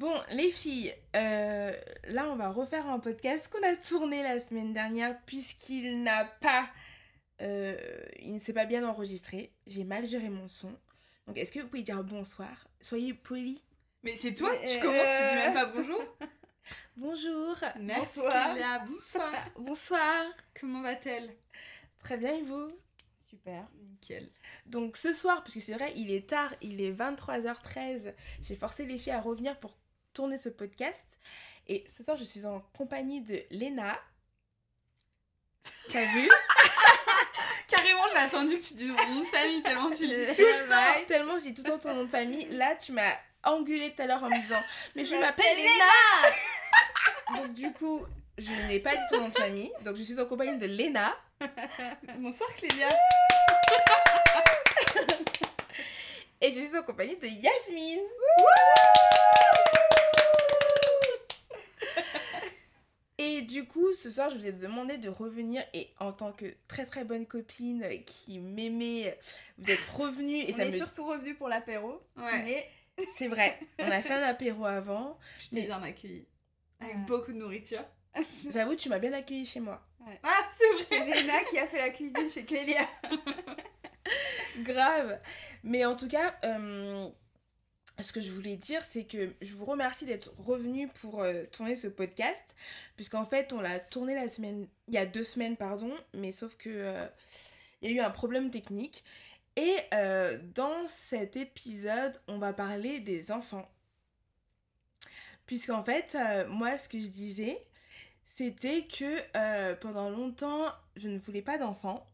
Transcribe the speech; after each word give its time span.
Bon, 0.00 0.18
les 0.30 0.50
filles, 0.50 0.94
euh, 1.14 1.70
là 2.04 2.30
on 2.30 2.36
va 2.36 2.48
refaire 2.50 2.88
un 2.88 2.98
podcast 3.00 3.48
qu'on 3.48 3.62
a 3.62 3.76
tourné 3.76 4.22
la 4.22 4.40
semaine 4.40 4.72
dernière 4.72 5.20
puisqu'il 5.26 6.02
n'a 6.02 6.24
pas... 6.24 6.66
euh, 7.42 7.76
il 8.18 8.32
ne 8.32 8.38
s'est 8.38 8.54
pas 8.54 8.64
bien 8.64 8.88
enregistré. 8.88 9.52
J'ai 9.66 9.84
mal 9.84 10.06
géré 10.06 10.30
mon 10.30 10.48
son. 10.48 10.72
Donc 11.26 11.36
est-ce 11.36 11.52
que 11.52 11.60
vous 11.60 11.68
pouvez 11.68 11.82
dire 11.82 12.02
bonsoir? 12.02 12.66
Soyez 12.80 13.12
polis. 13.12 13.60
Mais 14.02 14.16
c'est 14.16 14.32
toi, 14.32 14.48
tu 14.66 14.78
Euh, 14.78 14.80
commences, 14.80 15.18
tu 15.18 15.28
dis 15.28 15.34
même 15.34 15.52
pas 15.52 15.66
bonjour 15.66 16.02
Bonjour. 16.96 17.56
Merci 17.80 18.20
Bonsoir. 18.20 18.56
Bonsoir. 18.86 19.34
Bonsoir. 19.58 20.24
Comment 20.58 20.80
va-t-elle? 20.80 21.30
Très 21.98 22.16
bien 22.16 22.34
et 22.36 22.42
vous? 22.42 22.72
Super. 23.28 23.68
Nickel. 23.82 24.30
Donc 24.64 24.96
ce 24.96 25.12
soir, 25.12 25.42
puisque 25.44 25.60
c'est 25.60 25.74
vrai, 25.74 25.92
il 25.94 26.10
est 26.10 26.26
tard, 26.26 26.54
il 26.62 26.80
est 26.80 26.90
23h13, 26.90 28.14
j'ai 28.40 28.54
forcé 28.54 28.86
les 28.86 28.96
filles 28.96 29.12
à 29.12 29.20
revenir 29.20 29.58
pour 29.60 29.76
tourner 30.12 30.38
ce 30.38 30.48
podcast. 30.48 31.04
Et 31.66 31.84
ce 31.88 32.02
soir, 32.02 32.16
je 32.16 32.24
suis 32.24 32.46
en 32.46 32.60
compagnie 32.76 33.20
de 33.20 33.42
Léna. 33.50 33.98
T'as 35.88 36.04
vu? 36.06 36.28
Carrément, 37.68 38.08
j'ai 38.10 38.18
attendu 38.18 38.56
que 38.56 38.62
tu 38.62 38.74
dises 38.74 38.90
mon 38.90 39.14
nom 39.14 39.20
de 39.20 39.26
famille 39.26 39.62
tellement 39.62 39.90
tu 39.90 40.08
dis 40.08 40.26
tout 40.36 40.42
le 40.42 40.68
temps. 40.68 41.06
Tellement 41.06 41.38
j'ai 41.38 41.54
tout 41.54 41.62
le 41.62 41.70
temps 41.70 41.78
ton 41.78 41.94
nom 41.94 42.04
de 42.04 42.10
famille. 42.10 42.46
Là, 42.50 42.74
tu 42.74 42.92
m'as 42.92 43.12
engueulé 43.44 43.94
tout 43.94 44.02
à 44.02 44.06
l'heure 44.06 44.22
en 44.22 44.28
me 44.28 44.40
disant 44.40 44.60
Mais 44.96 45.04
je 45.04 45.14
m'appelle 45.14 45.56
Léna 45.56 47.36
Donc 47.36 47.54
du 47.54 47.72
coup, 47.72 48.04
je 48.38 48.50
n'ai 48.66 48.80
pas 48.80 48.96
dit 48.96 49.02
ton 49.10 49.20
nom 49.20 49.28
de 49.28 49.36
famille. 49.36 49.72
Donc 49.84 49.96
je 49.96 50.02
suis 50.02 50.18
en 50.18 50.26
compagnie 50.26 50.58
de 50.58 50.66
Léna. 50.66 51.16
Bonsoir 52.18 52.52
Clélia. 52.56 52.88
Et 56.40 56.50
je 56.52 56.60
suis 56.60 56.76
en 56.76 56.82
compagnie 56.82 57.16
de 57.16 57.26
Yasmine. 57.26 58.00
Et 63.22 63.42
du 63.42 63.66
coup, 63.66 63.92
ce 63.92 64.10
soir, 64.10 64.30
je 64.30 64.38
vous 64.38 64.46
ai 64.46 64.52
demandé 64.52 64.96
de 64.96 65.10
revenir 65.10 65.62
et 65.74 65.90
en 65.98 66.10
tant 66.12 66.32
que 66.32 66.46
très 66.68 66.86
très 66.86 67.04
bonne 67.04 67.26
copine 67.26 67.86
qui 68.06 68.38
m'aimait, 68.38 69.18
vous 69.58 69.70
êtes 69.70 69.84
revenue 69.94 70.38
et 70.38 70.54
on 70.54 70.56
ça 70.56 70.64
est 70.64 70.70
me... 70.70 70.76
surtout 70.76 71.06
revenu 71.06 71.34
pour 71.34 71.48
l'apéro. 71.48 72.00
Ouais. 72.16 72.42
Mais 72.44 72.70
C'est 73.16 73.28
vrai, 73.28 73.58
on 73.78 73.90
a 73.90 74.00
fait 74.00 74.14
un 74.14 74.22
apéro 74.22 74.64
avant. 74.64 75.18
Je 75.38 75.50
t'ai 75.50 75.56
Mais- 75.60 75.66
bien 75.66 75.82
accueillie. 75.82 76.26
Avec 76.80 76.94
Ouais. 76.94 77.00
beaucoup 77.06 77.32
de 77.32 77.36
nourriture. 77.36 77.84
J'avoue, 78.50 78.74
tu 78.74 78.88
m'as 78.88 78.98
bien 78.98 79.12
accueilli 79.12 79.44
chez 79.44 79.60
moi. 79.60 79.86
Ah, 80.22 80.48
c'est 80.56 80.72
vrai. 80.72 80.86
c'est 80.88 81.20
Léna 81.20 81.44
qui 81.50 81.58
a 81.58 81.66
fait 81.68 81.76
la 81.78 81.90
cuisine 81.90 82.28
chez 82.30 82.44
Clélia. 82.44 82.88
Grave. 84.60 85.20
Mais 85.62 85.84
en 85.84 85.94
tout 85.94 86.08
cas, 86.08 86.34
euh, 86.44 87.06
ce 88.02 88.12
que 88.12 88.20
je 88.20 88.30
voulais 88.30 88.56
dire, 88.56 88.82
c'est 88.88 89.04
que 89.04 89.32
je 89.40 89.54
vous 89.54 89.64
remercie 89.64 90.06
d'être 90.06 90.32
revenu 90.38 90.88
pour 90.88 91.22
euh, 91.22 91.44
tourner 91.52 91.76
ce 91.76 91.88
podcast, 91.88 92.42
puisqu'en 92.96 93.24
fait, 93.24 93.52
on 93.52 93.60
l'a 93.60 93.78
tourné 93.78 94.14
la 94.14 94.28
semaine, 94.28 94.68
il 94.88 94.94
y 94.94 94.98
a 94.98 95.06
deux 95.06 95.24
semaines, 95.24 95.56
pardon, 95.56 95.92
mais 96.14 96.32
sauf 96.32 96.56
que 96.56 96.68
euh, 96.68 97.06
y 97.82 97.88
a 97.88 97.90
eu 97.90 98.00
un 98.00 98.10
problème 98.10 98.50
technique. 98.50 99.04
Et 99.56 99.76
euh, 99.94 100.38
dans 100.54 100.86
cet 100.86 101.36
épisode, 101.36 102.16
on 102.28 102.38
va 102.38 102.52
parler 102.52 103.00
des 103.00 103.32
enfants. 103.32 103.68
Puisqu'en 105.46 105.82
fait, 105.82 106.16
moi, 106.48 106.78
ce 106.78 106.88
que 106.88 106.98
je 106.98 107.08
disais, 107.08 107.60
c'était 108.24 108.86
que 108.86 109.74
pendant 109.80 110.08
longtemps, 110.08 110.66
je 110.94 111.08
ne 111.08 111.18
voulais 111.18 111.42
pas 111.42 111.58
d'enfants. 111.58 112.06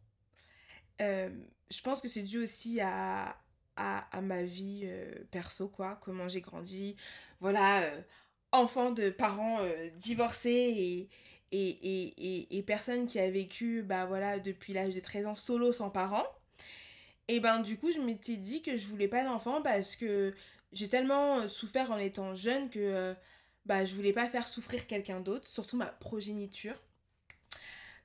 Je 0.99 1.83
pense 1.83 2.01
que 2.01 2.09
c'est 2.09 2.23
dû 2.23 2.43
aussi 2.43 2.81
à, 2.81 3.37
à, 3.77 4.21
ma 4.23 4.43
vie 4.43 4.83
euh, 4.85 5.13
perso, 5.31 5.69
quoi, 5.69 5.99
comment 6.03 6.29
j'ai 6.29 6.41
grandi. 6.41 6.97
Voilà, 7.41 7.83
euh, 7.83 8.01
enfant 8.53 8.91
de 8.91 9.11
parents 9.11 9.59
euh, 9.61 9.91
divorcés 9.97 10.51
et, 10.51 11.09
et, 11.53 11.69
et, 11.69 12.15
et, 12.19 12.59
et 12.59 12.63
personne 12.63 13.07
qui 13.07 13.19
a 13.19 13.31
vécu, 13.31 13.83
bah 13.83 14.07
voilà, 14.07 14.39
depuis 14.39 14.73
l'âge 14.73 14.95
de 14.95 15.01
13 15.01 15.27
ans 15.27 15.35
solo 15.35 15.73
sans 15.73 15.91
parents. 15.91 16.27
Et 17.29 17.41
ben 17.41 17.61
du 17.61 17.77
coup, 17.79 17.91
je 17.93 18.01
m'étais 18.01 18.37
dit 18.37 18.63
que 18.63 18.77
je 18.77 18.87
voulais 18.87 19.09
pas 19.09 19.25
d'enfant 19.25 19.61
parce 19.63 19.97
que 19.97 20.35
j'ai 20.73 20.89
tellement 20.89 21.49
souffert 21.49 21.91
en 21.91 21.99
étant 21.99 22.35
jeune 22.35 22.71
que 22.71 23.15
bah, 23.67 23.85
je 23.85 23.95
voulais 23.95 24.13
pas 24.13 24.29
faire 24.29 24.47
souffrir 24.49 24.87
quelqu'un 24.87 25.21
d'autre, 25.21 25.49
surtout 25.49 25.77
ma 25.77 25.87
progéniture. 25.87 26.77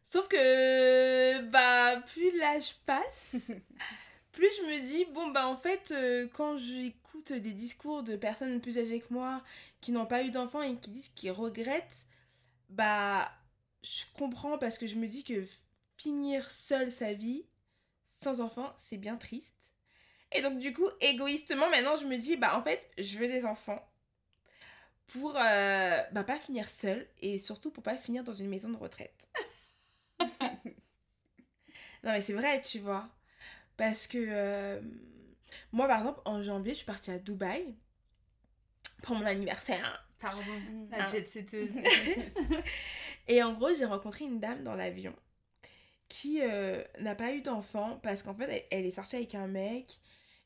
Sauf 0.03 0.28
que, 0.28 1.42
bah, 1.52 2.02
plus 2.08 2.38
l'âge 2.38 2.76
passe, 2.86 3.36
plus 4.31 4.50
je 4.58 4.64
me 4.64 4.81
dis, 4.86 5.06
bon, 5.14 5.30
bah, 5.31 5.47
en 5.47 5.56
fait, 5.58 5.92
euh, 5.92 6.28
quand 6.34 6.58
j'écoute 6.58 7.34
des 7.34 7.53
discours 7.53 8.03
de 8.03 8.16
personnes 8.16 8.62
plus 8.62 8.78
âgées 8.80 9.00
que 9.02 9.14
moi 9.14 9.44
qui 9.81 9.92
n'ont 9.92 10.06
pas 10.06 10.24
eu 10.24 10.31
d'enfants 10.31 10.62
et 10.62 10.75
qui 10.78 10.92
disent 10.92 11.09
qu'ils 11.09 11.31
regrettent, 11.31 12.06
bah, 12.70 13.31
je 13.84 14.03
comprends 14.18 14.58
parce 14.58 14.78
que 14.78 14.88
je 14.88 14.96
me 14.96 15.08
dis 15.08 15.24
que 15.24 15.46
finir 15.97 16.50
seule 16.52 16.91
sa 16.91 17.14
vie 17.14 17.46
sans 18.06 18.41
enfant, 18.41 18.74
c'est 18.78 18.97
bien 18.97 19.18
triste. 19.18 19.56
Et 20.31 20.41
donc, 20.41 20.59
du 20.59 20.74
coup, 20.74 20.88
égoïstement, 21.02 21.70
maintenant, 21.70 21.96
je 21.97 22.06
me 22.06 22.18
dis, 22.18 22.38
bah, 22.38 22.58
en 22.58 22.64
fait, 22.64 22.90
je 22.97 23.18
veux 23.20 23.28
des 23.28 23.46
enfants 23.46 23.86
pour 25.08 25.36
euh, 25.36 26.02
bah, 26.12 26.24
pas 26.24 26.40
finir 26.40 26.70
seule 26.70 27.06
et 27.20 27.40
surtout 27.40 27.72
pour 27.72 27.84
pas 27.84 27.96
finir 27.96 28.24
dans 28.24 28.34
une 28.34 28.47
maison 28.47 28.70
de 28.70 28.78
retraite. 28.78 29.28
non 32.03 32.12
mais 32.12 32.22
c'est 32.22 32.34
vrai, 32.34 32.62
tu 32.62 32.80
vois. 32.80 33.09
Parce 33.81 34.06
que 34.06 34.19
euh, 34.19 34.80
moi 35.72 35.88
par 35.88 35.97
exemple 35.97 36.22
en 36.25 36.44
janvier 36.44 36.74
je 36.74 36.78
suis 36.78 36.86
partie 36.86 37.09
à 37.09 37.18
Dubaï 37.18 37.74
pour 39.02 39.16
mon 39.16 39.25
anniversaire. 39.25 40.08
Pardon, 40.19 40.44
Ah. 40.92 41.00
la 41.00 41.08
jet 41.08 41.28
setteuse. 41.28 41.72
Et 43.28 43.41
en 43.41 43.53
gros 43.53 43.74
j'ai 43.74 43.86
rencontré 43.86 44.25
une 44.25 44.40
dame 44.40 44.62
dans 44.62 44.75
l'avion 44.75 45.16
qui 46.09 46.41
euh, 46.44 46.84
n'a 47.00 47.16
pas 47.16 47.34
eu 47.34 47.41
d'enfant 47.41 48.00
parce 48.03 48.22
qu'en 48.22 48.36
fait 48.36 48.44
elle, 48.52 48.64
elle 48.70 48.86
est 48.86 48.91
sortie 48.91 49.16
avec 49.16 49.34
un 49.34 49.47
mec 49.47 50.00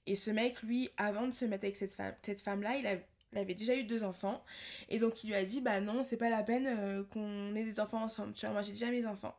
et 0.05 0.15
ce 0.15 0.31
mec 0.31 0.61
lui 0.63 0.89
avant 0.95 1.27
de 1.27 1.33
se 1.33 1.43
mettre 1.43 1.65
avec 1.65 1.75
cette 1.75 1.93
femme 1.93 2.15
cette 2.21 2.39
femme 2.39 2.61
là 2.61 2.77
il, 2.77 2.87
avait 2.87 3.53
déjà 3.53 3.75
eu 3.75 3.83
deux 3.83 4.03
enfants 4.03 4.45
et 4.87 4.97
donc 4.97 5.25
il 5.25 5.31
lui 5.31 5.35
a 5.35 5.43
dit 5.43 5.59
bah 5.59 5.81
non 5.81 6.03
c'est 6.03 6.15
pas 6.15 6.29
la 6.29 6.41
peine 6.41 6.67
euh, 6.67 7.03
qu'on 7.03 7.53
ait 7.53 7.65
des 7.65 7.81
enfants 7.81 8.01
ensemble 8.01 8.33
tu 8.33 8.45
vois 8.45 8.53
moi 8.53 8.61
j'ai 8.61 8.71
déjà 8.71 8.89
mes 8.91 9.05
enfants 9.05 9.35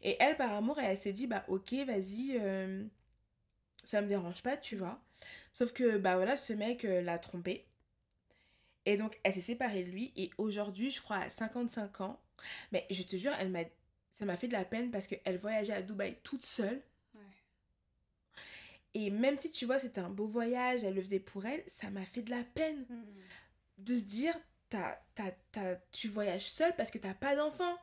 et 0.00 0.16
elle 0.20 0.36
par 0.36 0.52
amour 0.52 0.78
elle, 0.78 0.96
s'est 0.96 1.12
dit 1.12 1.26
bah 1.26 1.44
ok 1.48 1.72
vas-y 1.88 2.36
euh, 2.38 2.84
ça 3.84 4.00
me 4.00 4.08
dérange 4.08 4.42
pas 4.42 4.56
tu 4.56 4.76
vois. 4.76 5.00
Sauf 5.52 5.72
que 5.72 5.98
bah 5.98 6.16
voilà 6.16 6.36
ce 6.36 6.52
mec 6.52 6.84
euh, 6.84 7.02
l'a 7.02 7.18
trompée 7.18 7.66
et 8.86 8.96
donc 8.96 9.18
elle 9.22 9.34
s'est 9.34 9.40
séparée 9.40 9.84
de 9.84 9.90
lui. 9.90 10.12
Et 10.16 10.30
aujourd'hui 10.38 10.90
je 10.90 11.00
crois 11.00 11.16
à 11.18 11.30
55 11.30 12.00
ans. 12.00 12.20
Mais 12.72 12.86
je 12.90 13.02
te 13.02 13.16
jure 13.16 13.32
elle 13.38 13.50
m'a 13.50 13.64
ça 14.10 14.24
m'a 14.24 14.36
fait 14.36 14.48
de 14.48 14.52
la 14.52 14.64
peine 14.64 14.90
parce 14.90 15.06
qu'elle 15.06 15.38
voyageait 15.38 15.72
à 15.72 15.82
Dubaï 15.82 16.16
toute 16.22 16.44
seule. 16.44 16.82
Ouais. 17.14 17.20
et 18.94 19.10
même 19.10 19.38
si 19.38 19.50
tu 19.50 19.66
vois 19.66 19.78
c'était 19.78 20.00
un 20.00 20.10
beau 20.10 20.26
voyage 20.26 20.84
elle 20.84 20.94
le 20.94 21.02
faisait 21.02 21.20
pour 21.20 21.46
elle 21.46 21.62
ça 21.66 21.90
m'a 21.90 22.04
fait 22.04 22.22
de 22.22 22.30
la 22.30 22.42
peine 22.42 22.86
de 23.78 23.96
se 23.96 24.04
dire 24.04 24.34
tu 25.90 26.08
voyages 26.08 26.50
seule 26.50 26.74
parce 26.76 26.90
que 26.90 26.98
t'as 26.98 27.14
pas 27.14 27.36
d'enfant. 27.36 27.76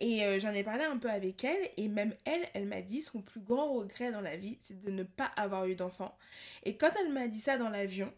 Et 0.00 0.24
euh, 0.24 0.38
j'en 0.38 0.52
ai 0.52 0.62
parlé 0.62 0.84
un 0.84 0.98
peu 0.98 1.10
avec 1.10 1.44
elle, 1.44 1.70
et 1.76 1.88
même 1.88 2.14
elle, 2.24 2.48
elle 2.54 2.66
m'a 2.66 2.82
dit 2.82 3.02
son 3.02 3.22
plus 3.22 3.40
grand 3.40 3.72
regret 3.74 4.12
dans 4.12 4.20
la 4.20 4.36
vie, 4.36 4.56
c'est 4.60 4.80
de 4.80 4.90
ne 4.90 5.02
pas 5.02 5.26
avoir 5.36 5.66
eu 5.66 5.74
d'enfant. 5.74 6.16
Et 6.64 6.76
quand 6.76 6.90
elle 7.00 7.12
m'a 7.12 7.28
dit 7.28 7.40
ça 7.40 7.58
dans 7.58 7.68
l'avion, 7.68 8.12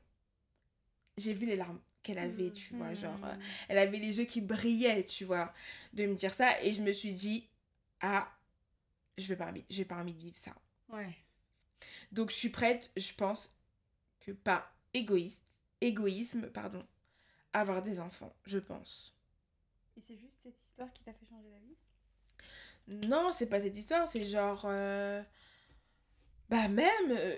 j'ai 1.17 1.33
vu 1.33 1.47
les 1.47 1.57
larmes 1.57 1.81
qu'elle 2.03 2.19
avait, 2.19 2.51
tu 2.51 2.75
vois, 2.75 2.95
genre, 2.95 3.25
euh, 3.25 3.35
elle 3.69 3.79
avait 3.79 3.99
les 3.99 4.19
yeux 4.19 4.27
qui 4.27 4.41
brillaient, 4.41 5.05
tu 5.05 5.25
vois, 5.25 5.53
de 5.93 6.07
me 6.07 6.15
dire 6.15 6.33
ça, 6.33 6.63
et 6.63 6.73
je 6.73 6.83
me 6.83 6.93
suis 6.93 7.15
dit, 7.15 7.49
ah, 8.01 8.31
je 9.19 9.27
vais 9.27 9.37
pas 9.37 9.47
envie, 9.47 9.65
j'ai 9.69 9.85
pas 9.85 9.97
envie 9.97 10.15
de 10.15 10.21
vivre 10.21 10.37
ça. 10.37 10.55
Ouais. 10.89 11.17
Donc 12.13 12.31
je 12.31 12.37
suis 12.37 12.51
prête, 12.51 12.93
je 12.97 13.13
pense 13.13 13.57
que 14.21 14.31
pas 14.31 14.73
égoïste, 14.95 15.43
égoïsme, 15.81 16.49
pardon, 16.51 16.87
avoir 17.61 17.83
des 17.83 18.01
enfants, 18.01 18.35
je 18.45 18.59
pense. 18.59 19.17
Et 19.97 20.01
c'est 20.01 20.17
juste 20.17 20.37
cette 20.43 20.61
histoire 20.63 20.93
qui 20.93 21.03
t'a 21.03 21.13
fait 21.13 21.27
changer 21.27 21.49
d'avis? 21.51 23.09
Non, 23.09 23.33
c'est 23.33 23.47
pas 23.47 23.61
cette 23.61 23.77
histoire, 23.77 24.07
c'est 24.07 24.25
genre 24.25 24.63
euh, 24.67 25.23
bah 26.49 26.69
même 26.69 27.11
euh, 27.11 27.37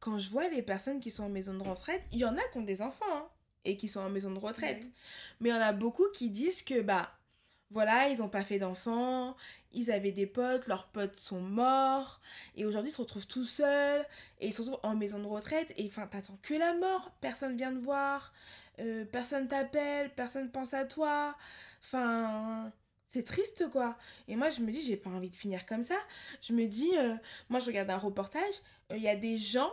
quand 0.00 0.18
je 0.18 0.30
vois 0.30 0.48
les 0.48 0.62
personnes 0.62 1.00
qui 1.00 1.10
sont 1.10 1.24
en 1.24 1.28
maison 1.28 1.54
de 1.54 1.62
retraite, 1.62 2.02
il 2.12 2.18
y 2.18 2.24
en 2.24 2.36
a 2.36 2.42
qui 2.52 2.58
ont 2.58 2.62
des 2.62 2.82
enfants 2.82 3.04
hein, 3.10 3.28
et 3.64 3.76
qui 3.76 3.88
sont 3.88 4.00
en 4.00 4.10
maison 4.10 4.30
de 4.32 4.38
retraite. 4.38 4.82
Oui. 4.82 4.92
Mais 5.40 5.48
il 5.48 5.52
y 5.52 5.54
en 5.54 5.60
a 5.60 5.72
beaucoup 5.72 6.08
qui 6.12 6.28
disent 6.28 6.62
que 6.62 6.82
bah 6.82 7.10
voilà, 7.70 8.08
ils 8.08 8.22
ont 8.22 8.28
pas 8.28 8.44
fait 8.44 8.58
d'enfants, 8.58 9.34
ils 9.72 9.90
avaient 9.90 10.12
des 10.12 10.26
potes, 10.26 10.66
leurs 10.66 10.88
potes 10.88 11.16
sont 11.16 11.40
morts 11.40 12.20
et 12.54 12.66
aujourd'hui 12.66 12.90
ils 12.90 12.94
se 12.94 13.00
retrouvent 13.00 13.26
tout 13.26 13.46
seuls 13.46 14.04
et 14.40 14.48
ils 14.48 14.52
se 14.52 14.60
retrouvent 14.60 14.80
en 14.82 14.94
maison 14.94 15.18
de 15.18 15.26
retraite 15.26 15.72
et 15.78 15.86
enfin 15.86 16.06
t'attends 16.06 16.38
que 16.42 16.52
la 16.52 16.74
mort, 16.74 17.12
personne 17.22 17.56
vient 17.56 17.72
te 17.72 17.78
voir, 17.78 18.34
euh, 18.80 19.04
personne 19.04 19.48
t'appelle, 19.48 20.12
personne 20.14 20.50
pense 20.50 20.74
à 20.74 20.84
toi. 20.84 21.36
Enfin, 21.80 22.72
c'est 23.08 23.24
triste 23.24 23.68
quoi. 23.70 23.96
Et 24.28 24.36
moi 24.36 24.50
je 24.50 24.60
me 24.60 24.70
dis 24.70 24.82
j'ai 24.82 24.96
pas 24.96 25.10
envie 25.10 25.30
de 25.30 25.36
finir 25.36 25.66
comme 25.66 25.82
ça. 25.82 25.96
Je 26.40 26.52
me 26.52 26.66
dis 26.66 26.90
euh, 26.96 27.14
moi 27.48 27.60
je 27.60 27.66
regarde 27.66 27.90
un 27.90 27.98
reportage, 27.98 28.54
euh, 28.90 28.96
il 28.96 29.02
y 29.02 29.08
a 29.08 29.16
des 29.16 29.38
gens 29.38 29.72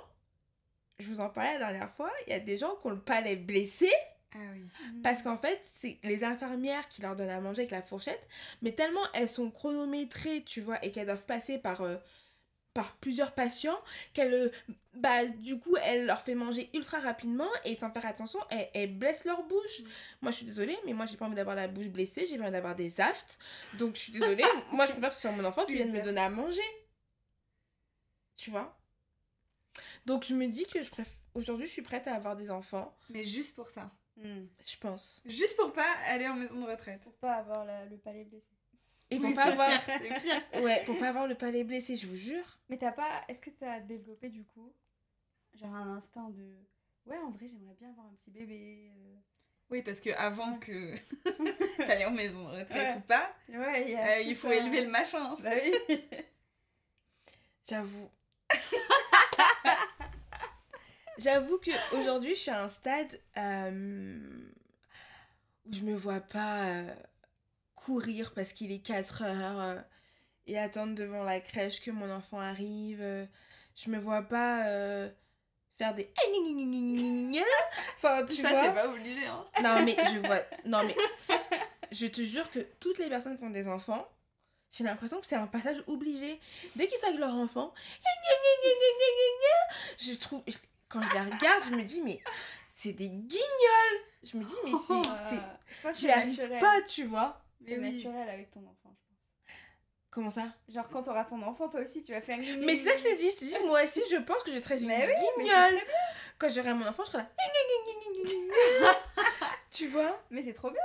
je 0.99 1.07
vous 1.07 1.21
en 1.21 1.29
parlais 1.29 1.53
la 1.59 1.71
dernière 1.71 1.91
fois, 1.93 2.11
il 2.27 2.31
y 2.31 2.35
a 2.35 2.39
des 2.39 2.57
gens 2.57 2.75
qui 2.75 2.87
ont 2.87 2.91
le 2.91 2.99
palais 2.99 3.35
blessé 3.37 3.89
Ah 4.33 4.37
oui. 4.53 4.65
Parce 5.01 5.21
qu'en 5.21 5.37
fait, 5.37 5.59
c'est 5.63 5.97
les 6.03 6.23
infirmières 6.23 6.87
qui 6.89 7.01
leur 7.01 7.15
donnent 7.15 7.29
à 7.29 7.39
manger 7.39 7.61
avec 7.61 7.71
la 7.71 7.81
fourchette, 7.81 8.21
mais 8.61 8.73
tellement 8.73 9.01
elles 9.13 9.29
sont 9.29 9.49
chronométrées, 9.49 10.43
tu 10.43 10.61
vois, 10.61 10.83
et 10.83 10.91
qu'elles 10.91 11.05
doivent 11.05 11.25
passer 11.25 11.57
par, 11.57 11.81
euh, 11.81 11.95
par 12.73 12.95
plusieurs 12.97 13.33
patients, 13.33 13.77
qu'elles, 14.13 14.33
euh, 14.33 14.49
bah, 14.93 15.25
du 15.25 15.59
coup, 15.59 15.75
elles 15.83 16.05
leur 16.05 16.21
fait 16.21 16.35
manger 16.35 16.69
ultra 16.73 16.99
rapidement 16.99 17.49
et 17.65 17.75
sans 17.75 17.91
faire 17.91 18.05
attention, 18.05 18.39
elles, 18.49 18.69
elles 18.73 18.97
blessent 18.97 19.25
leur 19.25 19.43
bouche. 19.43 19.79
Mm. 19.81 19.87
Moi, 20.21 20.31
je 20.31 20.37
suis 20.37 20.45
désolée, 20.45 20.77
mais 20.85 20.93
moi, 20.93 21.05
j'ai 21.05 21.17
pas 21.17 21.25
envie 21.25 21.35
d'avoir 21.35 21.55
la 21.55 21.67
bouche 21.67 21.87
blessée, 21.87 22.25
j'ai 22.25 22.39
envie 22.39 22.51
d'avoir 22.51 22.75
des 22.75 23.01
aftes. 23.01 23.39
Donc, 23.73 23.95
je 23.95 24.01
suis 24.01 24.13
désolée, 24.13 24.43
moi, 24.71 24.85
je 24.85 24.91
préfère 24.91 25.09
que 25.09 25.15
ce 25.15 25.21
soit 25.21 25.31
mon 25.31 25.45
enfant 25.45 25.65
qui 25.65 25.75
vienne 25.75 25.91
me 25.91 26.01
donner 26.01 26.21
à 26.21 26.29
manger. 26.29 26.61
Tu 28.37 28.51
vois? 28.51 28.77
Donc, 30.05 30.23
je 30.23 30.33
me 30.33 30.47
dis 30.47 30.65
que 30.65 30.81
je 30.81 30.89
préfère. 30.89 31.13
Aujourd'hui, 31.35 31.67
je 31.67 31.71
suis 31.71 31.81
prête 31.81 32.07
à 32.07 32.15
avoir 32.15 32.35
des 32.35 32.49
enfants, 32.51 32.95
Mais 33.09 33.23
juste 33.23 33.55
pour 33.55 33.69
ça. 33.69 33.91
Hmm. 34.17 34.47
je 34.65 34.75
pense. 34.77 35.21
Juste 35.25 35.55
pour 35.55 35.71
pas 35.71 35.89
aller 36.07 36.27
en 36.27 36.35
maison 36.35 36.59
de 36.65 36.69
retraite. 36.69 37.01
Pour 37.01 37.13
pas 37.13 37.35
avoir 37.35 37.63
la- 37.63 37.85
le 37.85 37.97
palais 37.97 38.25
blessé. 38.25 38.58
Et 39.11 39.17
pour 39.17 39.25
Oui, 39.29 39.33
pas 39.33 39.43
avoir. 39.45 39.67
pire, 39.69 39.81
c'est 40.01 40.21
pire. 40.21 40.41
Ouais, 40.63 40.83
pour 40.85 40.97
pas 40.99 41.09
avoir 41.09 41.27
le 41.27 41.35
palais 41.35 41.63
blessé, 41.63 41.95
je 41.95 42.07
vous 42.07 42.15
jure. 42.15 42.59
Mais 42.69 42.77
t'as 42.77 42.91
pas. 42.91 43.21
Est-ce 43.27 43.41
que 43.41 43.49
t'as 43.49 43.79
développé 43.79 44.29
du 44.29 44.43
coup, 44.45 44.71
genre 45.59 45.73
un 45.75 45.95
instinct 45.97 46.29
de. 46.29 46.45
Ouais, 47.05 47.17
en 47.17 47.31
vrai, 47.31 47.47
j'aimerais 47.47 47.75
bien 47.79 47.89
avoir 47.89 48.05
un 48.05 48.13
petit 48.13 48.29
bébé. 48.31 48.91
euh. 48.95 49.15
Oui, 49.71 49.81
parce 49.83 49.99
que 50.01 50.09
avant 50.11 50.57
que 50.59 50.95
t'ailles 51.85 52.05
en 52.05 52.11
maison 52.11 52.43
de 52.49 52.57
retraite 52.59 52.89
Ouais. 52.89 52.97
ou 52.97 53.01
pas, 53.01 53.35
Ouais, 53.49 53.91
il 53.91 53.95
euh, 53.97 54.19
il 54.29 54.35
faut 54.35 54.47
un- 54.47 54.51
élever 54.51 54.83
le 54.85 54.89
machin. 54.91 55.35
Bah 55.41 55.51
oui. 55.63 55.97
J'avoue. 57.67 58.09
J'avoue 61.17 61.57
que 61.59 61.71
aujourd'hui 61.99 62.33
je 62.33 62.39
suis 62.39 62.51
à 62.51 62.63
un 62.63 62.69
stade 62.69 63.19
euh, 63.37 64.19
où 65.65 65.73
je 65.73 65.81
me 65.81 65.93
vois 65.95 66.21
pas 66.21 66.63
euh, 66.65 66.95
courir 67.85 68.33
parce 68.33 68.53
qu'il 68.53 68.71
est 68.71 68.79
4 68.85 69.23
heures 69.23 69.59
euh, 69.59 69.75
et 70.47 70.57
attendre 70.57 70.95
devant 70.95 71.23
la 71.23 71.39
crèche 71.39 71.81
que 71.81 71.91
mon 71.91 72.09
enfant 72.11 72.39
arrive. 72.39 73.01
euh, 73.01 73.25
je 73.75 73.89
me 73.89 73.97
vois 73.97 74.21
pas 74.23 74.65
euh, 74.67 75.09
faire 75.77 75.93
des 75.95 76.11
enfin 77.97 78.25
tu 78.25 78.35
ça, 78.41 78.49
vois 78.49 78.63
c'est 78.63 78.73
pas 78.73 78.87
obligé. 78.89 79.25
Hein. 79.25 79.45
non, 79.63 79.83
mais 79.85 79.95
je 80.13 80.19
vois. 80.19 80.41
Non, 80.65 80.83
mais. 80.83 80.95
Je 81.91 82.05
te 82.07 82.21
jure 82.21 82.49
que 82.51 82.59
toutes 82.79 82.99
les 82.99 83.09
personnes 83.09 83.37
qui 83.37 83.43
ont 83.45 83.49
des 83.49 83.67
enfants, 83.67 84.07
j'ai 84.69 84.83
l'impression 84.83 85.19
que 85.19 85.25
c'est 85.25 85.35
un 85.35 85.47
passage 85.47 85.81
obligé. 85.87 86.39
Dès 86.75 86.87
qu'ils 86.87 86.97
sont 86.99 87.07
avec 87.07 87.19
leur 87.19 87.33
enfant, 87.33 87.73
je 89.97 90.13
trouve. 90.13 90.43
Quand 90.87 91.01
je 91.01 91.13
la 91.15 91.23
regarde, 91.23 91.63
je 91.65 91.75
me 91.75 91.83
dis, 91.83 92.01
mais 92.01 92.19
c'est 92.69 92.93
des 92.93 93.09
guignols 93.09 93.99
Je 94.23 94.37
me 94.37 94.43
dis, 94.43 94.55
mais 94.65 94.71
c'est. 94.87 95.09
c'est- 95.29 95.87
Euh, 95.87 95.93
Tu 95.93 96.05
n'y 96.05 96.11
arrives 96.11 96.59
pas, 96.59 96.81
tu 96.87 97.03
vois. 97.05 97.41
Mais 97.61 97.77
oui. 97.77 97.91
naturel 97.95 98.29
avec 98.29 98.49
ton 98.51 98.61
enfant, 98.61 98.93
je 98.95 99.01
pense. 99.07 99.17
Comment 100.11 100.29
ça? 100.29 100.47
Genre, 100.69 100.89
quand 100.89 101.03
t'auras 101.03 101.25
ton 101.25 101.41
enfant, 101.43 101.69
toi 101.69 101.81
aussi, 101.81 102.01
tu 102.01 102.11
vas 102.13 102.21
faire. 102.21 102.37
Mais 102.37 102.75
c'est 102.75 102.85
ça 102.85 102.91
que 102.93 102.97
je 102.99 103.03
t'ai 103.03 103.15
dit. 103.17 103.31
Je 103.31 103.35
te 103.37 103.45
dis, 103.45 103.65
moi 103.65 103.83
aussi, 103.83 104.01
je 104.11 104.17
pense 104.17 104.41
que 104.43 104.51
je 104.51 104.57
serais 104.59 104.79
une 104.81 104.87
Mais 104.87 105.05
oui, 105.05 105.13
mais 105.37 105.43
guignole. 105.43 105.79
Quand 106.39 106.49
j'aurai 106.49 106.73
mon 106.73 106.87
enfant, 106.87 107.03
je 107.05 107.11
serai 107.11 107.23
là. 107.23 107.29
tu 109.71 109.87
vois? 109.87 110.19
Mais 110.31 110.41
c'est 110.41 110.53
trop 110.53 110.71
bien. 110.71 110.81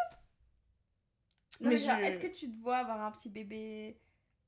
Non, 1.61 1.71
Mais 1.71 1.77
mais 1.77 1.81
genre, 1.81 1.97
je- 2.01 2.05
est-ce 2.05 2.19
que 2.19 2.27
tu 2.27 2.51
te 2.51 2.57
vois 2.61 2.79
avoir 2.79 3.01
un 3.03 3.13
petit 3.13 3.31
bébé 3.31 3.97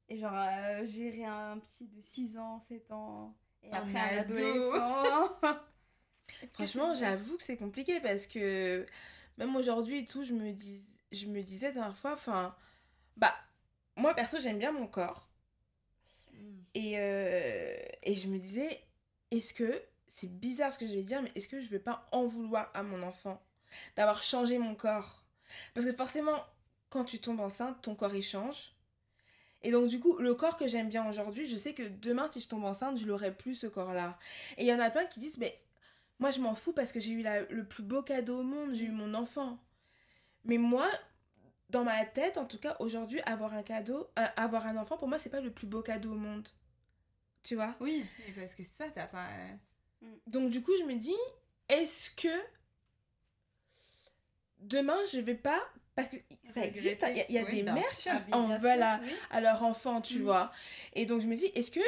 et 0.09 0.19
genre 0.19 0.35
euh, 0.35 0.85
gérer 0.85 1.25
un 1.25 1.59
petit 1.59 1.87
de 1.87 2.01
6 2.03 2.37
ans, 2.37 2.59
7 2.59 2.91
ans 2.91 3.35
et 3.63 3.71
Un 3.73 3.79
après 3.79 3.99
un 3.99 4.19
ado. 4.21 4.35
adolescent? 4.35 5.39
Franchement, 6.55 6.95
j'avoue 6.95 7.37
que 7.37 7.43
c'est 7.45 7.57
compliqué 7.57 8.01
parce 8.01 8.27
que 8.27 8.85
même 9.39 9.55
aujourd'hui 9.57 10.01
et 10.01 10.05
tout, 10.05 10.25
je 10.25 10.33
me, 10.33 10.51
dis, 10.53 10.83
je 11.13 11.27
me 11.27 11.43
disais 11.43 11.69
la 11.69 11.73
dernière 11.73 11.97
fois, 11.99 12.13
enfin, 12.15 12.55
bah, 13.17 13.35
moi 13.97 14.15
perso, 14.15 14.39
j'aime 14.41 14.59
bien 14.59 14.73
mon 14.73 14.87
corps. 14.89 15.29
Et, 16.75 16.95
euh, 16.99 17.75
et 18.03 18.15
je 18.15 18.29
me 18.29 18.39
disais, 18.39 18.81
est-ce 19.31 19.55
que, 19.55 19.83
c'est 20.09 20.31
bizarre 20.39 20.73
ce 20.73 20.79
que 20.79 20.87
je 20.87 20.95
vais 20.95 21.03
dire, 21.03 21.23
mais 21.23 21.33
est-ce 21.35 21.49
que 21.49 21.61
je 21.61 21.69
vais 21.69 21.79
pas 21.79 22.07
en 22.13 22.27
vouloir 22.27 22.71
à 22.75 22.83
mon 22.83 23.03
enfant 23.03 23.43
d'avoir 23.97 24.23
changé 24.23 24.59
mon 24.59 24.75
corps? 24.75 25.25
Parce 25.75 25.87
que 25.87 25.93
forcément, 25.93 26.45
quand 26.91 27.05
tu 27.05 27.19
tombes 27.21 27.41
enceinte, 27.41 27.81
ton 27.83 27.95
corps 27.95 28.15
il 28.15 28.23
change. 28.23 28.75
Et 29.63 29.73
donc 29.73 29.89
du 29.89 30.01
coup, 30.01 30.19
le 30.19 30.35
corps 30.35 30.57
que 30.59 30.69
j'aime 30.69 30.89
bien 30.89 31.09
aujourd'hui, 31.09 31.47
je 31.49 31.57
sais 31.57 31.75
que 31.75 31.83
demain, 31.85 32.31
si 32.33 32.41
je 32.41 32.49
tombe 32.49 32.65
enceinte, 32.65 32.99
je 32.99 33.07
l'aurai 33.07 33.35
plus 33.35 33.55
ce 33.57 33.67
corps-là. 33.69 34.19
Et 34.59 34.65
il 34.65 34.69
y 34.69 34.75
en 34.75 34.81
a 34.81 34.91
plein 34.91 35.07
qui 35.07 35.21
disent, 35.21 35.39
mais 35.39 35.59
moi 36.21 36.31
je 36.31 36.41
m'en 36.41 36.55
fous 36.55 36.73
parce 36.75 36.93
que 36.93 37.01
j'ai 37.01 37.13
eu 37.13 37.23
la- 37.23 37.43
le 37.45 37.65
plus 37.67 37.83
beau 37.85 38.03
cadeau 38.03 38.41
au 38.41 38.45
monde, 38.45 38.75
j'ai 38.75 38.87
eu 38.87 38.93
mon 38.93 39.15
enfant. 39.15 39.59
Mais 40.47 40.59
moi, 40.59 40.89
dans 41.71 41.85
ma 41.85 42.05
tête, 42.05 42.39
en 42.39 42.47
tout 42.47 42.59
cas, 42.59 42.77
aujourd'hui, 42.81 43.21
avoir 43.27 43.55
un 43.55 43.63
cadeau, 43.63 44.09
euh, 44.19 44.27
avoir 44.37 44.67
un 44.67 44.77
enfant, 44.77 44.99
pour 44.99 45.09
moi, 45.09 45.19
c'est 45.19 45.31
pas 45.31 45.41
le 45.41 45.53
plus 45.53 45.67
beau 45.67 45.83
cadeau 45.83 46.13
au 46.13 46.17
monde. 46.17 46.49
Tu 47.43 47.55
vois? 47.57 47.75
Oui, 47.81 48.05
parce 48.37 48.55
que 48.55 48.65
ça, 48.65 48.87
t'as 48.95 49.07
pas. 49.07 49.29
euh, 49.29 49.57
Donc 50.27 50.51
du 50.51 50.63
coup, 50.63 50.73
je 50.79 50.85
me 50.85 50.95
dis, 50.97 51.15
est-ce 51.69 52.11
que 52.11 52.29
demain, 54.61 54.99
je 55.13 55.21
vais 55.21 55.35
pas... 55.35 55.61
Parce 55.95 56.09
que 56.09 56.17
ça 56.53 56.65
existe, 56.67 57.03
il 57.11 57.17
y 57.17 57.21
a, 57.21 57.25
il 57.31 57.35
y 57.35 57.39
a 57.39 57.45
Oui, 57.45 57.51
des 57.57 57.63
mères 57.63 57.85
qui 57.97 58.11
en 58.33 58.49
veulent 58.59 58.83
à, 58.83 59.01
oui. 59.03 59.13
à 59.31 59.41
leur 59.41 59.63
enfant, 59.63 60.03
tu 60.03 60.19
Mhm. 60.19 60.25
vois? 60.25 60.53
Et 60.93 61.07
donc 61.07 61.23
je 61.23 61.27
me 61.27 61.35
dis, 61.37 61.47
est-ce 61.55 61.71
que 61.71 61.81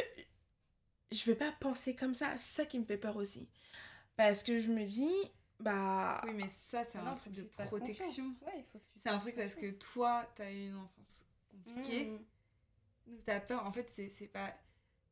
je 1.12 1.24
vais 1.24 1.34
pas 1.34 1.52
penser 1.60 1.94
comme 1.94 2.14
ça? 2.14 2.32
C'est 2.36 2.62
ça 2.62 2.66
qui 2.66 2.78
me 2.78 2.84
fait 2.84 2.96
peur 2.98 3.16
aussi. 3.16 3.48
Parce 4.16 4.42
que 4.42 4.60
je 4.60 4.68
me 4.70 4.84
dis, 4.86 5.10
bah... 5.60 6.20
Oui, 6.24 6.32
mais 6.34 6.48
ça, 6.48 6.84
c'est 6.84 6.98
Ah 6.98 7.10
un 7.10 7.14
truc 7.14 7.32
de 7.32 7.42
protection. 7.42 8.24
Ouais, 8.46 8.64
C'est 8.96 9.08
un 9.08 9.18
truc 9.18 9.36
parce 9.36 9.54
que 9.54 9.70
toi, 9.70 10.24
t'as 10.34 10.50
eu 10.50 10.68
une 10.68 10.76
enfance 10.76 11.26
compliquée. 11.50 12.06
Mm. 12.06 12.18
Donc 13.06 13.24
t'as 13.24 13.40
peur. 13.40 13.66
En 13.66 13.72
fait, 13.72 13.88
c'est 13.88 14.08
c'est 14.08 14.28
pas. 14.28 14.54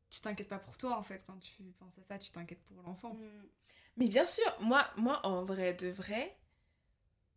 Tu 0.08 0.20
t'inquiètes 0.20 0.48
pas 0.48 0.58
pour 0.58 0.76
toi, 0.76 0.96
en 0.96 1.02
fait, 1.02 1.24
quand 1.26 1.38
tu 1.40 1.64
penses 1.78 1.98
à 1.98 2.04
ça, 2.04 2.18
tu 2.18 2.30
t'inquiètes 2.30 2.62
pour 2.62 2.80
l'enfant. 2.82 3.14
Mm. 3.14 3.48
Mais 3.96 4.08
bien 4.08 4.26
sûr, 4.26 4.44
moi, 4.60 4.86
moi 4.96 5.24
en 5.26 5.44
vrai 5.44 5.74
de 5.74 5.88
vrai, 5.88 6.36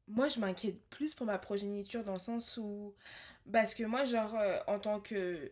moi 0.07 0.27
je 0.27 0.39
m'inquiète 0.39 0.81
plus 0.89 1.15
pour 1.15 1.25
ma 1.25 1.39
progéniture 1.39 2.03
dans 2.03 2.13
le 2.13 2.19
sens 2.19 2.57
où. 2.57 2.94
Parce 3.51 3.73
que 3.73 3.83
moi, 3.83 4.05
genre, 4.05 4.35
euh, 4.35 4.59
en 4.67 4.79
tant 4.79 5.00
que 5.00 5.51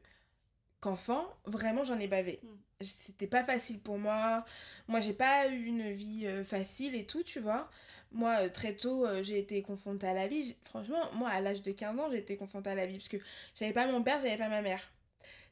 qu'enfant, 0.80 1.26
vraiment 1.46 1.84
j'en 1.84 2.00
ai 2.00 2.08
bavé. 2.08 2.40
Mm. 2.44 2.48
C'était 2.82 3.28
pas 3.28 3.44
facile 3.44 3.80
pour 3.80 3.98
moi. 3.98 4.46
Moi, 4.88 5.00
j'ai 5.00 5.14
pas 5.14 5.48
eu 5.48 5.66
une 5.66 5.92
vie 5.92 6.28
euh, 6.28 6.44
facile 6.44 6.94
et 6.96 7.06
tout, 7.08 7.24
tu 7.24 7.40
vois. 7.40 7.70
Moi, 8.12 8.36
euh, 8.42 8.50
très 8.50 8.76
tôt, 8.76 9.06
euh, 9.06 9.24
j'ai 9.24 9.40
été 9.40 9.62
confrontée 9.64 10.08
à 10.08 10.14
la 10.14 10.28
vie. 10.28 10.56
Franchement, 10.64 11.12
moi, 11.14 11.30
à 11.30 11.42
l'âge 11.42 11.62
de 11.64 11.72
15 11.72 12.00
ans, 12.00 12.10
j'ai 12.12 12.20
été 12.20 12.38
confrontée 12.38 12.70
à 12.70 12.76
la 12.76 12.86
vie 12.86 12.98
parce 12.98 13.10
que 13.10 13.18
j'avais 13.56 13.74
pas 13.74 13.88
mon 13.88 14.04
père, 14.04 14.20
j'avais 14.20 14.38
pas 14.38 14.50
ma 14.50 14.62
mère. 14.62 14.92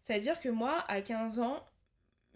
C'est-à-dire 0.03 0.39
que 0.39 0.50
moi, 0.50 0.86
à 0.88 1.01
15 1.01 1.39
ans, 1.39 1.65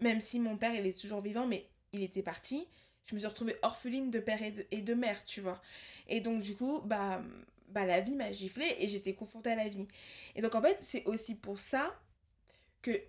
même 0.00 0.20
si 0.20 0.40
mon 0.40 0.56
père, 0.56 0.74
il 0.74 0.86
est 0.86 0.98
toujours 0.98 1.20
vivant, 1.20 1.46
mais 1.46 1.68
il 1.92 2.02
était 2.02 2.22
parti, 2.22 2.66
je 3.04 3.14
me 3.14 3.20
suis 3.20 3.28
retrouvée 3.28 3.56
orpheline 3.62 4.10
de 4.10 4.18
père 4.20 4.42
et 4.42 4.50
de, 4.50 4.66
et 4.72 4.82
de 4.82 4.94
mère, 4.94 5.24
tu 5.24 5.40
vois. 5.40 5.60
Et 6.08 6.20
donc, 6.20 6.42
du 6.42 6.56
coup, 6.56 6.80
bah, 6.84 7.22
bah 7.68 7.86
la 7.86 8.00
vie 8.00 8.14
m'a 8.14 8.32
giflé 8.32 8.66
et 8.78 8.88
j'étais 8.88 9.14
confrontée 9.14 9.52
à 9.52 9.56
la 9.56 9.68
vie. 9.68 9.86
Et 10.34 10.42
donc, 10.42 10.54
en 10.54 10.62
fait, 10.62 10.78
c'est 10.82 11.04
aussi 11.04 11.36
pour 11.36 11.58
ça 11.58 11.94
que 12.82 13.00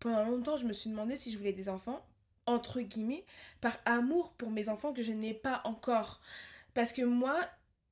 pendant 0.00 0.24
longtemps, 0.24 0.56
je 0.56 0.64
me 0.66 0.72
suis 0.72 0.90
demandé 0.90 1.16
si 1.16 1.32
je 1.32 1.38
voulais 1.38 1.52
des 1.52 1.68
enfants, 1.68 2.04
entre 2.46 2.80
guillemets, 2.80 3.24
par 3.60 3.78
amour 3.84 4.32
pour 4.34 4.50
mes 4.50 4.68
enfants 4.68 4.92
que 4.92 5.02
je 5.02 5.12
n'ai 5.12 5.34
pas 5.34 5.62
encore. 5.64 6.20
Parce 6.74 6.92
que 6.92 7.02
moi, 7.02 7.40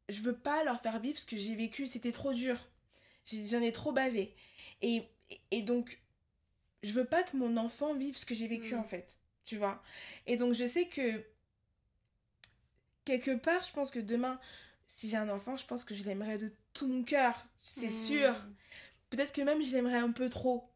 je 0.09 0.21
veux 0.21 0.37
pas 0.37 0.65
leur 0.65 0.81
faire 0.81 0.99
vivre 1.01 1.19
ce 1.19 1.25
que 1.27 1.37
j'ai 1.37 1.55
vécu, 1.55 1.87
c'était 1.87 2.13
trop 2.13 2.33
dur. 2.33 2.57
J'en 3.25 3.61
ai 3.63 3.73
trop 3.73 3.93
bavé. 3.93 4.35
Et, 4.83 5.05
et 5.51 5.63
donc, 5.63 6.01
je 6.83 6.93
veux 6.93 7.05
pas 7.05 7.23
que 7.23 7.37
mon 7.37 7.57
enfant 7.57 7.95
vive 7.95 8.17
ce 8.17 8.27
que 8.27 8.35
j'ai 8.35 8.49
vécu 8.49 8.75
Mm. 8.75 8.79
en 8.81 8.85
fait. 8.85 9.17
Tu 9.45 9.57
vois? 9.57 9.83
Et 10.27 10.37
donc, 10.37 10.53
je 10.53 10.67
sais 10.67 10.87
que 10.87 11.25
quelque 13.05 13.35
part, 13.37 13.63
je 13.65 13.73
pense 13.73 13.91
que 13.91 14.01
demain, 14.01 14.39
si 14.89 15.09
j'ai 15.09 15.17
un 15.17 15.29
enfant, 15.29 15.57
je 15.57 15.65
pense 15.67 15.85
que 15.85 15.95
je 15.95 16.05
l'aimerais 16.05 16.39
de 16.39 16.53
tout 16.75 16.87
mon 16.87 17.03
cœur, 17.05 17.43
c'est 17.59 17.87
Mm. 17.89 17.91
sûr. 17.91 18.35
Peut-être 19.11 19.33
que 19.33 19.43
même 19.43 19.63
je 19.63 19.73
l'aimerais 19.73 19.99
un 19.99 20.11
peu 20.13 20.29
trop. 20.29 20.69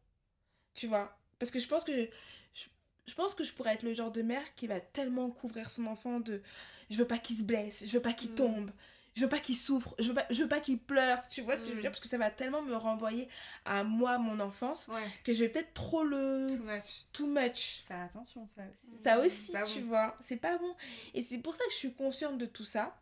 Tu 0.77 0.87
vois 0.87 1.17
Parce 1.39 1.51
que 1.51 1.59
je 1.59 1.67
pense 1.67 1.83
que 1.83 1.93
je, 1.93 2.07
je, 2.53 2.65
je 3.07 3.13
pense 3.15 3.35
que 3.35 3.43
je 3.43 3.51
pourrais 3.53 3.73
être 3.73 3.83
le 3.83 3.93
genre 3.93 4.11
de 4.11 4.21
mère 4.21 4.55
qui 4.55 4.67
va 4.67 4.79
tellement 4.79 5.29
couvrir 5.31 5.69
son 5.71 5.87
enfant 5.87 6.19
de 6.21 6.41
je 6.89 6.97
veux 6.97 7.07
pas 7.07 7.17
qu'il 7.17 7.35
se 7.37 7.43
blesse, 7.43 7.83
je 7.85 7.91
veux 7.91 8.01
pas 8.01 8.13
qu'il 8.13 8.31
Mm. 8.31 8.35
tombe, 8.35 8.71
je 9.15 9.21
veux 9.23 9.29
pas 9.29 9.39
qu'il 9.39 9.55
souffre, 9.55 9.95
je 9.99 10.09
veux 10.09 10.13
pas, 10.13 10.27
je 10.29 10.43
veux 10.43 10.47
pas 10.47 10.59
qu'il 10.61 10.77
pleure, 10.79 11.27
tu 11.27 11.41
vois 11.41 11.55
ce 11.57 11.61
que 11.63 11.69
je 11.69 11.73
veux 11.73 11.79
Mm. 11.79 11.81
dire? 11.81 11.91
Parce 11.91 11.99
que 11.99 12.07
ça 12.07 12.19
va 12.19 12.29
tellement 12.29 12.61
me 12.61 12.75
renvoyer 12.75 13.27
à 13.65 13.83
moi, 13.83 14.19
mon 14.19 14.39
enfance, 14.39 14.87
Ouais, 14.87 15.09
que 15.23 15.33
je 15.33 15.39
vais 15.43 15.49
peut-être 15.49 15.73
trop 15.73 16.03
le 16.03 16.47
too 16.55 16.63
much. 16.63 17.05
too 17.11 17.27
much. 17.27 17.83
Faire 17.87 18.01
attention, 18.01 18.47
ça 18.55 18.61
aussi. 18.71 19.03
Ça 19.03 19.19
aussi, 19.19 19.51
tu 19.73 19.79
bon. 19.81 19.87
vois, 19.87 20.15
c'est 20.21 20.37
pas 20.37 20.57
bon. 20.59 20.75
Et 21.15 21.23
c'est 21.23 21.39
pour 21.39 21.55
ça 21.55 21.63
que 21.65 21.71
je 21.71 21.77
suis 21.77 21.93
consciente 21.95 22.37
de 22.37 22.45
tout 22.45 22.65
ça. 22.65 23.01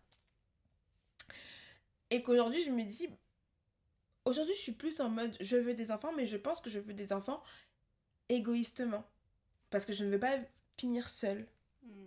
Et 2.10 2.24
qu'aujourd'hui, 2.24 2.64
je 2.64 2.72
me 2.72 2.84
dis. 2.84 3.10
Aujourd'hui, 4.26 4.56
je 4.56 4.60
suis 4.62 4.72
plus 4.72 5.00
en 5.02 5.10
mode 5.10 5.38
je 5.40 5.56
veux 5.56 5.76
des 5.76 5.92
enfants, 5.92 6.12
mais 6.18 6.26
je 6.26 6.38
pense 6.38 6.60
que 6.60 6.72
je 6.72 6.80
veux 6.80 6.96
des 6.96 7.14
enfants 7.14 7.44
égoïstement. 8.30 9.04
Parce 9.70 9.86
que 9.86 9.94
je 9.94 10.06
ne 10.06 10.12
veux 10.12 10.20
pas 10.20 10.38
finir 10.78 11.10
seule. 11.10 11.48
Mm. 11.84 12.06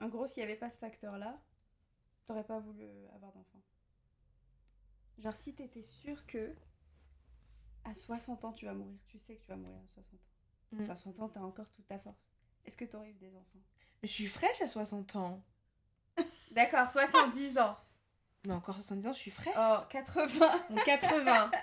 En 0.00 0.08
gros, 0.08 0.26
s'il 0.26 0.42
n'y 0.42 0.50
avait 0.50 0.58
pas 0.58 0.70
ce 0.70 0.78
facteur-là, 0.78 1.40
t'aurais 2.26 2.44
pas 2.44 2.58
voulu 2.58 2.86
avoir 3.14 3.32
d'enfant 3.32 3.62
Genre, 5.18 5.34
si 5.34 5.54
t'étais 5.54 5.82
sûr 5.82 6.26
que 6.26 6.54
à 7.84 7.94
60 7.94 8.44
ans 8.44 8.52
tu 8.52 8.66
vas 8.66 8.74
mourir, 8.74 8.98
tu 9.06 9.18
sais 9.18 9.36
que 9.36 9.42
tu 9.42 9.48
vas 9.48 9.56
mourir 9.56 9.78
à 9.78 9.88
60 9.94 10.14
ans. 10.14 10.18
Mm. 10.72 10.86
60 10.86 11.20
ans, 11.20 11.28
t'as 11.28 11.40
encore 11.40 11.70
toute 11.70 11.86
ta 11.88 11.98
force. 11.98 12.20
Est-ce 12.64 12.76
que 12.76 12.84
t'aurais 12.84 13.10
eu 13.10 13.14
des 13.14 13.34
enfants? 13.34 13.60
Mais 14.02 14.08
je 14.08 14.12
suis 14.12 14.26
fraîche 14.26 14.60
à 14.60 14.68
60 14.68 15.16
ans. 15.16 15.42
D'accord, 16.52 16.90
70 16.90 17.58
ans. 17.58 17.76
Mais 18.44 18.54
encore 18.54 18.76
70 18.76 19.06
ans, 19.06 19.12
je 19.12 19.18
suis 19.18 19.30
fraîche. 19.30 19.54
Oh, 19.58 19.78
80. 19.90 20.66
Donc 20.70 20.84
80. 20.84 21.50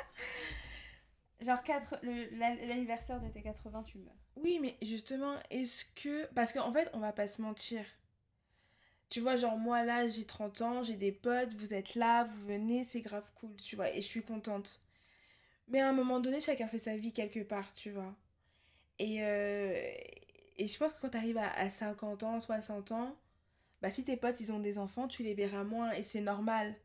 Genre, 1.45 1.61
l'anniversaire 2.01 3.21
de 3.21 3.27
tes 3.29 3.43
80, 3.43 3.83
tu 3.83 3.99
meurs. 3.99 4.15
Oui, 4.37 4.57
mais 4.59 4.77
justement, 4.81 5.35
est-ce 5.51 5.85
que... 5.85 6.25
Parce 6.33 6.51
qu'en 6.51 6.71
fait, 6.73 6.89
on 6.93 6.99
va 6.99 7.13
pas 7.13 7.27
se 7.27 7.39
mentir. 7.39 7.85
Tu 9.09 9.19
vois, 9.19 9.35
genre 9.35 9.57
moi 9.57 9.83
là, 9.83 10.07
j'ai 10.07 10.25
30 10.25 10.61
ans, 10.61 10.83
j'ai 10.83 10.95
des 10.95 11.11
potes, 11.11 11.53
vous 11.53 11.75
êtes 11.75 11.93
là, 11.93 12.23
vous 12.23 12.47
venez, 12.47 12.83
c'est 12.83 13.01
grave 13.01 13.31
cool, 13.35 13.55
tu 13.57 13.75
vois, 13.75 13.91
et 13.91 14.01
je 14.01 14.07
suis 14.07 14.23
contente. 14.23 14.81
Mais 15.67 15.79
à 15.79 15.87
un 15.89 15.93
moment 15.93 16.19
donné, 16.19 16.41
chacun 16.41 16.67
fait 16.67 16.79
sa 16.79 16.97
vie 16.97 17.13
quelque 17.13 17.41
part, 17.41 17.71
tu 17.73 17.91
vois. 17.91 18.15
Et, 18.97 19.23
euh, 19.23 19.93
et 20.57 20.67
je 20.67 20.77
pense 20.79 20.93
que 20.93 21.01
quand 21.01 21.09
t'arrives 21.09 21.37
à, 21.37 21.51
à 21.53 21.69
50 21.69 22.23
ans, 22.23 22.39
60 22.39 22.91
ans, 22.91 23.15
bah 23.81 23.91
si 23.91 24.03
tes 24.03 24.17
potes, 24.17 24.39
ils 24.39 24.51
ont 24.51 24.59
des 24.59 24.79
enfants, 24.79 25.07
tu 25.07 25.21
les 25.21 25.35
verras 25.35 25.63
moins, 25.63 25.91
et 25.91 26.01
c'est 26.01 26.21
normal. 26.21 26.75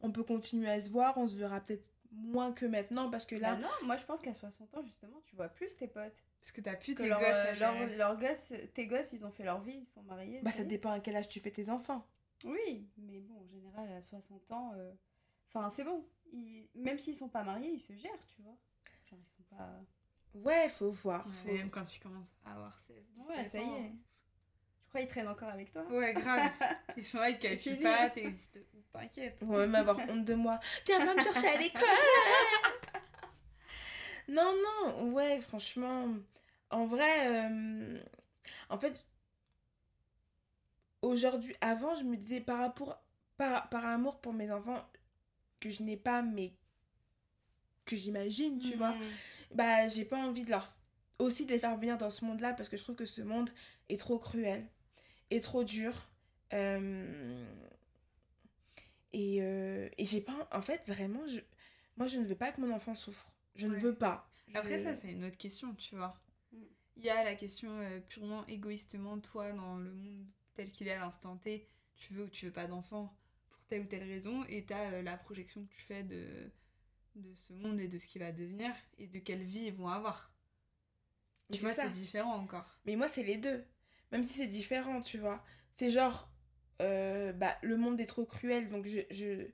On 0.00 0.10
peut 0.10 0.24
continuer 0.24 0.68
à 0.68 0.80
se 0.80 0.90
voir, 0.90 1.16
on 1.18 1.28
se 1.28 1.36
verra 1.36 1.60
peut-être 1.60 1.84
moins 2.12 2.52
que 2.52 2.64
maintenant, 2.66 3.10
parce 3.10 3.26
que 3.26 3.34
là... 3.36 3.54
Bah 3.54 3.62
non, 3.62 3.86
moi 3.86 3.96
je 3.96 4.04
pense 4.04 4.20
qu'à 4.20 4.34
60 4.34 4.76
ans, 4.76 4.82
justement, 4.82 5.20
tu 5.24 5.36
vois 5.36 5.48
plus 5.48 5.76
tes 5.76 5.88
potes. 5.88 6.22
Parce 6.40 6.52
que 6.52 6.60
t'as 6.60 6.74
plus 6.76 6.94
Que 6.94 7.02
tes 7.02 7.08
leur, 7.08 7.18
gosses 7.20 7.28
euh, 7.28 7.52
à 7.52 7.54
leur- 7.54 7.74
gérer. 7.86 7.96
leurs 7.96 8.18
gosses, 8.18 8.52
tes 8.74 8.86
gosses, 8.86 9.12
ils 9.12 9.24
ont 9.26 9.30
fait 9.30 9.44
leur 9.44 9.60
vie, 9.60 9.76
ils 9.78 9.86
sont 9.86 10.02
mariés. 10.02 10.40
Bah 10.42 10.50
ça 10.52 10.64
dépend 10.64 10.90
à 10.92 11.00
quel 11.00 11.16
âge 11.16 11.28
tu 11.28 11.40
fais 11.40 11.50
tes 11.50 11.68
enfants. 11.70 12.06
Oui, 12.44 12.88
mais 12.96 13.20
bon, 13.20 13.40
en 13.40 13.46
général, 13.46 13.90
à 13.92 14.00
60 14.02 14.50
ans, 14.52 14.72
euh, 14.76 14.92
enfin, 15.48 15.68
c'est 15.70 15.84
bon. 15.84 16.06
Ils- 16.32 16.68
Même 16.74 16.98
s'ils 16.98 17.16
sont 17.16 17.28
pas 17.28 17.42
mariés, 17.42 17.70
ils 17.72 17.80
se 17.80 17.94
gèrent, 17.94 18.26
tu 18.34 18.42
vois. 18.42 18.56
Genre, 19.10 19.18
ils 19.20 19.36
sont 19.36 19.42
pas. 19.56 19.80
Ouais, 20.34 20.68
faut 20.68 20.90
voir. 20.90 21.26
Ouais, 21.26 21.32
faut- 21.44 21.52
Même 21.56 21.70
quand 21.70 21.84
tu 21.84 21.98
commences 22.00 22.32
à 22.44 22.52
avoir 22.52 22.78
16, 22.78 22.96
17 23.16 23.28
Ouais, 23.28 23.44
ça 23.46 23.58
y 23.58 23.62
est. 23.62 23.92
Tu 24.88 24.92
crois 24.92 25.00
qu'ils 25.02 25.10
traînent 25.10 25.28
encore 25.28 25.50
avec 25.50 25.70
toi 25.70 25.82
Ouais, 25.90 26.14
grave. 26.14 26.50
Ils 26.96 27.04
sont 27.04 27.18
là, 27.20 27.28
ils 27.30 27.38
calculent 27.38 27.78
pas. 27.78 28.10
T'inquiète. 28.92 29.38
On 29.42 29.46
va 29.46 29.58
même 29.66 29.74
avoir 29.74 29.98
honte 30.08 30.24
de 30.24 30.34
moi. 30.34 30.58
Viens, 30.86 31.04
va 31.04 31.14
me 31.14 31.20
chercher 31.22 31.48
à 31.48 31.56
l'école. 31.58 31.82
non, 34.28 34.54
non, 34.62 35.12
ouais, 35.12 35.40
franchement. 35.40 36.08
En 36.70 36.86
vrai, 36.86 37.26
euh, 37.50 37.98
en 38.70 38.78
fait, 38.78 39.04
aujourd'hui, 41.02 41.54
avant, 41.60 41.94
je 41.94 42.04
me 42.04 42.16
disais 42.16 42.40
par 42.40 42.58
rapport, 42.58 42.98
par, 43.36 43.68
par 43.68 43.84
amour 43.86 44.20
pour 44.20 44.32
mes 44.32 44.50
enfants, 44.50 44.82
que 45.60 45.70
je 45.70 45.82
n'ai 45.82 45.96
pas, 45.96 46.22
mais 46.22 46.52
que 47.84 47.94
j'imagine, 47.96 48.58
tu 48.58 48.74
vois, 48.76 48.92
Mhm. 48.92 49.08
bah, 49.54 49.88
j'ai 49.88 50.04
pas 50.04 50.16
envie 50.18 50.42
de 50.44 50.50
leur. 50.50 50.68
aussi 51.20 51.46
de 51.46 51.50
les 51.52 51.58
faire 51.58 51.76
venir 51.76 51.98
dans 51.98 52.10
ce 52.10 52.24
monde-là 52.24 52.52
parce 52.52 52.68
que 52.68 52.76
je 52.76 52.82
trouve 52.84 52.94
que 52.94 53.04
ce 53.06 53.22
monde 53.22 53.50
est 53.88 53.98
trop 53.98 54.20
cruel, 54.20 54.64
est 55.30 55.40
trop 55.42 55.64
dur. 55.64 56.08
euh, 56.52 57.44
Et, 59.12 59.42
euh, 59.42 59.88
et 59.98 60.04
j'ai 60.04 60.20
pas. 60.20 60.48
En 60.52 60.62
fait, 60.62 60.82
vraiment, 60.86 61.26
je... 61.26 61.40
moi, 61.96 62.06
je 62.06 62.18
ne 62.18 62.24
veux 62.24 62.34
pas 62.36 62.52
que 62.52 62.60
mon 62.60 62.72
enfant 62.74 62.94
souffre. 62.94 63.26
Je 63.54 63.66
ne 63.66 63.74
veux 63.76 63.94
pas. 63.94 64.30
Après, 64.54 64.78
Je- 64.78 64.82
ça, 64.84 64.94
c'est 64.94 65.12
une 65.12 65.24
autre 65.24 65.36
question, 65.38 65.74
tu 65.74 65.96
vois. 65.96 66.14
Mm. 66.52 66.58
Il 66.96 67.04
y 67.04 67.10
a 67.10 67.24
la 67.24 67.34
question 67.34 67.80
euh, 67.80 68.00
purement 68.00 68.46
égoïstement, 68.46 69.18
toi, 69.20 69.52
dans 69.52 69.76
le 69.78 69.92
monde 69.92 70.26
tel 70.54 70.70
qu'il 70.72 70.88
est 70.88 70.92
à 70.92 71.00
l'instant 71.00 71.36
T, 71.36 71.68
tu 71.96 72.12
veux 72.14 72.24
ou 72.24 72.28
tu 72.28 72.46
veux 72.46 72.52
pas 72.52 72.66
d'enfant 72.66 73.14
pour 73.50 73.60
telle 73.68 73.82
ou 73.82 73.86
telle 73.86 74.02
raison, 74.02 74.44
et 74.48 74.64
t'as 74.64 74.90
euh, 74.92 75.02
la 75.02 75.16
projection 75.16 75.64
que 75.64 75.72
tu 75.72 75.80
fais 75.80 76.02
de, 76.02 76.50
de 77.16 77.34
ce 77.36 77.52
monde 77.54 77.80
et 77.80 77.88
de 77.88 77.98
ce 77.98 78.06
qui 78.08 78.18
va 78.18 78.32
devenir, 78.32 78.72
et 78.98 79.06
de 79.08 79.18
quelle 79.20 79.44
vie 79.44 79.66
ils 79.66 79.74
vont 79.74 79.88
avoir. 79.88 80.32
Tu 81.50 81.60
vois, 81.60 81.74
ça. 81.74 81.82
c'est 81.82 81.90
différent 81.90 82.34
encore. 82.36 82.78
Mais 82.86 82.96
moi, 82.96 83.08
c'est 83.08 83.22
les 83.22 83.36
deux. 83.36 83.64
Même 84.12 84.24
si 84.24 84.34
c'est 84.38 84.46
différent, 84.46 85.00
tu 85.00 85.18
vois. 85.18 85.42
C'est 85.74 85.90
genre, 85.90 86.28
euh, 86.82 87.32
bah, 87.32 87.56
le 87.62 87.76
monde 87.76 88.00
est 88.00 88.06
trop 88.06 88.24
cruel, 88.26 88.68
donc 88.70 88.86
je, 88.86 89.00
je... 89.10 89.46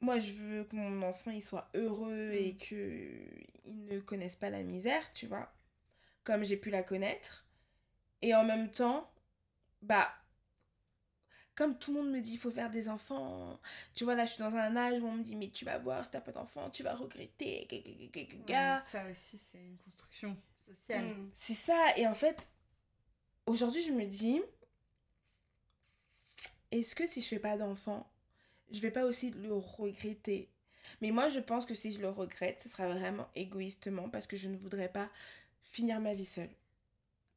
Moi, 0.00 0.18
je 0.20 0.32
veux 0.32 0.64
que 0.64 0.76
mon 0.76 1.02
enfant, 1.02 1.30
il 1.30 1.42
soit 1.42 1.68
heureux 1.74 2.30
et 2.32 2.52
Mm. 2.54 2.56
que 2.58 3.10
il 3.64 3.84
ne 3.86 4.00
connaisse 4.00 4.36
pas 4.36 4.50
la 4.50 4.62
misère, 4.62 5.02
tu 5.12 5.26
vois. 5.26 5.52
Comme 6.24 6.44
j'ai 6.44 6.56
pu 6.56 6.70
la 6.70 6.82
connaître. 6.84 7.46
Et 8.22 8.34
en 8.34 8.44
même 8.44 8.70
temps, 8.70 9.10
bah... 9.82 10.08
Comme 11.54 11.76
tout 11.78 11.92
le 11.92 12.00
monde 12.02 12.12
me 12.12 12.20
dit, 12.20 12.34
il 12.34 12.38
faut 12.38 12.50
faire 12.50 12.70
des 12.70 12.88
enfants. 12.88 13.58
Tu 13.94 14.04
vois, 14.04 14.14
là, 14.14 14.24
je 14.24 14.32
suis 14.34 14.40
dans 14.42 14.54
un 14.54 14.76
âge 14.76 15.00
où 15.02 15.06
on 15.06 15.12
me 15.12 15.22
dit, 15.22 15.36
mais 15.36 15.48
tu 15.50 15.64
vas 15.64 15.78
voir, 15.78 16.04
si 16.04 16.10
t'as 16.10 16.20
pas 16.20 16.32
d'enfant, 16.32 16.70
tu 16.70 16.82
vas 16.82 16.94
regretter. 16.94 17.66
Ouais, 18.46 18.76
ça 18.76 19.08
aussi, 19.10 19.38
c'est 19.38 19.58
une 19.58 19.76
construction 19.78 20.36
sociale. 20.56 21.04
Mhm. 21.04 21.30
C'est 21.34 21.54
ça, 21.54 21.96
et 21.96 22.06
en 22.06 22.14
fait, 22.14 22.48
aujourd'hui, 23.48 23.82
je 23.82 23.92
me 23.92 24.04
dis, 24.04 24.40
est-ce 26.70 26.94
que 26.94 27.06
si 27.06 27.20
je 27.20 27.28
fais 27.28 27.38
pas 27.38 27.56
d'enfant, 27.56 28.08
je 28.70 28.80
vais 28.80 28.90
pas 28.90 29.04
aussi 29.04 29.30
le 29.30 29.52
regretter? 29.54 30.50
Mais 31.00 31.10
moi, 31.10 31.28
je 31.28 31.40
pense 31.40 31.66
que 31.66 31.74
si 31.74 31.92
je 31.92 31.98
le 32.00 32.08
regrette, 32.08 32.60
ce 32.62 32.68
sera 32.68 32.88
vraiment 32.88 33.28
égoïstement 33.34 34.08
parce 34.08 34.26
que 34.26 34.36
je 34.36 34.48
ne 34.48 34.56
voudrais 34.56 34.90
pas 34.90 35.10
finir 35.62 36.00
ma 36.00 36.14
vie 36.14 36.24
seule. 36.24 36.50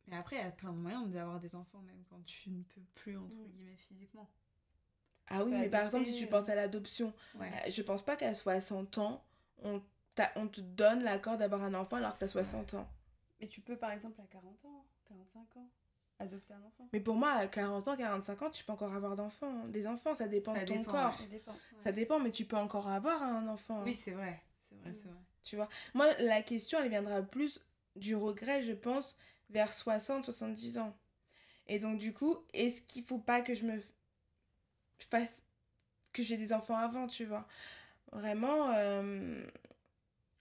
Mais 0.08 0.18
après, 0.18 0.38
il 0.38 0.40
y 0.44 0.48
a 0.48 0.52
plein 0.52 0.72
de 0.72 0.78
moyens 0.78 1.08
d'avoir 1.10 1.40
des 1.40 1.56
enfants, 1.56 1.82
même 1.82 2.04
quand 2.10 2.24
tu 2.26 2.50
ne 2.50 2.64
peux 2.64 2.82
plus, 2.96 3.18
entre 3.18 3.36
Mm. 3.36 3.48
guillemets, 3.48 3.78
physiquement. 3.78 4.30
Ah 5.28 5.44
oui, 5.46 5.52
mais 5.54 5.70
par 5.70 5.86
exemple, 5.86 6.06
si 6.08 6.16
tu 6.16 6.28
penses 6.28 6.50
à 6.50 6.56
l'adoption, 6.56 7.14
Ouais. 7.36 7.50
euh, 7.66 7.70
je 7.70 7.82
pense 7.82 8.02
pas 8.04 8.18
qu'à 8.18 8.34
60 8.34 8.98
ans, 8.98 9.24
on 9.64 9.82
te 10.48 10.60
donne 10.62 11.04
l'accord 11.04 11.38
d'avoir 11.38 11.64
un 11.64 11.74
enfant 11.74 11.98
alors 11.98 12.14
que 12.14 12.20
t'as 12.20 12.28
60 12.28 12.74
ans. 12.74 12.90
Mais 13.40 13.48
tu 13.48 13.62
peux, 13.62 13.78
par 13.78 13.92
exemple, 13.92 14.20
à 14.22 14.26
40 14.26 14.66
ans, 14.66 14.86
45 15.06 15.58
ans, 15.58 15.70
adopter 16.22 16.54
un 16.54 16.64
enfant. 16.64 16.88
Mais 16.94 17.00
pour 17.00 17.16
moi, 17.16 17.32
à 17.32 17.48
40 17.48 17.88
ans, 17.88 17.98
45 17.98 18.42
ans, 18.42 18.50
tu 18.50 18.64
peux 18.64 18.74
encore 18.74 18.94
avoir 18.94 19.16
d'enfants. 19.16 19.66
Des 19.68 19.88
enfants, 19.88 20.14
ça 20.16 20.28
dépend 20.28 20.54
Ça 20.54 20.62
de 20.62 20.66
ton 20.66 20.80
dépend, 20.80 20.92
corps. 20.92 21.16
Ça 21.20 21.26
dépend. 21.26 21.56
Ça 21.80 21.92
dépend, 21.92 22.20
mais 22.20 22.32
tu 22.32 22.46
peux 22.46 22.58
encore 22.58 22.88
avoir 22.88 23.22
un 23.24 23.48
enfant. 23.48 23.84
Oui, 23.84 23.94
c'est 23.94 24.12
vrai. 24.12 24.42
C'est 24.64 24.76
vrai, 24.76 24.94
c'est 24.94 25.08
vrai. 25.08 25.20
Tu 25.44 25.56
vois, 25.56 25.70
moi, 25.94 26.08
la 26.20 26.42
question, 26.42 26.80
elle 26.82 26.90
viendra 26.90 27.22
plus 27.22 27.60
du 27.96 28.16
regret, 28.16 28.62
je 28.62 28.74
pense, 28.74 29.18
vers 29.50 29.72
60-70 29.74 30.80
ans. 30.80 30.96
Et 31.68 31.80
donc, 31.80 31.98
du 31.98 32.14
coup, 32.14 32.36
est-ce 32.54 32.82
qu'il 32.82 33.04
faut 33.04 33.18
pas 33.20 33.42
que 33.42 33.54
je 33.54 33.66
me 33.66 33.80
fasse. 35.10 35.42
que 36.14 36.24
j'ai 36.24 36.38
des 36.38 36.54
enfants 36.54 36.78
avant, 36.78 37.08
tu 37.08 37.26
vois? 37.26 37.48
Vraiment, 38.12 38.72
euh, 38.76 39.42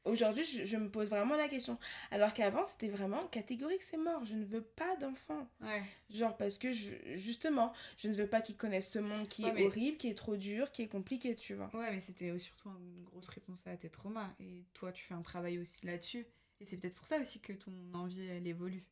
aujourd'hui, 0.05 0.45
je, 0.45 0.65
je 0.65 0.77
me 0.77 0.91
pose 0.91 1.09
vraiment 1.09 1.37
la 1.37 1.49
question. 1.49 1.79
Alors 2.11 2.33
qu'avant, 2.35 2.67
c'était 2.67 2.89
vraiment 2.89 3.27
catégorique, 3.29 3.83
c'est 3.83 3.97
mort, 3.97 4.25
je 4.25 4.35
ne 4.35 4.45
veux 4.45 4.63
pas 4.63 4.97
d'enfants. 4.97 5.49
Ouais. 5.61 5.83
Genre, 6.11 6.37
parce 6.37 6.59
que, 6.59 6.73
je- 6.73 6.95
justement, 7.15 7.73
je 7.99 8.09
ne 8.09 8.15
veux 8.15 8.27
pas 8.27 8.41
qu'ils 8.41 8.57
connaissent 8.57 8.91
ce 8.91 8.99
monde 8.99 9.29
qui 9.29 9.45
Ouais, 9.45 9.51
est 9.51 9.53
mais- 9.53 9.67
horrible, 9.67 9.97
qui 9.99 10.09
est 10.09 10.15
trop 10.15 10.37
dur, 10.37 10.71
qui 10.73 10.83
est 10.83 10.89
compliqué, 10.89 11.35
tu 11.35 11.55
vois. 11.55 11.71
Ouais, 11.75 11.91
mais 11.91 12.01
c'était 12.01 12.37
surtout 12.39 12.71
une 12.71 13.05
grosse 13.05 13.29
réponse 13.29 13.67
à 13.67 13.77
tes 13.77 13.91
traumas. 13.91 14.31
Et 14.41 14.65
toi, 14.75 14.93
tu 14.93 15.05
fais 15.05 15.15
un 15.15 15.23
travail 15.23 15.59
aussi 15.59 15.85
là-dessus. 15.87 16.27
Et 16.61 16.65
c'est 16.67 16.77
peut-être 16.77 16.95
pour 16.95 17.07
ça 17.07 17.19
aussi 17.19 17.41
que 17.41 17.53
ton 17.55 17.73
envie, 17.95 18.27
elle 18.27 18.47
évolue. 18.47 18.85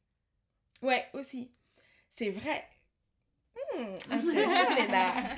Ouais, 0.83 1.07
aussi. 1.13 1.51
C'est 2.11 2.31
vrai. 2.31 2.65
Hmm, 3.77 3.95
intéressant. 4.11 5.29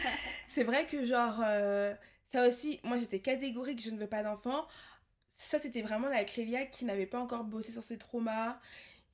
C'est 0.48 0.64
vrai 0.64 0.86
que, 0.86 1.04
genre, 1.04 1.40
euh, 1.44 1.94
ça 2.32 2.46
aussi, 2.46 2.78
moi 2.84 2.96
j'étais 2.96 3.20
catégorique, 3.20 3.80
je 3.82 3.90
ne 3.90 3.98
veux 3.98 4.06
pas 4.06 4.22
d'enfant. 4.22 4.66
Ça, 5.42 5.58
c'était 5.58 5.80
vraiment 5.80 6.08
la 6.08 6.22
Clélia 6.24 6.66
qui 6.66 6.84
n'avait 6.84 7.06
pas 7.06 7.18
encore 7.18 7.44
bossé 7.44 7.72
sur 7.72 7.82
ses 7.82 7.96
traumas, 7.96 8.60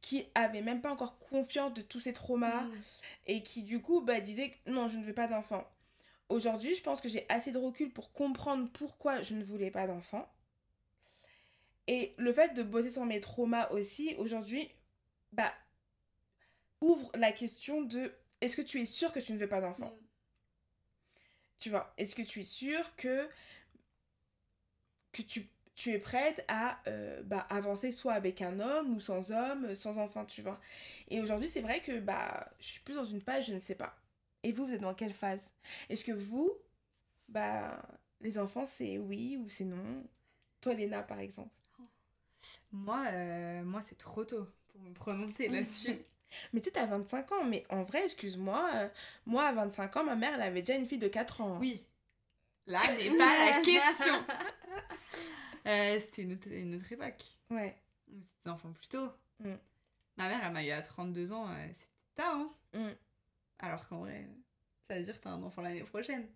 qui 0.02 0.26
avait 0.34 0.60
même 0.60 0.80
pas 0.80 0.90
encore 0.90 1.18
confiance 1.20 1.72
de 1.72 1.82
tous 1.82 2.00
ses 2.00 2.12
traumas, 2.12 2.62
Mm. 2.64 2.72
et 3.26 3.42
qui, 3.44 3.62
du 3.62 3.80
coup, 3.80 4.00
bah, 4.00 4.18
disait 4.20 4.52
non, 4.66 4.88
je 4.88 4.98
ne 4.98 5.04
veux 5.04 5.14
pas 5.14 5.28
d'enfant. 5.28 5.64
Aujourd'hui, 6.28 6.74
je 6.74 6.82
pense 6.82 7.00
que 7.00 7.08
j'ai 7.08 7.26
assez 7.28 7.52
de 7.52 7.58
recul 7.58 7.92
pour 7.92 8.12
comprendre 8.12 8.68
pourquoi 8.72 9.22
je 9.22 9.34
ne 9.34 9.44
voulais 9.44 9.70
pas 9.70 9.86
d'enfant. 9.86 10.28
Et 11.86 12.12
le 12.18 12.32
fait 12.32 12.54
de 12.54 12.64
bosser 12.64 12.90
sur 12.90 13.04
mes 13.04 13.20
traumas 13.20 13.68
aussi, 13.70 14.16
aujourd'hui, 14.18 14.68
bah, 15.30 15.54
ouvre 16.80 17.08
la 17.14 17.30
question 17.30 17.82
de 17.82 18.12
est-ce 18.40 18.56
que 18.56 18.62
tu 18.62 18.80
es 18.82 18.86
sûr 18.86 19.12
que 19.12 19.20
tu 19.20 19.32
ne 19.32 19.38
veux 19.38 19.48
pas 19.48 19.60
d'enfant? 19.60 19.90
Mm. 19.90 20.06
Tu 21.60 21.70
vois, 21.70 21.94
est-ce 21.98 22.16
que 22.16 22.22
tu 22.22 22.40
es 22.40 22.44
sûr 22.44 22.96
que, 22.96 23.28
que 25.12 25.22
tu, 25.22 25.48
tu 25.76 25.92
es 25.92 26.00
prête 26.00 26.44
à 26.48 26.80
euh, 26.88 27.22
bah, 27.24 27.46
avancer 27.50 27.92
soit 27.92 28.14
avec 28.14 28.42
un 28.42 28.60
homme 28.60 28.94
ou 28.96 29.00
sans 29.00 29.32
homme, 29.32 29.74
sans 29.76 29.98
enfant, 29.98 30.26
tu 30.26 30.42
vois 30.42 30.60
Et 31.10 31.20
aujourd'hui, 31.22 31.48
c'est 31.50 31.62
vrai 31.62 31.80
que 31.82 32.00
bah, 32.00 32.50
je 32.60 32.68
suis 32.68 32.80
plus 32.82 32.94
dans 32.96 33.04
une 33.06 33.22
phase, 33.22 33.46
je 33.46 33.54
ne 33.54 33.60
sais 33.60 33.76
pas. 33.76 33.96
Et 34.44 34.52
vous, 34.52 34.66
vous 34.66 34.74
êtes 34.74 34.82
dans 34.82 34.94
quelle 34.94 35.14
phase? 35.14 35.54
Est-ce 35.90 36.04
que 36.04 36.12
vous, 36.12 36.52
bah, 37.28 37.82
les 38.20 38.38
enfants, 38.38 38.66
c'est 38.66 38.98
oui 38.98 39.38
ou 39.38 39.48
c'est 39.48 39.64
non? 39.64 40.04
Toi, 40.62 40.74
Léna, 40.74 41.02
par 41.02 41.20
exemple. 41.20 41.50
Moi, 42.72 43.04
euh, 43.12 43.62
moi 43.64 43.82
c'est 43.82 43.98
trop 43.98 44.24
tôt 44.24 44.46
pour 44.68 44.80
me 44.80 44.92
prononcer 44.92 45.48
là-dessus. 45.50 45.96
Mais 46.52 46.60
tu 46.60 46.66
sais, 46.66 46.70
t'as 46.72 46.86
25 46.86 47.32
ans, 47.32 47.44
mais 47.44 47.64
en 47.70 47.82
vrai, 47.84 48.04
excuse-moi, 48.04 48.68
euh, 48.74 48.88
moi 49.26 49.44
à 49.46 49.52
25 49.52 49.96
ans, 49.96 50.04
ma 50.04 50.16
mère, 50.16 50.34
elle 50.34 50.42
avait 50.42 50.62
déjà 50.62 50.74
une 50.78 50.86
fille 50.86 50.98
de 50.98 51.08
4 51.08 51.40
ans. 51.40 51.54
hein. 51.54 51.58
Oui. 51.60 51.82
Là 52.66 52.80
n'est 52.98 53.16
pas 53.16 53.32
la 53.46 53.60
question. 53.64 54.14
Euh, 55.66 55.98
C'était 56.00 56.22
une, 56.22 56.32
autre- 56.34 56.48
une 56.50 56.74
autre 56.74 56.90
époque. 56.92 57.24
Ouais. 57.50 57.76
C'était 58.20 58.44
des 58.44 58.48
enfants 58.50 58.72
plus 58.72 58.88
tôt. 58.88 59.08
Mm. 59.40 59.54
Ma 60.16 60.28
mère, 60.28 60.40
elle 60.44 60.52
m'a 60.52 60.64
eu 60.64 60.70
à 60.70 60.80
32 60.82 61.32
ans. 61.32 61.48
euh, 61.50 61.66
C'était 61.72 61.90
tard, 62.14 62.34
hein. 62.36 62.52
Mm. 62.74 62.90
Alors 63.58 63.88
qu'en 63.88 63.98
vrai, 64.00 64.26
ça 64.86 64.96
veut 64.96 65.02
dire 65.02 65.16
que 65.18 65.22
t'as 65.24 65.30
un 65.30 65.42
enfant 65.42 65.62
l'année 65.62 65.82
prochaine. 65.82 66.26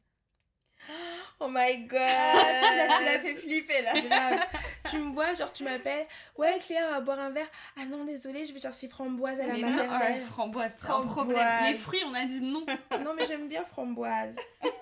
Oh 1.42 1.48
my 1.48 1.84
god 1.86 1.98
Là, 1.98 2.98
tu 2.98 3.04
l'as 3.04 3.18
fait 3.20 3.34
flipper 3.34 3.80
là. 3.82 3.98
Grave. 3.98 4.46
tu 4.90 4.98
me 4.98 5.12
vois, 5.12 5.34
genre 5.34 5.50
tu 5.52 5.64
m'appelles, 5.64 6.06
ouais 6.36 6.58
Cléa, 6.58 6.86
on 6.88 6.90
va 6.90 7.00
boire 7.00 7.18
un 7.18 7.30
verre. 7.30 7.48
Ah 7.78 7.86
non, 7.86 8.04
désolée, 8.04 8.44
je 8.44 8.52
vais 8.52 8.60
chercher 8.60 8.88
framboise 8.88 9.40
à 9.40 9.46
la 9.46 9.54
Mais 9.54 9.60
non, 9.62 9.68
ouais, 9.68 9.86
maternelle. 9.86 10.20
framboise, 10.20 10.76
c'est 10.78 10.90
un 10.90 11.00
problème. 11.00 11.64
Les 11.66 11.74
fruits, 11.74 12.02
on 12.06 12.12
a 12.14 12.24
dit 12.26 12.40
non. 12.42 12.66
non, 13.04 13.14
mais 13.14 13.26
j'aime 13.26 13.48
bien 13.48 13.64
framboise. 13.64 14.36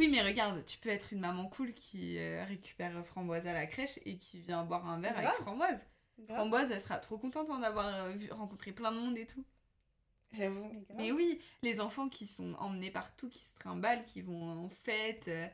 Oui, 0.00 0.08
mais 0.08 0.20
regarde, 0.22 0.64
tu 0.64 0.76
peux 0.78 0.88
être 0.88 1.12
une 1.12 1.20
maman 1.20 1.46
cool 1.46 1.72
qui 1.72 2.16
euh, 2.18 2.44
récupère 2.48 2.92
framboise 3.06 3.46
à 3.46 3.52
la 3.52 3.66
crèche 3.66 3.98
et 4.04 4.18
qui 4.18 4.40
vient 4.40 4.64
boire 4.64 4.88
un 4.88 5.00
verre 5.00 5.16
avec 5.16 5.30
framboise. 5.34 5.86
Grave. 6.18 6.38
Framboise, 6.38 6.70
elle 6.72 6.80
sera 6.80 6.98
trop 6.98 7.16
contente 7.16 7.48
hein, 7.50 7.60
d'avoir 7.60 7.86
euh, 8.06 8.10
vu- 8.12 8.30
rencontré 8.32 8.72
plein 8.72 8.90
de 8.90 8.96
monde 8.98 9.16
et 9.16 9.26
tout. 9.26 9.44
J'avoue. 10.32 10.84
Mais 10.96 11.12
oui, 11.12 11.40
les 11.62 11.80
enfants 11.80 12.08
qui 12.08 12.26
sont 12.26 12.54
emmenés 12.54 12.90
partout, 12.90 13.28
qui 13.28 13.44
se 13.44 13.54
trimballent, 13.58 14.04
qui 14.04 14.22
vont 14.22 14.64
en 14.64 14.68
fête, 14.68 15.28
euh, 15.28 15.46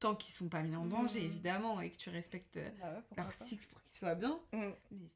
tant 0.00 0.14
qu'ils 0.14 0.34
sont 0.34 0.48
pas 0.48 0.62
mis 0.62 0.74
en 0.76 0.86
danger, 0.86 1.20
Mhm. 1.20 1.26
évidemment, 1.26 1.80
et 1.80 1.90
que 1.90 1.96
tu 1.96 2.10
respectes 2.10 2.56
euh, 2.56 2.70
Bah 2.80 2.92
ouais, 2.94 3.02
leur 3.16 3.26
pas. 3.26 3.32
cycle 3.32 3.66
pour 3.68 3.82
qu'ils 3.82 3.96
soient 3.96 4.14
bien. 4.14 4.40
Mm. 4.52 4.70
Mais 4.92 5.08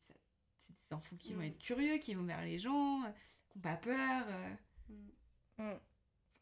c'est 0.58 0.72
des 0.72 0.92
enfants 0.94 1.16
qui 1.16 1.32
vont 1.32 1.40
Mm. 1.40 1.44
être 1.44 1.58
curieux, 1.58 1.98
qui 1.98 2.14
vont 2.14 2.24
vers 2.24 2.42
les 2.42 2.58
gens, 2.58 3.02
euh, 3.04 3.08
qui 3.50 3.58
n'ont 3.58 3.62
pas 3.62 3.76
peur. 3.76 4.24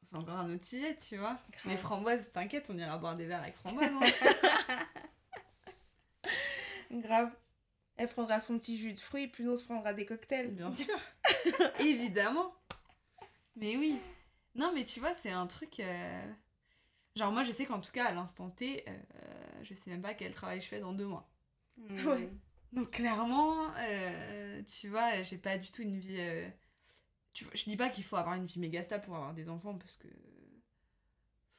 C'est 0.03 0.17
encore 0.17 0.37
un 0.39 0.55
autre 0.55 0.65
sujet, 0.65 0.95
tu 0.97 1.17
vois. 1.17 1.37
Grave. 1.51 1.67
Mais 1.67 1.77
framboise, 1.77 2.31
t'inquiète, 2.31 2.71
on 2.71 2.79
ira 2.79 2.97
boire 2.97 3.17
des 3.17 3.27
verres 3.27 3.43
avec 3.43 3.57
framboise. 3.57 3.91
hein. 3.91 4.01
Grave. 6.91 7.33
Elle 7.97 8.09
prendra 8.09 8.41
son 8.41 8.59
petit 8.59 8.77
jus 8.77 8.93
de 8.93 8.99
fruits, 8.99 9.29
puis 9.29 9.45
nous 9.45 9.53
on 9.53 9.57
se 9.57 9.65
prendra 9.65 9.93
des 9.95 10.05
cocktails. 10.05 10.51
Bien 10.53 10.73
sûr. 10.73 10.99
Évidemment. 11.81 12.55
Mais 13.57 13.77
oui. 13.77 13.99
Non, 14.55 14.73
mais 14.75 14.85
tu 14.85 15.01
vois, 15.01 15.15
c'est 15.15 15.31
un 15.31 15.47
truc. 15.47 15.81
euh, 15.81 16.33
Genre, 17.15 17.33
moi, 17.33 17.43
je 17.45 17.53
sais 17.53 17.65
qu'en 17.65 17.81
tout 17.81 17.93
cas, 17.93 18.05
à 18.07 18.13
l'instant 18.13 18.51
T, 18.51 18.85
euh, 18.87 18.93
je 19.63 19.73
sais 19.75 19.91
même 19.91 20.03
pas 20.03 20.13
quel 20.15 20.35
travail 20.35 20.61
je 20.61 20.67
fais 20.67 20.81
dans 20.81 20.93
deux 20.93 21.07
mois. 21.07 21.29
Ouais. 21.79 22.29
Donc, 22.73 22.91
clairement, 22.91 23.71
euh, 23.79 24.63
tu 24.65 24.89
vois, 24.91 25.23
j'ai 25.23 25.39
pas 25.39 25.57
du 25.57 25.71
tout 25.71 25.81
une 25.83 25.99
vie. 25.99 26.17
euh, 26.21 26.49
Tu 27.33 27.45
vois, 27.45 27.55
je 27.55 27.65
dis 27.65 27.77
pas 27.77 27.89
qu'il 27.89 28.05
faut 28.05 28.17
avoir 28.17 28.35
une 28.35 28.45
vie 28.47 28.59
méga 28.59 28.83
stable 28.83 29.05
pour 29.05 29.17
avoir 29.17 29.33
des 29.33 29.49
enfants, 29.49 29.77
parce 29.79 29.97
que. 29.97 30.09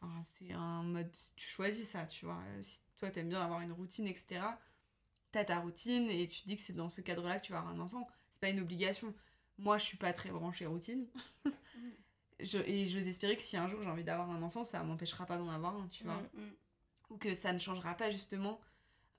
Enfin, 0.01 0.21
c'est 0.23 0.51
un 0.53 0.83
mode. 0.83 1.11
Tu 1.35 1.47
choisis 1.47 1.89
ça, 1.89 2.05
tu 2.05 2.25
vois. 2.25 2.43
Si 2.61 2.79
toi, 2.99 3.09
t'aimes 3.09 3.29
bien 3.29 3.41
avoir 3.41 3.61
une 3.61 3.71
routine, 3.71 4.07
etc., 4.07 4.41
t'as 5.37 5.45
ta 5.55 5.59
routine 5.59 6.09
et 6.09 6.27
tu 6.27 6.41
te 6.41 6.47
dis 6.47 6.55
que 6.55 6.61
c'est 6.61 6.73
dans 6.73 6.89
ce 6.89 7.01
cadre-là 7.01 7.39
que 7.39 7.45
tu 7.45 7.51
vas 7.51 7.59
avoir 7.59 7.73
un 7.73 7.79
enfant. 7.79 8.07
C'est 8.31 8.41
pas 8.41 8.49
une 8.49 8.59
obligation. 8.59 9.13
Moi, 9.57 9.77
je 9.77 9.85
suis 9.85 9.97
pas 9.97 10.13
très 10.13 10.29
branchée 10.29 10.65
routine. 10.65 11.07
Je- 12.39 12.59
et 12.59 12.85
j'ose 12.85 13.07
espérer 13.07 13.35
que 13.35 13.41
si 13.41 13.57
un 13.57 13.67
jour 13.67 13.81
j'ai 13.81 13.89
envie 13.89 14.03
d'avoir 14.03 14.29
un 14.29 14.43
enfant, 14.43 14.63
ça 14.63 14.83
m'empêchera 14.83 15.25
pas 15.25 15.37
d'en 15.37 15.49
avoir 15.49 15.75
un, 15.75 15.87
tu 15.87 16.03
vois. 16.03 16.21
Mm. 16.35 16.41
Mm. 16.41 16.51
Ou 17.09 17.17
que 17.17 17.33
ça 17.33 17.51
ne 17.51 17.57
changera 17.57 17.95
pas 17.95 18.11
justement 18.11 18.59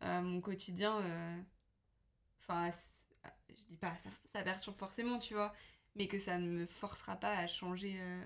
euh, 0.04 0.20
mon 0.22 0.40
quotidien. 0.40 1.00
euh, 1.00 1.40
Enfin, 2.40 2.70
je 3.48 3.62
dis 3.68 3.76
pas, 3.76 3.96
ça, 3.98 4.10
ça 4.24 4.42
perturbe 4.42 4.76
forcément, 4.76 5.18
tu 5.18 5.34
vois. 5.34 5.52
Mais 5.96 6.06
que 6.06 6.18
ça 6.20 6.38
ne 6.38 6.46
me 6.48 6.66
forcera 6.66 7.16
pas 7.16 7.36
à 7.36 7.46
changer 7.48 7.96
euh, 7.98 8.22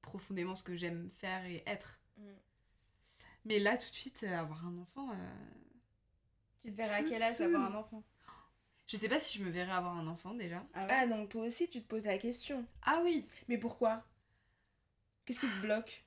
profondément 0.00 0.54
ce 0.54 0.62
que 0.62 0.76
j'aime 0.76 1.10
faire 1.10 1.44
et 1.44 1.62
être. 1.66 1.98
Mm. 2.18 2.22
Mais 3.46 3.58
là, 3.58 3.76
tout 3.76 3.90
de 3.90 3.94
suite, 3.96 4.22
avoir 4.24 4.64
un 4.66 4.78
enfant, 4.78 5.10
Tu 6.66 6.72
te 6.72 6.76
verrais 6.78 6.94
à 6.96 7.02
quel 7.04 7.22
âge 7.22 7.36
seul. 7.36 7.46
avoir 7.54 7.70
un 7.72 7.74
enfant? 7.76 8.02
Je 8.88 8.96
sais 8.96 9.08
pas 9.08 9.20
si 9.20 9.38
je 9.38 9.44
me 9.44 9.50
verrais 9.50 9.70
avoir 9.72 9.96
un 9.96 10.06
enfant 10.08 10.34
déjà. 10.34 10.64
Ah 10.74 10.80
ouais? 10.80 10.86
Ah, 10.90 11.06
donc 11.06 11.28
toi 11.28 11.42
aussi 11.42 11.68
tu 11.68 11.80
te 11.80 11.86
poses 11.86 12.04
la 12.04 12.18
question. 12.18 12.66
Ah 12.82 13.00
oui 13.04 13.24
Mais 13.48 13.56
pourquoi? 13.56 14.04
Qu'est-ce 15.24 15.38
qui 15.40 15.46
te 15.46 15.60
bloque? 15.62 16.04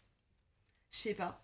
Je 0.92 0.98
sais 0.98 1.14
pas. 1.14 1.42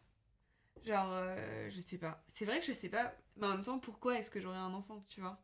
Genre, 0.86 1.10
euh, 1.12 1.70
je 1.70 1.80
sais 1.80 1.98
pas. 1.98 2.24
C'est 2.28 2.44
vrai 2.46 2.60
que 2.60 2.66
je 2.66 2.74
sais 2.74 2.90
pas, 2.90 3.16
mais 3.38 3.48
en 3.48 3.52
même 3.52 3.62
temps, 3.64 3.80
pourquoi 3.80 4.18
est-ce 4.18 4.30
que 4.30 4.40
j'aurais 4.42 4.58
un 4.58 4.74
enfant, 4.74 5.06
tu 5.08 5.22
vois? 5.22 5.42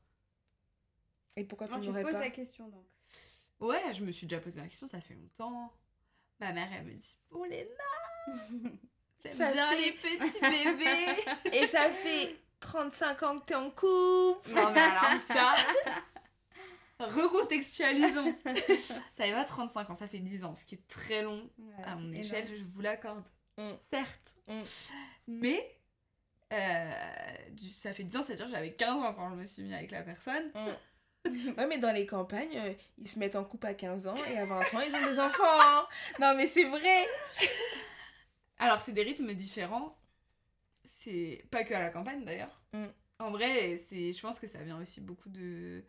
Et 1.38 1.46
pourquoi 1.46 1.68
tu 1.68 1.74
Non, 1.74 1.80
tu 1.80 1.86
te 1.86 1.90
n'aurais 1.92 2.04
poses 2.04 2.12
pas? 2.14 2.20
la 2.20 2.30
question 2.30 2.68
donc. 2.68 2.86
Ouais, 3.62 3.94
je 3.94 4.04
me 4.04 4.12
suis 4.12 4.28
déjà 4.28 4.42
posé 4.42 4.60
la 4.60 4.68
question, 4.68 4.88
ça 4.88 5.00
fait 5.00 5.16
longtemps. 5.16 5.74
Ma 6.42 6.52
mère, 6.52 6.68
elle 6.74 6.86
me 6.88 6.94
dit 6.94 7.18
Oh 7.30 7.46
Léna 7.46 7.70
J'aime 9.24 9.38
bien 9.54 9.70
fait- 9.70 9.82
les 9.82 9.92
petits 9.94 10.42
bébés 10.42 11.24
Et 11.54 11.68
ça 11.68 11.90
fait 11.92 12.41
35 12.62 13.24
ans 13.24 13.38
que 13.40 13.46
t'es 13.46 13.56
en 13.56 13.70
couple 13.70 14.52
Non, 14.54 14.72
mais 14.72 14.80
alors 14.82 15.04
ça 15.28 15.52
Recontextualisons 17.00 18.36
Ça 19.18 19.28
y 19.28 19.32
va 19.32 19.44
35 19.44 19.90
ans, 19.90 19.96
ça 19.96 20.08
fait 20.08 20.20
10 20.20 20.44
ans, 20.44 20.56
ce 20.56 20.64
qui 20.66 20.76
est 20.76 20.88
très 20.88 21.24
long 21.24 21.50
Ouais, 21.58 21.84
à 21.84 21.96
mon 21.96 22.12
échelle, 22.14 22.46
énorme. 22.46 22.58
je 22.58 22.64
vous 22.64 22.82
l'accorde. 22.82 23.28
Mm. 23.58 23.72
Certes. 23.92 24.36
Mm. 24.48 24.62
Mais 25.28 25.72
euh, 26.54 26.92
du- 27.52 27.70
ça 27.70 27.92
fait 27.94 28.04
10 28.04 28.18
ans, 28.18 28.24
c'est-à-dire 28.24 28.46
que 28.46 28.52
j'avais 28.52 28.74
15 28.74 29.04
ans 29.04 29.14
quand 29.14 29.30
je 29.32 29.36
me 29.36 29.46
suis 29.46 29.64
mis 29.64 29.74
avec 29.74 29.92
la 29.92 30.02
personne. 30.04 30.52
Ouais, 31.24 31.68
mais 31.68 31.78
dans 31.78 31.92
les 31.92 32.08
campagnes, 32.08 32.58
euh, 32.58 32.74
ils 32.98 33.08
se 33.08 33.20
mettent 33.20 33.36
en 33.36 33.44
couple 33.44 33.68
à 33.68 33.76
15 33.76 34.08
ans 34.08 34.16
et 34.32 34.40
à 34.40 34.46
20 34.46 34.58
ans, 34.60 34.80
ils 34.82 34.96
ont 34.96 35.06
des 35.06 35.20
enfants. 35.20 35.44
hein. 35.46 35.88
Non, 36.20 36.34
mais 36.36 36.48
c'est 36.48 36.64
vrai. 36.64 37.06
Alors, 38.58 38.82
c'est 38.82 38.92
des 38.92 39.04
rythmes 39.04 39.32
différents. 39.36 39.96
C'est 40.84 41.46
pas 41.52 41.64
que 41.64 41.74
à 41.74 41.80
la 41.80 41.90
campagne 41.90 42.24
d'ailleurs. 42.26 42.62
Mm. 42.74 42.86
En 43.20 43.32
vrai, 43.32 43.78
c'est, 43.78 44.14
je 44.14 44.22
pense 44.22 44.40
que 44.40 44.48
ça 44.48 44.64
vient 44.64 44.80
aussi 44.82 45.00
beaucoup 45.02 45.30
de, 45.30 45.84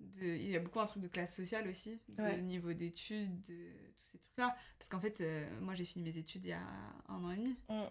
de. 0.00 0.24
Il 0.26 0.50
y 0.50 0.56
a 0.56 0.60
beaucoup 0.60 0.80
un 0.80 0.86
truc 0.86 1.02
de 1.02 1.08
classe 1.08 1.34
sociale 1.36 1.68
aussi, 1.68 2.00
de 2.08 2.22
Ouais. 2.22 2.40
niveau 2.42 2.72
d'études, 2.72 3.40
de 3.42 3.70
tous 3.98 4.06
ces 4.06 4.18
trucs-là. 4.18 4.56
Parce 4.78 4.88
qu'en 4.88 5.00
fait, 5.00 5.20
euh, 5.20 5.60
moi 5.60 5.74
j'ai 5.74 5.84
fini 5.84 6.04
mes 6.04 6.16
études 6.18 6.44
il 6.44 6.48
y 6.48 6.52
a 6.52 6.66
un 7.08 7.24
an 7.24 7.30
et 7.30 7.36
demi. 7.36 7.56
Mm. 7.68 7.84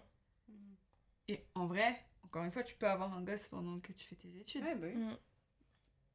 Et 1.28 1.44
en 1.54 1.66
vrai, 1.66 1.98
encore 2.22 2.44
une 2.44 2.50
fois, 2.50 2.62
tu 2.62 2.74
peux 2.74 2.86
avoir 2.88 3.16
un 3.16 3.22
gosse 3.22 3.48
pendant 3.48 3.80
que 3.80 3.92
tu 3.92 4.06
fais 4.06 4.16
tes 4.16 4.34
études. 4.36 4.64
Ouais, 4.64 4.74
bah 4.74 4.86
oui. 4.88 4.96
Mm. 4.96 5.16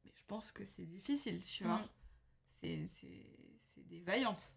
Mais 0.04 0.12
je 0.14 0.22
pense 0.26 0.52
que 0.52 0.64
c'est 0.64 0.86
difficile, 0.86 1.42
tu 1.42 1.64
vois. 1.64 1.82
C'est, 2.50 2.86
c'est, 2.86 3.08
des 3.88 4.00
vaillantes. 4.00 4.54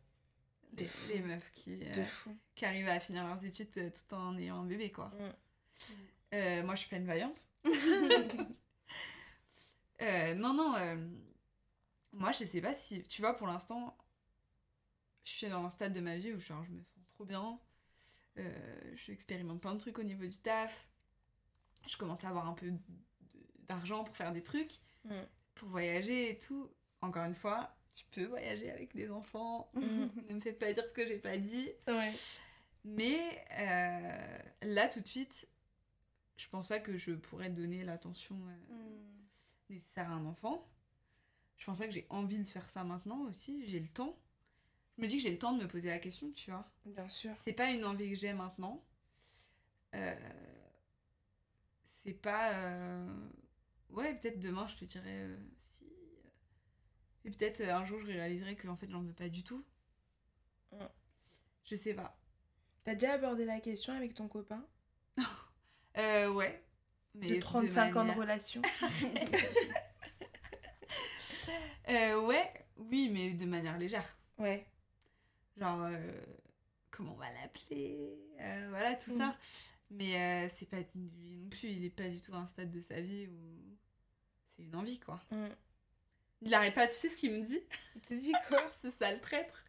De 0.73 0.81
Les, 0.81 0.87
fou. 0.87 1.11
les 1.13 1.19
meufs 1.21 1.51
qui, 1.51 1.79
euh, 1.81 2.05
qui 2.53 2.65
arrivent 2.65 2.89
à 2.89 2.99
finir 2.99 3.25
leurs 3.25 3.43
études 3.43 3.69
euh, 3.77 3.89
tout 3.89 4.13
en 4.13 4.37
ayant 4.37 4.59
un 4.59 4.65
bébé, 4.65 4.91
quoi. 4.91 5.11
Euh, 6.33 6.63
moi, 6.63 6.75
je 6.75 6.81
suis 6.81 6.89
pas 6.89 6.97
une 6.97 7.05
vaillante. 7.07 7.47
Euh, 10.01 10.35
non, 10.35 10.53
non. 10.53 10.75
euh, 10.77 10.95
moi, 12.13 12.31
je 12.31 12.43
sais 12.43 12.61
pas 12.61 12.73
si. 12.73 13.01
Tu 13.03 13.21
vois, 13.21 13.35
pour 13.35 13.47
l'instant, 13.47 13.97
je 15.23 15.31
suis 15.31 15.47
dans 15.47 15.65
un 15.65 15.69
stade 15.69 15.93
de 15.93 15.99
ma 15.99 16.15
vie 16.17 16.31
où 16.33 16.39
genre, 16.39 16.63
je 16.65 16.71
me 16.71 16.83
sens 16.83 16.93
trop 17.15 17.25
bien. 17.25 17.59
Je 18.35 19.11
expérimente 19.11 19.59
plein 19.61 19.73
de 19.73 19.79
trucs 19.79 19.97
au 19.97 20.03
niveau 20.03 20.25
du 20.25 20.37
taf. 20.37 20.87
Je 21.87 21.97
commence 21.97 22.23
à 22.23 22.29
avoir 22.29 22.47
un 22.47 22.53
peu 22.53 22.71
d'argent 23.67 24.03
pour 24.03 24.15
faire 24.15 24.31
des 24.31 24.43
trucs, 24.43 24.73
Mm. 25.05 25.13
pour 25.55 25.69
voyager 25.69 26.29
et 26.31 26.37
tout. 26.37 26.69
Encore 27.01 27.23
une 27.25 27.33
fois, 27.33 27.75
tu 27.95 28.03
peux 28.11 28.25
voyager 28.25 28.69
avec 28.69 28.93
des 28.95 29.09
enfants. 29.09 29.71
Ne 30.29 30.33
me 30.35 30.39
fais 30.41 30.53
pas 30.53 30.71
dire 30.73 30.87
ce 30.87 30.93
que 30.93 31.07
j'ai 31.07 31.17
pas 31.17 31.37
dit. 31.37 31.69
Ouais. 31.87 32.11
Mais 32.85 33.43
là, 34.61 34.87
tout 34.89 35.01
de 35.01 35.07
suite, 35.07 35.47
je 36.37 36.47
pense 36.49 36.67
pas 36.67 36.79
que 36.79 36.97
je 36.97 37.11
pourrais 37.13 37.49
donner 37.49 37.83
l'attention 37.83 38.37
euh, 38.47 38.73
Mm. 38.73 39.73
nécessaire 39.73 40.09
à 40.11 40.15
un 40.15 40.25
enfant. 40.25 40.67
Je 41.57 41.65
pense 41.65 41.77
pas 41.77 41.85
que 41.87 41.93
j'ai 41.93 42.07
envie 42.09 42.37
de 42.39 42.47
faire 42.47 42.69
ça 42.69 42.83
maintenant 42.83 43.21
aussi. 43.23 43.65
J'ai 43.67 43.79
le 43.79 43.87
temps. 43.87 44.17
Je 44.97 45.03
me 45.03 45.07
dis 45.07 45.17
que 45.17 45.23
j'ai 45.23 45.31
le 45.31 45.39
temps 45.39 45.53
de 45.53 45.61
me 45.63 45.67
poser 45.67 45.89
la 45.89 45.99
question, 45.99 46.31
tu 46.31 46.51
vois. 46.51 46.69
Bien 46.85 47.07
sûr. 47.09 47.33
C'est 47.37 47.53
pas 47.53 47.71
une 47.71 47.85
envie 47.85 48.09
que 48.09 48.15
j'ai 48.15 48.33
maintenant. 48.33 48.83
Euh, 49.95 50.15
c'est 51.83 52.13
pas. 52.13 52.53
euh, 52.53 53.29
Ouais, 53.89 54.13
peut-être 54.15 54.39
demain 54.39 54.67
je 54.67 54.75
te 54.75 54.85
dirai 54.85 55.29
si. 55.57 55.85
Et 57.25 57.31
peut-être 57.31 57.61
un 57.61 57.85
jour 57.85 57.99
je 58.01 58.07
réaliserai 58.07 58.55
que 58.55 58.67
en 58.67 58.75
fait 58.75 58.89
j'en 58.89 59.01
veux 59.01 59.13
pas 59.13 59.29
du 59.29 59.43
tout. 59.43 59.63
Mm. 60.71 60.85
Je 61.65 61.75
sais 61.75 61.93
pas. 61.93 62.17
T'as 62.83 62.95
déjà 62.95 63.13
abordé 63.13 63.45
la 63.45 63.59
question 63.59 63.93
avec 63.93 64.13
ton 64.15 64.27
copain? 64.27 64.65
Euh, 65.97 66.29
ouais. 66.29 66.63
Mais 67.15 67.27
De 67.29 67.39
35 67.39 67.95
ans 67.95 68.05
de 68.05 68.11
relation 68.11 68.61
Euh, 71.89 72.19
ouais, 72.21 72.51
oui, 72.75 73.09
mais 73.11 73.31
de 73.33 73.45
manière 73.45 73.77
légère. 73.77 74.17
Ouais. 74.37 74.67
Genre, 75.57 75.79
euh, 75.83 76.21
comment 76.91 77.13
on 77.13 77.17
va 77.17 77.31
l'appeler? 77.41 78.19
Euh, 78.41 78.67
Voilà, 78.69 78.95
tout 78.95 79.13
Mm. 79.13 79.17
ça. 79.19 79.37
Mais 79.89 80.15
euh, 80.45 80.49
c'est 80.53 80.69
pas 80.69 80.77
lui 80.95 81.37
non 81.37 81.49
plus, 81.49 81.69
il 81.69 81.85
est 81.85 81.89
pas 81.89 82.09
du 82.09 82.19
tout 82.19 82.33
à 82.35 82.39
un 82.39 82.47
stade 82.47 82.71
de 82.71 82.81
sa 82.81 82.99
vie 82.99 83.27
où 83.27 83.77
c'est 84.47 84.63
une 84.63 84.75
envie, 84.75 84.99
quoi. 84.99 85.21
Mm. 85.31 85.45
Il 86.41 86.53
arrête 86.53 86.73
pas, 86.75 86.85
tu 86.87 86.93
sais 86.93 87.09
ce 87.09 87.15
qu'il 87.15 87.31
me 87.31 87.41
dit? 87.45 87.59
Il 87.95 88.01
te 88.01 88.13
dit 88.13 88.33
quoi? 88.49 88.61
Ce 88.81 88.89
sale 88.91 89.21
traître. 89.21 89.63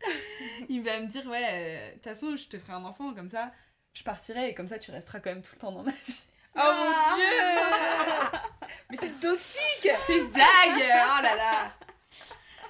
Il 0.68 0.82
va 0.82 0.98
me 1.00 1.06
dire, 1.06 1.24
ouais, 1.28 1.90
de 1.90 1.94
toute 1.94 2.04
façon, 2.04 2.34
je 2.36 2.48
te 2.48 2.58
ferai 2.58 2.72
un 2.72 2.84
enfant, 2.84 3.14
comme 3.14 3.28
ça, 3.28 3.52
je 3.94 4.02
partirai, 4.02 4.50
et 4.50 4.54
comme 4.54 4.68
ça, 4.68 4.78
tu 4.78 4.90
resteras 4.90 5.20
quand 5.20 5.30
même 5.30 5.42
tout 5.42 5.54
le 5.54 5.60
temps 5.60 5.72
dans 5.72 5.82
ma 5.82 5.92
vie. 5.92 6.22
Oh 6.56 6.72
mon 6.74 7.16
dieu 7.16 8.40
Mais 8.90 8.96
c'est 8.96 9.20
toxique 9.20 9.90
C'est 10.06 10.24
dingue 10.30 10.82
Oh 10.82 11.22
là 11.22 11.36
là 11.36 11.72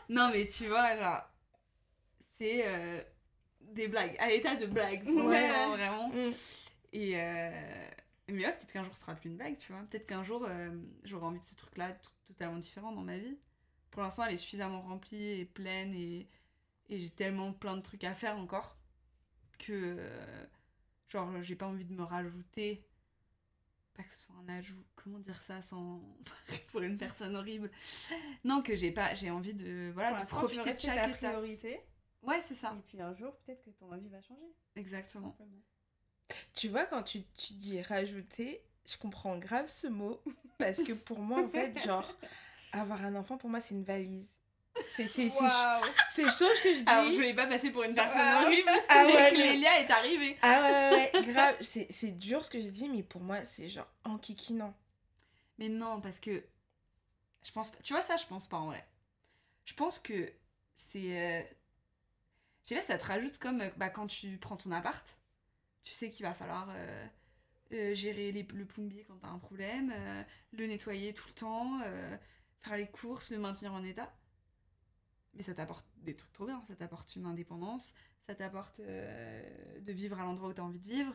Non, 0.09 0.31
mais 0.33 0.47
tu 0.47 0.69
vois, 0.69 0.97
genre, 0.97 1.23
c'est 2.37 2.67
euh, 2.67 3.01
des 3.61 3.89
blagues, 3.89 4.17
à 4.19 4.29
l'état 4.29 4.57
de 4.57 4.67
blague, 4.67 5.05
l'instant, 5.07 5.71
vraiment. 5.71 6.09
Mm. 6.09 6.33
Et 6.93 7.13
euh, 7.17 7.51
mais 8.29 8.45
ouais, 8.45 8.53
peut-être 8.53 8.73
qu'un 8.73 8.85
jour 8.85 8.95
ce 8.95 9.01
sera 9.01 9.15
plus 9.15 9.31
une 9.31 9.37
blague, 9.37 9.57
tu 9.57 9.73
vois. 9.73 9.83
Peut-être 9.83 10.07
qu'un 10.07 10.23
jour 10.23 10.45
euh, 10.49 10.71
j'aurai 11.05 11.27
envie 11.27 11.41
de 11.41 11.45
ce 11.45 11.55
truc-là 11.57 11.97
totalement 12.27 12.59
différent 12.59 12.93
dans 12.93 13.03
ma 13.03 13.17
vie. 13.17 13.39
Pour 13.91 14.03
l'instant, 14.03 14.25
elle 14.25 14.35
est 14.35 14.39
suffisamment 14.39 14.83
remplie 14.83 15.41
et 15.41 15.45
pleine 15.45 15.95
et, 15.95 16.29
et 16.91 16.99
j'ai 16.99 17.11
tellement 17.11 17.53
plein 17.53 17.77
de 17.77 17.83
trucs 17.83 18.05
à 18.05 18.15
faire 18.15 18.37
encore 18.37 18.77
que 19.59 19.97
genre 21.09 21.43
j'ai 21.43 21.57
pas 21.57 21.67
envie 21.67 21.85
de 21.87 21.95
me 21.95 22.03
rajouter. 22.03 22.85
Pas 23.95 24.05
que 24.05 24.15
ce 24.15 24.23
soit 24.23 24.37
un 24.37 24.49
ajout, 24.49 24.85
comment 24.95 25.19
dire 25.19 25.43
ça 25.43 25.61
sans 25.61 26.01
pour 26.73 26.83
une 26.83 26.97
personne 26.99 27.35
horrible. 27.35 27.71
Non, 28.45 28.63
que 28.63 28.77
j'ai 28.77 28.93
pas, 28.93 29.15
j'ai 29.15 29.31
envie 29.31 29.55
de 29.55 29.91
voilà 29.93 30.15
Pour 30.15 30.25
de 30.25 30.29
profiter 30.29 30.75
de 30.75 30.81
chaque 30.81 30.97
ta 30.97 31.09
étape. 31.09 31.17
priorité. 31.19 31.81
Ouais, 32.23 32.41
c'est 32.43 32.55
ça, 32.55 32.75
Et 32.79 32.83
puis 32.83 33.01
un 33.01 33.13
jour, 33.13 33.37
peut-être 33.39 33.63
que 33.65 33.71
ton 33.71 33.91
avis 33.93 34.09
va 34.09 34.21
changer. 34.23 34.53
exactement. 34.77 35.31
simplement. 35.31 35.63
Tu 36.55 36.69
vois, 36.69 36.85
quand 36.85 37.03
tu, 37.03 37.23
tu 37.35 37.55
dis 37.55 37.81
rajouter, 37.83 38.63
je 38.87 38.97
comprends 38.97 39.39
grave 39.39 39.67
ce 39.67 39.87
mot. 39.87 40.21
Parce 40.59 40.83
que 40.83 40.93
pour 40.93 41.21
moi, 41.21 41.43
en 41.43 41.49
fait, 41.49 41.79
genre, 41.83 42.13
avoir 42.73 43.05
un 43.05 43.15
enfant, 43.15 43.39
pour 43.39 43.49
moi, 43.51 43.61
c'est 43.61 43.75
une 43.75 43.85
valise. 43.85 44.38
C'est 44.83 45.07
c'est- 45.07 45.31
c'est- 45.31 45.41
Waouh 45.41 45.83
c'est 46.11 46.25
chose 46.29 46.61
que 46.63 46.73
je 46.73 46.79
dis. 46.81 46.85
Alors, 46.89 47.07
je 47.11 47.15
voulais 47.17 47.35
pas 47.35 47.47
passer 47.47 47.71
pour 47.71 47.83
une 47.85 47.95
personne 47.95 48.21
Ah. 48.23 48.43
horrible, 48.45 48.71
Ah 48.89 49.05
mais 49.07 49.15
ouais, 49.15 49.31
que 49.31 49.37
mais- 49.37 49.53
Lélia 49.53 49.81
est 49.81 49.91
arrivée. 49.91 50.37
Ah 50.43 50.63
ouais, 50.63 50.97
ouais, 50.97 51.11
ouais, 51.15 51.27
grave. 51.33 51.57
C'est 51.61 51.87
c'est 51.91 52.11
dur 52.11 52.45
ce 52.45 52.51
que 52.51 52.61
je 52.61 52.69
dis, 52.69 52.89
mais 52.89 53.03
pour 53.03 53.21
moi, 53.21 53.45
c'est 53.45 53.69
genre 53.69 53.89
enquiquinant. 54.05 54.75
Mais 55.59 55.69
non, 55.69 56.01
parce 56.01 56.21
que 56.21 56.45
je 57.45 57.51
pense 57.53 57.71
pas. 57.71 57.79
Tu 57.83 57.93
vois, 57.93 58.03
ça, 58.03 58.17
je 58.17 58.27
pense 58.27 58.49
pas 58.49 58.57
en 58.59 58.67
vrai. 58.67 58.87
Je 59.65 59.75
pense 59.75 59.99
que 59.99 60.33
c'est. 60.75 61.19
euh, 61.19 61.43
Je 62.65 62.69
sais 62.71 62.75
pas, 62.77 62.83
ça 62.83 62.99
te 62.99 63.05
rajoute 63.07 63.39
comme 63.39 63.61
euh, 63.63 63.71
bah, 63.77 63.89
quand 63.89 64.07
tu 64.07 64.37
prends 64.39 64.57
ton 64.57 64.71
appart, 64.73 65.17
tu 65.83 65.93
sais 65.93 66.11
qu'il 66.11 66.27
va 66.27 66.35
falloir 66.35 66.69
euh, 66.71 67.07
euh, 67.73 67.95
gérer 67.95 68.31
les- 68.33 68.43
le 68.43 68.65
plombier 68.67 69.05
quand 69.05 69.17
t'as 69.17 69.29
un 69.29 69.39
problème, 69.39 69.91
euh, 69.97 70.23
le 70.53 70.67
nettoyer 70.67 71.15
tout 71.15 71.29
le 71.29 71.35
temps, 71.35 71.81
euh, 71.85 72.17
faire 72.61 72.77
les 72.77 72.87
courses, 72.89 73.31
le 73.31 73.39
maintenir 73.39 73.73
en 73.73 73.83
état. 73.85 74.13
Mais 75.35 75.43
ça 75.43 75.55
t'apporte 75.55 75.87
des 75.99 76.17
trucs 76.17 76.33
trop 76.33 76.47
bien, 76.47 76.63
ça 76.65 76.75
t'apporte 76.77 77.15
une 77.17 77.27
indépendance, 77.27 77.93
ça 78.21 78.35
t'apporte 78.35 78.81
euh, 78.81 79.81
de 79.81 79.93
vivre 79.93 80.19
à 80.21 80.25
l'endroit 80.25 80.49
où 80.49 80.53
t'as 80.53 80.63
envie 80.63 80.81
de 80.81 80.89
vivre. 80.89 81.15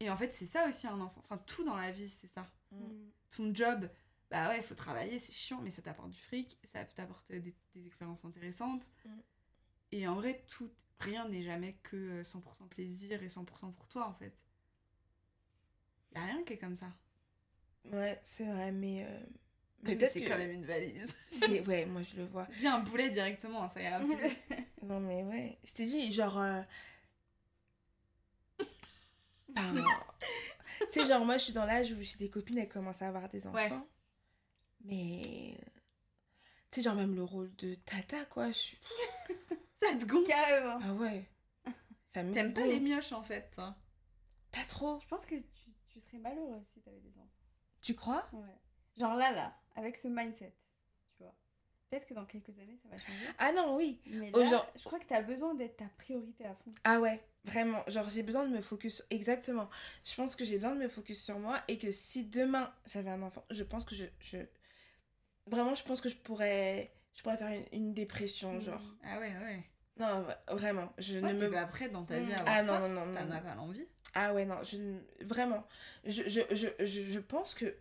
Et 0.00 0.10
en 0.10 0.16
fait, 0.16 0.32
c'est 0.32 0.46
ça 0.46 0.66
aussi 0.68 0.86
un 0.86 1.00
enfant. 1.00 1.20
Enfin, 1.24 1.38
tout 1.38 1.64
dans 1.64 1.76
la 1.76 1.90
vie, 1.90 2.08
c'est 2.08 2.28
ça 2.28 2.46
Mm. 2.70 3.10
ton 3.30 3.54
job, 3.54 3.88
bah 4.30 4.48
ouais, 4.50 4.58
il 4.58 4.62
faut 4.62 4.74
travailler, 4.74 5.18
c'est 5.20 5.32
chiant, 5.32 5.60
mais 5.62 5.70
ça 5.70 5.80
t'apporte 5.82 6.10
du 6.10 6.18
fric, 6.18 6.58
ça 6.64 6.84
t'apporte 6.84 7.32
des, 7.32 7.54
des 7.74 7.86
expériences 7.86 8.24
intéressantes. 8.26 8.90
Mm. 9.04 9.20
Et 9.92 10.08
en 10.08 10.14
vrai, 10.16 10.44
tout, 10.48 10.70
rien 11.00 11.28
n'est 11.28 11.42
jamais 11.42 11.74
que 11.82 11.96
euh, 11.96 12.22
100% 12.24 12.68
plaisir 12.68 13.22
et 13.22 13.28
100% 13.28 13.72
pour 13.72 13.88
toi, 13.88 14.06
en 14.08 14.14
fait. 14.14 14.44
Y 16.14 16.18
a 16.18 16.24
rien 16.24 16.42
qui 16.44 16.52
est 16.52 16.58
comme 16.58 16.74
ça. 16.74 16.92
Ouais, 17.84 18.20
c'est 18.24 18.46
vrai, 18.46 18.72
mais. 18.72 19.04
euh, 19.04 19.20
Mais, 19.82 19.94
peut-être 19.96 20.10
c'est 20.12 20.22
que- 20.22 20.28
quand 20.28 20.38
même 20.38 20.50
une 20.50 20.64
valise. 20.64 21.14
c'est- 21.28 21.66
Ouais, 21.66 21.86
moi, 21.86 22.02
je 22.02 22.16
le 22.16 22.24
vois. 22.24 22.46
Dis 22.58 22.66
un 22.66 22.80
boulet 22.80 23.08
directement, 23.08 23.62
hein, 23.64 23.68
ça 23.68 23.80
ira 23.82 23.98
plus. 24.00 24.16
Non, 24.82 25.00
mais 25.00 25.22
ouais. 25.24 25.58
Je 25.64 25.72
t'ai 25.74 25.84
dit, 25.84 26.10
genre. 26.12 26.38
euh, 26.38 26.62
enfin, 29.56 29.74
tu 30.80 30.86
sais, 31.00 31.06
genre, 31.06 31.24
moi, 31.24 31.36
je 31.36 31.44
suis 31.44 31.52
dans 31.52 31.64
l'âge 31.64 31.92
où 31.92 32.00
j'ai 32.00 32.16
des 32.16 32.30
copines, 32.30 32.58
elles 32.58 32.68
commencent 32.68 33.02
à 33.02 33.08
avoir 33.08 33.28
des 33.28 33.46
enfants. 33.46 33.56
Ouais. 33.56 33.72
Mais. 34.84 35.58
Tu 36.70 36.76
sais, 36.80 36.82
genre, 36.82 36.94
même 36.94 37.14
le 37.14 37.22
rôle 37.24 37.54
de 37.56 37.74
tata, 37.76 38.24
quoi. 38.26 38.50
Je 38.50 38.76
ça 39.74 39.94
te 39.98 40.04
gonfle. 40.06 40.26
Carrément. 40.28 40.78
Ah 40.82 40.92
ouais. 40.94 41.24
Ça 42.08 42.22
me 42.22 42.32
T'aimes 42.32 42.52
pas 42.52 42.66
les 42.66 42.80
mioches, 42.80 43.12
en 43.12 43.22
fait, 43.22 43.50
toi? 43.54 43.76
Pas 44.52 44.64
trop. 44.68 44.98
Je 45.00 45.06
pense 45.08 45.26
que 45.26 45.34
tu, 45.36 45.72
tu 45.88 46.00
serais 46.00 46.18
malheureux 46.18 46.60
si 46.64 46.80
t'avais 46.80 47.00
des 47.00 47.16
enfants. 47.18 47.28
Tu 47.82 47.94
crois? 47.94 48.24
Ouais. 48.32 48.56
Genre 48.96 49.14
là, 49.14 49.30
là, 49.32 49.56
avec 49.78 49.96
ce 49.96 50.08
mindset, 50.08 50.52
tu 51.16 51.22
vois. 51.22 51.34
Peut-être 51.90 52.06
que 52.06 52.14
dans 52.14 52.26
quelques 52.26 52.58
années, 52.58 52.78
ça 52.82 52.88
va 52.90 52.98
changer. 52.98 53.24
Ah 53.38 53.52
non, 53.52 53.76
oui. 53.76 54.00
Mais 54.06 54.30
là, 54.30 54.44
genre- 54.44 54.70
je 54.76 54.84
crois 54.84 54.98
que 54.98 55.06
t'as 55.06 55.22
besoin 55.22 55.54
d'être 55.54 55.76
ta 55.78 55.86
priorité 55.98 56.44
à 56.44 56.54
fond. 56.54 56.72
Ah 56.84 57.00
ouais, 57.00 57.20
vraiment. 57.44 57.82
Genre, 57.88 58.08
j'ai 58.08 58.22
besoin 58.22 58.44
de 58.46 58.54
me 58.54 58.60
focus. 58.60 59.02
Exactement. 59.10 59.70
Je 60.04 60.14
pense 60.14 60.36
que 60.36 60.44
j'ai 60.44 60.56
besoin 60.56 60.74
de 60.74 60.80
me 60.80 60.88
focus 60.88 61.22
sur 61.24 61.38
moi 61.38 61.62
et 61.68 61.78
que 61.78 61.90
si 61.92 62.24
demain 62.26 62.72
j'avais 62.86 63.10
un 63.10 63.22
enfant, 63.22 63.44
je 63.50 63.62
pense 63.64 63.84
que 63.84 63.94
je. 63.94 64.04
je... 64.20 64.38
Vraiment, 65.46 65.74
je 65.74 65.82
pense 65.84 66.00
que 66.00 66.08
je 66.08 66.16
pourrais. 66.16 66.92
Je 67.14 67.22
pourrais 67.22 67.36
faire 67.38 67.48
une, 67.48 67.64
une 67.72 67.94
dépression, 67.94 68.54
Mm. 68.54 68.60
genre. 68.60 68.82
Ah 69.02 69.18
ouais, 69.18 69.32
ouais. 69.32 69.64
Non, 69.96 70.24
vraiment. 70.52 70.92
Je 70.98 71.18
Ouais, 71.18 71.32
ne 71.32 71.40
me. 71.46 71.50
pas 71.50 71.64
prête 71.66 71.90
dans 71.90 72.04
ta 72.04 72.20
vie 72.20 72.32
à 72.32 72.36
Mm. 72.36 72.40
avoir 72.40 72.54
Ah 72.58 72.64
ça. 72.64 72.78
non, 72.80 72.88
non, 72.90 73.06
non. 73.06 73.14
T'en 73.14 73.30
as 73.32 73.40
pas 73.40 73.54
l'envie. 73.54 73.86
Ah 74.14 74.34
ouais, 74.34 74.44
non. 74.44 74.62
Je, 74.62 74.76
vraiment. 75.24 75.66
Je, 76.04 76.22
je, 76.28 76.40
je, 76.54 76.68
je, 76.84 77.00
je 77.02 77.18
pense 77.18 77.54
que. 77.54 77.74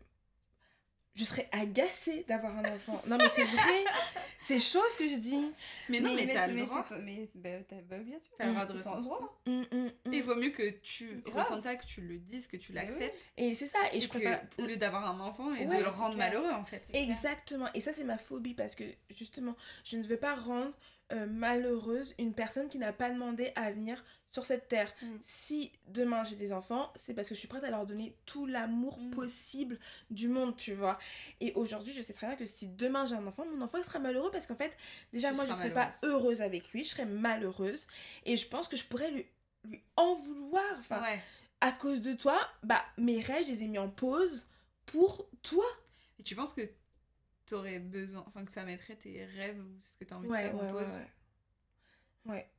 Je 1.18 1.24
serais 1.24 1.50
agacée 1.52 2.24
d'avoir 2.28 2.56
un 2.56 2.62
enfant. 2.64 3.02
Non, 3.08 3.18
mais 3.18 3.28
c'est 3.34 3.44
vrai. 3.44 3.84
c'est 4.40 4.60
chaud 4.60 4.84
ce 4.92 4.98
que 5.00 5.10
je 5.10 5.16
dis. 5.16 5.52
Mais 5.90 6.00
non, 6.00 6.14
mais, 6.14 6.28
t'as 6.28 6.46
le 6.48 6.54
mais 6.54 6.62
droit. 6.64 6.86
Mais 7.04 7.28
bah, 7.34 7.50
t'as- 7.68 7.82
bah, 7.82 7.98
bien 7.98 8.20
sûr. 8.20 8.30
T'as 8.38 8.46
le 8.46 8.52
droit 8.54 8.66
de 8.68 8.74
ressentir 8.78 9.02
droit. 9.02 9.42
ça. 9.46 9.52
Mm, 9.52 9.62
mm, 9.62 9.92
mm. 10.06 10.14
Et 10.14 10.18
il 10.18 10.24
vaut 10.24 10.36
mieux 10.36 10.52
que 10.52 10.70
tu 10.84 11.24
ressentes 11.34 11.64
ça, 11.64 11.76
que 11.76 11.86
tu 11.88 12.02
le 12.02 12.20
dises, 12.20 12.46
que 12.48 12.56
tu 12.58 12.72
Mais 12.72 12.82
oui. 12.82 12.86
l'acceptes, 12.86 13.18
Et 13.36 13.56
c'est 13.56 13.66
ça. 13.66 13.80
Et, 13.92 13.98
et 13.98 14.00
je 14.00 14.06
que, 14.08 14.12
préfère. 14.20 14.44
au 14.60 14.66
lieu 14.68 14.78
d'avoir 14.78 15.10
un 15.10 15.20
enfant 15.20 15.56
et 15.56 15.66
Ouais, 15.66 15.78
de 15.80 15.84
le 15.84 15.90
rendre 15.90 16.14
clair. 16.16 16.28
malheureux 16.30 16.52
en 16.54 16.64
fait. 16.66 16.84
Exactement. 16.94 17.68
Et 17.74 17.82
ça, 17.82 17.94
c'est 17.94 18.04
ma 18.04 18.20
phobie 18.20 18.54
parce 18.54 18.76
que 18.76 18.84
justement, 19.10 19.56
je 19.84 19.98
ne 19.98 20.04
veux 20.04 20.18
pas 20.18 20.36
rendre 20.36 20.72
euh, 21.14 21.26
malheureuse 21.26 22.14
une 22.20 22.34
personne 22.34 22.68
qui 22.70 22.78
n'a 22.80 22.92
pas 22.94 23.10
demandé 23.10 23.52
à 23.56 23.72
venir 23.72 24.04
sur 24.30 24.46
cette 24.46 24.68
terre. 24.68 24.94
Mm. 25.02 25.08
Si 25.22 25.72
demain 25.88 26.24
j'ai 26.26 26.36
des 26.36 26.52
enfants, 26.52 26.92
c'est 26.98 27.14
parce 27.14 27.30
que 27.30 27.34
je 27.36 27.40
suis 27.40 27.48
prête 27.48 27.64
à 27.64 27.70
leur 27.70 27.86
donner 27.86 28.16
tout 28.26 28.46
l'amour 28.46 29.00
Mm. 29.00 29.12
possible 29.12 29.80
du 30.10 30.28
monde, 30.28 30.56
tu 30.58 30.74
vois. 30.74 31.00
Et 31.40 31.54
aujourd'hui, 31.54 31.94
je 31.94 32.02
sais 32.02 32.14
très 32.14 32.28
bien 32.28 32.36
que 32.36 32.46
si 32.46 32.68
demain 32.68 33.06
j'ai 33.06 33.16
un 33.16 33.26
enfant, 33.26 33.46
mon 33.46 33.62
enfant 33.64 33.78
il 33.78 33.84
sera 33.86 34.00
malheureux 34.00 34.32
parce 34.32 34.48
qu'en 34.48 34.56
fait, 34.58 34.76
déjà, 35.14 35.32
moi, 35.32 35.46
je 35.46 35.50
seras 35.52 35.60
serais 35.64 35.74
pas 35.74 35.90
heureuse 36.04 36.42
avec 36.42 36.72
lui, 36.74 36.84
je 36.84 36.90
serais 36.90 37.06
malheureuse. 37.06 37.88
Et 38.26 38.36
je 38.36 38.48
pense 38.48 38.68
que 38.68 38.76
je 38.76 38.84
pourrais 38.84 39.12
lui, 39.12 39.26
lui 39.64 39.82
en 39.96 40.14
vouloir. 40.14 40.76
Enfin, 40.80 41.02
Ouais. 41.02 41.22
à 41.62 41.72
cause 41.72 42.02
de 42.02 42.14
toi, 42.14 42.38
bah, 42.64 42.84
mes 42.98 43.22
rêves, 43.22 43.46
je 43.48 43.54
les 43.54 43.64
ai 43.64 43.68
mis 43.68 43.80
en 43.80 43.90
pause 43.90 44.46
pour 44.86 45.30
toi. 45.42 45.66
Et 46.20 46.24
tu 46.24 46.36
penses 46.36 46.54
que 46.54 46.70
t'aurais 47.48 47.80
besoin, 47.80 48.24
enfin 48.28 48.46
que 48.46 48.52
ça 48.52 48.64
mettrait 48.64 48.96
tes 48.96 49.26
rêves 49.26 49.60
ou 49.60 49.82
ce 49.86 49.98
que 49.98 50.04
t'as 50.06 50.16
envie 50.16 50.28
Ouais, 50.28 50.44
de 50.44 50.50
faire 50.50 50.56
ouais, 50.62 50.70
en 50.70 50.72
pause 50.74 51.02
ouais. 52.26 52.32
Ouais. 52.34 52.52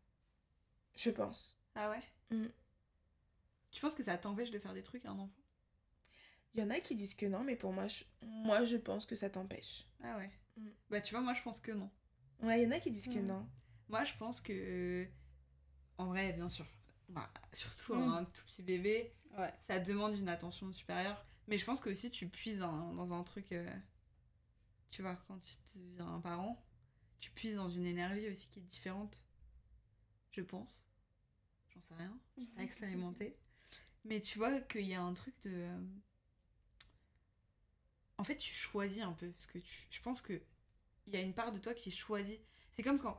Je 0.96 1.11
pense. 1.11 1.61
Ah 1.74 1.90
ouais? 1.90 2.03
Mm. 2.37 2.46
Tu 3.70 3.81
penses 3.81 3.94
que 3.94 4.03
ça 4.03 4.16
t'empêche 4.18 4.51
de 4.51 4.59
faire 4.59 4.74
des 4.74 4.83
trucs 4.83 5.05
à 5.05 5.11
un 5.11 5.18
enfant? 5.18 5.31
Il 6.55 6.61
y 6.61 6.62
en 6.64 6.70
a 6.70 6.81
qui 6.81 6.94
disent 6.94 7.14
que 7.14 7.27
non, 7.27 7.44
mais 7.44 7.55
pour 7.55 7.72
moi, 7.72 7.87
je, 7.87 8.03
moi, 8.22 8.64
je 8.64 8.77
pense 8.79 9.07
que 9.07 9.14
ça 9.14 9.31
t'empêche. 9.31 9.87
Ah 10.03 10.16
ouais? 10.16 10.31
Mm. 10.57 10.68
Bah 10.90 11.01
tu 11.01 11.14
vois, 11.14 11.20
moi 11.22 11.35
je 11.35 11.42
pense 11.42 11.61
que 11.61 11.70
non. 11.72 11.90
Ouais, 12.42 12.61
il 12.61 12.64
y 12.64 12.66
en 12.66 12.70
a 12.72 12.81
qui 12.81 12.90
disent 12.90 13.09
que 13.09 13.18
Mm. 13.20 13.27
non. 13.27 13.48
Moi 13.88 14.05
je 14.05 14.14
pense 14.18 14.40
que. 14.40 15.07
En 15.98 16.07
vrai, 16.07 16.33
bien 16.33 16.48
sûr. 16.48 16.66
Bah, 17.11 17.31
surtout 17.53 17.94
Mm. 17.94 18.09
un 18.09 18.24
tout 18.24 18.44
petit 18.46 18.62
bébé, 18.62 19.12
Ouais. 19.38 19.53
ça 19.61 19.79
demande 19.79 20.16
une 20.16 20.29
attention 20.29 20.72
supérieure. 20.72 21.24
Mais 21.46 21.59
je 21.59 21.64
pense 21.64 21.81
que 21.81 21.90
aussi 21.90 22.11
tu 22.11 22.29
puises 22.29 22.59
dans, 22.59 22.92
dans 22.94 23.12
un 23.12 23.22
truc. 23.22 23.53
euh, 23.53 23.68
tu 24.90 25.03
vois, 25.03 25.16
quand 25.27 25.38
tu 25.42 25.79
deviens 25.79 26.14
un 26.14 26.20
parent, 26.20 26.64
tu 27.20 27.31
puises 27.31 27.57
dans 27.57 27.68
une 27.68 27.87
énergie 27.87 28.29
aussi 28.29 28.48
qui 28.48 28.61
est 28.61 28.62
différente. 28.62 29.24
Je 30.33 30.42
pense. 30.42 30.85
J'en 31.74 31.81
sais 31.81 31.94
rien. 31.94 32.18
J'ai 32.37 32.46
pas 32.46 32.62
expérimenté. 32.62 33.37
Mais 34.05 34.20
tu 34.20 34.38
vois 34.38 34.61
qu'il 34.61 34.87
y 34.87 34.94
a 34.94 35.03
un 35.03 35.14
truc 35.14 35.35
de. 35.42 35.68
En 38.16 38.24
fait, 38.24 38.37
tu 38.37 38.53
choisis 38.55 39.03
un 39.03 39.12
peu. 39.12 39.31
Parce 39.31 39.46
que 39.46 39.59
tu... 39.59 39.87
je 39.90 40.01
pense 40.01 40.22
que 40.22 40.40
il 41.07 41.14
y 41.14 41.16
a 41.16 41.20
une 41.20 41.35
part 41.35 41.53
de 41.53 41.59
toi 41.59 41.74
qui 41.74 41.90
choisit. 41.90 42.40
C'est 42.72 42.83
comme 42.83 42.98
quand 42.98 43.16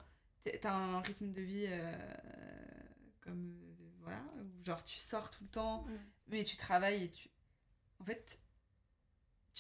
t'as 0.62 0.74
un 0.74 1.02
rythme 1.02 1.32
de 1.32 1.42
vie 1.42 1.66
euh, 1.68 1.98
comme. 3.22 3.60
euh, 3.62 3.90
voilà. 4.02 4.24
Genre 4.66 4.84
tu 4.84 4.98
sors 4.98 5.30
tout 5.32 5.44
le 5.44 5.50
temps, 5.50 5.86
mais 6.28 6.44
tu 6.44 6.58
travailles 6.58 7.06
et 7.06 7.12
tu. 7.12 7.30
En 8.00 8.06
fait, 8.06 8.40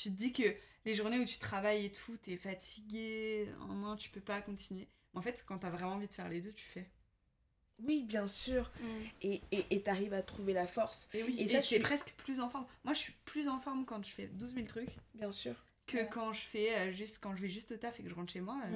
tu 0.01 0.09
te 0.09 0.15
dis 0.15 0.31
que 0.31 0.55
les 0.85 0.95
journées 0.95 1.19
où 1.19 1.25
tu 1.25 1.37
travailles 1.39 1.85
et 1.85 1.91
tout, 1.91 2.15
t'es 2.17 2.37
fatigué, 2.37 3.47
non, 3.69 3.95
tu 3.95 4.09
peux 4.09 4.21
pas 4.21 4.41
continuer. 4.41 4.87
En 5.13 5.21
fait, 5.21 5.43
quand 5.47 5.57
t'as 5.59 5.69
vraiment 5.69 5.93
envie 5.93 6.07
de 6.07 6.13
faire 6.13 6.29
les 6.29 6.39
deux, 6.41 6.53
tu 6.53 6.65
fais. 6.65 6.89
Oui, 7.81 8.03
bien 8.03 8.27
sûr. 8.27 8.69
Mm. 8.81 8.87
Et 9.21 9.41
et- 9.51 9.81
t'arrives 9.83 10.13
à 10.13 10.21
trouver 10.21 10.53
la 10.53 10.67
force. 10.67 11.07
Et 11.13 11.23
oui, 11.23 11.35
Et 11.39 11.43
et 11.43 11.47
ça, 11.47 11.57
t'es 11.59 11.63
suis- 11.63 11.79
presque 11.79 12.13
plus 12.17 12.39
en 12.41 12.49
forme. 12.49 12.65
Moi, 12.83 12.93
je 12.93 12.99
suis 12.99 13.13
plus 13.25 13.47
en 13.47 13.59
forme 13.59 13.85
quand 13.85 14.03
je 14.05 14.11
fais 14.11 14.27
12 14.27 14.53
000 14.53 14.67
trucs 14.67 14.89
Bien 15.15 15.31
sûr. 15.31 15.55
que 15.87 15.97
Ouais. 15.97 16.09
quand 16.11 16.33
je 16.33 16.41
fais 16.41 16.75
euh, 16.77 16.91
juste 16.91 17.19
quand 17.19 17.35
je 17.35 17.41
vais 17.41 17.49
juste 17.49 17.71
au 17.71 17.77
taf 17.77 17.99
et 17.99 18.03
que 18.03 18.09
je 18.09 18.13
rentre 18.15 18.31
chez 18.33 18.41
moi. 18.41 18.59
euh, 18.65 18.69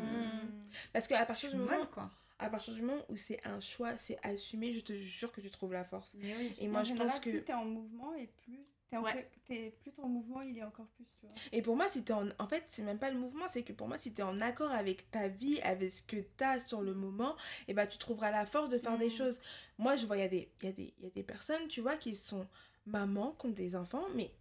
Mm. 0.45 0.49
Parce 0.93 1.07
qu'à 1.07 1.25
partir 1.25 1.51
du 1.51 1.57
moment, 1.57 1.85
quoi. 1.87 2.09
à 2.39 2.49
partir 2.49 2.73
du 2.73 2.81
moment 2.81 3.03
où 3.09 3.15
c'est 3.17 3.45
un 3.45 3.59
choix, 3.59 3.97
c'est 3.97 4.17
assumé, 4.23 4.73
je 4.73 4.79
te 4.79 4.93
jure 4.93 5.31
que 5.31 5.41
tu 5.41 5.49
trouves 5.49 5.73
la 5.73 5.83
force. 5.83 6.15
Mais 6.19 6.35
oui. 6.37 6.55
Et 6.59 6.67
moi, 6.69 6.81
en 6.81 6.83
je 6.85 6.93
pense 6.93 7.19
que. 7.19 7.29
plus 7.29 7.43
t'es 7.43 7.53
en 7.53 7.65
mouvement 7.65 8.13
et 8.15 8.27
plus 8.27 8.59
t'es 8.93 8.97
en 8.99 9.03
Ouais. 9.03 9.71
plus 9.81 9.91
ton 9.93 10.07
mouvement 10.07 10.41
il 10.41 10.57
est 10.57 10.63
encore 10.63 10.87
plus, 10.95 11.05
tu 11.19 11.25
vois. 11.25 11.35
Et 11.51 11.61
pour 11.61 11.75
moi, 11.75 11.87
si 11.89 12.03
t'es 12.03 12.13
en... 12.13 12.27
En 12.39 12.47
fait, 12.47 12.63
c'est 12.67 12.83
même 12.83 12.99
pas 12.99 13.09
le 13.11 13.17
mouvement, 13.17 13.45
c'est 13.49 13.63
que 13.63 13.73
pour 13.73 13.87
moi, 13.87 13.97
si 13.97 14.13
t'es 14.13 14.23
en 14.23 14.39
accord 14.41 14.71
avec 14.71 15.09
ta 15.11 15.27
vie, 15.27 15.59
avec 15.61 15.91
ce 15.91 16.01
que 16.03 16.17
t'as 16.37 16.59
sur 16.59 16.81
le 16.81 16.93
moment, 16.93 17.35
et 17.67 17.73
bah 17.73 17.87
tu 17.87 17.97
trouveras 17.97 18.31
la 18.31 18.45
force 18.45 18.69
de 18.69 18.77
faire 18.77 18.97
des 18.97 19.07
Mm. 19.07 19.11
choses. 19.11 19.41
Moi, 19.77 19.95
je 19.95 20.05
vois, 20.05 20.17
il 20.17 20.21
y, 20.21 20.23
a 20.23 20.27
des- 20.27 20.49
il 20.61 20.65
y, 20.65 20.69
a 20.69 20.71
des- 20.73 20.93
il 20.99 21.03
y 21.03 21.07
a 21.07 21.11
des 21.11 21.23
personnes, 21.23 21.67
tu 21.67 21.81
vois, 21.81 21.97
qui 21.97 22.15
sont 22.15 22.47
mamans, 22.85 23.35
qui 23.39 23.47
ont 23.47 23.49
des 23.49 23.75
enfants, 23.75 24.05
mais 24.15 24.31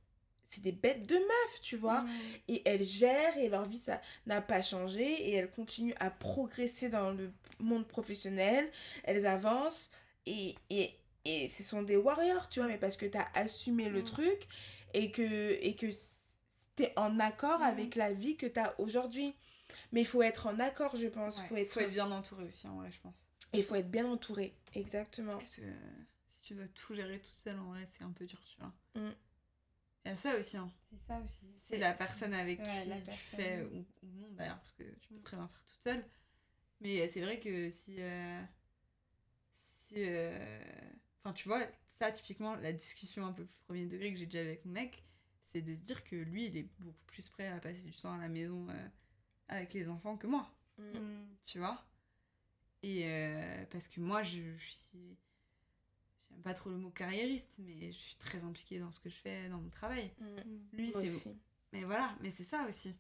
c'est 0.49 0.61
des 0.63 0.73
bêtes 0.73 1.09
de 1.09 1.15
meufs, 1.17 1.61
tu 1.63 1.77
vois. 1.77 2.03
Mm. 2.03 2.11
Et 2.49 2.63
elles 2.67 2.85
gèrent 2.85 3.39
et 3.39 3.49
leur 3.49 3.65
vie, 3.65 3.79
ça 3.79 4.01
n'a 4.27 4.43
pas 4.43 4.61
changé, 4.63 5.03
et 5.03 5.33
elles 5.35 5.51
continuent 5.51 5.95
à 5.99 6.11
progresser 6.11 6.89
dans 6.91 7.11
le 7.13 7.33
monde 7.59 7.87
professionnel, 7.87 8.71
elles 9.05 9.27
avancent, 9.27 9.91
et, 10.27 10.55
et, 10.71 10.95
et 11.25 11.49
ce 11.49 11.63
sont 11.63 11.83
des 11.83 11.97
warriors, 11.97 12.49
tu 12.49 12.61
vois, 12.61 12.69
mais 12.69 12.79
parce 12.79 12.97
que 12.97 13.07
t'as 13.07 13.29
assumé 13.35 13.89
le 13.89 14.01
Mm. 14.03 14.05
truc, 14.05 14.49
et 14.95 15.11
que, 15.11 15.53
et 15.63 15.75
que 15.77 15.87
t'es 16.77 16.93
en 16.97 17.19
accord 17.21 17.61
Mhm. 17.61 17.67
avec 17.67 17.95
la 17.97 18.13
vie 18.13 18.37
que 18.37 18.47
t'as 18.47 18.75
aujourd'hui. 18.79 19.35
Mais 19.93 20.03
il 20.03 20.07
faut 20.07 20.23
être 20.23 20.47
en 20.49 20.59
accord, 20.59 20.97
je 20.97 21.07
pense. 21.09 21.39
Ouais, 21.39 21.47
faut 21.49 21.57
être... 21.57 21.73
faut 21.73 21.81
être 21.81 21.91
bien 21.93 22.11
entouré 22.11 22.45
aussi 22.45 22.67
en 22.69 22.77
vrai, 22.77 22.91
je 22.91 23.01
pense. 23.01 23.27
Et 23.55 23.59
il 23.59 23.65
faut 23.65 23.75
être 23.75 23.91
bien 23.91 24.07
entouré. 24.07 24.55
Exactement. 24.75 25.33
Parce 25.39 25.57
que 25.57 25.63
euh, 25.63 25.75
si 26.29 26.43
tu 26.43 26.55
dois 26.55 26.69
tout 26.69 26.95
gérer 26.95 27.19
toute 27.21 27.39
seule 27.39 27.59
en 27.59 27.67
vrai, 27.67 27.87
c'est 27.91 28.05
un 28.05 28.11
peu 28.13 28.25
dur, 28.27 28.43
tu 28.45 28.59
vois. 28.59 28.73
Mm. 28.95 29.13
Il 30.05 30.09
y 30.09 30.13
a 30.13 30.17
ça 30.17 30.37
aussi, 30.37 30.57
hein. 30.57 30.71
C'est 30.91 31.07
ça 31.07 31.21
aussi. 31.25 31.47
C'est 31.59 31.79
la 31.79 31.93
personne 31.95 32.35
avec 32.35 32.59
ouais, 32.59 32.83
qui 32.83 32.89
la 32.89 32.97
tu 32.97 33.05
personne. 33.05 33.39
fais, 33.41 33.63
ou, 33.63 33.87
ou 34.03 34.11
non 34.19 34.29
d'ailleurs, 34.33 34.59
parce 34.59 34.73
que 34.73 34.83
tu 35.01 35.09
peux 35.11 35.15
Mm. 35.21 35.23
très 35.23 35.37
bien 35.37 35.49
faire 35.49 35.65
toute 35.67 35.83
seule. 35.83 36.05
Mais 36.81 37.07
c'est 37.09 37.21
vrai 37.21 37.39
que 37.39 37.71
si. 37.71 37.97
euh, 37.99 38.43
si. 39.55 39.95
euh, 39.99 40.63
Enfin, 41.25 41.33
tu 41.35 41.49
vois, 41.49 41.65
ça, 41.89 42.11
typiquement, 42.11 42.55
la 42.57 42.73
discussion 42.73 43.25
un 43.27 43.33
peu 43.33 43.45
plus 43.45 43.59
premier 43.67 43.87
degré 43.87 44.13
que 44.13 44.19
j'ai 44.19 44.27
déjà 44.27 44.41
avec 44.41 44.65
mon 44.65 44.73
mec, 44.73 45.05
c'est 45.53 45.63
de 45.63 45.75
se 45.75 45.83
dire 45.83 46.05
que 46.05 46.17
lui, 46.17 46.47
il 46.47 46.57
est 46.57 46.69
beaucoup 46.79 47.05
plus 47.07 47.29
prêt 47.29 47.49
à 47.49 47.61
passer 47.61 47.83
du 47.83 47.93
temps 47.93 48.13
à 48.15 48.19
la 48.19 48.29
maison 48.29 48.69
euh, 48.71 48.89
avec 49.49 49.73
les 49.75 49.89
enfants 49.89 50.17
que 50.17 50.27
moi, 50.27 50.51
Mm. 50.79 50.85
Mm. 50.99 51.37
tu 51.45 51.59
vois? 51.59 51.85
Et 52.83 53.05
euh, 53.07 53.65
parce 53.71 53.89
que 53.89 54.01
moi, 54.01 54.23
je, 54.23 54.41
je 54.57 54.67
suis. 54.71 55.19
J'aime 56.31 56.43
pas 56.43 56.55
trop 56.55 56.71
le 56.71 56.79
mot 56.79 56.91
carriériste, 56.91 57.57
mais 57.59 57.93
je 57.93 57.99
suis 57.99 58.17
très 58.17 58.43
impliquée 58.45 58.79
dans 58.79 58.91
ce 58.91 59.01
que 59.01 59.11
je 59.11 59.17
fais, 59.17 59.49
dans 59.49 59.59
mon 59.61 59.69
travail. 59.71 60.11
Mm. 60.19 60.77
Lui, 60.77 60.93
c'est 60.93 60.99
aussi. 60.99 61.37
mais 61.73 61.85
voilà, 61.85 62.17
mais 62.21 62.31
c'est 62.31 62.45
ça 62.45 62.67
aussi. 62.67 62.97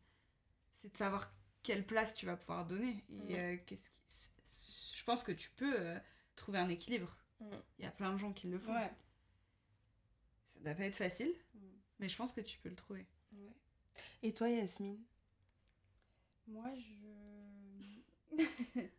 C'est 0.75 0.93
de 0.93 0.97
savoir 0.97 1.33
quelle 1.63 1.87
place 1.87 2.15
tu 2.15 2.27
vas 2.27 2.37
pouvoir 2.37 2.67
donner. 2.67 3.05
Et 3.29 3.39
euh, 3.39 3.57
qu'est-ce 3.67 3.91
qui... 3.91 4.01
Je 4.97 5.05
pense 5.05 5.25
que 5.25 5.33
tu 5.33 5.51
peux 5.51 5.75
euh, 5.81 5.99
trouver 6.37 6.59
un 6.59 6.69
équilibre. 6.69 7.17
Mm. 7.51 7.57
Il 7.79 7.85
y 7.85 7.89
a 7.89 7.91
plein 7.91 8.13
de 8.13 8.19
gens 8.19 8.33
qui 8.33 8.49
le 8.49 8.59
font. 8.59 8.75
Ouais. 8.75 8.91
Ça 10.47 10.61
doit 10.61 10.75
pas 10.75 10.85
être 10.85 10.97
facile, 10.97 11.33
Mm. 11.55 11.59
mais 12.01 12.09
je 12.09 12.17
pense 12.17 12.33
que 12.33 12.41
tu 12.41 12.59
peux 12.59 12.69
le 12.69 12.77
trouver. 12.77 13.07
Ouais. 13.33 13.53
Et 14.23 14.33
toi, 14.33 14.49
Yasmine? 14.49 15.01
Moi, 16.47 16.71
je. 16.75 16.93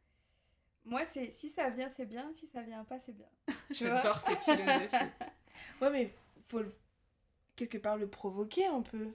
Moi, 0.86 1.06
c'est 1.06 1.32
si 1.32 1.50
ça 1.50 1.70
vient, 1.70 1.90
c'est 1.90 2.06
bien. 2.06 2.32
Si 2.34 2.46
ça 2.48 2.62
vient 2.62 2.84
pas, 2.84 3.00
c'est 3.00 3.14
bien. 3.14 3.30
J'adore 3.72 4.18
cette 4.18 4.42
philosophie. 4.42 4.96
Ouais, 5.82 5.92
mais 5.92 6.14
faut 6.48 6.62
le- 6.64 6.76
quelque 7.56 7.78
part 7.78 7.96
le 7.96 8.10
provoquer 8.10 8.66
un 8.66 8.82
peu. 8.82 9.12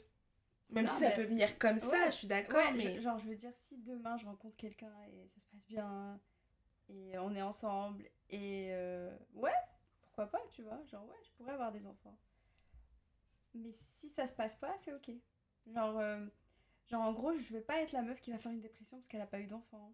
Même 0.70 0.84
Non, 0.86 0.90
si 0.92 1.00
ça 1.00 1.08
mais- 1.08 1.14
peut 1.14 1.24
venir 1.24 1.58
comme 1.58 1.78
ça, 1.80 2.10
je 2.10 2.14
suis 2.14 2.26
d'accord, 2.28 2.58
Ouais, 2.60 2.72
mais. 2.74 2.94
je- 2.96 3.00
genre, 3.00 3.18
je 3.18 3.26
veux 3.26 3.34
dire, 3.34 3.50
si 3.56 3.76
demain 3.78 4.16
je 4.18 4.24
rencontre 4.24 4.56
quelqu'un 4.56 4.92
et 5.12 5.26
ça 5.28 5.40
se 5.40 5.46
passe 5.50 5.64
bien 5.66 6.20
et 6.88 7.18
on 7.18 7.34
est 7.34 7.42
ensemble 7.42 8.08
et 8.30 8.68
euh, 8.72 9.16
ouais, 9.34 9.52
pourquoi 10.02 10.26
pas, 10.26 10.42
tu 10.50 10.62
vois, 10.62 10.80
genre 10.86 11.06
ouais, 11.06 11.16
je 11.24 11.30
pourrais 11.36 11.52
avoir 11.52 11.72
des 11.72 11.86
enfants. 11.86 12.16
Mais 13.54 13.72
si 13.96 14.08
ça 14.08 14.26
se 14.26 14.32
passe 14.32 14.54
pas, 14.54 14.76
c'est 14.78 14.92
ok. 14.92 15.10
Genre, 15.66 15.98
euh, 15.98 16.24
genre 16.86 17.02
en 17.02 17.12
gros, 17.12 17.36
je 17.36 17.52
vais 17.52 17.60
pas 17.60 17.80
être 17.80 17.92
la 17.92 18.02
meuf 18.02 18.20
qui 18.20 18.30
va 18.30 18.38
faire 18.38 18.52
une 18.52 18.60
dépression 18.60 18.96
parce 18.96 19.08
qu'elle 19.08 19.20
a 19.20 19.26
pas 19.26 19.40
eu 19.40 19.46
d'enfant. 19.46 19.92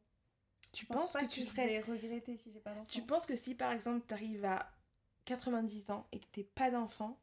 Tu 0.73 0.87
penses 0.87 1.13
que 1.13 1.27
tu 1.27 1.43
serais. 1.43 1.81
regretter 1.81 2.37
si 2.37 2.51
j'ai 2.53 2.61
pas 2.61 2.71
d'enfant. 2.75 2.91
Tu 2.91 3.03
penses 3.03 3.27
que 3.27 3.37
si 3.37 3.55
par 3.55 3.71
exemple 3.73 4.05
t'arrives 4.07 4.45
à 4.45 4.71
90 5.25 5.91
ans 5.91 6.07
et 6.13 6.19
que 6.21 6.27
t'es 6.33 6.45
pas 6.45 6.71
d'enfant 6.71 7.19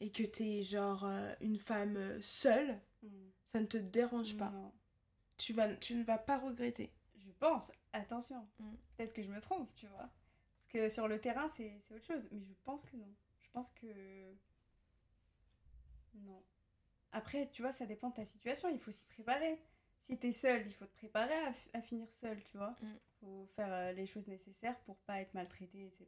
et 0.00 0.10
que 0.10 0.22
t'es 0.22 0.62
genre 0.62 1.04
euh, 1.04 1.34
une 1.40 1.58
femme 1.58 2.20
seule, 2.22 2.80
Hmm. 3.02 3.28
ça 3.44 3.60
ne 3.60 3.66
te 3.66 3.76
dérange 3.76 4.36
pas. 4.38 4.48
Non. 4.50 4.72
Tu, 5.36 5.52
vas, 5.52 5.72
tu 5.76 5.94
ne 5.96 6.02
vas 6.02 6.16
pas 6.16 6.38
regretter. 6.38 6.90
Je 7.18 7.30
pense, 7.32 7.70
attention, 7.92 8.48
Mm. 8.58 8.74
peut-être 8.96 9.12
que 9.12 9.22
je 9.22 9.30
me 9.30 9.38
trompe, 9.40 9.70
tu 9.76 9.86
vois. 9.86 10.08
Que 10.76 10.90
sur 10.90 11.08
le 11.08 11.18
terrain, 11.18 11.48
c'est 11.48 11.72
autre 11.90 12.04
chose. 12.04 12.28
Mais 12.32 12.44
je 12.44 12.52
pense 12.64 12.84
que 12.84 12.96
non. 12.96 13.08
Je 13.40 13.48
pense 13.50 13.70
que. 13.70 13.86
Non. 16.16 16.42
Après, 17.12 17.48
tu 17.50 17.62
vois, 17.62 17.72
ça 17.72 17.86
dépend 17.86 18.10
de 18.10 18.16
ta 18.16 18.26
situation. 18.26 18.68
Il 18.68 18.78
faut 18.78 18.92
s'y 18.92 19.06
préparer. 19.06 19.58
Si 20.02 20.18
t'es 20.18 20.32
seul, 20.32 20.66
il 20.66 20.74
faut 20.74 20.84
te 20.84 20.94
préparer 20.94 21.34
à, 21.46 21.52
fi- 21.54 21.70
à 21.72 21.80
finir 21.80 22.12
seul, 22.12 22.42
tu 22.44 22.58
vois. 22.58 22.76
Mm. 22.82 22.86
faut 23.20 23.46
faire 23.56 23.72
euh, 23.72 23.92
les 23.92 24.06
choses 24.06 24.28
nécessaires 24.28 24.78
pour 24.80 24.96
pas 24.98 25.20
être 25.20 25.32
maltraité, 25.32 25.86
etc. 25.86 26.06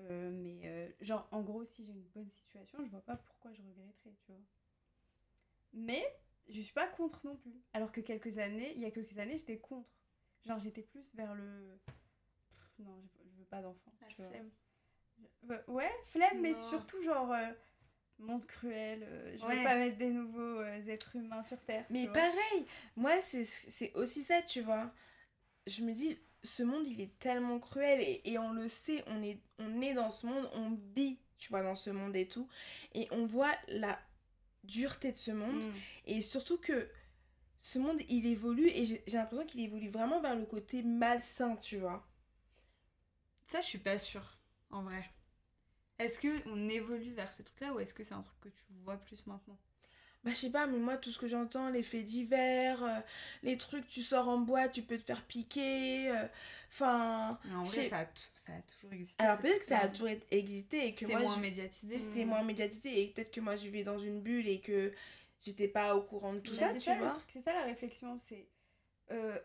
Euh, 0.00 0.30
mais, 0.32 0.60
euh, 0.64 0.90
genre, 1.00 1.28
en 1.30 1.40
gros, 1.40 1.64
si 1.64 1.84
j'ai 1.84 1.92
une 1.92 2.02
bonne 2.14 2.28
situation, 2.28 2.84
je 2.84 2.90
vois 2.90 3.00
pas 3.00 3.16
pourquoi 3.16 3.52
je 3.52 3.62
regretterais, 3.62 4.14
tu 4.24 4.32
vois. 4.32 4.40
Mais 5.72 6.04
je 6.48 6.60
suis 6.60 6.74
pas 6.74 6.88
contre 6.88 7.24
non 7.24 7.36
plus. 7.36 7.54
Alors 7.72 7.92
que 7.92 8.00
quelques 8.00 8.38
années, 8.38 8.72
il 8.74 8.82
y 8.82 8.84
a 8.86 8.90
quelques 8.90 9.18
années, 9.18 9.38
j'étais 9.38 9.58
contre. 9.58 9.88
Genre, 10.44 10.58
j'étais 10.58 10.82
plus 10.82 11.14
vers 11.14 11.34
le. 11.34 11.78
Pff, 11.86 12.72
non, 12.80 13.02
pas 13.50 13.62
d'enfant. 13.62 13.92
tu 14.08 14.22
vois. 14.22 15.62
Ouais, 15.68 15.90
flemme, 16.12 16.40
mais 16.40 16.54
surtout 16.54 17.00
genre. 17.02 17.32
euh, 17.32 17.52
monde 18.18 18.46
cruel, 18.46 19.02
euh, 19.02 19.36
je 19.36 19.44
Ouais. 19.44 19.58
veux 19.58 19.62
pas 19.62 19.76
mettre 19.76 19.98
des 19.98 20.10
nouveaux 20.10 20.60
euh, 20.60 20.86
êtres 20.88 21.16
humains 21.16 21.42
sur 21.42 21.58
Terre. 21.64 21.84
Mais 21.90 22.08
pareil, 22.08 22.66
moi 22.96 23.20
c'est 23.20 23.44
c'est 23.44 23.92
aussi 23.94 24.22
ça, 24.24 24.40
tu 24.40 24.62
vois. 24.62 24.90
Je 25.66 25.82
me 25.82 25.92
dis, 25.92 26.18
ce 26.42 26.62
monde 26.62 26.86
il 26.88 27.00
est 27.02 27.18
tellement 27.18 27.58
cruel 27.58 28.00
et, 28.00 28.22
et 28.24 28.38
on 28.38 28.52
le 28.52 28.68
sait, 28.68 29.04
on 29.08 29.22
est, 29.22 29.38
on 29.58 29.82
est 29.82 29.92
dans 29.92 30.10
ce 30.10 30.26
monde, 30.26 30.48
on 30.54 30.70
vit, 30.94 31.18
tu 31.36 31.50
vois, 31.50 31.62
dans 31.62 31.74
ce 31.74 31.90
monde 31.90 32.16
et 32.16 32.26
tout. 32.26 32.48
Et 32.94 33.06
on 33.10 33.26
voit 33.26 33.52
la 33.68 33.98
dureté 34.64 35.12
de 35.12 35.16
ce 35.18 35.32
monde. 35.32 35.62
Mm. 35.62 35.72
Et 36.06 36.22
surtout 36.22 36.56
que 36.58 36.88
ce 37.60 37.78
monde 37.78 38.00
il 38.08 38.26
évolue 38.26 38.68
et 38.68 38.86
j'ai 38.86 39.02
l'impression 39.12 39.44
qu'il 39.44 39.60
évolue 39.60 39.88
vraiment 39.90 40.20
vers 40.22 40.36
le 40.36 40.46
côté 40.46 40.82
malsain, 40.82 41.56
tu 41.56 41.76
vois. 41.76 42.06
Ça, 43.46 43.60
je 43.60 43.66
suis 43.66 43.78
pas 43.78 43.98
sûre, 43.98 44.38
en 44.70 44.82
vrai. 44.82 45.04
Est-ce 45.98 46.18
que 46.18 46.48
on 46.48 46.68
évolue 46.68 47.12
vers 47.12 47.32
ce 47.32 47.42
truc-là 47.42 47.72
ou 47.72 47.80
est-ce 47.80 47.94
que 47.94 48.02
c'est 48.04 48.14
un 48.14 48.20
truc 48.20 48.38
que 48.40 48.48
tu 48.48 48.64
vois 48.84 48.96
plus 48.96 49.26
maintenant? 49.26 49.56
Bah, 50.24 50.32
je 50.32 50.36
sais 50.36 50.50
pas, 50.50 50.66
mais 50.66 50.78
moi, 50.78 50.96
tout 50.96 51.10
ce 51.12 51.18
que 51.18 51.28
j'entends, 51.28 51.70
les 51.70 51.84
faits 51.84 52.04
divers, 52.04 52.82
euh, 52.82 52.98
les 53.44 53.56
trucs, 53.56 53.86
tu 53.86 54.02
sors 54.02 54.28
en 54.28 54.38
boîte, 54.38 54.72
tu 54.72 54.82
peux 54.82 54.98
te 54.98 55.04
faire 55.04 55.24
piquer. 55.24 56.10
euh, 56.10 56.26
Enfin. 56.72 57.38
Mais 57.44 57.54
en 57.54 57.62
vrai, 57.62 57.88
ça 57.88 57.98
a, 57.98 58.04
tout- 58.06 58.22
ça 58.34 58.52
a 58.54 58.60
toujours 58.62 58.92
existé. 58.92 59.22
alors, 59.22 59.38
peut-être 59.40 59.60
que 59.60 59.64
ça 59.66 59.78
a 59.78 59.88
toujours 59.88 60.08
été- 60.08 60.36
existé 60.36 60.88
et 60.88 60.92
que 60.92 60.98
C'était 60.98 61.12
moi, 61.12 61.22
moins 61.22 61.36
je- 61.36 61.40
médiatisé. 61.40 61.96
c'était 61.98 62.24
moins 62.24 62.42
médiatisé 62.42 63.02
et 63.02 63.06
peut-être 63.08 63.30
que 63.30 63.40
moi, 63.40 63.54
je 63.54 63.62
vivais 63.64 63.84
dans 63.84 63.98
une 63.98 64.20
bulle 64.20 64.48
et 64.48 64.60
que 64.60 64.92
j'étais 65.44 65.68
pas 65.68 65.94
au 65.94 66.02
courant 66.02 66.34
de 66.34 66.40
tout 66.40 66.52
Mais 66.54 66.58
ça, 66.58 66.70
c'est 66.72 66.78
tu 66.78 66.92
vois. 66.94 67.12
C'est 67.32 67.40
ça 67.42 67.52
la 67.54 67.62
réflexion, 67.62 68.18
c'est... 68.18 68.48
euh, 69.12 69.38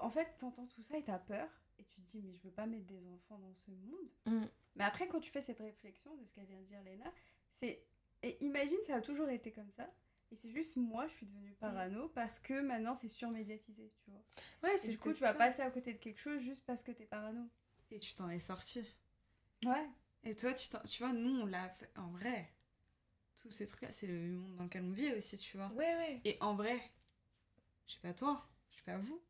en 0.00 0.10
fait, 0.10 0.26
t'entends 0.38 0.66
tout 0.66 0.82
ça 0.82 0.98
et 0.98 1.02
t'as 1.04 1.18
peur, 1.18 1.48
et 1.78 1.84
tu 1.84 2.00
te 2.02 2.10
dis, 2.10 2.22
mais 2.22 2.34
je 2.34 2.42
veux 2.42 2.52
pas 2.52 2.66
mettre 2.66 2.86
des 2.86 3.06
enfants 3.06 3.38
dans 3.38 3.54
ce 3.54 3.70
monde. 3.70 4.10
Mm. 4.26 4.46
Mais 4.76 4.84
après, 4.84 5.08
quand 5.08 5.20
tu 5.20 5.30
fais 5.30 5.42
cette 5.42 5.58
réflexion 5.58 6.14
de 6.16 6.24
ce 6.24 6.32
qu'elle 6.32 6.46
vient 6.46 6.60
de 6.60 6.66
dire 6.66 6.82
Léna, 6.82 7.12
c'est... 7.50 7.84
Et 8.22 8.42
imagine, 8.44 8.78
ça 8.86 8.96
a 8.96 9.00
toujours 9.00 9.28
été 9.28 9.52
comme 9.52 9.70
ça, 9.70 9.92
et 10.30 10.36
c'est 10.36 10.50
juste 10.50 10.76
moi, 10.76 11.06
je 11.06 11.14
suis 11.14 11.26
devenue 11.26 11.52
parano, 11.54 12.08
parce 12.08 12.38
que 12.38 12.60
maintenant, 12.60 12.94
c'est 12.94 13.08
surmédiatisé, 13.08 13.92
tu 14.04 14.10
vois. 14.10 14.22
Ouais, 14.62 14.76
c'est 14.78 14.90
du 14.90 14.98
coup, 14.98 15.12
tu 15.12 15.20
vas 15.20 15.32
ça. 15.32 15.38
passer 15.38 15.62
à 15.62 15.70
côté 15.70 15.92
de 15.92 15.98
quelque 15.98 16.18
chose 16.18 16.40
juste 16.40 16.64
parce 16.66 16.82
que 16.82 16.90
t'es 16.90 17.06
parano. 17.06 17.48
Et 17.90 17.98
tu 17.98 18.14
t'en 18.14 18.28
es 18.30 18.40
sorti. 18.40 18.84
Ouais. 19.64 19.88
Et 20.24 20.34
toi, 20.34 20.52
tu, 20.54 20.68
tu 20.88 21.02
vois, 21.02 21.12
nous, 21.12 21.42
on 21.42 21.46
l'a 21.46 21.68
fait 21.68 21.90
en 21.96 22.08
vrai. 22.08 22.52
Tous 23.36 23.50
ces 23.50 23.66
trucs-là, 23.66 23.92
c'est 23.92 24.08
le 24.08 24.32
monde 24.32 24.56
dans 24.56 24.64
lequel 24.64 24.82
on 24.82 24.90
vit 24.90 25.12
aussi, 25.12 25.38
tu 25.38 25.56
vois. 25.56 25.68
Ouais, 25.68 25.94
ouais. 25.94 26.20
Et 26.24 26.36
en 26.40 26.56
vrai, 26.56 26.80
je 27.86 27.92
sais 27.94 28.00
pas 28.00 28.12
toi, 28.12 28.48
je 28.70 28.78
sais 28.78 28.82
pas 28.82 28.98
vous, 28.98 29.22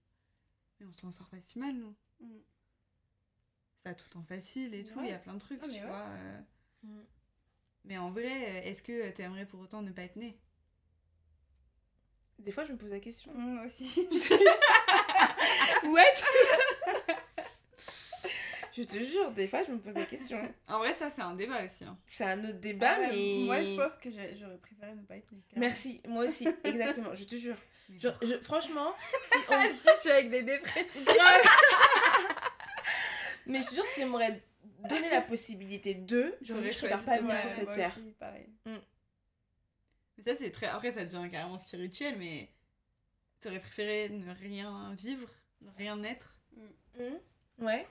mais 0.80 0.86
on 0.86 0.92
s'en 0.92 1.10
sort 1.10 1.28
pas 1.28 1.40
si 1.40 1.58
mal, 1.58 1.74
nous. 1.74 1.94
Mm. 2.20 2.38
C'est 3.76 3.82
pas 3.84 3.94
tout 3.94 4.04
le 4.08 4.12
temps 4.14 4.24
facile 4.24 4.74
et 4.74 4.82
tout, 4.84 4.94
il 4.98 5.02
Ouais. 5.02 5.10
y 5.10 5.14
a 5.14 5.18
plein 5.18 5.34
de 5.34 5.38
trucs, 5.40 5.60
Ah, 5.62 5.68
tu 5.68 5.74
ouais. 5.74 5.86
vois. 5.86 6.06
euh. 6.08 6.40
Mm. 6.84 7.02
Mais 7.84 7.98
en 7.98 8.10
vrai, 8.10 8.66
est-ce 8.68 8.82
que 8.82 9.10
t'aimerais 9.10 9.46
pour 9.46 9.60
autant 9.60 9.80
ne 9.82 9.90
pas 9.92 10.02
être 10.02 10.16
né 10.16 10.36
Des 12.40 12.50
fois, 12.52 12.64
je 12.64 12.72
me 12.72 12.78
pose 12.78 12.90
la 12.90 12.98
question. 13.00 13.32
Moi 13.34 13.64
aussi. 13.66 14.08
What? 15.84 16.02
Je 18.72 18.82
te 18.82 18.98
jure, 18.98 19.30
des 19.32 19.46
fois, 19.46 19.62
je 19.62 19.70
me 19.70 19.78
pose 19.78 19.94
la 19.94 20.04
question. 20.04 20.38
En 20.68 20.78
vrai, 20.80 20.92
ça, 20.92 21.08
c'est 21.08 21.22
un 21.22 21.34
débat 21.34 21.64
aussi. 21.64 21.84
hein. 21.84 21.96
C'est 22.10 22.24
un 22.24 22.38
autre 22.44 22.58
débat, 22.58 22.94
Ah 22.96 23.00
ouais, 23.00 23.08
mais. 23.10 23.44
Moi, 23.46 23.62
je 23.62 23.74
pense 23.76 23.96
que 23.96 24.10
j'aurais 24.10 24.58
préféré 24.58 24.94
ne 24.94 25.02
pas 25.02 25.16
être 25.16 25.32
née. 25.32 25.42
Merci, 25.56 26.02
moi 26.08 26.24
aussi, 26.26 26.46
exactement, 26.64 27.14
je 27.14 27.24
te 27.24 27.36
jure. 27.36 27.56
Je- 27.98 28.08
je- 28.22 28.38
franchement, 28.42 28.94
si 29.22 29.38
on. 29.48 29.52
Si, 29.78 29.88
je 29.96 30.00
suis 30.00 30.10
avec 30.10 30.30
des 30.30 30.42
dépressifs. 30.42 31.06
mais 33.46 33.62
je 33.62 33.68
te 33.68 33.74
jure, 33.74 33.86
si 33.86 34.02
on 34.04 34.08
m'aurait 34.08 34.42
donné 34.88 35.10
la 35.10 35.20
possibilité 35.20 35.94
de, 35.94 36.34
j'aurais 36.42 36.62
dit, 36.62 36.72
je 36.72 36.78
préfère 36.78 37.04
pas 37.04 37.18
venir 37.18 37.40
sur 37.40 37.52
cette 37.52 37.64
moi 37.64 37.74
terre. 37.74 37.92
aussi, 37.96 38.12
pareil. 38.18 38.48
Mais 38.64 40.22
ça, 40.24 40.34
c'est 40.34 40.50
très. 40.50 40.66
Après, 40.66 40.90
ça 40.92 41.04
devient 41.04 41.30
carrément 41.30 41.58
spirituel, 41.58 42.16
mais. 42.18 42.50
Tu 43.40 43.48
aurais 43.48 43.58
préféré 43.60 44.08
ne 44.08 44.32
rien 44.32 44.94
vivre, 44.94 45.28
ne 45.60 45.70
rien 45.76 46.02
être, 46.04 46.34
Hmm. 46.98 47.64
Ouais. 47.66 47.86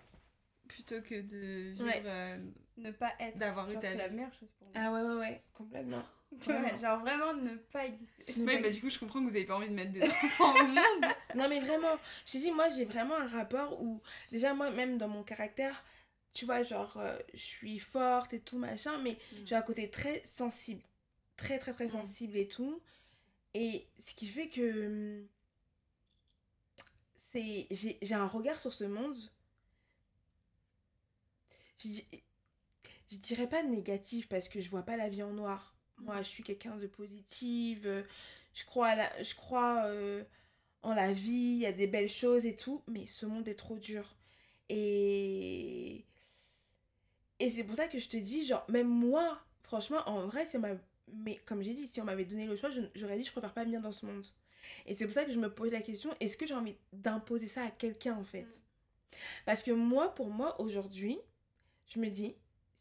plutôt 0.67 0.99
que 1.01 1.21
de 1.21 1.71
vivre. 1.73 1.85
Ouais. 1.85 2.01
euh, 2.05 2.39
Ne 2.77 2.89
pas 2.91 3.13
être. 3.19 3.37
D'avoir 3.37 3.69
eu 3.69 3.75
ta 3.75 3.81
C'est 3.91 3.95
la 3.95 4.07
vie. 4.07 4.15
meilleure 4.15 4.33
chose 4.33 4.49
pour 4.57 4.67
moi. 4.67 4.73
Ah 4.75 4.91
ouais, 4.91 5.01
ouais, 5.01 5.15
ouais, 5.19 5.43
complètement. 5.53 6.03
Ouais, 6.47 6.77
genre 6.77 6.99
vraiment 6.99 7.33
ne 7.33 7.55
pas 7.55 7.85
exister. 7.85 8.41
Ouais, 8.43 8.61
bah 8.61 8.69
du 8.69 8.81
coup, 8.81 8.89
je 8.89 8.99
comprends 8.99 9.19
que 9.23 9.29
vous 9.29 9.35
avez 9.35 9.45
pas 9.45 9.55
envie 9.55 9.69
de 9.69 9.73
mettre 9.73 9.91
des 9.91 10.03
enfants 10.03 10.53
au 10.53 10.63
monde. 10.67 11.05
Non, 11.35 11.49
mais 11.49 11.59
vraiment, 11.59 11.97
je 12.25 12.31
t'ai 12.33 12.39
dit, 12.39 12.51
moi, 12.51 12.69
j'ai 12.69 12.85
vraiment 12.85 13.15
un 13.15 13.27
rapport 13.27 13.81
où, 13.81 14.01
déjà, 14.31 14.53
moi, 14.53 14.71
même 14.71 14.97
dans 14.97 15.07
mon 15.09 15.23
caractère, 15.23 15.83
tu 16.33 16.45
vois, 16.45 16.61
genre, 16.63 16.95
euh, 16.97 17.17
je 17.33 17.43
suis 17.43 17.77
forte 17.79 18.33
et 18.33 18.39
tout, 18.39 18.57
machin, 18.57 18.97
mais 18.99 19.17
Mm. 19.31 19.35
j'ai 19.45 19.55
un 19.55 19.61
côté 19.61 19.89
très 19.89 20.21
sensible. 20.25 20.81
Très, 21.37 21.59
très, 21.59 21.73
très 21.73 21.85
Mm. 21.87 21.89
sensible 21.91 22.37
et 22.37 22.47
tout. 22.47 22.81
Et 23.53 23.87
ce 23.99 24.13
qui 24.13 24.27
fait 24.27 24.47
que. 24.49 24.85
hum, 25.21 25.27
C'est. 27.31 27.67
J'ai 27.71 27.97
j'ai 28.01 28.15
un 28.15 28.27
regard 28.27 28.59
sur 28.59 28.73
ce 28.73 28.85
monde. 28.85 29.17
Je, 31.77 31.87
dis- 31.89 32.07
je 33.11 33.17
dirais 33.17 33.47
pas 33.49 33.63
négatif 33.63 34.27
parce 34.29 34.47
que 34.47 34.61
je 34.61 34.69
vois 34.69 34.83
pas 34.83 34.95
la 34.97 35.09
vie 35.09 35.23
en 35.23 35.33
noir. 35.33 35.74
Moi, 35.99 36.17
je 36.21 36.27
suis 36.29 36.43
quelqu'un 36.43 36.75
de 36.77 36.87
positive. 36.87 37.87
euh, 37.87 38.03
Je 38.53 38.65
crois, 38.65 38.89
à 38.89 38.95
la, 38.95 39.23
je 39.23 39.35
crois 39.35 39.85
euh, 39.85 40.23
en 40.83 40.93
la 40.95 41.13
vie, 41.13 41.31
il 41.33 41.59
y 41.59 41.65
a 41.65 41.71
des 41.73 41.87
belles 41.87 42.09
choses 42.09 42.45
et 42.45 42.55
tout, 42.55 42.83
mais 42.87 43.07
ce 43.07 43.25
monde 43.25 43.47
est 43.47 43.55
trop 43.55 43.77
dur. 43.79 44.15
Et. 44.69 46.05
Et 47.39 47.49
c'est 47.49 47.63
pour 47.63 47.75
ça 47.75 47.87
que 47.87 47.99
je 47.99 48.07
te 48.09 48.17
dis, 48.17 48.45
genre, 48.45 48.65
même 48.69 48.87
moi, 48.87 49.39
franchement, 49.63 50.01
en 50.07 50.25
vrai, 50.27 50.43
on 50.55 50.59
m'a- 50.59 50.69
mais 51.23 51.35
comme 51.45 51.61
j'ai 51.61 51.73
dit, 51.73 51.87
si 51.87 52.01
on 52.01 52.05
m'avait 52.05 52.25
donné 52.25 52.45
le 52.45 52.55
choix, 52.55 52.69
j'aurais 52.95 53.17
dit, 53.17 53.23
je 53.25 53.31
préfère 53.31 53.53
pas 53.53 53.63
venir 53.63 53.81
dans 53.81 53.91
ce 53.91 54.05
monde. 54.05 54.25
Et 54.85 54.95
c'est 54.95 55.05
pour 55.05 55.13
ça 55.13 55.25
que 55.25 55.31
je 55.31 55.39
me 55.39 55.53
pose 55.53 55.71
la 55.71 55.81
question, 55.81 56.11
est-ce 56.19 56.37
que 56.37 56.47
j'ai 56.47 56.55
envie 56.55 56.75
d'imposer 56.93 57.47
ça 57.47 57.63
à 57.65 57.71
quelqu'un, 57.71 58.15
en 58.15 58.23
fait? 58.23 58.47
Parce 59.45 59.63
que 59.63 59.71
moi, 59.71 60.13
pour 60.15 60.29
moi, 60.29 60.59
aujourd'hui, 60.61 61.19
je 61.87 61.99
me 61.99 62.09
dis, 62.09 62.35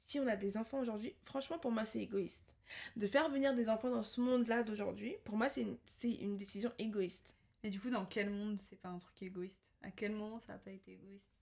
si 0.04 0.20
on 0.20 0.26
a 0.26 0.36
des 0.36 0.58
enfants 0.58 0.80
aujourd'hui, 0.80 1.14
franchement, 1.22 1.58
pour 1.58 1.72
moi, 1.72 1.86
c'est 1.86 2.00
égoïste. 2.00 2.54
De 2.96 3.06
faire 3.06 3.30
venir 3.30 3.54
des 3.54 3.70
enfants 3.70 3.90
dans 3.90 4.02
ce 4.02 4.20
monde-là 4.20 4.62
d'aujourd'hui, 4.62 5.16
pour 5.24 5.38
moi, 5.38 5.48
c'est 5.48 5.62
une, 5.62 5.78
une 6.20 6.36
décision 6.36 6.70
égoïste. 6.78 7.38
Et 7.62 7.70
du 7.70 7.80
coup, 7.80 7.88
dans 7.88 8.04
quel 8.04 8.28
monde 8.28 8.58
c'est 8.58 8.76
pas 8.76 8.90
un 8.90 8.98
truc 8.98 9.22
égoïste? 9.22 9.62
À 9.80 9.90
quel 9.90 10.12
moment 10.12 10.38
ça 10.40 10.52
a 10.52 10.58
pas 10.58 10.72
été 10.72 10.92
égoïste? 10.92 11.32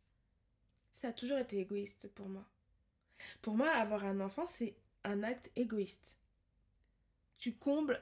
Ça 0.94 1.08
a 1.08 1.12
toujours 1.12 1.38
été 1.38 1.58
égoïste 1.58 2.06
pour 2.14 2.28
moi. 2.28 2.48
Pour 3.40 3.56
moi, 3.56 3.68
avoir 3.68 4.04
un 4.04 4.20
enfant, 4.20 4.46
c'est 4.46 4.76
un 5.02 5.24
acte 5.24 5.50
égoïste. 5.56 6.16
Tu 7.38 7.56
combles 7.56 8.00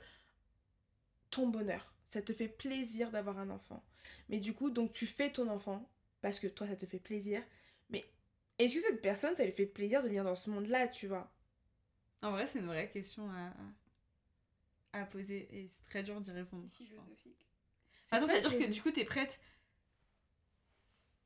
ton 1.31 1.49
bonheur. 1.49 1.94
Ça 2.07 2.20
te 2.20 2.35
fait 2.35 2.49
plaisir 2.49 3.11
d'avoir 3.11 3.38
un 3.38 3.49
enfant. 3.49 3.83
Mais 4.29 4.40
du 4.40 4.53
coup, 4.53 4.68
donc 4.68 4.92
tu 4.92 5.07
fais 5.07 5.33
ton 5.33 5.49
enfant 5.49 5.90
parce 6.20 6.38
que 6.38 6.49
toi, 6.49 6.66
ça 6.66 6.77
te 6.77 6.85
fait 6.85 7.01
plaisir. 7.01 7.42
Mais 7.88 8.05
est-ce 8.64 8.75
que 8.77 8.81
cette 8.81 9.01
personne, 9.03 9.35
ça 9.37 9.44
lui 9.44 9.53
fait 9.53 9.66
plaisir 9.66 10.03
de 10.03 10.09
venir 10.09 10.25
dans 10.25 10.35
ce 10.35 10.51
monde-là, 10.51 10.88
tu 10.88 11.07
vois? 11.07 11.33
En 12.23 12.33
vrai, 12.33 12.46
c'est 12.46 12.59
une 12.59 12.66
vraie 12.66 12.88
question 12.90 13.29
à, 13.31 13.53
à 15.01 15.05
poser 15.07 15.49
et 15.51 15.68
c'est 15.68 15.85
très 15.87 16.03
dur 16.03 16.20
d'y 16.20 16.31
répondre. 16.31 16.68
Attends, 18.11 18.27
c'est-à-dire 18.27 18.59
que 18.59 18.70
du 18.70 18.83
coup, 18.83 18.90
t'es 18.90 19.05
prête 19.05 19.40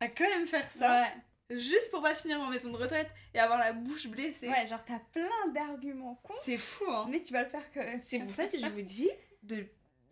à 0.00 0.08
quand 0.08 0.28
même 0.28 0.46
faire 0.46 0.68
ça 0.70 1.02
Ouais. 1.50 1.56
juste 1.58 1.90
pour 1.90 2.02
pas 2.02 2.14
finir 2.14 2.38
en 2.40 2.48
maison 2.50 2.70
de 2.70 2.76
retraite 2.76 3.10
et 3.32 3.38
avoir 3.38 3.58
la 3.58 3.72
bouche 3.72 4.06
blessée? 4.06 4.48
ouais, 4.48 4.66
genre 4.66 4.84
t'as 4.84 4.98
plein 4.98 5.48
d'arguments 5.54 6.16
cons, 6.22 6.34
C'est 6.42 6.58
fou, 6.58 6.84
hein 6.88 7.06
mais 7.10 7.22
tu 7.22 7.32
vas 7.32 7.42
le 7.42 7.48
faire 7.48 7.64
quand 7.72 7.80
même. 7.80 8.00
C'est 8.02 8.18
pour 8.20 8.34
ça 8.34 8.46
que 8.48 8.58
je 8.58 8.66
vous 8.66 8.82
dis, 8.82 9.10
de, 9.42 9.66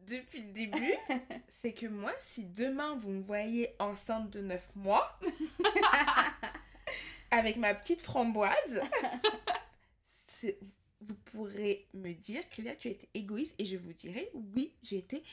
depuis 0.06 0.42
le 0.42 0.52
début, 0.52 0.94
c'est 1.48 1.74
que 1.74 1.86
moi, 1.86 2.12
si 2.18 2.46
demain 2.46 2.96
vous 2.96 3.10
me 3.10 3.22
voyez 3.22 3.74
enceinte 3.78 4.30
de 4.30 4.40
9 4.40 4.66
mois, 4.76 5.18
avec 7.32 7.56
ma 7.56 7.74
petite 7.74 8.00
framboise, 8.00 8.80
vous 11.00 11.14
pourrez 11.24 11.88
me 11.94 12.12
dire 12.12 12.42
là, 12.58 12.76
tu 12.76 12.88
as 12.88 12.92
été 12.92 13.08
égoïste 13.14 13.54
et 13.58 13.64
je 13.64 13.76
vous 13.76 13.92
dirai, 13.92 14.30
oui, 14.54 14.72
j'ai 14.82 14.98
été 14.98 15.24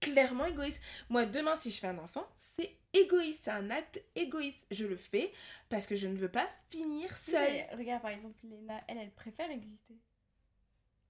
clairement 0.00 0.46
égoïste. 0.46 0.80
Moi, 1.10 1.26
demain, 1.26 1.56
si 1.56 1.70
je 1.70 1.80
fais 1.80 1.88
un 1.88 1.98
enfant, 1.98 2.26
c'est 2.38 2.70
égoïste, 2.92 3.40
c'est 3.44 3.50
un 3.50 3.70
acte 3.70 4.02
égoïste. 4.14 4.64
Je 4.70 4.86
le 4.86 4.96
fais 4.96 5.32
parce 5.68 5.86
que 5.86 5.96
je 5.96 6.06
ne 6.06 6.16
veux 6.16 6.30
pas 6.30 6.48
finir 6.70 7.16
seule. 7.18 7.50
Mais 7.50 7.68
regarde 7.76 8.02
par 8.02 8.12
exemple 8.12 8.38
Léna, 8.44 8.80
elle, 8.88 8.98
elle 8.98 9.10
préfère 9.10 9.50
exister. 9.50 9.98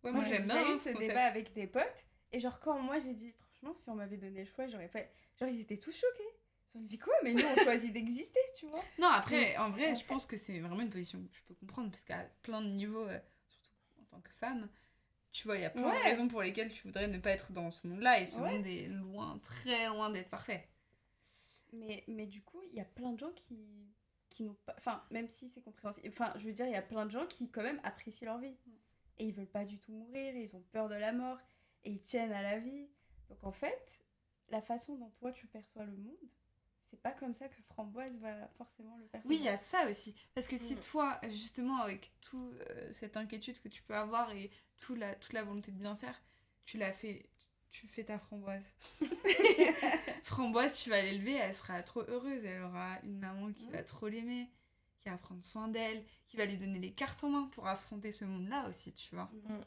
Ouais, 0.03 0.13
moi 0.13 0.25
J'ai 0.25 0.31
j'aime 0.35 0.45
bien 0.45 0.55
déjà 0.55 0.69
hein, 0.69 0.75
eu 0.75 0.79
ce 0.79 0.85
ce 0.85 0.91
concept. 0.91 1.09
débat 1.09 1.25
avec 1.25 1.53
des 1.53 1.67
potes. 1.67 2.05
Et 2.33 2.41
genre, 2.41 2.59
quand 2.61 2.79
moi 2.79 2.99
j'ai 2.99 3.15
dit, 3.15 3.33
franchement, 3.33 3.75
si 3.75 3.91
on 3.91 3.95
m'avait 3.97 4.17
donné 4.17 4.41
le 4.41 4.47
choix, 4.47 4.67
j'aurais 4.67 4.89
pas. 4.89 5.01
Genre, 5.39 5.49
ils 5.49 5.61
étaient 5.61 5.77
tous 5.79 5.93
choqués. 5.93 6.35
Ils 6.75 6.79
ont 6.79 6.83
dit 6.83 6.99
quoi 6.99 7.15
Mais 7.25 7.33
nous, 7.35 7.45
on 7.45 7.57
choisit 7.65 7.93
d'exister, 7.93 8.41
tu 8.57 8.67
vois. 8.67 8.81
Non, 8.99 9.09
après, 9.09 9.57
en 9.57 9.71
vrai, 9.71 9.95
je 9.95 10.05
pense 10.05 10.27
que 10.27 10.37
c'est 10.37 10.59
vraiment 10.61 10.83
une 10.83 10.91
position 10.91 11.23
que 11.23 11.35
je 11.37 11.43
peux 11.45 11.55
comprendre, 11.55 11.91
parce 11.91 12.05
qu'à 12.05 12.25
plein 12.43 12.61
de 12.63 12.69
niveaux, 12.69 13.07
euh, 13.07 13.19
surtout 13.49 14.01
en 14.01 14.05
tant 14.05 14.21
que 14.21 14.31
femme, 14.33 14.69
tu 15.33 15.45
vois, 15.47 15.57
il 15.57 15.63
y 15.63 15.65
a 15.65 15.71
plein 15.71 15.89
Ouais. 15.89 15.99
de 15.99 16.05
raisons 16.05 16.29
pour 16.29 16.43
lesquelles 16.43 16.73
tu 16.73 16.83
voudrais 16.83 17.09
ne 17.09 17.19
pas 17.19 17.31
être 17.31 17.53
dans 17.53 17.71
ce 17.71 17.87
monde-là, 17.87 18.21
et 18.21 18.27
ce 18.27 18.39
Ouais. 18.41 18.51
monde 18.57 18.67
est 18.67 18.89
loin, 18.89 19.39
très 19.39 19.87
loin 19.89 20.11
d'être 20.11 20.31
parfait. 20.31 20.69
Mais, 21.73 22.05
mais 22.09 22.27
du 22.27 22.43
coup, 22.43 22.63
il 22.71 22.75
y 22.75 22.81
a 22.81 22.85
plein 22.85 23.13
de 23.13 23.19
gens 23.19 23.33
qui, 23.33 23.93
qui 24.29 24.43
n'ont 24.45 24.57
pas. 24.67 24.75
Enfin, 24.79 25.05
même 25.11 25.29
si 25.29 25.49
c'est 25.49 25.61
compréhensible. 25.63 26.09
Enfin, 26.09 26.33
je 26.37 26.47
veux 26.47 26.53
dire, 26.53 26.67
il 26.67 26.73
y 26.73 26.77
a 26.77 26.83
plein 26.83 27.05
de 27.07 27.11
gens 27.11 27.27
qui, 27.27 27.51
quand 27.51 27.63
même, 27.63 27.81
apprécient 27.85 28.27
leur 28.27 28.39
vie. 28.39 28.57
Et 29.19 29.27
ils 29.27 29.33
veulent 29.35 29.47
pas 29.51 29.65
du 29.65 29.79
tout 29.79 29.93
mourir, 29.93 30.35
ils 30.37 30.55
ont 30.57 30.63
peur 30.73 30.89
de 30.89 30.95
la 30.95 31.13
mort, 31.13 31.39
et 31.85 31.91
ils 31.91 32.01
tiennent 32.01 32.33
à 32.33 32.43
la 32.43 32.59
vie. 32.59 32.89
Donc, 33.29 33.43
en 33.45 33.53
fait, 33.53 34.01
la 34.49 34.63
façon 34.63 34.95
dont 34.97 35.11
toi 35.11 35.33
tu 35.33 35.47
perçois 35.47 35.85
le 35.85 35.97
monde, 35.97 36.17
c'est 36.91 37.01
pas 37.03 37.13
comme 37.13 37.35
ça 37.35 37.49
que 37.49 37.61
Framboise 37.63 38.19
va 38.19 38.49
forcément 38.57 38.97
le 38.97 39.05
percevoir. 39.07 39.31
Oui, 39.39 39.43
il 39.43 39.45
y 39.45 39.49
a 39.49 39.59
ça 39.59 39.89
aussi. 39.89 40.15
Parce 40.35 40.49
que 40.49 40.57
si 40.59 40.75
Mm. 40.75 40.81
toi, 40.81 41.21
justement, 41.31 41.83
avec 41.83 42.11
toute 42.21 42.55
cette 42.93 43.17
inquiétude 43.17 43.61
que 43.61 43.69
tu 43.69 43.83
peux 43.83 43.95
avoir 43.95 44.31
et 44.33 44.51
tout 44.77 44.95
la, 44.95 45.15
toute 45.15 45.33
la 45.33 45.43
volonté 45.43 45.71
de 45.73 45.79
bien 45.79 45.97
faire, 45.97 46.21
tu 46.65 46.79
l'as 46.79 46.93
fait, 46.93 47.29
tu 47.71 47.87
fais 47.89 48.05
ta 48.05 48.19
framboise. 48.19 48.75
framboise, 50.25 50.79
tu 50.79 50.91
vas 50.91 51.03
l'élever, 51.03 51.35
elle 51.35 51.55
sera 51.55 51.83
trop 51.83 52.03
heureuse. 52.09 52.45
Elle 52.45 52.63
aura 52.63 52.99
une 53.03 53.19
maman 53.19 53.53
qui 53.53 53.67
Mm. 53.67 53.73
va 53.73 53.83
trop 53.83 54.09
l'aimer, 54.09 54.51
qui 55.01 55.09
va 55.09 55.17
prendre 55.19 55.45
soin 55.45 55.69
d'elle, 55.69 56.05
qui 56.27 56.37
va 56.37 56.45
lui 56.45 56.57
donner 56.57 56.79
les 56.79 56.93
cartes 56.93 57.23
en 57.25 57.31
main 57.31 57.45
pour 57.53 57.67
affronter 57.67 58.13
ce 58.13 58.25
monde-là 58.25 58.69
aussi, 58.69 58.93
tu 58.93 59.15
vois. 59.15 59.31
Mm. 59.45 59.61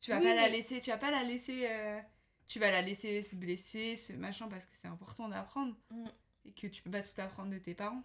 Tu 0.00 0.10
vas 0.10 0.18
Oui, 0.18 0.24
pas 0.24 0.34
la 0.34 0.48
laisser, 0.48 0.80
tu 0.80 0.90
vas 0.90 0.98
pas 0.98 1.10
la 1.10 1.22
laisser, 1.24 1.66
euh, 1.68 2.00
tu 2.46 2.58
vas 2.58 2.70
la 2.70 2.82
laisser 2.82 3.22
se 3.22 3.34
blesser, 3.36 3.96
ce 3.96 4.12
machin, 4.12 4.46
parce 4.48 4.66
que 4.66 4.72
c'est 4.74 4.88
important 4.88 5.28
d'apprendre. 5.28 5.74
Et 6.46 6.52
que 6.52 6.66
tu 6.66 6.82
peux 6.82 6.90
pas 6.90 7.02
tout 7.02 7.20
apprendre 7.20 7.50
de 7.50 7.58
tes 7.58 7.74
parents. 7.74 8.02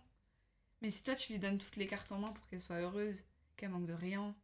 Mais 0.82 0.90
si 0.92 1.04
toi 1.04 1.16
tu 1.16 1.34
lui 1.34 1.40
donnes 1.40 1.58
toutes 1.60 1.76
les 1.76 1.88
cartes 1.88 2.12
en 2.12 2.20
main 2.20 2.32
pour 2.32 2.46
qu'elle 2.48 2.60
soit 2.60 2.78
heureuse, 2.78 3.24
qu'elle 3.56 3.70
manque 3.70 3.86
de 3.86 3.94
rien, 3.94 4.36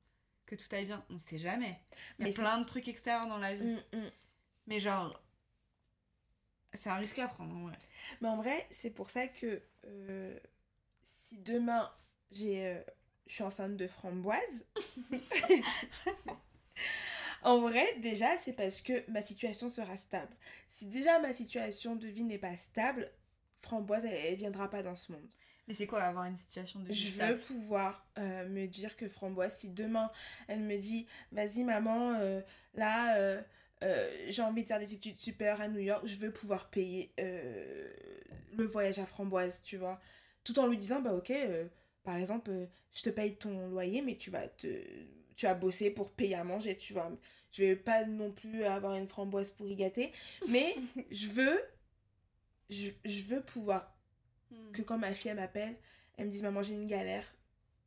que 0.45 0.55
tout 0.55 0.67
aille 0.71 0.85
bien, 0.85 1.03
on 1.09 1.19
sait 1.19 1.39
jamais. 1.39 1.79
Il 2.19 2.21
y 2.21 2.23
Mais 2.25 2.29
a 2.29 2.31
c'est- 2.33 2.41
plein 2.41 2.57
de 2.59 2.65
trucs 2.65 2.87
extérieurs 2.87 3.27
dans 3.27 3.39
la 3.39 3.55
vie. 3.55 3.65
Mm, 3.93 3.97
mm. 3.97 4.11
Mais 4.67 4.79
genre, 4.79 5.21
c'est 6.73 6.89
un 6.89 6.95
risque 6.97 7.19
à 7.19 7.27
prendre 7.27 7.55
en 7.55 7.67
vrai. 7.67 7.77
Mais 8.21 8.27
en 8.29 8.37
vrai, 8.37 8.67
c'est 8.71 8.91
pour 8.91 9.09
ça 9.09 9.27
que 9.27 9.61
euh, 9.85 10.39
si 11.03 11.37
demain 11.39 11.91
j'ai, 12.31 12.67
euh, 12.67 12.83
je 13.25 13.33
suis 13.33 13.43
enceinte 13.43 13.75
de 13.77 13.87
framboise, 13.87 14.65
en 17.43 17.59
vrai, 17.59 17.85
déjà, 17.99 18.37
c'est 18.37 18.53
parce 18.53 18.81
que 18.81 19.09
ma 19.09 19.21
situation 19.21 19.69
sera 19.69 19.97
stable. 19.97 20.35
Si 20.69 20.85
déjà 20.85 21.19
ma 21.19 21.33
situation 21.33 21.95
de 21.95 22.07
vie 22.07 22.23
n'est 22.23 22.37
pas 22.37 22.57
stable, 22.57 23.09
framboise, 23.67 24.03
elle, 24.05 24.37
viendra 24.37 24.69
pas 24.69 24.81
dans 24.81 24.95
ce 24.95 25.11
monde. 25.11 25.29
Mais 25.67 25.73
c'est 25.73 25.85
quoi 25.85 26.01
avoir 26.01 26.25
une 26.25 26.35
situation 26.35 26.79
de 26.79 26.91
Je 26.91 27.09
veux 27.09 27.39
pouvoir 27.39 28.07
euh, 28.17 28.47
me 28.47 28.67
dire 28.67 28.95
que 28.95 29.09
Framboise, 29.09 29.57
si 29.57 29.69
demain 29.69 30.09
elle 30.47 30.61
me 30.61 30.77
dit 30.77 31.07
Vas-y, 31.33 31.63
maman, 31.63 32.13
euh, 32.13 32.39
là, 32.73 33.17
euh, 33.17 33.41
j'ai 34.29 34.41
envie 34.41 34.63
de 34.63 34.67
faire 34.67 34.79
des 34.79 34.93
études 34.93 35.17
super 35.17 35.59
à 35.59 35.67
New 35.67 35.81
York, 35.81 36.05
je 36.05 36.15
veux 36.17 36.31
pouvoir 36.31 36.69
payer 36.69 37.11
le 37.17 38.65
voyage 38.65 38.99
à 38.99 39.05
Framboise, 39.05 39.61
tu 39.61 39.75
vois. 39.75 39.99
Tout 40.45 40.57
en 40.59 40.67
lui 40.67 40.77
disant 40.77 41.01
Bah, 41.01 41.13
ok, 41.13 41.33
par 42.03 42.15
exemple, 42.15 42.49
je 42.93 43.03
te 43.03 43.09
paye 43.09 43.35
ton 43.35 43.67
loyer, 43.67 44.01
mais 44.01 44.15
tu 44.15 44.31
vas 44.31 44.47
te. 44.47 44.67
Tu 45.35 45.45
as 45.45 45.53
bossé 45.53 45.91
pour 45.91 46.09
payer 46.09 46.33
à 46.33 46.43
manger, 46.43 46.75
tu 46.75 46.93
vois. 46.93 47.11
Je 47.51 47.63
vais 47.63 47.75
pas 47.75 48.05
non 48.05 48.31
plus 48.31 48.63
avoir 48.63 48.95
une 48.95 49.07
framboise 49.07 49.51
pour 49.51 49.67
y 49.67 49.75
gâter, 49.75 50.11
mais 50.47 50.75
je 51.11 51.27
veux. 51.27 51.61
Je, 52.69 52.89
je 53.05 53.21
veux 53.23 53.41
pouvoir 53.41 53.95
Hmm. 54.51 54.73
que 54.73 54.81
quand 54.81 54.97
ma 54.97 55.13
fille 55.13 55.31
elle 55.31 55.37
m'appelle, 55.37 55.75
elle 56.17 56.27
me 56.27 56.31
dise 56.31 56.43
maman 56.43 56.63
j'ai 56.63 56.73
une 56.73 56.87
galère, 56.87 57.25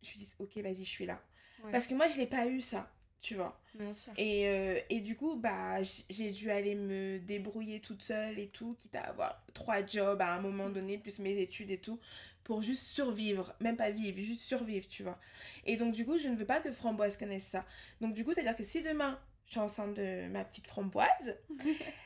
je 0.02 0.10
lui 0.12 0.18
dise, 0.20 0.36
ok, 0.38 0.56
vas-y, 0.58 0.84
je 0.84 0.90
suis 0.90 1.06
là. 1.06 1.22
Ouais. 1.62 1.72
Parce 1.72 1.86
que 1.86 1.94
moi, 1.94 2.08
je 2.08 2.18
l'ai 2.18 2.26
pas 2.26 2.46
eu 2.46 2.60
ça, 2.60 2.92
tu 3.20 3.34
vois. 3.36 3.60
Bien 3.74 3.94
sûr. 3.94 4.14
Et, 4.16 4.48
euh, 4.48 4.80
et 4.90 5.00
du 5.00 5.16
coup, 5.16 5.36
bah, 5.36 5.78
j'ai 6.10 6.32
dû 6.32 6.50
aller 6.50 6.74
me 6.74 7.18
débrouiller 7.20 7.80
toute 7.80 8.02
seule 8.02 8.38
et 8.38 8.48
tout, 8.48 8.74
quitte 8.78 8.96
à 8.96 9.02
avoir 9.02 9.46
trois 9.54 9.84
jobs 9.86 10.20
à 10.22 10.34
un 10.34 10.40
moment 10.40 10.70
donné, 10.70 10.98
plus 10.98 11.18
mes 11.20 11.40
études 11.40 11.70
et 11.70 11.78
tout, 11.80 12.00
pour 12.44 12.62
juste 12.62 12.82
survivre. 12.84 13.54
Même 13.60 13.76
pas 13.76 13.90
vivre, 13.90 14.20
juste 14.20 14.42
survivre, 14.42 14.88
tu 14.88 15.02
vois. 15.04 15.18
Et 15.66 15.76
donc, 15.76 15.94
du 15.94 16.04
coup, 16.06 16.18
je 16.18 16.28
ne 16.28 16.36
veux 16.36 16.46
pas 16.46 16.60
que 16.60 16.72
Framboise 16.72 17.16
connaisse 17.16 17.46
ça. 17.46 17.66
Donc, 18.00 18.14
du 18.14 18.24
coup, 18.24 18.32
c'est-à-dire 18.34 18.56
que 18.56 18.64
si 18.64 18.82
demain, 18.82 19.18
je 19.46 19.52
suis 19.52 19.60
enceinte 19.60 19.94
de 19.96 20.28
ma 20.28 20.44
petite 20.44 20.66
Framboise, 20.66 21.36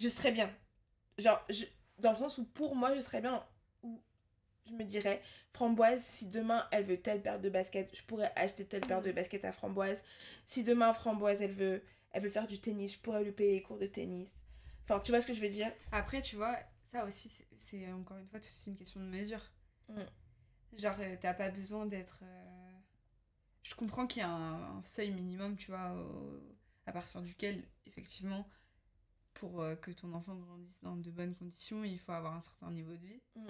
je 0.00 0.08
serais 0.08 0.32
bien. 0.32 0.50
Genre, 1.18 1.44
je- 1.50 1.66
dans 1.98 2.10
le 2.10 2.16
sens 2.16 2.38
où 2.38 2.44
pour 2.44 2.74
moi, 2.76 2.94
je 2.94 3.00
serais 3.00 3.20
bien, 3.20 3.44
où 3.82 4.00
je 4.68 4.72
me 4.74 4.84
dirais, 4.84 5.22
Framboise, 5.52 6.02
si 6.02 6.26
demain 6.28 6.66
elle 6.72 6.84
veut 6.84 7.00
telle 7.00 7.22
paire 7.22 7.40
de 7.40 7.48
baskets, 7.50 7.90
je 7.94 8.02
pourrais 8.02 8.32
acheter 8.36 8.64
telle 8.66 8.82
paire 8.86 9.02
de 9.02 9.12
baskets 9.12 9.44
à 9.44 9.52
Framboise. 9.52 10.02
Si 10.46 10.64
demain 10.64 10.92
Framboise, 10.92 11.42
elle 11.42 11.52
veut, 11.52 11.82
elle 12.12 12.22
veut 12.22 12.30
faire 12.30 12.46
du 12.46 12.58
tennis, 12.60 12.94
je 12.94 12.98
pourrais 12.98 13.24
lui 13.24 13.32
payer 13.32 13.52
les 13.54 13.62
cours 13.62 13.78
de 13.78 13.86
tennis. 13.86 14.30
Enfin, 14.84 15.00
tu 15.00 15.12
vois 15.12 15.20
ce 15.20 15.26
que 15.26 15.34
je 15.34 15.40
veux 15.40 15.48
dire? 15.48 15.72
Après, 15.92 16.22
tu 16.22 16.36
vois, 16.36 16.56
ça 16.84 17.04
aussi, 17.04 17.30
c'est- 17.58 17.92
encore 17.92 18.16
une 18.18 18.26
fois, 18.28 18.38
c'est 18.42 18.70
une 18.70 18.76
question 18.76 19.00
de 19.00 19.06
mesure. 19.06 19.40
Mm. 19.88 20.02
Genre, 20.76 20.96
euh, 21.00 21.16
t'as 21.20 21.34
pas 21.34 21.48
besoin 21.50 21.86
d'être. 21.86 22.20
euh, 22.22 22.72
Je 23.62 23.74
comprends 23.74 24.06
qu'il 24.06 24.22
y 24.22 24.24
a 24.24 24.30
un, 24.30 24.78
un 24.78 24.82
seuil 24.82 25.10
minimum, 25.10 25.56
tu 25.56 25.70
vois, 25.72 25.92
au- 25.94 26.40
à 26.86 26.92
partir 26.92 27.20
duquel, 27.22 27.62
effectivement, 27.86 28.48
pour 29.38 29.60
euh, 29.60 29.74
que 29.76 29.90
ton 29.90 30.12
enfant 30.14 30.34
grandisse 30.34 30.80
dans 30.82 30.96
de 30.96 31.10
bonnes 31.10 31.34
conditions, 31.34 31.84
il 31.84 31.98
faut 31.98 32.12
avoir 32.12 32.34
un 32.34 32.40
certain 32.40 32.70
niveau 32.70 32.92
de 32.92 33.06
vie. 33.06 33.20
Mm. 33.36 33.46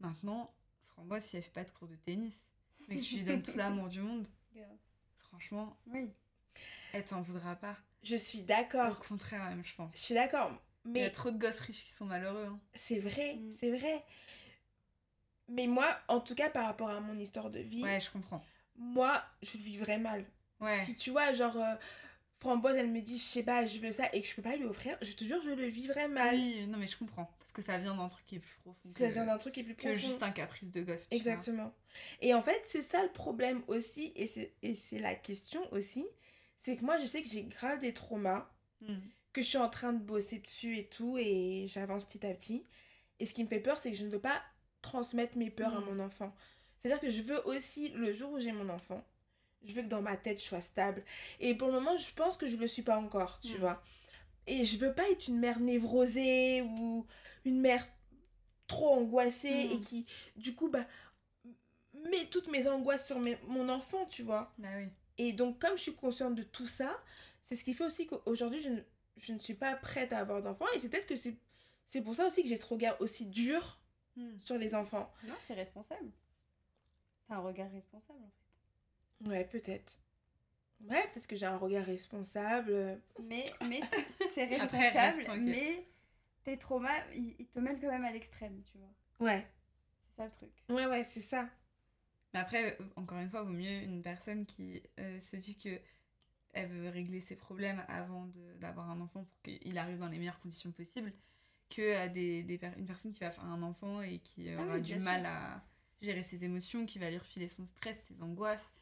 Maintenant, 0.00 0.54
Framboise, 0.88 1.24
si 1.24 1.36
elle 1.36 1.42
fait 1.42 1.50
pas 1.50 1.64
de 1.64 1.70
cours 1.70 1.88
de 1.88 1.96
tennis, 1.96 2.48
mais 2.88 2.96
que 2.96 3.00
tu 3.02 3.16
lui 3.16 3.24
donnes 3.24 3.42
tout 3.42 3.52
l'amour 3.56 3.88
du 3.88 4.00
monde, 4.00 4.26
franchement, 5.18 5.76
Oui. 5.88 6.10
elle 6.92 7.04
t'en 7.04 7.20
voudra 7.22 7.56
pas. 7.56 7.76
Je 8.02 8.16
suis 8.16 8.40
Au 8.40 8.44
d'accord. 8.44 8.98
contraire, 9.00 9.44
même, 9.46 9.64
je 9.64 9.70
Je 9.70 9.74
pense. 9.74 9.94
suis 9.96 10.14
d'accord. 10.14 10.50
Il 10.84 10.96
y 10.96 11.00
a 11.00 11.04
Mais 11.06 11.10
trop 11.10 11.30
de 11.32 11.38
gosses 11.38 11.58
riches 11.60 11.84
qui 11.84 11.90
sont 11.92 12.04
malheureux. 12.06 12.46
hein. 12.46 12.60
c'est 12.74 12.98
vrai, 12.98 13.34
Mm. 13.36 13.54
c'est 13.58 13.76
vrai. 13.76 14.04
Mais 15.48 15.66
moi, 15.66 15.96
en 16.08 16.20
tout 16.20 16.34
cas, 16.34 16.50
par 16.50 16.66
rapport 16.66 16.90
à 16.90 17.00
mon 17.00 17.18
histoire 17.18 17.50
de 17.50 17.60
vie, 17.60 17.82
Ouais, 17.82 18.00
je 18.00 18.10
comprends. 18.10 18.44
moi, 18.76 19.22
je 19.42 19.56
le 19.58 19.62
vivrais 19.64 19.98
mal. 19.98 20.24
Ouais. 20.60 20.84
Si 20.84 20.94
tu 20.94 21.10
vois, 21.10 21.32
genre, 21.32 21.56
euh, 21.56 21.74
Framboise, 22.38 22.76
elle 22.76 22.90
me 22.90 23.00
dit, 23.00 23.16
je 23.18 23.22
sais 23.24 23.42
pas, 23.42 23.64
je 23.64 23.78
veux 23.78 23.92
ça, 23.92 24.08
et 24.12 24.20
que 24.20 24.28
je 24.28 24.34
peux 24.34 24.42
pas 24.42 24.56
lui 24.56 24.64
offrir, 24.66 24.98
je 25.00 25.12
te 25.14 25.24
jure, 25.24 25.40
je 25.42 25.50
le 25.50 25.66
vivrais 25.66 26.06
mal. 26.06 26.34
Oui, 26.34 26.66
non 26.68 26.76
mais 26.78 26.86
je 26.86 26.96
comprends. 26.98 27.30
Parce 27.38 27.50
que 27.52 27.62
ça 27.62 27.78
vient 27.78 27.94
d'un 27.96 28.08
truc 28.08 28.26
qui 28.26 28.36
est 28.36 28.40
plus 28.40 28.56
profond 28.62 28.78
Ça 28.94 29.08
que, 29.08 29.12
vient 29.14 29.24
d'un 29.24 29.38
truc 29.38 29.54
qui 29.54 29.60
est 29.60 29.64
plus 29.64 29.74
que 29.74 29.80
profond. 29.88 29.96
juste 29.96 30.22
un 30.22 30.30
caprice 30.30 30.70
de 30.70 30.82
gosse. 30.82 31.08
Exactement. 31.10 31.72
Et 32.20 32.34
en 32.34 32.42
fait, 32.42 32.62
c'est 32.68 32.82
ça 32.82 33.02
le 33.02 33.10
problème 33.10 33.62
aussi, 33.68 34.12
et 34.16 34.26
c'est 34.74 34.98
la 34.98 35.14
question 35.14 35.62
aussi, 35.72 36.06
c'est 36.58 36.76
que 36.76 36.84
moi, 36.84 36.98
je 36.98 37.06
sais 37.06 37.22
que 37.22 37.28
j'ai 37.28 37.42
grave 37.44 37.78
des 37.80 37.94
traumas, 37.94 38.50
Hmm. 38.82 38.98
que 39.32 39.40
je 39.40 39.46
suis 39.46 39.56
en 39.58 39.70
train 39.70 39.94
de 39.94 39.98
bosser 40.02 40.38
dessus 40.38 40.76
et 40.76 40.86
tout, 40.86 41.16
et 41.18 41.64
j'avance 41.68 42.04
petit 42.04 42.26
à 42.26 42.34
petit. 42.34 42.62
Et 43.18 43.24
ce 43.24 43.32
qui 43.32 43.42
me 43.42 43.48
fait 43.48 43.60
peur, 43.60 43.78
c'est 43.78 43.90
que 43.90 43.96
je 43.96 44.04
ne 44.04 44.10
veux 44.10 44.20
pas 44.20 44.42
transmettre 44.82 45.38
mes 45.38 45.50
peurs 45.50 45.74
à 45.74 45.80
Mm. 45.80 45.84
mon 45.86 45.98
enfant. 46.00 46.34
C'est-à-dire 46.78 47.00
que 47.00 47.08
je 47.10 47.22
veux 47.22 47.40
aussi, 47.48 47.88
le 47.90 48.12
jour 48.12 48.32
où 48.32 48.38
j'ai 48.38 48.52
mon 48.52 48.68
enfant, 48.68 49.02
je 49.66 49.74
veux 49.74 49.82
que 49.82 49.88
dans 49.88 50.02
ma 50.02 50.16
tête, 50.16 50.38
je 50.38 50.44
sois 50.44 50.60
stable. 50.60 51.04
Et 51.40 51.54
pour 51.54 51.68
le 51.68 51.74
moment, 51.74 51.96
je 51.96 52.12
pense 52.14 52.36
que 52.36 52.46
je 52.46 52.56
le 52.56 52.66
suis 52.68 52.82
pas 52.82 52.96
encore, 52.98 53.40
tu 53.40 53.54
Mm. 53.54 53.60
vois. 53.60 53.82
Et 54.46 54.64
je 54.64 54.76
veux 54.78 54.94
pas 54.94 55.08
être 55.10 55.28
une 55.28 55.38
mère 55.38 55.58
névrosée 55.60 56.62
ou 56.62 57.06
une 57.44 57.60
mère 57.60 57.86
trop 58.68 58.94
angoissée 58.94 59.68
Mm. 59.68 59.72
et 59.72 59.80
qui, 59.80 60.06
du 60.36 60.54
coup, 60.54 60.68
bah, 60.68 60.86
met 62.10 62.26
toutes 62.26 62.48
mes 62.48 62.68
angoisses 62.68 63.06
sur 63.06 63.18
mes- 63.18 63.38
mon 63.48 63.68
enfant, 63.68 64.06
tu 64.06 64.22
vois. 64.22 64.52
Bah 64.58 64.68
oui. 64.76 64.88
Et 65.18 65.32
donc, 65.32 65.58
comme 65.60 65.76
je 65.76 65.82
suis 65.82 65.94
consciente 65.94 66.34
de 66.34 66.42
tout 66.42 66.66
ça, 66.66 66.96
c'est 67.42 67.56
ce 67.56 67.64
qui 67.64 67.74
fait 67.74 67.84
aussi 67.84 68.06
qu'aujourd'hui, 68.06 68.60
je 68.60 68.68
ne, 68.70 68.80
je 69.16 69.32
ne 69.32 69.38
suis 69.38 69.54
pas 69.54 69.74
prête 69.76 70.12
à 70.12 70.18
avoir 70.18 70.42
d'enfants. 70.42 70.66
Et 70.74 70.78
c'est 70.78 70.88
peut-être 70.90 71.06
que 71.06 71.16
c'est, 71.16 71.34
c'est 71.86 72.02
pour 72.02 72.14
ça 72.14 72.26
aussi 72.26 72.42
que 72.42 72.48
j'ai 72.48 72.56
ce 72.56 72.66
regard 72.66 73.00
aussi 73.00 73.26
dur 73.26 73.80
Hmm. 74.16 74.38
sur 74.40 74.56
les 74.56 74.74
enfants. 74.74 75.12
Non, 75.24 75.34
c'est 75.46 75.52
responsable. 75.54 76.10
T'as 77.28 77.34
un 77.34 77.40
regard 77.40 77.70
responsable 77.70 78.20
en 78.24 78.30
fait. 78.30 78.45
Ouais, 79.24 79.44
peut-être. 79.44 79.98
Ouais, 80.88 81.06
peut-être 81.10 81.26
que 81.26 81.36
j'ai 81.36 81.46
un 81.46 81.56
regard 81.58 81.84
responsable. 81.84 83.00
Mais, 83.18 83.44
mais 83.68 83.80
c'est 84.34 84.44
responsable, 84.44 85.28
mais 85.36 85.86
tes 86.44 86.58
traumas, 86.58 87.04
ils, 87.14 87.34
ils 87.38 87.46
te 87.48 87.58
mènent 87.58 87.80
quand 87.80 87.90
même 87.90 88.04
à 88.04 88.12
l'extrême, 88.12 88.62
tu 88.70 88.78
vois. 88.78 88.92
Ouais, 89.20 89.46
C'est 89.98 90.16
ça 90.16 90.24
le 90.24 90.30
truc. 90.30 90.52
ouais, 90.68 90.86
ouais, 90.86 91.04
c'est 91.04 91.20
ça. 91.20 91.48
Mais 92.34 92.40
après, 92.40 92.76
encore 92.96 93.18
une 93.18 93.30
fois, 93.30 93.42
vaut 93.42 93.52
mieux 93.52 93.82
une 93.82 94.02
personne 94.02 94.46
qui 94.46 94.82
euh, 95.00 95.18
se 95.20 95.36
dit 95.36 95.56
que 95.56 95.80
elle 96.54 96.68
veut 96.68 96.88
régler 96.90 97.20
ses 97.20 97.36
problèmes 97.36 97.84
avant 97.88 98.26
de- 98.26 98.54
d'avoir 98.60 98.90
un 98.90 99.00
enfant 99.00 99.24
pour 99.24 99.42
qu'il 99.42 99.78
arrive 99.78 99.98
dans 99.98 100.08
les 100.08 100.18
meilleures 100.18 100.40
conditions 100.40 100.72
possibles 100.72 101.12
que 101.70 101.82
euh, 101.82 102.08
des, 102.08 102.42
des 102.44 102.58
per- 102.58 102.72
une 102.78 102.86
personne 102.86 103.12
qui 103.12 103.20
va 103.20 103.30
faire 103.32 103.44
un 103.46 103.62
enfant 103.62 104.02
et 104.02 104.20
qui 104.20 104.54
Ah 104.56 104.62
aura 104.62 104.74
oui, 104.74 104.82
du 104.82 104.96
mal 104.96 105.22
sûr. 105.22 105.26
à 105.26 105.64
gérer 106.02 106.22
ses 106.24 106.44
émotions, 106.44 106.86
qui 106.86 106.98
va 106.98 107.10
lui 107.10 107.18
refiler 107.18 107.48
son 107.48 107.66
stress, 107.66 108.02
ses 108.08 108.22
angoisses. 108.22 108.72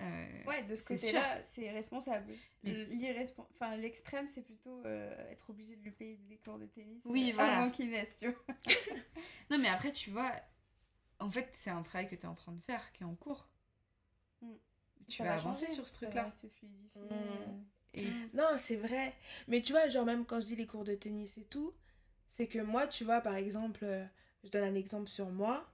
Euh, 0.00 0.44
Ouais, 0.46 0.62
de 0.62 0.76
ce 0.76 0.84
côté-là, 0.84 1.42
c'est 1.42 1.70
responsable. 1.70 2.32
Enfin, 3.54 3.76
l'extrême, 3.76 4.26
c'est 4.28 4.42
plutôt 4.42 4.82
euh, 4.84 5.30
être 5.30 5.50
obligé 5.50 5.76
de 5.76 5.82
lui 5.82 5.90
payer 5.90 6.16
des 6.28 6.36
cours 6.38 6.58
de 6.58 6.66
tennis 6.66 7.02
Oui, 7.04 7.30
euh, 7.30 7.34
voilà. 7.34 7.58
avant 7.58 7.70
qu'il 7.70 7.90
naisse, 7.90 8.16
tu 8.16 8.28
vois. 8.30 8.56
Non, 9.50 9.58
mais 9.58 9.68
après, 9.68 9.92
tu 9.92 10.10
vois, 10.10 10.32
en 11.18 11.30
fait, 11.30 11.48
c'est 11.52 11.70
un 11.70 11.82
travail 11.82 12.08
que 12.08 12.14
tu 12.14 12.22
es 12.22 12.26
en 12.28 12.34
train 12.34 12.52
de 12.52 12.62
faire, 12.62 12.92
qui 12.92 13.02
est 13.02 13.06
en 13.06 13.14
cours. 13.14 13.48
Mm. 14.40 14.52
Tu 15.08 15.16
Ça 15.18 15.24
vas 15.24 15.30
va 15.30 15.36
avancer 15.36 15.64
changer, 15.64 15.74
sur 15.74 15.88
ce 15.88 15.94
truc-là. 15.94 16.30
Mm. 16.94 17.64
Et 17.94 18.06
Non, 18.32 18.56
c'est 18.56 18.76
vrai. 18.76 19.12
Mais 19.48 19.60
tu 19.60 19.72
vois, 19.72 19.88
genre 19.88 20.06
même 20.06 20.24
quand 20.24 20.40
je 20.40 20.46
dis 20.46 20.56
les 20.56 20.66
cours 20.66 20.84
de 20.84 20.94
tennis 20.94 21.36
et 21.36 21.44
tout, 21.44 21.74
c'est 22.28 22.46
que 22.46 22.60
moi, 22.60 22.86
tu 22.86 23.04
vois, 23.04 23.20
par 23.20 23.34
exemple, 23.36 23.84
je 24.44 24.50
donne 24.50 24.64
un 24.64 24.74
exemple 24.74 25.08
sur 25.08 25.28
moi, 25.30 25.68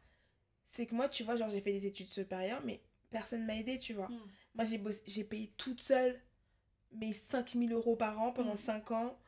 c'est 0.65 0.87
que 0.87 0.95
moi, 0.95 1.09
tu 1.09 1.23
vois, 1.23 1.37
genre 1.37 1.51
j'ai 1.51 1.61
fait 1.61 1.73
des 1.73 1.87
études 1.87 2.09
supérieures, 2.09 2.63
mais 2.65 2.81
personne 3.11 3.45
m'a 3.47 3.57
aidé, 3.57 3.79
tu 3.79 3.93
vois. 3.95 4.09
Mm. 4.09 4.19
Moi, 4.55 4.65
j'ai 4.65 4.79
bossé- 4.79 5.03
j'ai 5.07 5.25
payé 5.25 5.53
toute 5.57 5.81
seule 5.81 6.21
mes 6.93 7.13
5000 7.13 7.73
euros 7.73 7.97
par 7.97 8.21
an 8.21 8.33
pendant 8.33 8.55
Mm. 8.55 8.59
5 8.59 8.91
ans 8.91 9.19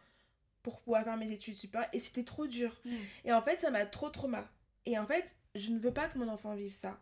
pour 0.63 0.81
pouvoir 0.81 1.05
faire 1.05 1.17
mes 1.17 1.31
études 1.31 1.55
supérieures, 1.55 1.91
et 1.93 1.99
c'était 1.99 2.25
trop 2.25 2.47
dur. 2.47 2.75
Mm. 2.85 2.97
Et 3.27 3.33
en 3.33 3.41
fait, 3.43 3.59
ça 3.59 3.71
m'a 3.71 3.87
trop 3.87 4.11
trauma. 4.11 4.49
Et 4.87 4.99
en 4.99 5.07
fait, 5.07 5.37
je 5.55 5.71
ne 5.71 5.79
veux 5.79 5.93
pas 5.93 6.09
que 6.09 6.19
mon 6.19 6.29
enfant 6.29 6.55
vive 6.55 6.73
ça. 6.75 7.01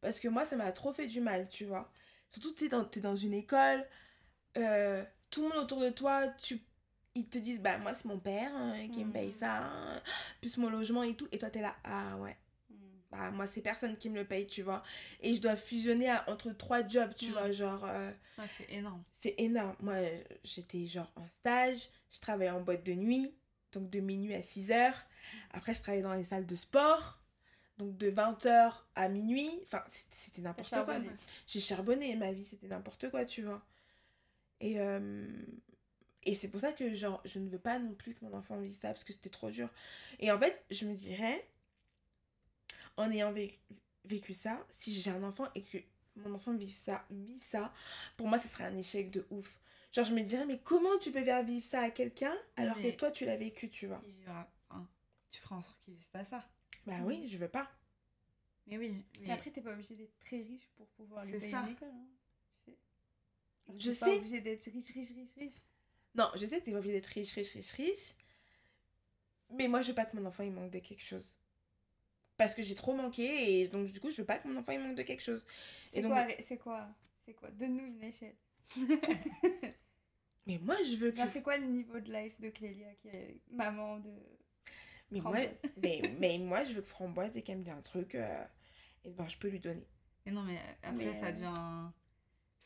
Parce 0.00 0.20
que 0.20 0.28
moi, 0.28 0.44
ça 0.44 0.56
m'a 0.56 0.70
trop 0.72 0.92
fait 0.92 1.06
du 1.06 1.20
mal, 1.20 1.48
tu 1.48 1.64
vois. 1.64 1.90
Surtout, 2.30 2.52
tu 2.52 2.64
sais, 2.64 2.68
dans- 2.68 2.84
t'es 2.84 3.00
dans 3.00 3.16
une 3.16 3.34
école, 3.34 3.86
euh, 4.56 5.04
tout 5.30 5.42
le 5.42 5.48
monde 5.48 5.58
autour 5.58 5.80
de 5.80 5.90
toi, 5.90 6.28
tu, 6.28 6.60
ils 7.14 7.28
te 7.28 7.38
disent, 7.38 7.60
bah, 7.60 7.78
moi, 7.78 7.94
c'est 7.94 8.06
mon 8.06 8.18
père 8.18 8.54
hein, 8.54 8.88
qui 8.92 9.04
me 9.04 9.12
paye 9.12 9.28
Mhm. 9.28 9.34
ça, 9.34 9.64
hein, 9.64 10.02
plus 10.40 10.56
mon 10.58 10.68
logement 10.70 11.02
et 11.02 11.14
tout. 11.16 11.28
Et 11.32 11.38
toi, 11.38 11.50
t'es 11.50 11.60
là, 11.62 11.74
ah 11.84 12.16
ouais. 12.18 12.36
Bah, 13.16 13.30
moi, 13.32 13.46
c'est 13.46 13.60
personne 13.62 13.96
qui 13.96 14.10
me 14.10 14.16
le 14.16 14.24
paye, 14.24 14.46
tu 14.46 14.62
vois. 14.62 14.82
Et 15.20 15.34
je 15.34 15.40
dois 15.40 15.56
fusionner 15.56 16.10
à- 16.10 16.28
entre 16.30 16.50
trois 16.52 16.86
jobs, 16.86 17.14
tu 17.14 17.26
Mhm. 17.26 17.32
vois, 17.32 17.50
genre, 17.52 17.84
euh, 17.84 18.10
Ouais, 18.38 18.44
c'est 18.48 18.70
énorme. 18.72 19.02
c'est 19.12 19.34
énorme. 19.38 19.76
Moi, 19.80 19.96
j'étais 20.44 20.86
genre 20.86 21.10
en 21.16 21.26
stage, 21.38 21.88
je 22.10 22.20
travaillais 22.20 22.50
en 22.50 22.60
boîte 22.60 22.84
de 22.84 22.92
nuit, 22.92 23.34
donc 23.72 23.90
de 23.90 24.00
minuit 24.00 24.34
à 24.34 24.42
6 24.42 24.70
heures. 24.70 25.06
Après, 25.52 25.74
je 25.74 25.80
travaillais 25.82 26.02
dans 26.02 26.14
les 26.14 26.24
salles 26.24 26.46
de 26.46 26.54
sport, 26.54 27.20
donc 27.78 27.96
de 27.96 28.08
20h 28.10 28.86
à 28.94 29.08
minuit. 29.08 29.50
Enfin, 29.62 29.82
c'était 30.10 30.42
n'importe 30.42 30.70
quoi. 30.70 30.94
J'ai 31.46 31.60
charbonné, 31.60 32.14
ma 32.16 32.32
vie, 32.32 32.44
c'était 32.44 32.68
n'importe 32.68 33.10
quoi, 33.10 33.24
tu 33.24 33.42
vois. 33.42 33.62
Et, 34.60 34.80
euh, 34.80 35.26
et 36.24 36.34
c'est 36.34 36.48
pour 36.48 36.60
ça 36.60 36.72
que, 36.72 36.94
genre, 36.94 37.20
je 37.24 37.38
ne 37.38 37.48
veux 37.48 37.58
pas 37.58 37.78
non 37.78 37.94
plus 37.94 38.14
que 38.14 38.24
mon 38.24 38.32
enfant 38.34 38.58
vive 38.58 38.74
ça, 38.76 38.88
parce 38.88 39.04
que 39.04 39.12
c'était 39.12 39.30
trop 39.30 39.50
dur. 39.50 39.68
Et 40.18 40.30
en 40.32 40.38
fait, 40.38 40.64
je 40.70 40.86
me 40.86 40.94
dirais, 40.94 41.46
en 42.96 43.10
ayant 43.10 43.32
vécu, 43.32 43.58
vécu 44.04 44.32
ça, 44.34 44.64
si 44.70 44.92
j'ai 44.92 45.10
un 45.10 45.22
enfant 45.22 45.48
et 45.54 45.62
que 45.62 45.78
mon 46.16 46.34
enfant 46.34 46.54
vit 46.54 46.70
ça, 46.72 47.04
vit 47.10 47.38
ça, 47.38 47.72
pour 48.16 48.26
moi, 48.28 48.38
ce 48.38 48.48
serait 48.48 48.64
un 48.64 48.76
échec 48.76 49.10
de 49.10 49.26
ouf. 49.30 49.58
Genre, 49.92 50.04
je 50.04 50.14
me 50.14 50.22
dirais, 50.22 50.46
mais 50.46 50.58
comment 50.60 50.96
tu 50.98 51.10
peux 51.12 51.22
faire 51.24 51.42
vivre 51.44 51.64
ça 51.64 51.80
à 51.80 51.90
quelqu'un 51.90 52.34
alors 52.56 52.76
Mais- 52.76 52.92
que 52.92 52.96
toi, 52.96 53.10
tu 53.10 53.24
l'as 53.24 53.36
vécu, 53.36 53.68
tu 53.68 53.86
vois? 53.86 54.00
Il 54.06 54.12
vivra- 54.14 54.50
enfin, 54.70 54.88
tu 55.30 55.40
feras 55.40 55.56
en 55.56 55.62
sorte 55.62 55.78
qu'il 55.80 55.94
vive 55.94 56.08
pas 56.10 56.24
ça. 56.24 56.46
Bah 56.86 56.98
Mhm. 56.98 57.06
oui, 57.06 57.28
je 57.28 57.36
veux 57.38 57.48
pas. 57.48 57.70
Mais 58.66 58.78
oui. 58.78 59.04
Mais 59.20 59.30
après, 59.30 59.50
t'es 59.50 59.60
pas 59.60 59.72
obligé 59.72 59.94
d'être 59.94 60.18
très 60.20 60.42
riche 60.42 60.68
pour 60.76 60.86
pouvoir 60.88 61.24
lui 61.24 61.32
payer 61.38 61.50
ça. 61.50 61.62
une 61.62 61.68
école. 61.72 61.88
hein, 61.88 62.06
tu 62.66 62.72
sais. 62.72 62.78
Je 63.94 63.98
pas 64.00 64.14
obligé 64.14 64.40
d'être 64.40 64.64
riche, 64.70 64.90
riche, 64.92 65.10
riche, 65.12 65.34
riche. 65.36 65.62
Non, 66.14 66.30
je 66.34 66.46
sais 66.46 66.60
que 66.60 66.64
t'es 66.64 66.72
pas 66.72 66.78
obligé 66.78 66.94
d'être 66.94 67.06
riche, 67.06 67.32
riche, 67.32 67.52
riche, 67.52 67.72
riche. 67.72 68.14
Mais 69.50 69.68
moi, 69.68 69.82
je 69.82 69.88
veux 69.88 69.94
pas 69.94 70.04
que 70.06 70.16
mon 70.16 70.24
enfant, 70.26 70.42
il 70.42 70.52
manque 70.52 70.70
de 70.70 70.78
quelque 70.80 71.02
chose. 71.02 71.36
Parce 72.36 72.54
que 72.54 72.62
j'ai 72.62 72.74
trop 72.74 72.94
manqué 72.94 73.60
et 73.60 73.68
donc, 73.68 73.86
du 73.90 74.00
coup, 74.00 74.10
je 74.10 74.16
veux 74.18 74.26
pas 74.26 74.38
que 74.38 74.46
mon 74.46 74.58
enfant, 74.58 74.72
il 74.72 74.80
manque 74.80 74.96
de 74.96 75.02
quelque 75.02 75.22
chose. 75.22 75.42
C'est 75.90 75.98
Et 75.98 76.02
donc- 76.02 76.12
quoi, 76.12 76.26
c'est 76.46 76.58
quoi 76.58 76.88
C'est 77.24 77.34
quoi? 77.34 77.50
Donne-nous 77.50 77.86
une 77.86 78.02
échelle. 78.02 78.34
Mais 80.46 80.58
moi, 80.58 80.76
je 80.82 80.96
veux 80.96 81.10
que... 81.12 81.26
C'est 81.28 81.42
quoi 81.42 81.56
le 81.56 81.66
niveau 81.66 81.98
de 81.98 82.12
life 82.12 82.40
de 82.40 82.50
Clélia 82.50 82.94
qui 83.00 83.08
est 83.08 83.40
maman 83.50 83.98
de. 83.98 84.10
Mais 85.10 85.20
moi, 85.20 85.36
mais, 85.82 86.02
mais 86.20 86.38
moi, 86.38 86.62
je 86.64 86.74
veux 86.74 86.82
que 86.82 86.88
Framboise, 86.88 87.32
dès 87.32 87.42
qu'elle 87.42 87.58
me 87.58 87.62
dit 87.62 87.70
un 87.70 87.80
truc, 87.80 88.14
euh, 88.14 88.44
eh 89.04 89.10
ben, 89.10 89.26
je 89.28 89.36
peux 89.38 89.48
lui 89.48 89.60
donner. 89.60 89.86
Et 90.24 90.30
non, 90.30 90.42
mais 90.42 90.60
après, 90.82 91.06
Mais, 91.06 91.14
ça 91.14 91.26
euh, 91.26 91.32
devient. 91.32 91.90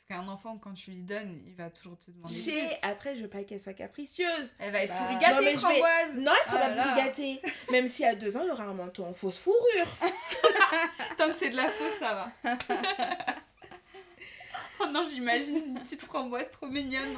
Parce 0.08 0.20
qu'un 0.22 0.28
enfant, 0.28 0.56
quand 0.56 0.72
tu 0.72 0.92
lui 0.92 1.02
donnes, 1.02 1.38
il 1.46 1.54
va 1.54 1.68
toujours 1.68 1.98
te 1.98 2.10
demander 2.10 2.32
J'ai, 2.32 2.66
après, 2.82 3.14
je 3.14 3.22
veux 3.22 3.28
pas 3.28 3.44
qu'elle 3.44 3.60
soit 3.60 3.74
capricieuse. 3.74 4.54
Elle 4.58 4.72
va 4.72 4.82
être 4.82 4.92
Bah, 4.92 4.98
pourrie 4.98 5.34
non, 5.34 5.40
mais 5.42 5.50
vais- 5.52 5.56
framboise 5.58 6.14
Non, 6.16 6.32
elle 6.38 6.44
sera 6.50 6.60
Ah 6.64 6.70
pas 6.70 6.96
gâtée. 6.96 7.40
Même 7.70 7.86
si 7.86 8.04
à 8.06 8.14
deux 8.14 8.34
ans, 8.36 8.40
elle 8.44 8.50
aura 8.50 8.64
un 8.64 8.72
manteau 8.72 9.04
en 9.04 9.12
fausse 9.12 9.38
fourrure. 9.38 9.86
Tant 11.18 11.28
que 11.28 11.34
c'est 11.36 11.50
de 11.50 11.56
la 11.56 11.68
fausse, 11.68 11.98
ça 11.98 12.14
va. 12.14 12.56
oh 14.80 14.86
non, 14.90 15.04
j'imagine 15.04 15.56
une 15.56 15.80
petite 15.80 16.00
framboise 16.02 16.50
trop 16.50 16.66
mignonne. 16.66 17.14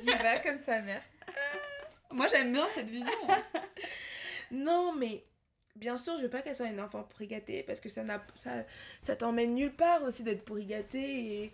Diva 0.00 0.38
comme 0.38 0.58
sa 0.64 0.80
mère. 0.80 1.02
Moi, 2.10 2.26
j'aime 2.28 2.52
bien 2.52 2.66
cette 2.74 2.88
vision. 2.88 3.12
Non, 4.50 4.94
mais 4.94 5.24
bien 5.76 5.96
sûr, 5.98 6.16
je 6.18 6.22
veux 6.24 6.30
pas 6.30 6.42
qu'elle 6.42 6.56
soit 6.56 6.68
une 6.68 6.80
enfant 6.80 7.02
pourri 7.04 7.26
gâtée 7.26 7.62
parce 7.62 7.80
que 7.80 7.88
ça, 7.88 8.02
n'a, 8.02 8.24
ça, 8.34 8.64
ça 9.02 9.16
t'emmène 9.16 9.54
nulle 9.54 9.74
part 9.74 10.02
aussi 10.02 10.22
d'être 10.22 10.44
pourri 10.44 10.66
gâtée. 10.66 11.42
Et, 11.44 11.52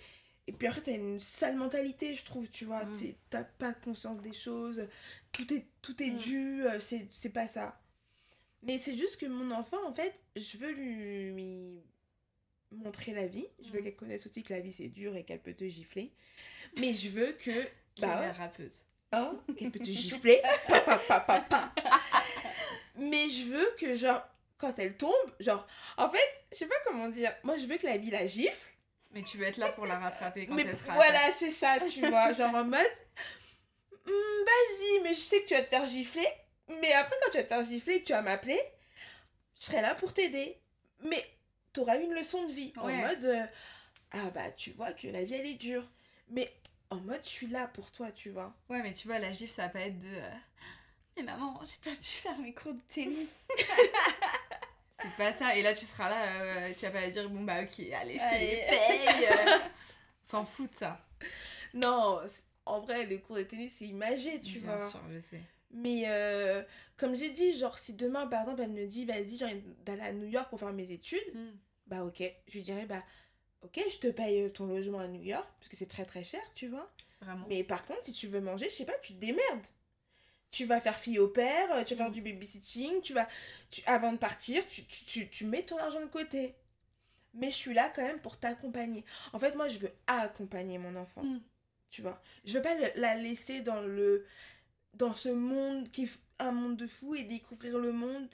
et 0.49 0.53
puis 0.53 0.69
après, 0.69 0.81
t'as 0.81 0.93
une 0.93 1.21
sale 1.21 1.57
mentalité, 1.57 2.14
je 2.14 2.25
trouve, 2.25 2.49
tu 2.49 2.64
vois. 2.64 2.85
Mm. 2.85 3.14
T'as 3.31 3.45
pas 3.45 3.73
conscience 3.75 4.21
des 4.23 4.33
choses. 4.33 4.87
Tout 5.33 5.53
est, 5.53 5.67
tout 5.83 6.01
est 6.03 6.11
Mm. 6.12 6.17
dû. 6.17 6.67
euh, 6.67 6.79
C'est, 6.81 7.31
pas 7.31 7.47
ça. 7.47 7.81
Mais 8.62 8.79
c'est 8.79 8.95
juste 8.97 9.17
que 9.21 9.27
mon 9.27 9.51
enfant, 9.53 9.79
en 9.87 9.93
fait, 9.93 10.14
je 10.35 10.57
veux 10.59 10.73
lui, 10.73 11.33
lui 11.33 11.81
montrer 12.73 13.12
la 13.12 13.27
vie. 13.27 13.47
Je 13.64 13.71
veux 13.71 13.81
Mm. 13.81 13.85
qu'elle 13.85 13.97
connaisse 13.97 14.27
aussi 14.27 14.43
que 14.43 14.53
la 14.55 14.61
vie 14.61 14.73
c'est 14.73 14.89
dur 14.89 15.14
et 15.17 15.25
qu'elle 15.25 15.41
peut 15.41 15.55
te 15.55 15.64
gifler. 15.69 16.12
Mais 16.79 16.93
je 16.93 17.09
veux 17.11 17.33
que. 17.33 17.67
Bah 18.01 18.09
ouais. 18.09 18.27
ouais. 18.27 18.31
rappeuse. 18.33 18.83
Hein 19.12 19.33
Qu'elle 19.57 19.71
peut 19.71 19.79
te 19.79 19.85
gifler. 19.85 20.41
Pa, 20.69 20.81
pa, 20.81 20.99
pa, 20.99 21.21
pa, 21.21 21.41
pa. 21.43 21.73
Mais 22.97 23.28
je 23.28 23.44
veux 23.44 23.74
que, 23.78 23.94
genre, 23.94 24.22
quand 24.59 24.78
elle 24.78 24.97
tombe, 24.97 25.12
genre, 25.40 25.66
en 25.97 26.09
fait, 26.11 26.44
je 26.53 26.57
sais 26.59 26.66
pas 26.66 26.74
comment 26.86 27.09
dire. 27.09 27.34
Moi, 27.42 27.57
je 27.57 27.66
veux 27.66 27.76
que 27.76 27.86
la 27.86 27.97
vie 27.99 28.11
la 28.11 28.26
gifle. 28.26 28.70
Mais 29.12 29.22
tu 29.22 29.38
veux 29.38 29.47
être 29.47 29.57
là 29.59 29.70
pour 29.72 29.86
la 29.86 29.99
rattraper 29.99 30.47
quand 30.47 30.55
mais 30.55 30.62
elle 30.66 30.76
sera. 30.76 30.94
voilà, 30.94 31.32
c'est 31.38 31.51
ça, 31.51 31.78
tu 31.90 32.07
vois. 32.09 32.32
Genre 32.34 32.55
en 32.55 32.64
mode, 32.64 32.80
Hmm, 34.05 34.44
vas-y, 34.44 35.03
mais 35.03 35.14
je 35.14 35.20
sais 35.20 35.40
que 35.42 35.49
tu 35.49 35.55
vas 35.55 35.62
te 35.62 35.68
faire 35.68 35.86
gifler. 35.86 36.28
Mais 36.80 36.92
après, 36.92 37.16
quand 37.24 37.30
tu 37.30 37.38
vas 37.38 37.42
te 37.44 37.49
faire 37.49 37.64
gifler 37.64 38.03
tu 38.03 38.12
vas 38.12 38.22
m'appeler, 38.22 38.61
je 39.59 39.64
serai 39.66 39.80
là 39.82 39.94
pour 39.94 40.12
t'aider. 40.12 40.59
Mais 41.01 41.24
t'auras 41.72 41.99
une 41.99 42.12
leçon 42.14 42.44
de 42.47 42.53
vie. 42.53 42.72
En 42.76 42.88
mode, 42.88 43.24
euh, 43.24 43.47
ah 44.12 44.30
bah, 44.30 44.51
tu 44.51 44.70
vois 44.72 44.92
que 44.92 45.07
la 45.09 45.24
vie, 45.24 45.34
elle 45.34 45.47
est 45.47 45.55
dure. 45.55 45.84
Mais 46.28 46.53
en 46.90 46.97
mode, 46.97 47.20
je 47.24 47.28
suis 47.28 47.47
là 47.49 47.68
pour 47.68 47.90
toi, 47.90 48.11
tu 48.12 48.30
vois. 48.30 48.55
Ouais, 48.68 48.82
mais 48.82 48.92
tu 48.92 49.09
vois, 49.09 49.18
la 49.18 49.32
gifle, 49.32 49.53
ça 49.53 49.62
va 49.62 49.68
pas 49.70 49.80
être 49.80 49.99
de. 49.99 50.07
euh, 50.07 50.30
Mais 51.17 51.23
maman, 51.23 51.61
j'ai 51.64 51.91
pas 51.91 51.97
pu 51.97 52.05
faire 52.05 52.39
mes 52.39 52.53
cours 52.53 52.75
de 52.75 52.81
tennis. 52.89 53.47
c'est 55.01 55.17
pas 55.17 55.33
ça. 55.33 55.57
Et 55.57 55.62
là, 55.62 55.75
tu 55.75 55.85
seras 55.87 56.09
là, 56.11 56.43
euh, 56.43 56.73
tu 56.79 56.85
vas 56.85 56.91
pas 56.91 57.07
dire, 57.09 57.29
bon 57.31 57.43
bah 57.43 57.62
ok, 57.62 57.81
allez, 58.01 58.19
je 58.19 58.25
te 58.25 58.35
les 58.35 58.64
paye. 58.69 59.27
euh. 59.49 59.59
S'en 60.23 60.45
fout 60.45 60.71
de 60.73 60.77
ça. 60.77 61.01
Non, 61.75 62.21
en 62.64 62.81
vrai, 62.81 63.07
les 63.07 63.21
cours 63.21 63.37
de 63.37 63.43
tennis, 63.45 63.73
c'est 63.79 63.87
imagé, 63.87 64.41
tu 64.41 64.59
Bien 64.59 64.77
vois. 64.77 64.89
sûr, 64.91 65.01
je 65.12 65.21
sais. 65.21 65.41
Mais 65.71 66.05
euh, 66.07 66.62
comme 66.97 67.14
j'ai 67.17 67.31
dit, 67.31 67.55
genre, 67.57 67.79
si 67.79 67.93
demain, 67.95 68.27
par 68.27 68.43
exemple, 68.43 68.62
elle 68.62 68.71
me 68.71 68.87
dit, 68.87 69.05
vas-y, 69.05 69.37
j'ai 69.37 69.45
envie 69.45 69.62
d'aller 69.85 70.03
à 70.03 70.12
New 70.12 70.27
York 70.29 70.49
pour 70.51 70.59
faire 70.59 70.73
mes 70.73 70.91
études, 70.91 71.35
Hmm. 71.35 71.53
bah 71.87 72.03
ok. 72.05 72.23
Je 72.49 72.53
lui 72.55 72.62
dirais, 72.62 72.87
bah 72.87 73.03
ok, 73.62 73.81
je 73.91 73.99
te 73.99 74.09
paye 74.09 74.51
ton 74.53 74.67
logement 74.67 75.01
à 75.01 75.09
New 75.09 75.23
York, 75.23 75.49
parce 75.59 75.69
que 75.69 75.77
c'est 75.77 75.89
très 75.89 76.05
très 76.05 76.25
cher, 76.25 76.41
tu 76.55 76.69
vois. 76.69 76.91
Vraiment. 77.21 77.47
Mais 77.49 77.62
par 77.64 77.85
contre, 77.87 78.05
si 78.05 78.12
tu 78.12 78.27
veux 78.29 78.41
manger, 78.41 78.69
je 78.69 78.75
sais 78.75 78.85
pas, 78.85 78.97
tu 79.03 79.14
te 79.14 79.19
démerdes. 79.21 79.67
Tu 80.51 80.64
vas 80.64 80.80
faire 80.80 80.99
fille 80.99 81.18
au 81.18 81.28
père, 81.28 81.84
tu 81.84 81.94
vas 81.94 82.05
faire 82.05 82.11
du 82.12 82.22
babysitting, 82.22 83.01
tu 83.03 83.12
vas, 83.12 83.28
tu, 83.70 83.82
avant 83.86 84.12
de 84.12 84.18
partir, 84.18 84.66
tu, 84.66 84.84
tu, 84.86 85.05
tu, 85.05 85.28
tu 85.28 85.44
mets 85.47 85.64
ton 85.64 85.78
argent 85.78 86.01
de 86.01 86.07
côté. 86.07 86.55
Mais 87.34 87.51
je 87.51 87.57
suis 87.57 87.74
là 87.74 87.90
quand 87.94 88.03
même 88.03 88.20
pour 88.20 88.38
t'accompagner. 88.38 89.05
En 89.32 89.38
fait, 89.38 89.55
moi, 89.57 89.68
je 89.68 89.78
veux 89.78 89.92
accompagner 90.07 90.78
mon 90.78 90.97
enfant. 90.97 91.22
Mm. 91.22 91.38
Tu 91.90 92.03
vois? 92.03 92.20
Je 92.44 92.55
veux 92.59 92.62
pas 92.62 92.74
le- 92.76 92.92
la 93.01 93.16
laisser 93.16 93.61
dans 93.62 93.80
le 93.82 94.26
dans 94.94 95.14
ce 95.14 95.28
monde 95.30 95.90
qui 95.90 96.05
est 96.05 96.11
un 96.40 96.53
monde 96.53 96.76
de 96.76 96.86
fou 96.86 97.14
et 97.14 97.24
découvrir 97.24 97.78
le 97.78 97.92
monde. 97.92 98.28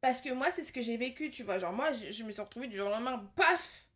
Parce 0.00 0.20
que 0.22 0.32
moi, 0.32 0.50
c'est 0.50 0.64
ce 0.64 0.72
que 0.72 0.82
j'ai 0.82 0.96
vécu, 0.96 1.30
tu 1.30 1.42
vois. 1.42 1.58
Genre, 1.58 1.72
moi, 1.72 1.92
je, 1.92 2.10
je 2.12 2.24
me 2.24 2.30
suis 2.32 2.42
retrouvée 2.42 2.68
du 2.68 2.76
jour 2.76 2.88
au 2.88 2.90
lendemain, 2.90 3.18
paf, 3.36 3.86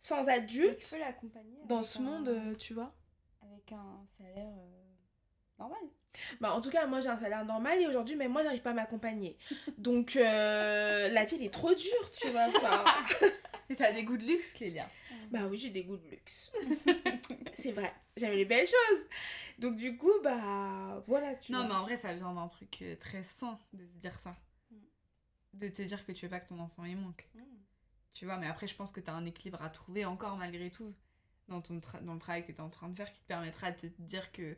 sans 0.00 0.24
Mais 0.26 0.32
adulte, 0.34 0.78
tu 0.78 0.88
peux 0.90 0.98
l'accompagner 0.98 1.58
dans 1.66 1.82
ce 1.82 1.98
un- 1.98 2.02
monde, 2.02 2.28
euh, 2.28 2.54
tu 2.56 2.74
vois? 2.74 2.94
avec 3.42 3.72
un 3.72 4.04
salaire 4.18 4.52
euh, 4.58 4.83
normal. 5.58 5.80
Bah, 6.40 6.52
en 6.54 6.60
tout 6.60 6.70
cas, 6.70 6.86
moi 6.86 7.00
j'ai 7.00 7.08
un 7.08 7.18
salaire 7.18 7.44
normal 7.44 7.80
et 7.80 7.86
aujourd'hui, 7.86 8.16
même 8.16 8.32
moi 8.32 8.42
j'arrive 8.42 8.62
pas 8.62 8.70
à 8.70 8.74
m'accompagner. 8.74 9.36
Donc, 9.78 10.16
euh, 10.16 11.08
la 11.08 11.24
vie 11.24 11.36
elle 11.36 11.42
est 11.42 11.52
trop 11.52 11.74
dure, 11.74 12.10
tu 12.12 12.28
vois. 12.30 12.46
Enfin, 12.48 12.84
Et 13.70 13.76
t'as 13.76 13.92
des 13.92 14.04
goûts 14.04 14.16
de 14.18 14.24
luxe, 14.24 14.52
Clélia. 14.52 14.88
bah 15.30 15.46
oui, 15.50 15.56
j'ai 15.58 15.70
des 15.70 15.84
goûts 15.84 15.96
de 15.96 16.06
luxe. 16.08 16.52
C'est 17.54 17.72
vrai, 17.72 17.92
j'aime 18.16 18.32
les 18.34 18.44
belles 18.44 18.66
choses. 18.66 19.06
Donc, 19.58 19.76
du 19.76 19.96
coup, 19.96 20.12
bah 20.22 21.02
voilà, 21.06 21.34
tu 21.36 21.52
Non, 21.52 21.66
mais 21.66 21.74
en 21.74 21.82
vrai, 21.82 21.96
ça 21.96 22.12
vient 22.12 22.32
d'un 22.34 22.48
truc 22.48 22.78
euh, 22.82 22.94
très 22.96 23.22
sain 23.22 23.58
de 23.72 23.86
se 23.86 23.96
dire 23.96 24.18
ça. 24.20 24.36
Mm. 24.70 24.76
De 25.54 25.68
te 25.68 25.82
dire 25.82 26.04
que 26.04 26.12
tu 26.12 26.26
veux 26.26 26.30
pas 26.30 26.40
que 26.40 26.48
ton 26.48 26.58
enfant 26.60 26.84
y 26.84 26.94
manque. 26.94 27.26
Mm. 27.34 27.40
Tu 28.12 28.26
vois, 28.26 28.36
mais 28.36 28.46
après, 28.46 28.66
je 28.66 28.74
pense 28.74 28.92
que 28.92 29.00
tu 29.00 29.10
as 29.10 29.14
un 29.14 29.24
équilibre 29.24 29.62
à 29.62 29.70
trouver 29.70 30.04
encore 30.04 30.36
malgré 30.36 30.70
tout 30.70 30.94
dans, 31.48 31.60
ton 31.60 31.78
tra- 31.78 32.02
dans 32.04 32.14
le 32.14 32.20
travail 32.20 32.44
que 32.44 32.52
tu 32.52 32.58
es 32.58 32.60
en 32.60 32.70
train 32.70 32.88
de 32.88 32.94
faire 32.96 33.12
qui 33.12 33.22
te 33.22 33.26
permettra 33.26 33.70
de 33.70 33.76
te 33.76 33.86
dire 34.02 34.30
que 34.32 34.56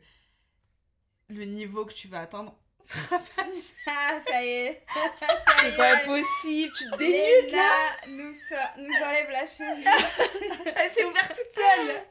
le 1.29 1.45
niveau 1.45 1.85
que 1.85 1.93
tu 1.93 2.07
vas 2.07 2.21
atteindre 2.21 2.55
sera 2.81 3.17
pas 3.19 3.43
Ah, 3.87 4.19
ça 4.25 4.43
y 4.43 4.47
est. 4.49 4.83
ça 4.93 5.27
C'est 5.61 5.75
pas 5.75 5.97
possible, 5.99 6.71
tu 6.73 6.89
te 6.89 6.95
dénudes 6.97 7.51
là. 7.53 7.69
Léna 8.05 8.23
nous, 8.23 8.33
so- 8.33 8.81
nous 8.81 8.93
enlève 9.05 9.29
la 9.29 9.47
cheville. 9.47 9.85
Elle 10.75 10.89
s'est 10.89 11.03
ouverte 11.03 11.33
toute 11.35 11.53
seule 11.53 12.03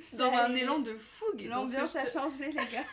C'est 0.00 0.16
dans 0.16 0.32
un 0.32 0.54
élan 0.54 0.78
de 0.78 0.96
fougue. 0.96 1.42
L'ambiance 1.48 1.96
a 1.96 2.06
changé, 2.10 2.46
les 2.46 2.54
gars. 2.54 2.84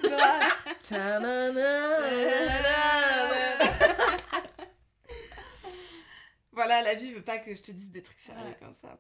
Voilà, 6.52 6.82
la 6.82 6.94
vie 6.94 7.12
veut 7.12 7.22
pas 7.24 7.38
que 7.38 7.54
je 7.54 7.62
te 7.62 7.72
dise 7.72 7.92
des 7.92 8.02
trucs 8.02 8.18
sérieux 8.20 8.56
comme 8.60 8.74
ça. 8.74 8.98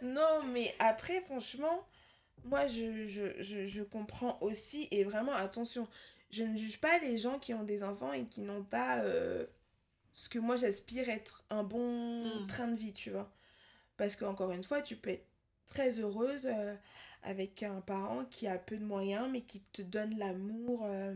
Non, 0.00 0.42
mais 0.44 0.74
après, 0.78 1.20
franchement, 1.20 1.86
moi, 2.44 2.66
je, 2.66 3.06
je, 3.06 3.42
je, 3.42 3.66
je 3.66 3.82
comprends 3.82 4.38
aussi, 4.40 4.88
et 4.90 5.04
vraiment, 5.04 5.34
attention, 5.34 5.88
je 6.30 6.44
ne 6.44 6.56
juge 6.56 6.80
pas 6.80 6.98
les 6.98 7.18
gens 7.18 7.38
qui 7.38 7.54
ont 7.54 7.64
des 7.64 7.82
enfants 7.84 8.12
et 8.12 8.26
qui 8.26 8.42
n'ont 8.42 8.64
pas 8.64 9.00
euh, 9.00 9.46
ce 10.14 10.28
que 10.28 10.38
moi 10.38 10.56
j'aspire 10.56 11.08
être 11.08 11.44
un 11.50 11.64
bon 11.64 12.24
Mm. 12.24 12.46
train 12.46 12.68
de 12.68 12.76
vie, 12.76 12.92
tu 12.92 13.10
vois. 13.10 13.32
Parce 13.96 14.16
qu'encore 14.16 14.52
une 14.52 14.64
fois, 14.64 14.82
tu 14.82 14.96
peux 14.96 15.10
être 15.10 15.26
très 15.66 16.00
heureuse 16.00 16.46
euh, 16.46 16.74
avec 17.22 17.62
un 17.62 17.80
parent 17.80 18.24
qui 18.26 18.46
a 18.48 18.58
peu 18.58 18.76
de 18.78 18.84
moyens, 18.84 19.28
mais 19.30 19.42
qui 19.42 19.60
te 19.72 19.82
donne 19.82 20.18
l'amour 20.18 20.82
euh, 20.86 21.14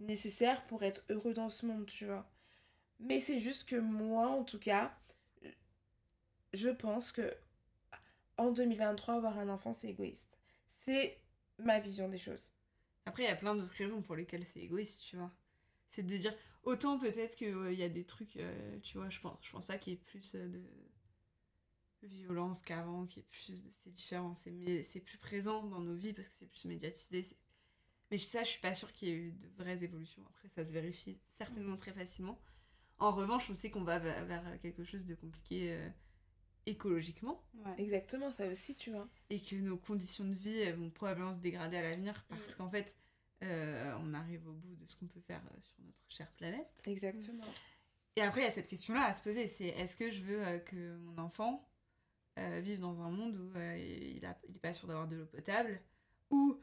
nécessaire 0.00 0.64
pour 0.66 0.82
être 0.84 1.04
heureux 1.10 1.34
dans 1.34 1.50
ce 1.50 1.66
monde, 1.66 1.86
tu 1.86 2.06
vois. 2.06 2.28
Mais 3.00 3.20
c'est 3.20 3.40
juste 3.40 3.68
que 3.68 3.76
moi, 3.76 4.28
en 4.28 4.44
tout 4.44 4.58
cas, 4.60 4.92
je 6.52 6.68
pense 6.68 7.12
que 7.12 7.34
en 8.38 8.50
2023, 8.50 9.16
avoir 9.16 9.38
un 9.38 9.48
enfant, 9.50 9.74
c'est 9.74 9.88
égoïste. 9.90 10.39
C'est 10.90 11.20
ma 11.58 11.78
vision 11.78 12.08
des 12.08 12.18
choses. 12.18 12.50
Après, 13.06 13.22
il 13.22 13.26
y 13.26 13.30
a 13.30 13.36
plein 13.36 13.54
d'autres 13.54 13.74
raisons 13.74 14.02
pour 14.02 14.16
lesquelles 14.16 14.44
c'est 14.44 14.58
égoïste, 14.58 15.02
tu 15.02 15.16
vois. 15.16 15.32
C'est 15.86 16.02
de 16.02 16.16
dire, 16.16 16.34
autant 16.64 16.98
peut-être 16.98 17.36
qu'il 17.36 17.74
y 17.74 17.84
a 17.84 17.88
des 17.88 18.04
trucs, 18.04 18.36
euh, 18.38 18.78
tu 18.82 18.98
vois, 18.98 19.08
je 19.08 19.20
pense, 19.20 19.38
je 19.40 19.52
pense 19.52 19.66
pas 19.66 19.78
qu'il 19.78 19.92
y 19.92 19.96
ait 19.96 20.00
plus 20.00 20.34
euh, 20.34 20.48
de 22.02 22.08
violence 22.08 22.62
qu'avant, 22.62 23.06
qu'il 23.06 23.18
y 23.18 23.20
ait 23.20 23.28
plus 23.30 23.62
de... 23.62 23.70
C'est 23.70 23.92
différent, 23.92 24.34
c'est 24.34 24.50
mais 24.50 24.82
c'est 24.82 24.98
plus 24.98 25.18
présent 25.18 25.62
dans 25.62 25.78
nos 25.78 25.94
vies 25.94 26.12
parce 26.12 26.26
que 26.26 26.34
c'est 26.34 26.50
plus 26.50 26.64
médiatisé. 26.64 27.24
Mais 28.10 28.18
ça, 28.18 28.42
je 28.42 28.48
suis 28.48 28.60
pas 28.60 28.74
sûre 28.74 28.92
qu'il 28.92 29.08
y 29.08 29.10
ait 29.12 29.14
eu 29.14 29.32
de 29.32 29.48
vraies 29.58 29.84
évolutions. 29.84 30.24
Après, 30.26 30.48
ça 30.48 30.64
se 30.64 30.72
vérifie 30.72 31.20
certainement 31.28 31.76
très 31.76 31.92
facilement. 31.92 32.40
En 32.98 33.12
revanche, 33.12 33.48
on 33.48 33.54
sait 33.54 33.70
qu'on 33.70 33.84
va 33.84 34.00
vers 34.00 34.24
vers 34.24 34.60
quelque 34.60 34.82
chose 34.82 35.06
de 35.06 35.14
compliqué 35.14 35.72
euh, 35.72 35.88
écologiquement 36.66 37.42
Ouais. 37.54 37.74
Exactement, 37.78 38.30
ça 38.30 38.46
aussi, 38.48 38.74
tu 38.74 38.90
vois. 38.90 39.06
et 39.28 39.40
que 39.40 39.54
nos 39.56 39.76
conditions 39.76 40.24
de 40.24 40.34
vie 40.34 40.58
elles 40.60 40.76
vont 40.76 40.90
probablement 40.90 41.32
se 41.32 41.38
dégrader 41.38 41.76
à 41.76 41.82
l'avenir 41.82 42.24
parce 42.28 42.54
qu'en 42.54 42.70
fait, 42.70 42.96
euh, 43.42 43.94
on 44.00 44.14
arrive 44.14 44.46
au 44.48 44.52
bout 44.52 44.74
de 44.76 44.86
ce 44.86 44.96
qu'on 44.96 45.06
peut 45.06 45.20
faire 45.20 45.42
euh, 45.54 45.60
sur 45.60 45.74
notre 45.84 46.02
chère 46.08 46.30
planète. 46.32 46.68
Exactement. 46.86 47.44
Et 48.16 48.22
après, 48.22 48.40
il 48.40 48.44
y 48.44 48.46
a 48.46 48.50
cette 48.50 48.68
question-là 48.68 49.04
à 49.04 49.12
se 49.12 49.22
poser, 49.22 49.46
c'est 49.46 49.68
est-ce 49.68 49.96
que 49.96 50.10
je 50.10 50.22
veux 50.22 50.46
euh, 50.46 50.58
que 50.58 50.96
mon 50.98 51.18
enfant 51.18 51.68
euh, 52.38 52.60
vive 52.60 52.80
dans 52.80 53.00
un 53.02 53.10
monde 53.10 53.36
où 53.36 53.56
euh, 53.58 53.76
il 53.78 54.20
n'est 54.22 54.36
il 54.48 54.58
pas 54.58 54.72
sûr 54.72 54.88
d'avoir 54.88 55.06
de 55.08 55.16
l'eau 55.16 55.26
potable, 55.26 55.80
où 56.30 56.58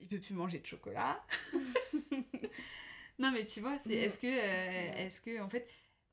il 0.00 0.08
peut 0.08 0.20
plus 0.20 0.34
manger 0.34 0.58
de 0.60 0.66
chocolat? 0.66 1.24
Non 3.18 3.30
mais 3.32 3.44
tu 3.44 3.60
vois, 3.60 3.78
c'est 3.78 3.88
Mm. 3.96 4.04
est-ce 4.04 4.18
que, 4.18 4.26
euh, 4.26 4.92
est-ce 5.06 5.20
que 5.22 5.40
en 5.40 5.48
fait, 5.48 5.66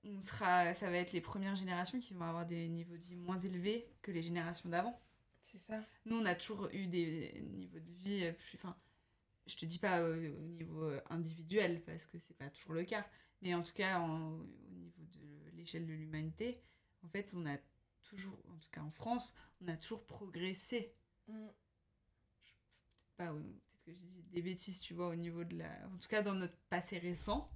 on 0.05 0.19
sera, 0.21 0.73
ça 0.73 0.89
va 0.89 0.97
être 0.97 1.13
les 1.13 1.21
premières 1.21 1.55
générations 1.55 1.99
qui 1.99 2.13
vont 2.13 2.25
avoir 2.25 2.45
des 2.45 2.67
niveaux 2.69 2.97
de 2.97 3.03
vie 3.03 3.15
moins 3.15 3.39
élevés 3.39 3.87
que 4.01 4.11
les 4.11 4.21
générations 4.21 4.69
d'avant 4.69 4.99
C'est 5.41 5.57
ça. 5.59 5.79
nous, 6.05 6.17
on 6.17 6.25
a 6.25 6.35
toujours 6.35 6.69
eu 6.73 6.87
des 6.87 7.41
niveaux 7.53 7.79
de 7.79 7.91
vie 7.91 8.31
plus. 8.33 8.55
Enfin, 8.57 8.75
je 9.47 9.55
te 9.55 9.65
dis 9.65 9.79
pas 9.79 10.03
au, 10.03 10.13
au 10.13 10.47
niveau 10.47 10.91
individuel, 11.09 11.83
parce 11.85 12.05
que 12.05 12.19
c'est 12.19 12.37
pas 12.37 12.49
toujours 12.49 12.73
le 12.73 12.83
cas, 12.85 13.05
mais 13.41 13.53
en 13.55 13.63
tout 13.63 13.73
cas, 13.73 13.99
en- 13.99 14.39
au 14.39 14.71
niveau 14.71 15.03
de 15.13 15.51
l'échelle 15.57 15.85
de 15.85 15.93
l'humanité, 15.93 16.61
en 17.03 17.09
fait, 17.09 17.33
on 17.35 17.45
a 17.45 17.57
toujours, 18.03 18.39
en 18.49 18.57
tout 18.59 18.69
cas 18.71 18.81
en 18.81 18.91
France, 18.91 19.35
on 19.61 19.67
a 19.67 19.77
toujours 19.77 20.05
progressé. 20.05 20.93
Mm. 21.27 21.47
Pas, 23.17 23.31
euh, 23.31 23.39
peut-être 23.39 23.83
que 23.85 23.91
je 23.91 23.97
dis 24.15 24.23
des 24.31 24.41
bêtises, 24.41 24.79
tu 24.79 24.93
vois, 24.93 25.07
au 25.09 25.15
niveau 25.15 25.43
de 25.43 25.57
la. 25.57 25.69
En 25.93 25.97
tout 25.97 26.07
cas, 26.09 26.21
dans 26.21 26.33
notre 26.33 26.57
passé 26.69 26.97
récent, 26.97 27.49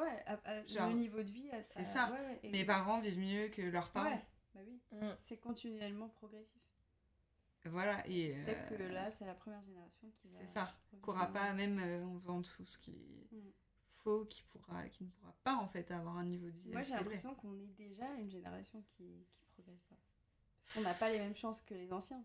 Ouais, 0.00 0.22
à- 0.26 0.40
à- 0.44 0.66
Genre, 0.66 0.88
le 0.88 0.94
niveau 0.96 1.22
de 1.22 1.30
vie, 1.30 1.50
c'est 1.62 1.84
ça. 1.84 2.10
ouais, 2.10 2.18
ouais, 2.20 2.40
et- 2.42 2.48
mes 2.50 2.64
parents 2.64 3.00
vivent 3.00 3.18
mieux 3.18 3.48
que 3.48 3.62
leurs 3.62 3.90
parents. 3.90 4.10
Ouais, 4.10 4.24
bah 4.54 4.60
oui, 4.66 4.80
Mm. 4.92 5.14
c'est 5.20 5.36
continuellement 5.38 6.08
progressif. 6.08 6.60
Voilà, 7.66 8.06
et. 8.08 8.32
Peut-être 8.44 8.68
que 8.70 8.74
euh, 8.82 8.92
là, 8.92 9.10
c'est 9.10 9.26
la 9.26 9.34
première 9.34 9.62
génération 9.62 10.10
qui 10.16 10.28
va. 10.28 10.38
C'est 10.40 10.46
ça. 10.46 10.74
Qu'aura 11.02 11.26
pas, 11.26 11.52
même 11.52 11.78
euh, 11.78 12.04
en 12.06 12.18
faisant 12.18 12.40
tout 12.40 12.64
ce 12.64 12.78
qui 12.78 12.92
est 12.92 13.34
Mm. 13.36 13.52
faux, 13.90 14.24
qui, 14.24 14.42
pourra, 14.44 14.88
qui 14.88 15.04
ne 15.04 15.10
pourra 15.10 15.34
pas, 15.44 15.54
en 15.56 15.66
fait, 15.66 15.90
avoir 15.90 16.16
un 16.16 16.24
niveau 16.24 16.46
de 16.48 16.56
vie. 16.58 16.70
Moi, 16.72 16.80
j'ai 16.82 16.94
l'impression 16.94 17.34
qu'on 17.34 17.54
est 17.60 17.74
déjà 17.76 18.06
une 18.14 18.30
génération 18.30 18.82
qui, 18.96 19.26
qui 19.36 19.44
progresse 19.52 19.82
pas. 19.90 19.96
Parce 20.62 20.74
qu'on 20.74 20.80
n'a 20.82 20.94
pas 20.94 21.10
les 21.12 21.18
mêmes 21.18 21.36
chances 21.36 21.60
que 21.60 21.74
les 21.74 21.92
anciens. 21.92 22.24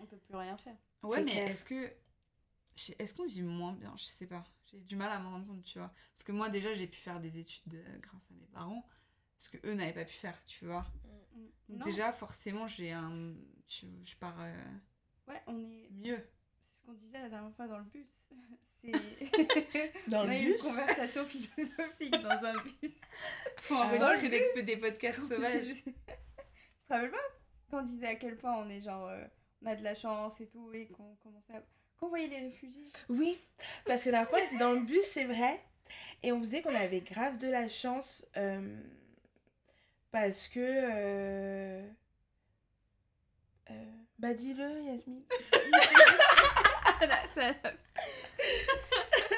On 0.00 0.06
peut 0.06 0.16
plus 0.18 0.34
rien 0.34 0.56
faire. 0.56 0.76
Ouais, 1.02 1.22
mais 1.22 1.36
est-ce 1.36 1.64
que. 1.64 1.92
Est-ce 2.98 3.14
qu'on 3.14 3.26
vit 3.26 3.42
moins 3.42 3.74
bien? 3.74 3.92
Je 3.96 4.04
sais 4.04 4.26
pas. 4.26 4.42
J'ai 4.70 4.80
du 4.80 4.96
mal 4.96 5.10
à 5.10 5.18
me 5.18 5.26
rendre 5.26 5.46
compte, 5.46 5.64
tu 5.64 5.78
vois. 5.78 5.92
Parce 6.14 6.22
que 6.22 6.32
moi, 6.32 6.48
déjà, 6.48 6.72
j'ai 6.74 6.86
pu 6.86 6.98
faire 6.98 7.20
des 7.20 7.38
études 7.38 7.74
euh, 7.74 7.98
grâce 7.98 8.30
à 8.30 8.34
mes 8.34 8.46
parents. 8.46 8.86
Parce 9.36 9.48
que 9.48 9.66
eux 9.66 9.74
n'avaient 9.74 9.92
pas 9.94 10.04
pu 10.04 10.12
faire, 10.14 10.38
tu 10.44 10.66
vois. 10.66 10.86
Donc 11.68 11.78
Non. 11.80 11.84
déjà, 11.84 12.12
forcément, 12.12 12.66
j'ai 12.68 12.92
un. 12.92 13.34
tu- 13.66 13.86
je 14.04 14.16
pars 14.16 14.36
euh, 14.40 14.64
Ouais, 15.28 15.40
on 15.46 15.58
est. 15.58 15.88
mieux. 15.90 16.24
C'est 16.60 16.76
ce 16.76 16.82
qu'on 16.82 16.92
disait 16.92 17.20
la 17.20 17.28
dernière 17.28 17.54
fois 17.54 17.66
dans 17.68 17.78
le 17.78 17.84
bus. 17.84 18.06
C'est. 18.82 18.92
Dans 20.08 20.20
on 20.20 20.24
le 20.24 20.30
a 20.30 20.38
eu 20.38 20.46
bus 20.52 20.62
une 20.64 20.70
conversation 20.70 21.24
philosophique 21.26 22.10
dans 22.22 22.44
un 22.46 22.52
bus. 22.62 22.96
Ouais. 23.70 23.76
enregistrer 23.76 24.28
des, 24.54 24.62
des 24.62 24.76
podcasts 24.78 25.28
sauvages. 25.28 25.74
tu 25.84 25.92
te 25.92 26.92
rappelles 26.92 27.10
pas? 27.10 27.16
Quand 27.70 27.80
on 27.80 27.82
disait 27.82 28.06
à 28.08 28.14
quel 28.16 28.36
point 28.38 28.56
on 28.56 28.68
est 28.70 28.80
genre. 28.80 29.06
euh, 29.08 29.24
on 29.62 29.66
a 29.66 29.76
de 29.76 29.82
la 29.84 29.94
chance 29.94 30.40
et 30.40 30.48
tout, 30.48 30.72
et 30.72 30.88
qu'on 30.88 31.14
commençait 31.16 31.52
à. 31.54 31.62
Qu'on 32.00 32.08
voyait 32.08 32.28
les 32.28 32.40
réfugiés? 32.40 32.88
Oui, 33.10 33.36
parce 33.84 34.02
que 34.04 34.10
la 34.10 34.24
fois, 34.26 34.38
on 34.40 34.44
était 34.46 34.58
dans 34.58 34.72
le 34.72 34.80
bus, 34.80 35.04
c'est 35.04 35.24
vrai. 35.24 35.62
Et 36.22 36.32
on 36.32 36.36
vous 36.38 36.44
disait 36.44 36.62
qu'on 36.62 36.74
avait 36.74 37.00
grave 37.02 37.36
de 37.38 37.48
la 37.48 37.68
chance. 37.68 38.24
euh, 38.36 38.76
parce 40.10 40.48
que. 40.48 40.58
euh, 40.60 41.86
euh, 43.70 43.74
bah, 44.18 44.32
dis-le, 44.34 44.82
Yasmine. 44.82 45.22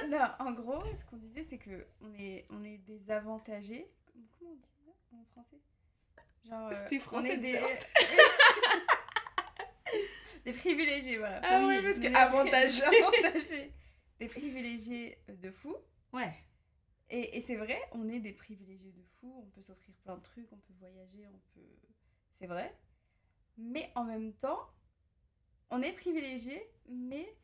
Non, 0.08 0.26
en 0.40 0.50
gros, 0.52 0.82
ce 0.94 1.04
qu'on 1.04 1.16
disait, 1.16 1.44
c'est 1.48 1.58
que 1.58 1.86
on 2.02 2.12
est, 2.14 2.44
on 2.50 2.62
est 2.64 2.78
désavantagés. 2.78 3.88
Comment 4.38 4.50
on 4.52 4.56
dit 4.56 4.68
ça 5.10 5.16
en 5.16 5.24
français? 5.32 5.60
Genre, 6.48 6.72
C'était 6.74 6.96
on 6.96 7.00
français, 7.00 7.34
est 7.34 7.38
des... 7.38 7.60
des 10.44 10.52
privilégiés, 10.52 11.18
voilà. 11.18 11.40
Ah 11.44 11.64
Oui, 11.66 11.82
parce 11.82 12.00
que 12.00 12.14
avantagés. 12.14 12.82
avantagés. 13.02 13.72
Des 14.18 14.28
privilégiés 14.28 15.18
de 15.28 15.50
fou. 15.50 15.74
Ouais. 16.12 16.32
Et, 17.10 17.36
et 17.36 17.40
c'est 17.40 17.56
vrai, 17.56 17.80
on 17.92 18.08
est 18.08 18.20
des 18.20 18.32
privilégiés 18.32 18.92
de 18.92 19.02
fou. 19.18 19.32
On 19.38 19.50
peut 19.50 19.62
s'offrir 19.62 19.94
plein 19.96 20.16
de 20.16 20.22
trucs, 20.22 20.50
on 20.52 20.56
peut 20.56 20.74
voyager, 20.78 21.26
on 21.26 21.38
peut... 21.54 21.66
C'est 22.32 22.46
vrai. 22.46 22.76
Mais 23.58 23.92
en 23.94 24.04
même 24.04 24.32
temps, 24.32 24.70
on 25.70 25.82
est 25.82 25.92
privilégié, 25.92 26.62
mais 26.88 27.36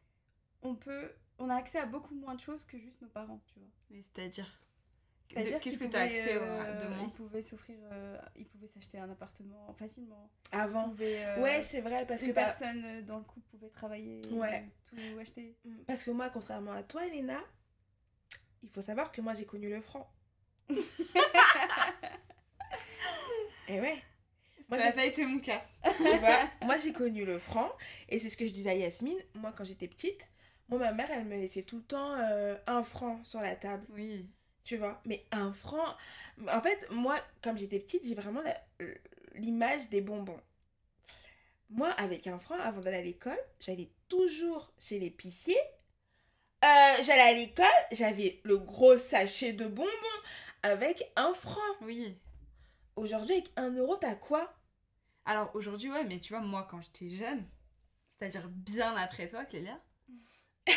on 0.62 0.74
peut... 0.74 1.12
On 1.38 1.50
a 1.50 1.54
accès 1.54 1.78
à 1.78 1.86
beaucoup 1.86 2.14
moins 2.14 2.34
de 2.34 2.40
choses 2.40 2.64
que 2.64 2.78
juste 2.78 3.00
nos 3.00 3.08
parents, 3.08 3.40
tu 3.46 3.58
vois. 3.60 3.68
Mais 3.90 4.02
c'est-à-dire? 4.02 4.60
Qu'est-ce 5.28 5.50
que 5.54 5.58
qu'ils 5.58 5.78
tu 5.78 5.84
as 5.84 5.86
pouvaient, 5.86 5.98
accès 6.00 6.36
euh, 6.36 6.90
Ils 7.04 7.10
pouvaient 7.12 7.42
s'offrir, 7.42 7.76
euh, 7.92 8.18
ils 8.36 8.46
pouvaient 8.46 8.66
s'acheter 8.66 8.98
un 8.98 9.10
appartement 9.10 9.72
facilement. 9.78 10.30
Avant. 10.52 10.84
pouvaient, 10.88 11.24
euh, 11.24 11.42
Ouais, 11.42 11.62
c'est 11.62 11.80
vrai, 11.82 12.06
parce 12.06 12.22
que. 12.22 12.28
bah, 12.28 12.44
personne 12.46 13.04
dans 13.04 13.18
le 13.18 13.24
couple 13.24 13.46
pouvait 13.50 13.68
travailler, 13.68 14.20
Ouais. 14.32 14.64
tout 14.90 15.18
acheter. 15.20 15.54
Parce 15.86 16.02
que 16.04 16.10
moi, 16.12 16.30
contrairement 16.30 16.72
à 16.72 16.82
toi, 16.82 17.06
Elena, 17.06 17.38
il 18.62 18.70
faut 18.70 18.80
savoir 18.80 19.12
que 19.12 19.20
moi, 19.20 19.34
j'ai 19.34 19.44
connu 19.44 19.68
le 19.68 19.80
franc. 19.82 20.10
Et 23.68 23.80
ouais. 23.80 23.96
Moi, 24.70 24.78
Ça 24.78 24.84
j'ai 24.84 24.88
n'a 24.90 24.92
pas 24.94 25.04
été 25.06 25.24
mon 25.24 25.38
cas. 25.40 25.62
tu 25.96 26.18
vois, 26.18 26.48
moi 26.62 26.76
j'ai 26.76 26.92
connu 26.92 27.24
le 27.24 27.38
franc 27.38 27.70
et 28.08 28.18
c'est 28.18 28.28
ce 28.28 28.36
que 28.36 28.46
je 28.46 28.52
disais 28.52 28.70
à 28.70 28.74
Yasmine. 28.74 29.18
Moi 29.34 29.52
quand 29.56 29.64
j'étais 29.64 29.88
petite, 29.88 30.28
moi 30.68 30.78
ma 30.78 30.92
mère 30.92 31.10
elle 31.10 31.24
me 31.24 31.36
laissait 31.36 31.62
tout 31.62 31.76
le 31.78 31.84
temps 31.84 32.12
euh, 32.14 32.54
un 32.66 32.82
franc 32.82 33.22
sur 33.24 33.40
la 33.40 33.56
table, 33.56 33.86
Oui. 33.90 34.28
Tu 34.68 34.76
vois. 34.76 35.00
Mais 35.06 35.24
un 35.32 35.50
franc, 35.50 35.96
en 36.52 36.60
fait 36.60 36.86
moi 36.90 37.18
comme 37.42 37.56
j'étais 37.56 37.80
petite 37.80 38.04
j'ai 38.04 38.14
vraiment 38.14 38.42
l'image 39.34 39.88
des 39.88 40.02
bonbons. 40.02 40.40
Moi 41.70 41.88
avec 41.92 42.26
un 42.26 42.38
franc 42.38 42.58
avant 42.60 42.82
d'aller 42.82 42.98
à 42.98 43.02
l'école, 43.02 43.38
j'allais 43.60 43.90
toujours 44.08 44.70
chez 44.78 44.98
l'épicier. 44.98 45.56
Euh, 46.64 47.02
j'allais 47.02 47.22
à 47.22 47.32
l'école, 47.32 47.66
j'avais 47.92 48.40
le 48.44 48.58
gros 48.58 48.98
sachet 48.98 49.54
de 49.54 49.66
bonbons 49.66 50.20
avec 50.62 51.10
un 51.16 51.32
franc. 51.32 51.60
Oui. 51.80 52.18
Aujourd'hui 52.96 53.36
avec 53.36 53.50
un 53.56 53.70
euro 53.70 53.96
t'as 53.96 54.16
quoi? 54.16 54.52
Alors 55.24 55.50
aujourd'hui, 55.54 55.90
ouais, 55.90 56.04
mais 56.04 56.18
tu 56.20 56.32
vois, 56.32 56.42
moi, 56.42 56.66
quand 56.70 56.80
j'étais 56.80 57.10
jeune, 57.10 57.44
c'est-à-dire 58.08 58.48
bien 58.48 58.96
après 58.96 59.28
toi, 59.28 59.44
Clélia, 59.44 59.78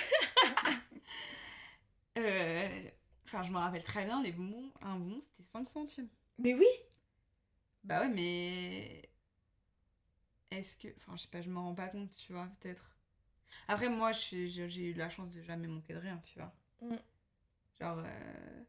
euh, 2.17 2.89
enfin, 3.33 3.43
je 3.43 3.51
me 3.51 3.57
rappelle 3.57 3.83
très 3.83 4.05
bien, 4.05 4.21
les 4.21 4.31
bonbons, 4.31 4.71
un 4.81 4.97
bon, 4.99 5.19
c'était 5.21 5.43
5 5.43 5.69
centimes. 5.69 6.09
Mais 6.37 6.53
oui 6.53 6.65
Bah 7.83 8.01
ouais, 8.01 8.09
mais. 8.09 9.09
Est-ce 10.51 10.75
que. 10.77 10.87
Enfin, 10.97 11.15
je 11.15 11.23
sais 11.23 11.27
pas, 11.29 11.41
je 11.41 11.49
m'en 11.49 11.63
rends 11.63 11.75
pas 11.75 11.87
compte, 11.87 12.11
tu 12.17 12.33
vois, 12.33 12.47
peut-être. 12.59 12.83
Après, 13.67 13.89
moi, 13.89 14.11
j'ai 14.11 14.45
eu 14.89 14.93
la 14.93 15.09
chance 15.09 15.33
de 15.33 15.41
jamais 15.41 15.67
manquer 15.67 15.93
de 15.93 15.99
rien, 15.99 16.17
tu 16.19 16.39
vois. 16.39 16.53
Mm. 16.81 16.95
Genre. 17.79 17.99
euh, 18.05 18.63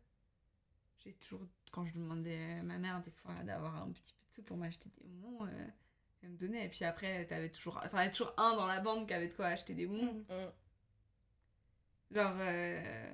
J'ai 1.05 1.13
toujours. 1.15 1.43
Quand 1.71 1.87
je 1.87 1.95
demandais 1.95 2.59
à 2.61 2.63
ma 2.63 2.79
mère, 2.79 3.01
des 3.03 3.11
fois, 3.11 3.35
d'avoir 3.45 3.77
un 3.77 3.91
petit 3.93 4.13
peu 4.15 4.25
de 4.29 4.33
sous 4.35 4.43
pour 4.43 4.57
m'acheter 4.57 4.91
des 4.91 5.05
bonbons, 5.09 5.47
euh, 5.47 5.67
elle 6.23 6.31
me 6.31 6.37
donnait. 6.37 6.67
Et 6.67 6.69
puis 6.69 6.85
après, 6.85 7.25
t'avais 7.27 7.51
toujours, 7.51 7.81
t'en 7.91 7.97
avais 7.99 8.11
toujours 8.11 8.35
un 8.37 8.55
dans 8.57 8.67
la 8.67 8.81
bande 8.81 9.07
qui 9.09 9.15
avait 9.15 9.29
de 9.29 9.35
quoi 9.35 9.47
acheter 9.47 9.75
des 9.75 9.87
bonbons. 9.87 10.25
Mm. 10.29 10.53
Genre, 12.15 12.37
euh. 12.39 13.13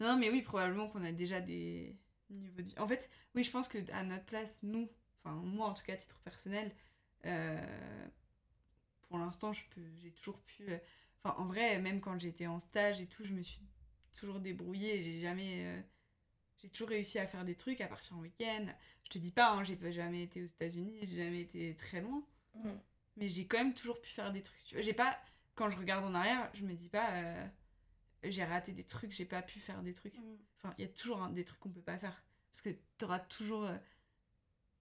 Non, 0.00 0.16
mais 0.18 0.30
oui, 0.30 0.42
probablement 0.42 0.88
qu'on 0.88 1.04
a 1.04 1.12
déjà 1.12 1.40
des 1.40 1.96
niveaux 2.30 2.62
de 2.62 2.68
vie. 2.68 2.74
En 2.78 2.88
fait, 2.88 3.08
oui, 3.34 3.42
je 3.44 3.50
pense 3.50 3.68
que 3.68 3.78
à 3.92 4.02
notre 4.04 4.24
place, 4.24 4.58
nous, 4.62 4.90
enfin, 5.24 5.34
moi 5.36 5.66
en 5.68 5.74
tout 5.74 5.84
cas, 5.84 5.94
à 5.94 5.96
titre 5.96 6.20
personnel, 6.20 6.72
euh, 7.26 8.06
pour 9.02 9.18
l'instant, 9.18 9.52
je 9.52 9.62
peux, 9.70 9.82
j'ai 9.96 10.10
toujours 10.12 10.40
pu. 10.42 10.64
euh, 10.70 10.78
Enfin, 11.22 11.36
en 11.38 11.46
vrai, 11.46 11.78
même 11.78 12.00
quand 12.02 12.18
j'étais 12.18 12.46
en 12.46 12.58
stage 12.58 13.00
et 13.00 13.06
tout, 13.06 13.24
je 13.24 13.32
me 13.32 13.42
suis 13.42 13.62
toujours 14.14 14.40
débrouillée. 14.40 15.02
J'ai 15.02 15.20
jamais. 15.20 15.64
euh, 15.64 15.80
j'ai 16.58 16.68
toujours 16.70 16.88
réussi 16.90 17.18
à 17.18 17.26
faire 17.26 17.44
des 17.44 17.54
trucs, 17.56 17.80
à 17.82 17.88
partir 17.88 18.16
en 18.16 18.20
week-end. 18.20 18.66
Je 19.04 19.10
te 19.10 19.18
dis 19.18 19.32
pas, 19.32 19.52
hein, 19.52 19.64
j'ai 19.64 19.76
pas 19.76 19.90
jamais 19.92 20.22
été 20.24 20.42
aux 20.42 20.46
États-Unis, 20.46 20.98
j'ai 21.02 21.16
jamais 21.18 21.40
été 21.42 21.74
très 21.76 22.00
loin 22.02 22.24
Mm. 22.54 22.70
mais 23.16 23.28
j'ai 23.28 23.46
quand 23.46 23.58
même 23.58 23.74
toujours 23.74 24.00
pu 24.00 24.10
faire 24.10 24.32
des 24.32 24.42
trucs. 24.42 24.60
J'ai 24.78 24.92
pas 24.94 25.18
quand 25.56 25.70
je 25.70 25.78
regarde 25.78 26.04
en 26.04 26.14
arrière, 26.14 26.50
je 26.54 26.64
me 26.64 26.74
dis 26.74 26.88
pas 26.88 27.10
j'ai 28.30 28.44
raté 28.44 28.72
des 28.72 28.84
trucs, 28.84 29.12
j'ai 29.12 29.24
pas 29.24 29.42
pu 29.42 29.60
faire 29.60 29.82
des 29.82 29.94
trucs. 29.94 30.16
Mm. 30.18 30.36
Enfin, 30.58 30.74
il 30.78 30.82
y 30.82 30.84
a 30.84 30.90
toujours 30.90 31.22
hein, 31.22 31.30
des 31.30 31.44
trucs 31.44 31.60
qu'on 31.60 31.70
peut 31.70 31.82
pas 31.82 31.98
faire 31.98 32.22
parce 32.50 32.62
que 32.62 32.70
t'auras 32.98 33.18
toujours 33.20 33.64
euh, 33.64 33.76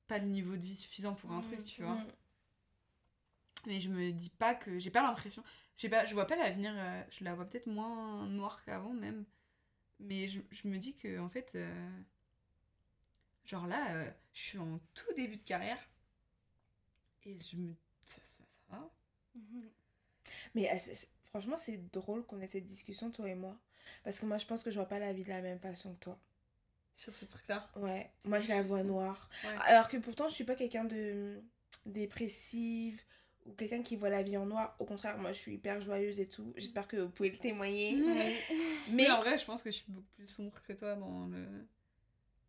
pas 0.07 0.17
le 0.17 0.25
niveau 0.27 0.55
de 0.55 0.61
vie 0.61 0.75
suffisant 0.75 1.13
pour 1.13 1.31
un 1.31 1.39
Mm, 1.39 1.41
truc, 1.41 1.63
tu 1.65 1.83
vois. 1.83 1.95
Mm. 1.95 2.07
Mais 3.65 3.79
je 3.79 3.89
me 3.89 4.11
dis 4.11 4.29
pas 4.29 4.55
que 4.55 4.77
j'ai 4.79 4.89
pas 4.91 5.01
l'impression, 5.01 5.43
je 5.75 5.81
sais 5.81 5.89
pas, 5.89 6.05
je 6.05 6.13
vois 6.13 6.27
pas 6.27 6.35
l'avenir, 6.35 6.73
euh, 6.75 7.03
je 7.09 7.23
la 7.23 7.33
vois 7.33 7.45
peut-être 7.45 7.67
moins 7.67 8.25
noire 8.27 8.61
qu'avant 8.65 8.93
même. 8.93 9.25
Mais 9.99 10.29
je, 10.29 10.41
je 10.51 10.67
me 10.67 10.77
dis 10.79 10.95
que 10.95 11.19
en 11.19 11.29
fait 11.29 11.53
euh, 11.55 12.01
genre 13.45 13.67
là, 13.67 13.91
euh, 13.95 14.11
je 14.33 14.41
suis 14.41 14.57
en 14.57 14.79
tout 14.93 15.13
début 15.15 15.37
de 15.37 15.43
carrière 15.43 15.79
et 17.25 17.37
je 17.37 17.57
me 17.57 17.73
ça, 18.05 18.19
ça, 18.23 18.37
ça 18.47 18.59
va. 18.69 18.91
Mais 20.55 20.69
euh, 20.71 20.93
franchement, 21.33 21.57
c'est 21.57 21.89
drôle 21.91 22.23
qu'on 22.25 22.39
ait 22.41 22.47
cette 22.47 22.65
discussion, 22.65 23.09
toi 23.11 23.27
et 23.27 23.33
moi. 23.35 23.57
Parce 24.03 24.19
que 24.19 24.25
moi, 24.25 24.37
je 24.37 24.45
pense 24.45 24.61
que 24.63 24.69
je 24.69 24.75
vois 24.75 24.87
pas 24.87 24.99
la 24.99 25.13
vie 25.13 25.23
de 25.23 25.29
la 25.29 25.41
même 25.41 25.59
façon 25.59 25.93
que 25.95 25.99
toi. 25.99 26.19
sur 26.93 27.15
ce 27.15 27.25
truc-là. 27.25 27.67
Ouais, 27.75 28.11
moi, 28.25 28.39
je 28.39 28.47
la 28.49 28.61
vois 28.61 28.83
noire. 28.83 29.29
Ouais. 29.43 29.49
Alors 29.65 29.87
que 29.89 29.97
pourtant, 29.97 30.29
je 30.29 30.35
suis 30.35 30.43
pas 30.43 30.55
quelqu'un 30.55 30.85
de 30.85 31.41
dépressive 31.87 33.01
ou 33.47 33.53
quelqu'un 33.53 33.81
qui 33.81 33.95
voit 33.95 34.09
la 34.11 34.21
vie 34.21 34.37
en 34.37 34.45
noir. 34.45 34.75
Au 34.79 34.85
contraire, 34.85 35.17
moi, 35.17 35.33
je 35.33 35.39
suis 35.39 35.53
hyper 35.55 35.81
joyeuse 35.81 36.19
et 36.19 36.27
tout. 36.29 36.53
J'espère 36.55 36.87
que 36.87 36.97
vous 36.97 37.09
pouvez 37.09 37.31
le 37.31 37.37
témoigner. 37.39 37.95
Mais 38.05 38.43
Mais 38.91 39.09
en 39.09 39.21
vrai, 39.21 39.37
je 39.39 39.45
pense 39.45 39.63
que 39.63 39.71
je 39.71 39.77
suis 39.77 39.91
beaucoup 39.91 40.07
plus 40.15 40.27
sombre 40.27 40.61
que 40.67 40.73
toi 40.73 40.95
dans 40.95 41.25
le... 41.25 41.67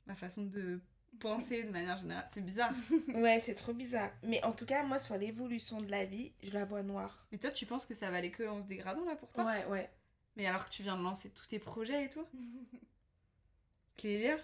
ma 0.07 0.15
façon 0.15 0.43
de 0.45 0.79
penser 1.21 1.63
de 1.63 1.71
manière 1.71 1.99
générale. 1.99 2.25
C'est 2.33 2.45
bizarre. 2.45 2.73
ouais, 3.15 3.41
c'est 3.41 3.55
trop 3.55 3.73
bizarre. 3.73 4.11
Mais 4.23 4.43
en 4.45 4.53
tout 4.53 4.67
cas, 4.67 4.83
moi, 4.83 4.99
sur 4.99 5.17
l'évolution 5.17 5.81
de 5.81 5.91
la 5.91 6.05
vie, 6.05 6.33
je 6.43 6.51
la 6.53 6.65
vois 6.65 6.83
noire. 6.83 7.27
Mais 7.33 7.39
toi, 7.39 7.51
tu 7.51 7.67
penses 7.67 7.87
que 7.87 7.95
ça 7.95 8.11
va 8.11 8.19
aller 8.19 8.31
que 8.31 8.47
en 8.49 8.61
se 8.63 8.67
dégradant 8.67 9.05
là 9.05 9.17
pour 9.17 9.33
toi? 9.33 9.45
Ouais, 9.45 9.65
ouais. 9.67 9.91
Mais 10.37 10.47
alors 10.47 10.65
que 10.67 10.71
tu 10.71 10.83
viens 10.83 10.97
de 10.97 11.03
lancer 11.03 11.31
tous 11.31 11.47
tes 11.47 11.59
projets 11.59 12.05
et 12.05 12.09
tout? 12.09 12.27
Clélia 13.97 14.37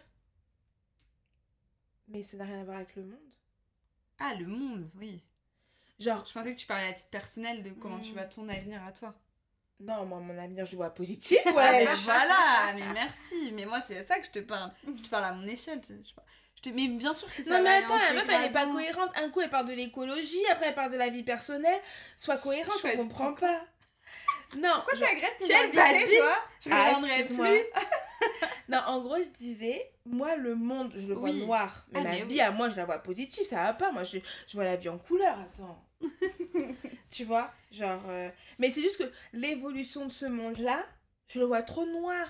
Mais 2.08 2.22
ça 2.22 2.36
n'a 2.36 2.44
rien 2.44 2.60
à 2.60 2.64
voir 2.64 2.76
avec 2.76 2.94
le 2.96 3.04
monde. 3.04 3.18
Ah, 4.18 4.34
le 4.34 4.46
monde, 4.46 4.90
oui. 4.98 5.22
Genre, 5.98 6.24
Je 6.26 6.32
pensais 6.32 6.54
que 6.54 6.58
tu 6.60 6.66
parlais 6.66 6.88
à 6.88 6.92
titre 6.92 7.10
personnel 7.10 7.62
de 7.62 7.70
comment 7.70 8.00
tu 8.00 8.10
Mm. 8.10 8.14
vois 8.14 8.24
ton 8.24 8.48
avenir 8.48 8.82
à 8.84 8.92
toi. 8.92 9.14
non, 9.80 10.04
moi, 10.06 10.20
mon 10.20 10.36
avenir, 10.38 10.66
je 10.66 10.72
le 10.72 10.76
vois 10.76 10.90
positif, 10.90 11.38
Ah, 11.46 11.52
mais 11.72 11.86
ouais. 11.86 11.94
voilà, 12.04 12.72
mais 12.74 12.92
merci. 12.92 13.52
Mais 13.54 13.64
moi, 13.64 13.80
c'est 13.80 13.98
à 13.98 14.04
ça 14.04 14.18
que 14.18 14.26
je 14.26 14.30
te 14.30 14.38
parle. 14.40 14.72
Je 14.86 15.02
te 15.02 15.08
parle 15.08 15.24
à 15.24 15.32
mon 15.32 15.46
échelle. 15.46 15.80
Je, 15.86 15.94
je- 15.94 16.14
je 16.64 16.70
te... 16.70 16.74
Mais 16.74 16.88
bien 16.88 17.12
sûr 17.14 17.28
que 17.34 17.42
ça 17.42 17.50
Non, 17.58 17.62
mais 17.62 17.70
attends, 17.76 17.94
en 17.94 17.98
la 17.98 18.12
meuf, 18.12 18.26
elle 18.28 18.44
est 18.44 18.50
pas 18.52 18.66
cohérente. 18.66 19.10
Un 19.16 19.28
coup, 19.30 19.40
elle 19.40 19.50
parle 19.50 19.66
de 19.66 19.72
l'écologie, 19.72 20.44
après, 20.50 20.66
elle 20.68 20.74
parle 20.74 20.92
de 20.92 20.96
la 20.98 21.08
vie 21.08 21.22
personnelle. 21.22 21.80
Sois 22.16 22.36
cohérente, 22.38 22.78
Je 22.82 22.88
on 22.88 22.96
comprend 23.08 23.34
pas. 23.34 23.64
Non, 24.58 24.68
Pourquoi 24.74 24.96
tu 24.96 25.04
agresses 25.04 25.38
tes 25.38 25.46
Quelle 25.46 25.72
bad 25.72 25.94
bitch 25.96 26.10
Je 26.60 26.70
Ah, 26.72 26.94
plus. 27.28 27.88
non, 28.68 28.78
en 28.86 29.00
gros, 29.00 29.16
je 29.22 29.28
disais, 29.28 29.92
moi, 30.04 30.34
le 30.36 30.56
monde, 30.56 30.92
je 30.96 31.06
le 31.06 31.14
vois 31.14 31.30
Oui. 31.30 31.44
noir. 31.44 31.86
Mais 31.92 32.00
Ah, 32.00 32.02
ma 32.04 32.10
mais 32.10 32.22
vie, 32.22 32.34
oui. 32.34 32.40
à 32.40 32.50
moi, 32.50 32.68
je 32.68 32.76
la 32.76 32.84
vois 32.84 32.98
positive, 32.98 33.46
ça 33.46 33.62
va 33.62 33.72
pas. 33.74 33.92
Moi, 33.92 34.02
je, 34.02 34.18
je 34.48 34.52
vois 34.54 34.64
la 34.64 34.74
vie 34.76 34.88
en 34.88 34.98
couleur, 34.98 35.38
attends. 35.38 35.84
tu 37.10 37.24
vois 37.24 37.52
Genre. 37.70 38.02
euh, 38.08 38.28
Mais 38.58 38.70
c'est 38.70 38.80
juste 38.80 38.98
que 38.98 39.12
l'évolution 39.32 40.04
de 40.06 40.10
ce 40.10 40.26
monde-là, 40.26 40.84
je 41.28 41.38
le 41.38 41.44
vois 41.46 41.62
trop 41.62 41.86
noir. 41.86 42.26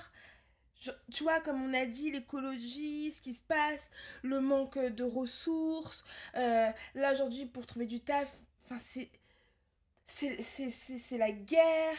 Tu 1.13 1.23
vois, 1.25 1.41
comme 1.41 1.63
on 1.63 1.75
a 1.75 1.85
dit, 1.87 2.11
l'écologie, 2.11 3.13
ce 3.13 3.21
qui 3.21 3.35
se 3.35 3.43
passe, 3.43 3.91
le 4.23 4.41
manque 4.41 4.79
de 4.79 5.05
ressources. 5.05 6.05
euh, 6.37 6.71
là, 6.95 7.13
aujourd'hui, 7.13 7.47
pour 7.47 7.67
trouver 7.67 7.87
du 7.87 8.01
taf, 8.01 8.29
c'est- 8.79 9.11
c'est 10.99 11.19
la 11.19 11.33
guerre. 11.33 11.97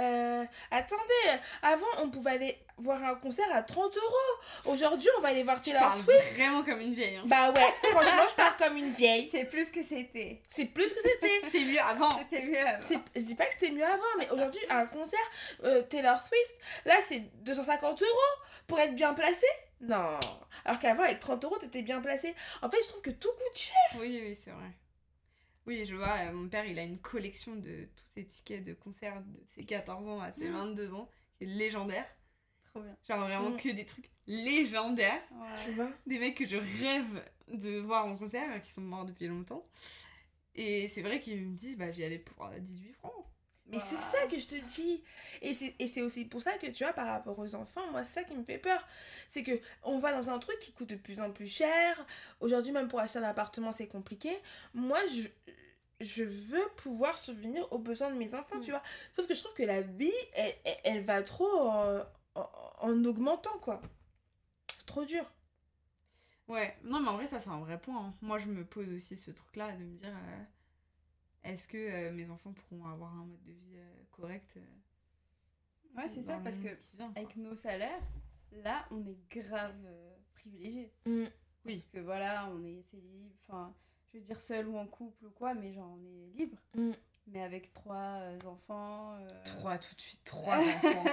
Euh, 0.00 0.44
attendez, 0.70 1.40
avant, 1.62 1.86
on 1.98 2.10
pouvait 2.10 2.32
aller 2.32 2.58
voir 2.78 3.02
un 3.04 3.14
concert 3.14 3.46
à 3.54 3.62
30 3.62 3.96
euros. 3.96 4.72
Aujourd'hui, 4.72 5.08
on 5.18 5.20
va 5.20 5.28
aller 5.28 5.44
voir 5.44 5.60
Taylor 5.60 5.94
Swift. 5.96 6.34
vraiment 6.36 6.64
comme 6.64 6.80
une 6.80 6.94
vieille. 6.94 7.16
Hein. 7.16 7.22
Bah 7.26 7.50
ouais, 7.52 7.90
franchement, 7.90 8.24
je 8.28 8.34
parle 8.34 8.56
comme 8.58 8.76
une 8.76 8.92
vieille. 8.92 9.28
C'est 9.30 9.44
plus 9.44 9.70
que 9.70 9.84
c'était. 9.84 10.42
C'est 10.48 10.66
plus 10.66 10.92
que 10.92 11.00
c'était. 11.00 11.40
C'était 11.42 11.64
mieux 11.64 11.80
avant. 11.80 12.10
C'était 12.18 12.46
mieux 12.46 12.66
avant. 12.66 13.02
Je 13.14 13.20
dis 13.20 13.34
pas 13.36 13.46
que 13.46 13.52
c'était 13.52 13.70
mieux 13.70 13.84
avant, 13.84 14.02
mais 14.18 14.28
aujourd'hui, 14.30 14.60
un 14.68 14.86
concert, 14.86 15.18
euh, 15.62 15.82
Taylor 15.82 16.18
Swift, 16.18 16.56
là, 16.84 16.96
c'est 17.06 17.20
250 17.44 18.02
euros 18.02 18.42
pour 18.66 18.80
être 18.80 18.94
bien 18.94 19.14
placé. 19.14 19.46
Non. 19.80 20.18
Alors 20.64 20.78
qu'avant, 20.80 21.04
avec 21.04 21.20
30 21.20 21.44
euros, 21.44 21.58
t'étais 21.58 21.82
bien 21.82 22.00
placé. 22.00 22.34
En 22.62 22.70
fait, 22.70 22.78
je 22.82 22.88
trouve 22.88 23.02
que 23.02 23.10
tout 23.10 23.28
coûte 23.28 23.56
cher. 23.56 24.00
Oui, 24.00 24.20
oui, 24.24 24.34
c'est 24.42 24.50
vrai. 24.50 24.70
Oui, 25.66 25.84
je 25.86 25.94
vois, 25.94 26.14
euh, 26.26 26.32
mon 26.32 26.48
père, 26.48 26.66
il 26.66 26.78
a 26.78 26.82
une 26.82 26.98
collection 26.98 27.56
de 27.56 27.84
tous 27.96 28.06
ses 28.06 28.24
tickets 28.26 28.62
de 28.64 28.74
concert 28.74 29.22
de 29.22 29.40
ses 29.46 29.64
14 29.64 30.08
ans 30.08 30.20
à 30.20 30.30
ses 30.32 30.48
22 30.48 30.92
ans, 30.94 31.08
qui 31.38 31.44
est 31.44 31.46
légendaire. 31.46 32.06
Trop 32.70 32.82
bien. 32.82 32.96
Genre 33.08 33.20
vraiment 33.20 33.50
Mm. 33.50 33.56
que 33.56 33.68
des 33.70 33.86
trucs 33.86 34.10
légendaires. 34.26 35.22
Tu 35.64 35.72
vois? 35.72 35.88
Des 36.06 36.18
mecs 36.18 36.36
que 36.36 36.46
je 36.46 36.56
rêve 36.56 37.24
de 37.48 37.78
voir 37.78 38.06
en 38.06 38.16
concert, 38.16 38.50
euh, 38.52 38.58
qui 38.58 38.70
sont 38.70 38.82
morts 38.82 39.04
depuis 39.06 39.26
longtemps. 39.26 39.66
Et 40.54 40.86
c'est 40.88 41.02
vrai 41.02 41.18
qu'il 41.20 41.40
me 41.40 41.56
dit, 41.56 41.76
bah 41.76 41.90
j'y 41.92 42.04
allais 42.04 42.18
pour 42.18 42.44
euh, 42.46 42.58
18 42.58 42.92
francs. 42.94 43.12
Mais 43.66 43.78
c'est 43.80 43.96
ça 43.96 44.26
que 44.30 44.38
je 44.38 44.46
te 44.46 44.54
dis. 44.56 45.02
Et 45.42 45.54
c'est, 45.54 46.02
aussi 46.02 46.24
pour 46.26 46.42
ça 46.42 46.56
que, 46.58 46.66
tu 46.66 46.84
vois, 46.84 46.92
par 46.92 47.06
rapport 47.06 47.38
aux 47.38 47.54
enfants, 47.54 47.90
moi, 47.90 48.04
c'est 48.04 48.20
ça 48.20 48.24
qui 48.24 48.34
me 48.36 48.44
fait 48.44 48.58
peur. 48.58 48.86
C'est 49.28 49.42
que 49.42 49.52
on 49.82 49.98
va 49.98 50.12
dans 50.12 50.30
un 50.30 50.38
truc 50.38 50.58
qui 50.60 50.72
coûte 50.72 50.90
de 50.90 50.96
plus 50.96 51.20
en 51.20 51.30
plus 51.30 51.46
cher. 51.48 52.06
Aujourd'hui, 52.40 52.72
même 52.72 52.88
pour 52.88 53.00
acheter 53.00 53.18
un 53.18 53.22
appartement, 53.22 53.72
c'est 53.72 53.86
compliqué. 53.88 54.36
Moi, 54.74 54.98
je, 55.06 55.28
je 56.00 56.24
veux 56.24 56.68
pouvoir 56.76 57.16
subvenir 57.18 57.70
aux 57.72 57.78
besoins 57.78 58.10
de 58.10 58.16
mes 58.16 58.34
enfants, 58.34 58.60
tu 58.60 58.70
vois. 58.70 58.82
Sauf 59.12 59.26
que 59.26 59.34
je 59.34 59.40
trouve 59.42 59.54
que 59.54 59.62
la 59.62 59.80
vie, 59.80 60.12
elle, 60.34 60.54
elle, 60.64 60.76
elle 60.84 61.02
va 61.02 61.22
trop 61.22 61.48
en, 61.50 62.00
en, 62.34 62.50
en 62.80 63.04
augmentant, 63.04 63.58
quoi. 63.60 63.80
C'est 64.78 64.86
trop 64.86 65.04
dur. 65.04 65.24
Ouais, 66.48 66.76
non 66.84 67.00
mais 67.00 67.08
en 67.08 67.14
vrai 67.16 67.26
ça 67.26 67.40
c'est 67.40 67.48
un 67.50 67.58
vrai 67.60 67.78
point. 67.80 68.06
hein. 68.06 68.14
Moi 68.20 68.38
je 68.38 68.46
me 68.46 68.64
pose 68.64 68.88
aussi 68.92 69.16
ce 69.16 69.30
truc-là 69.30 69.72
de 69.72 69.82
me 69.84 69.96
dire, 69.96 70.10
euh, 70.10 70.44
est-ce 71.44 71.68
que 71.68 71.76
euh, 71.76 72.12
mes 72.12 72.28
enfants 72.30 72.52
pourront 72.52 72.86
avoir 72.86 73.12
un 73.14 73.24
mode 73.24 73.42
de 73.44 73.52
vie 73.52 73.76
euh, 73.76 74.02
correct 74.10 74.56
euh, 74.56 74.60
Ouais, 75.96 76.08
c'est 76.08 76.22
ça, 76.24 76.38
parce 76.42 76.56
que 76.56 76.68
vient, 76.96 77.12
avec 77.14 77.36
nos 77.36 77.54
salaires, 77.54 78.02
là, 78.64 78.84
on 78.90 79.06
est 79.06 79.18
grave 79.30 79.76
euh, 79.84 80.16
privilégiés. 80.34 80.92
Mm. 81.06 81.24
Oui. 81.66 81.76
Parce 81.78 81.88
que 81.92 81.98
voilà, 82.00 82.48
on 82.50 82.64
est, 82.64 82.82
c'est 82.90 82.96
libre. 82.96 83.34
Enfin, 83.46 83.72
je 84.12 84.18
veux 84.18 84.24
dire 84.24 84.40
seul 84.40 84.66
ou 84.68 84.76
en 84.76 84.86
couple 84.86 85.26
ou 85.26 85.30
quoi, 85.30 85.54
mais 85.54 85.72
genre, 85.72 85.96
on 85.96 86.04
est 86.04 86.36
libre. 86.36 86.58
Mm. 86.74 86.92
Mais 87.28 87.42
avec 87.42 87.72
trois 87.72 88.18
euh, 88.20 88.38
enfants. 88.46 89.14
euh, 89.18 89.26
Trois 89.44 89.78
tout 89.78 89.94
de 89.94 90.00
suite, 90.00 90.20
trois 90.24 90.58
enfants. 90.58 91.04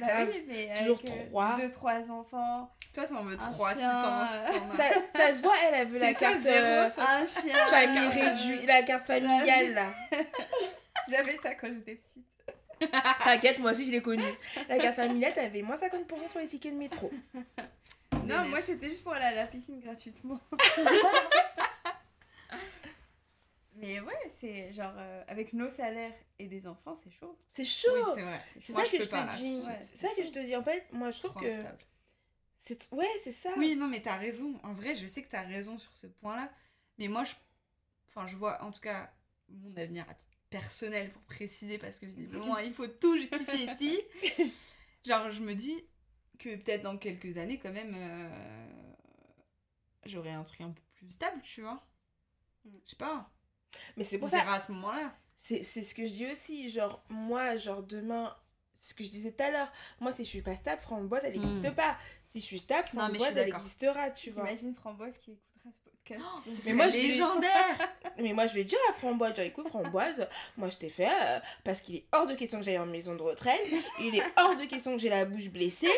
Bah 0.00 0.06
Grave. 0.06 0.28
oui, 0.32 0.44
mais 0.48 0.74
Toujours 0.78 1.00
euh, 1.04 1.26
trois. 1.28 1.56
Deux, 1.56 1.70
trois 1.70 2.10
enfants. 2.10 2.70
Toi 2.92 3.04
t'en 3.06 3.22
veux 3.22 3.34
Un 3.34 3.52
trois 3.52 3.72
si 3.74 3.80
t'en 3.80 3.86
euh, 3.86 4.26
si 4.52 4.58
t'en 4.58 4.66
as. 4.66 4.70
Ça, 4.76 4.84
ça 5.14 5.34
se 5.34 5.42
voit, 5.42 5.54
elle, 5.64 5.74
elle 5.74 5.88
veut 5.88 5.98
la 6.00 6.08
C'est 6.08 6.14
ça, 6.14 6.26
carte 6.30 6.40
zéro, 6.40 6.66
euh, 6.66 6.88
Un 6.98 7.26
chien. 7.26 7.54
famille 7.68 7.98
euh, 7.98 8.08
réduite, 8.10 8.66
la 8.66 8.82
carte 8.82 9.06
familiale, 9.06 9.74
là. 9.74 9.92
J'avais 11.08 11.36
ça 11.36 11.54
quand 11.54 11.68
j'étais 11.68 11.94
petite. 11.96 12.24
T'inquiète, 13.24 13.58
moi 13.60 13.70
aussi 13.72 13.86
je 13.86 13.92
l'ai 13.92 14.02
connu. 14.02 14.24
La 14.68 14.78
carte 14.78 14.96
familiale, 14.96 15.32
t'avais 15.34 15.62
moins 15.62 15.76
50% 15.76 16.30
sur 16.30 16.40
les 16.40 16.46
tickets 16.46 16.72
de 16.72 16.78
métro. 16.78 17.10
Non, 18.26 18.44
moi 18.48 18.60
c'était 18.60 18.88
juste 18.88 19.02
pour 19.04 19.12
aller 19.12 19.24
à 19.26 19.34
la 19.34 19.46
piscine 19.46 19.80
gratuitement. 19.80 20.40
Mais 23.80 23.98
ouais, 23.98 24.30
c'est 24.30 24.72
genre 24.72 24.92
euh, 24.96 25.24
avec 25.26 25.54
nos 25.54 25.70
salaires 25.70 26.12
et 26.38 26.46
des 26.46 26.66
enfants, 26.66 26.94
c'est 26.94 27.10
chaud. 27.10 27.38
C'est 27.48 27.64
chaud. 27.64 27.88
Oui 27.94 28.02
c'est 28.14 28.22
vrai. 28.22 28.42
c'est 28.60 28.72
ça 28.74 28.82
que 28.82 29.00
je 29.00 29.08
te 29.08 29.36
dis. 29.38 29.66
Ouais, 29.66 29.80
c'est 29.92 30.06
ça 30.06 30.14
que 30.14 30.22
je 30.22 30.30
te 30.30 30.38
dis. 30.38 30.54
En 30.54 30.62
fait, 30.62 30.86
moi 30.92 31.10
je 31.10 31.18
trouve 31.18 31.30
Trop 31.30 31.40
que. 31.40 31.46
instable. 31.46 31.78
c'est 32.58 32.92
Ouais, 32.92 33.08
c'est 33.24 33.32
ça. 33.32 33.50
Oui, 33.56 33.76
non, 33.76 33.88
mais 33.88 34.00
t'as 34.00 34.16
raison. 34.16 34.58
En 34.62 34.74
vrai, 34.74 34.94
je 34.94 35.06
sais 35.06 35.22
que 35.22 35.30
t'as 35.30 35.42
raison 35.42 35.78
sur 35.78 35.96
ce 35.96 36.06
point-là. 36.06 36.52
Mais 36.98 37.08
moi, 37.08 37.24
je... 37.24 37.32
Enfin, 38.08 38.26
je 38.26 38.36
vois, 38.36 38.62
en 38.62 38.70
tout 38.70 38.80
cas, 38.80 39.10
mon 39.48 39.74
avenir 39.76 40.04
à 40.10 40.14
titre 40.14 40.36
personnel, 40.50 41.10
pour 41.10 41.22
préciser, 41.22 41.78
parce 41.78 41.98
que 41.98 42.06
visiblement, 42.06 42.58
il 42.58 42.74
faut 42.74 42.88
tout 42.88 43.16
justifier 43.16 43.70
ici. 43.70 44.00
Genre, 45.06 45.32
je 45.32 45.40
me 45.40 45.54
dis 45.54 45.82
que 46.38 46.56
peut-être 46.56 46.82
dans 46.82 46.98
quelques 46.98 47.38
années, 47.38 47.58
quand 47.58 47.72
même, 47.72 47.94
euh, 47.96 48.84
j'aurai 50.04 50.32
un 50.32 50.44
truc 50.44 50.60
un 50.60 50.72
peu 50.72 50.82
plus 50.94 51.10
stable, 51.10 51.40
tu 51.42 51.62
vois. 51.62 51.86
Mm. 52.64 52.70
Je 52.84 52.90
sais 52.90 52.96
pas. 52.96 53.30
Mais 53.96 54.04
c'est 54.04 54.16
On 54.16 54.20
pour 54.20 54.28
ça. 54.30 54.38
verra 54.38 54.54
à 54.54 54.60
ce 54.60 54.72
moment-là. 54.72 55.14
C'est 55.38 55.62
c'est 55.62 55.82
ce 55.82 55.94
que 55.94 56.04
je 56.06 56.12
dis 56.12 56.26
aussi. 56.30 56.68
Genre, 56.68 57.02
moi, 57.08 57.56
genre 57.56 57.82
demain. 57.82 58.34
Ce 58.82 58.94
que 58.94 59.04
je 59.04 59.10
disais 59.10 59.30
tout 59.32 59.42
à 59.42 59.50
l'heure, 59.50 59.70
moi 60.00 60.10
si 60.10 60.24
je 60.24 60.28
suis 60.30 60.40
pas 60.40 60.56
stable, 60.56 60.80
Framboise 60.80 61.22
elle 61.24 61.38
n'existe 61.38 61.70
pas. 61.74 61.98
Si 62.24 62.40
je 62.40 62.44
suis 62.46 62.60
stable, 62.60 62.88
Non, 62.94 63.00
Framboise 63.02 63.28
suis 63.30 63.38
elle 63.38 63.48
existera, 63.48 64.10
tu 64.10 64.30
vois. 64.30 64.44
J'imagine 64.46 64.74
Framboise 64.74 65.18
qui 65.18 65.32
écoutera 65.32 65.68
ce 65.70 65.90
podcast? 65.90 66.22
Ce 66.62 66.66
Mais 66.68 66.72
moi, 66.74 66.86
vais- 66.88 67.02
légendaire 67.02 67.76
Mais 68.18 68.32
moi 68.32 68.46
je 68.46 68.54
vais 68.54 68.64
dire 68.64 68.78
à 68.88 68.94
Framboise, 68.94 69.36
genre 69.36 69.44
écoute 69.44 69.68
Framboise, 69.68 70.26
moi 70.56 70.70
je 70.70 70.76
t'ai 70.78 70.88
fait 70.88 71.10
euh, 71.10 71.40
parce 71.62 71.82
qu'il 71.82 71.96
est 71.96 72.06
hors 72.12 72.26
de 72.26 72.34
question 72.34 72.58
que 72.58 72.64
j'aille 72.64 72.78
en 72.78 72.86
maison 72.86 73.14
de 73.16 73.20
retraite, 73.22 73.60
il 74.00 74.14
est 74.16 74.22
hors 74.38 74.56
de 74.56 74.64
question 74.64 74.92
que 74.92 74.98
j'ai 75.02 75.10
la 75.10 75.26
bouche 75.26 75.50
blessée, 75.50 75.90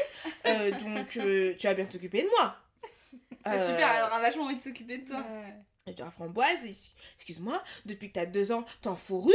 euh, 0.47 0.73
donc 0.73 1.16
euh, 1.18 1.55
tu 1.57 1.68
vas 1.68 1.75
bien 1.75 1.85
t'occuper 1.85 2.23
de 2.25 2.29
moi. 2.41 2.57
Bah, 3.45 3.61
Super, 3.61 3.89
elle 3.97 4.03
aura 4.05 4.20
vachement 4.20 4.45
envie 4.45 4.57
de 4.57 4.61
s'occuper 4.62 4.99
de 4.99 5.09
toi. 5.09 5.18
Ouais. 5.18 5.55
Je 5.87 5.93
dis 5.93 6.03
à 6.03 6.11
Framboise, 6.11 6.64
ex- 6.64 6.93
excuse-moi, 7.16 7.62
depuis 7.87 8.09
que 8.09 8.12
t'as 8.14 8.26
deux 8.26 8.53
ans, 8.53 8.64
t'es 8.80 8.89
en 8.89 8.95
fourrure, 8.97 9.35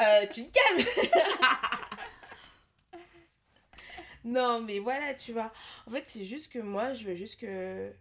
euh, 0.00 0.26
tu 0.32 0.46
te 0.48 0.58
calmes. 0.58 1.10
non, 4.24 4.60
mais 4.62 4.78
voilà, 4.78 5.14
tu 5.14 5.32
vois. 5.32 5.52
En 5.86 5.90
fait, 5.90 6.04
c'est 6.06 6.24
juste 6.24 6.50
que 6.50 6.58
moi, 6.58 6.94
je 6.94 7.04
veux 7.04 7.14
juste 7.14 7.38
que 7.40 7.92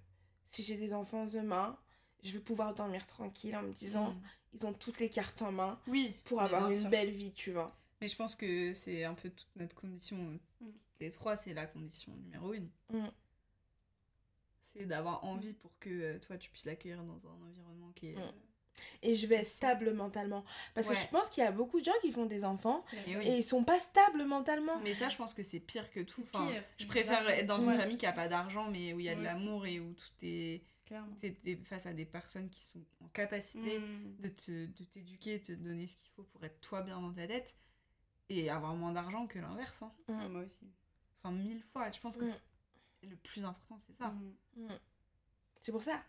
si 0.47 0.63
j'ai 0.63 0.77
des 0.77 0.93
enfants 0.93 1.25
demain, 1.25 1.77
je 2.23 2.31
vais 2.31 2.39
pouvoir 2.39 2.73
dormir 2.73 3.05
tranquille 3.05 3.55
en 3.55 3.63
me 3.63 3.73
disant, 3.73 4.11
Mm. 4.11 4.21
ils 4.53 4.65
ont 4.67 4.73
toutes 4.73 4.99
les 4.99 5.09
cartes 5.09 5.41
en 5.41 5.51
main 5.51 5.77
Oui, 5.87 6.15
pour 6.23 6.41
avoir 6.41 6.67
une 6.67 6.73
sûr. 6.73 6.89
belle 6.89 7.11
vie, 7.11 7.33
tu 7.33 7.51
vois. 7.51 7.75
Mais 7.99 8.07
je 8.07 8.15
pense 8.15 8.35
que 8.37 8.73
c'est 8.73 9.03
un 9.03 9.13
peu 9.13 9.29
toute 9.29 9.49
notre 9.57 9.75
condition. 9.75 10.15
Mm. 10.61 10.67
Les 11.01 11.09
trois, 11.09 11.35
c'est 11.35 11.53
la 11.53 11.65
condition 11.67 12.13
numéro 12.13 12.53
une. 12.53 12.69
Mm. 12.91 13.07
C'est 14.77 14.85
d'avoir 14.85 15.23
envie 15.23 15.53
pour 15.53 15.71
que 15.79 15.89
euh, 15.89 16.19
toi, 16.19 16.37
tu 16.37 16.49
puisses 16.49 16.65
l'accueillir 16.65 17.03
dans 17.03 17.13
un 17.27 17.41
environnement 17.47 17.91
qui 17.95 18.07
est. 18.09 18.15
Mm. 18.15 18.19
euh, 18.19 18.31
Et 19.01 19.15
je 19.15 19.25
vais 19.27 19.35
être 19.35 19.47
stable 19.47 19.93
mentalement. 19.93 20.43
Parce 20.75 20.87
Ouais. 20.87 20.93
que 20.95 21.01
je 21.01 21.07
pense 21.07 21.29
qu'il 21.29 21.43
y 21.43 21.47
a 21.47 21.51
beaucoup 21.51 21.79
de 21.79 21.85
gens 21.85 21.97
qui 22.01 22.11
font 22.11 22.25
des 22.25 22.43
enfants 22.45 22.83
Et 23.07 23.17
oui. 23.17 23.27
et 23.27 23.37
ils 23.37 23.43
sont 23.43 23.63
pas 23.63 23.79
stables 23.79 24.23
mentalement. 24.25 24.79
Mais 24.81 24.93
ça, 24.93 25.09
je 25.09 25.17
pense 25.17 25.33
que 25.33 25.41
c'est 25.43 25.59
pire 25.59 25.89
que 25.91 25.99
tout. 26.01 26.21
Enfin, 26.23 26.47
pire, 26.47 26.63
je 26.79 26.85
préfère 26.85 27.27
être 27.29 27.45
dans 27.47 27.59
une 27.59 27.69
Ouais. 27.69 27.77
famille 27.77 27.97
qui 27.97 28.05
a 28.05 28.13
pas 28.13 28.27
d'argent, 28.27 28.69
mais 28.69 28.93
où 28.93 28.99
il 28.99 29.05
y 29.05 29.09
a 29.09 29.15
de 29.15 29.23
l'amour 29.23 29.65
et 29.65 29.79
où 29.79 29.93
tout 29.93 30.25
est. 30.25 30.61
Clairement. 30.85 31.13
T'es 31.19 31.35
face 31.65 31.85
à 31.85 31.91
des 31.93 32.05
personnes 32.05 32.49
qui 32.49 32.61
sont 32.61 32.79
en 33.03 33.07
capacité 33.09 33.77
Mm. 33.79 34.15
de 34.21 34.29
te 34.29 34.65
de 34.67 34.83
t'éduquer, 34.85 35.41
te 35.41 35.51
donner 35.51 35.85
ce 35.85 35.97
qu'il 35.97 36.09
faut 36.15 36.23
pour 36.23 36.43
être 36.45 36.61
toi 36.61 36.81
bien 36.81 37.01
dans 37.01 37.11
ta 37.11 37.27
tête 37.27 37.55
et 38.29 38.49
avoir 38.49 38.73
moins 38.73 38.93
d'argent 38.93 39.27
que 39.27 39.37
l'inverse. 39.39 39.81
hein. 39.81 39.91
Mm. 40.07 40.27
Moi 40.31 40.43
aussi. 40.43 40.61
Enfin, 41.23 41.35
mille 41.35 41.61
fois. 41.63 41.89
Je 41.91 41.99
pense 41.99 42.15
que 42.15 42.23
Mm. 42.23 42.39
Le 43.03 43.15
plus 43.17 43.45
important, 43.45 43.77
c'est 43.79 43.93
ça. 43.93 44.09
Mm. 44.09 44.35
Mm. 44.63 44.79
C'est 45.61 45.71
pour 45.71 45.83
ça. 45.83 46.03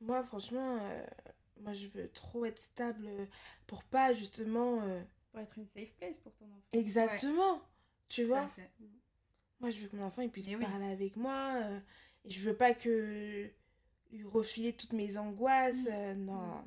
Moi, 0.00 0.22
franchement, 0.24 0.78
euh, 0.82 1.06
moi, 1.60 1.72
je 1.74 1.86
veux 1.88 2.10
trop 2.10 2.44
être 2.44 2.60
stable 2.60 3.08
pour 3.66 3.84
pas 3.84 4.12
justement. 4.12 4.82
euh, 4.82 5.02
Pour 5.30 5.40
être 5.40 5.58
une 5.58 5.66
safe 5.66 5.92
place 5.94 6.18
pour 6.18 6.34
ton 6.34 6.46
enfant. 6.46 6.62
Exactement. 6.72 7.62
Tu 8.08 8.24
vois 8.24 8.46
fait. 8.48 8.70
Moi, 9.60 9.70
je 9.70 9.80
veux 9.80 9.88
que 9.88 9.96
mon 9.96 10.04
enfant 10.04 10.22
il 10.22 10.30
puisse 10.30 10.46
oui. 10.46 10.56
parler 10.56 10.86
avec 10.90 11.16
moi. 11.16 11.54
euh, 11.62 11.80
et 12.24 12.30
je 12.30 12.40
veux 12.48 12.56
pas 12.56 12.74
que 12.74 13.50
lui 14.10 14.24
refiler 14.24 14.72
toutes 14.74 14.92
mes 14.92 15.16
angoisses. 15.16 15.88
non. 16.16 16.64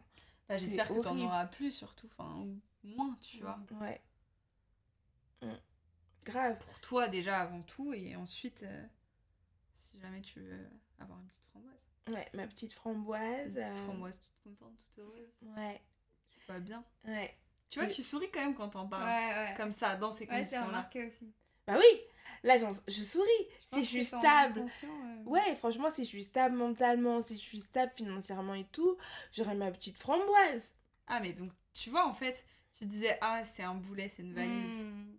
Bah, 0.50 0.58
J'espère 0.58 0.88
que 0.88 1.02
t'en 1.02 1.18
auras 1.20 1.46
plus 1.46 1.72
surtout, 1.72 2.08
enfin, 2.18 2.48
moins, 2.84 3.18
tu 3.22 3.42
vois. 3.42 3.60
Ouais. 3.82 4.02
Mm. 5.42 5.52
Grave. 6.24 6.58
Pour 6.60 6.80
toi 6.80 7.08
déjà 7.08 7.40
avant 7.42 7.62
tout, 7.64 7.94
et 7.94 8.16
ensuite, 8.16 8.66
si 9.98 10.02
jamais 10.02 10.22
tu 10.22 10.40
veux 10.40 10.70
avoir 11.00 11.20
une 11.20 11.26
petite 11.28 11.46
framboise. 11.52 11.80
Ouais, 12.14 12.28
ma 12.34 12.48
petite 12.48 12.72
Une 12.72 12.76
framboise. 12.78 13.44
petite 13.54 13.58
euh, 13.58 13.76
framboise 13.86 14.20
toute 14.22 14.44
contente, 14.44 14.78
toute 14.80 15.00
heureuse, 15.00 15.40
Ouais, 15.56 15.82
qui 16.30 16.40
soit 16.40 16.60
bien. 16.60 16.84
ouais. 17.06 17.36
Tu 17.70 17.80
vois, 17.80 17.88
tu 17.90 18.02
souris 18.04 18.30
quand 18.32 18.40
même 18.40 18.56
quand 18.56 18.70
t'en 18.70 18.84
Ouais, 18.84 18.90
parles. 18.90 19.04
ouais. 19.50 19.54
Comme 19.58 19.72
ça, 19.74 19.96
dans 19.98 20.12
ces 20.12 20.26
Ouais, 20.26 20.38
conditions-là. 20.38 20.68
remarqué 20.68 21.06
aussi. 21.06 21.34
Bah 21.66 21.76
oui, 21.78 22.02
là 22.44 22.56
je 22.58 23.04
souris. 23.04 23.28
Si 23.74 23.84
je 23.84 23.88
suis 23.90 24.06
stable. 24.06 24.62
euh, 24.86 25.24
Ouais, 25.26 25.54
franchement, 25.58 25.90
si 25.90 26.04
je 26.04 26.08
suis 26.08 26.24
stable 26.24 26.56
mentalement, 26.56 27.20
si 27.20 27.36
je 27.36 27.42
suis 27.42 27.60
stable 27.60 27.92
financièrement 27.94 28.54
et 28.54 28.66
tout, 28.68 28.98
j'aurai 29.34 29.56
ma 29.56 29.70
petite 29.72 29.98
framboise. 29.98 30.74
Ah, 31.08 31.20
mais 31.20 31.34
donc, 31.34 31.52
tu 31.74 31.90
vois, 31.90 32.08
en 32.08 32.14
fait, 32.14 32.46
tu 32.78 32.86
disais, 32.86 33.18
ah, 33.20 33.44
c'est 33.44 33.64
un 33.64 33.76
boulet, 33.76 34.08
c'est 34.08 34.22
une 34.24 34.34
valise. 34.34 34.84
hmm. 34.84 35.18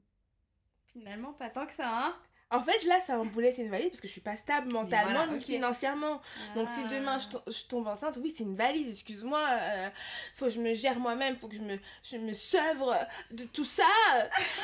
Finalement, 0.87 1.35
pas 1.35 1.51
tant 1.51 1.67
que 1.67 1.73
ça, 1.73 2.07
hein 2.07 2.17
En 2.51 2.61
fait, 2.63 2.83
là, 2.85 2.99
c'est 3.05 3.13
un 3.13 3.25
boulet, 3.27 3.53
c'est 3.53 3.63
une 3.63 3.71
valise 3.71 3.91
parce 3.91 4.01
que 4.01 4.07
je 4.09 4.13
suis 4.13 4.23
pas 4.23 4.37
stable 4.39 4.73
mentalement 4.73 5.13
voilà, 5.27 5.27
ni 5.27 5.39
financièrement. 5.41 6.21
Donc, 6.55 6.67
si 6.69 6.83
demain 6.85 7.19
je, 7.19 7.27
Ah. 7.27 7.39
to- 7.45 7.51
je 7.53 7.65
tombe 7.65 7.87
enceinte, 7.87 8.19
oui, 8.23 8.33
c'est 8.35 8.45
une 8.45 8.57
valise, 8.57 8.91
excuse-moi. 8.91 9.45
euh, 9.51 9.91
faut 10.35 10.47
que 10.47 10.51
je 10.53 10.61
me 10.61 10.73
gère 10.73 10.99
moi-même, 10.99 11.37
faut 11.37 11.49
que 11.49 11.57
je 11.57 11.61
me, 11.63 11.79
je 12.03 12.17
me 12.17 12.33
sevre 12.33 12.97
de 13.33 13.45
tout 13.45 13.67
ça. 13.67 13.85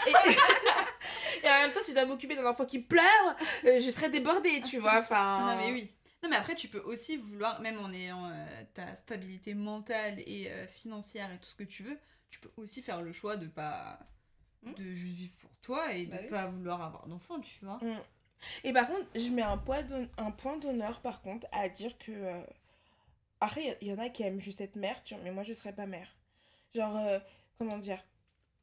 Et, 0.06 0.10
et 1.46 1.48
en 1.48 1.58
même 1.60 1.72
temps, 1.72 1.80
si 1.82 1.90
je 1.90 1.96
dois 1.96 2.06
m'occuper 2.06 2.36
d'un 2.36 2.46
enfant 2.46 2.64
qui 2.64 2.78
pleure, 2.78 3.36
euh, 3.66 3.78
je 3.78 3.90
serais 3.90 4.08
débordée, 4.08 4.62
tu 4.62 4.78
vois. 4.78 4.98
Enfin. 5.00 5.40
Non, 5.46 5.56
mais 5.56 5.72
oui. 5.72 5.90
Non, 6.22 6.30
mais 6.30 6.36
après, 6.36 6.54
tu 6.54 6.68
peux 6.68 6.80
aussi 6.80 7.18
vouloir, 7.18 7.60
même 7.60 7.78
en 7.80 7.92
ayant 7.92 8.24
euh, 8.30 8.62
ta 8.72 8.94
stabilité 8.94 9.52
mentale 9.52 10.20
et 10.20 10.50
euh, 10.50 10.66
financière 10.66 11.30
et 11.30 11.36
tout 11.36 11.44
ce 11.50 11.54
que 11.54 11.64
tu 11.64 11.82
veux, 11.82 11.98
tu 12.30 12.40
peux 12.40 12.50
aussi 12.56 12.80
faire 12.80 13.02
le 13.02 13.12
choix 13.12 13.36
de 13.36 13.46
pas. 13.46 13.98
Hmm. 14.64 14.72
de 14.74 14.84
juste 14.84 15.16
vivre 15.16 15.34
pour 15.36 15.50
toi 15.60 15.92
et 15.92 16.06
de 16.06 16.10
Bah 16.12 16.18
oui. 16.22 16.28
pas 16.30 16.46
vouloir 16.46 16.82
avoir 16.82 17.06
d'enfant, 17.06 17.38
tu 17.40 17.64
vois. 17.64 17.78
Et 18.62 18.72
par 18.72 18.86
contre, 18.86 19.06
je 19.14 19.28
mets 19.30 19.42
un, 19.42 19.56
poids 19.58 19.78
un 20.18 20.30
point 20.30 20.56
d'honneur, 20.58 21.00
par 21.00 21.22
contre, 21.22 21.46
à 21.52 21.68
dire 21.68 21.96
que. 21.98 22.12
euh, 22.12 22.42
Après, 23.40 23.76
il 23.80 23.88
y, 23.88 23.90
y 23.90 23.92
en 23.94 23.98
a 23.98 24.08
qui 24.08 24.22
aiment 24.22 24.40
juste 24.40 24.60
être 24.60 24.76
mère, 24.76 25.02
tu 25.02 25.14
vois, 25.14 25.22
mais 25.22 25.30
moi, 25.32 25.42
je 25.42 25.52
serais 25.52 25.72
pas 25.72 25.86
mère. 25.86 26.08
Genre, 26.74 26.96
euh, 26.96 27.18
comment 27.58 27.78
dire? 27.78 28.02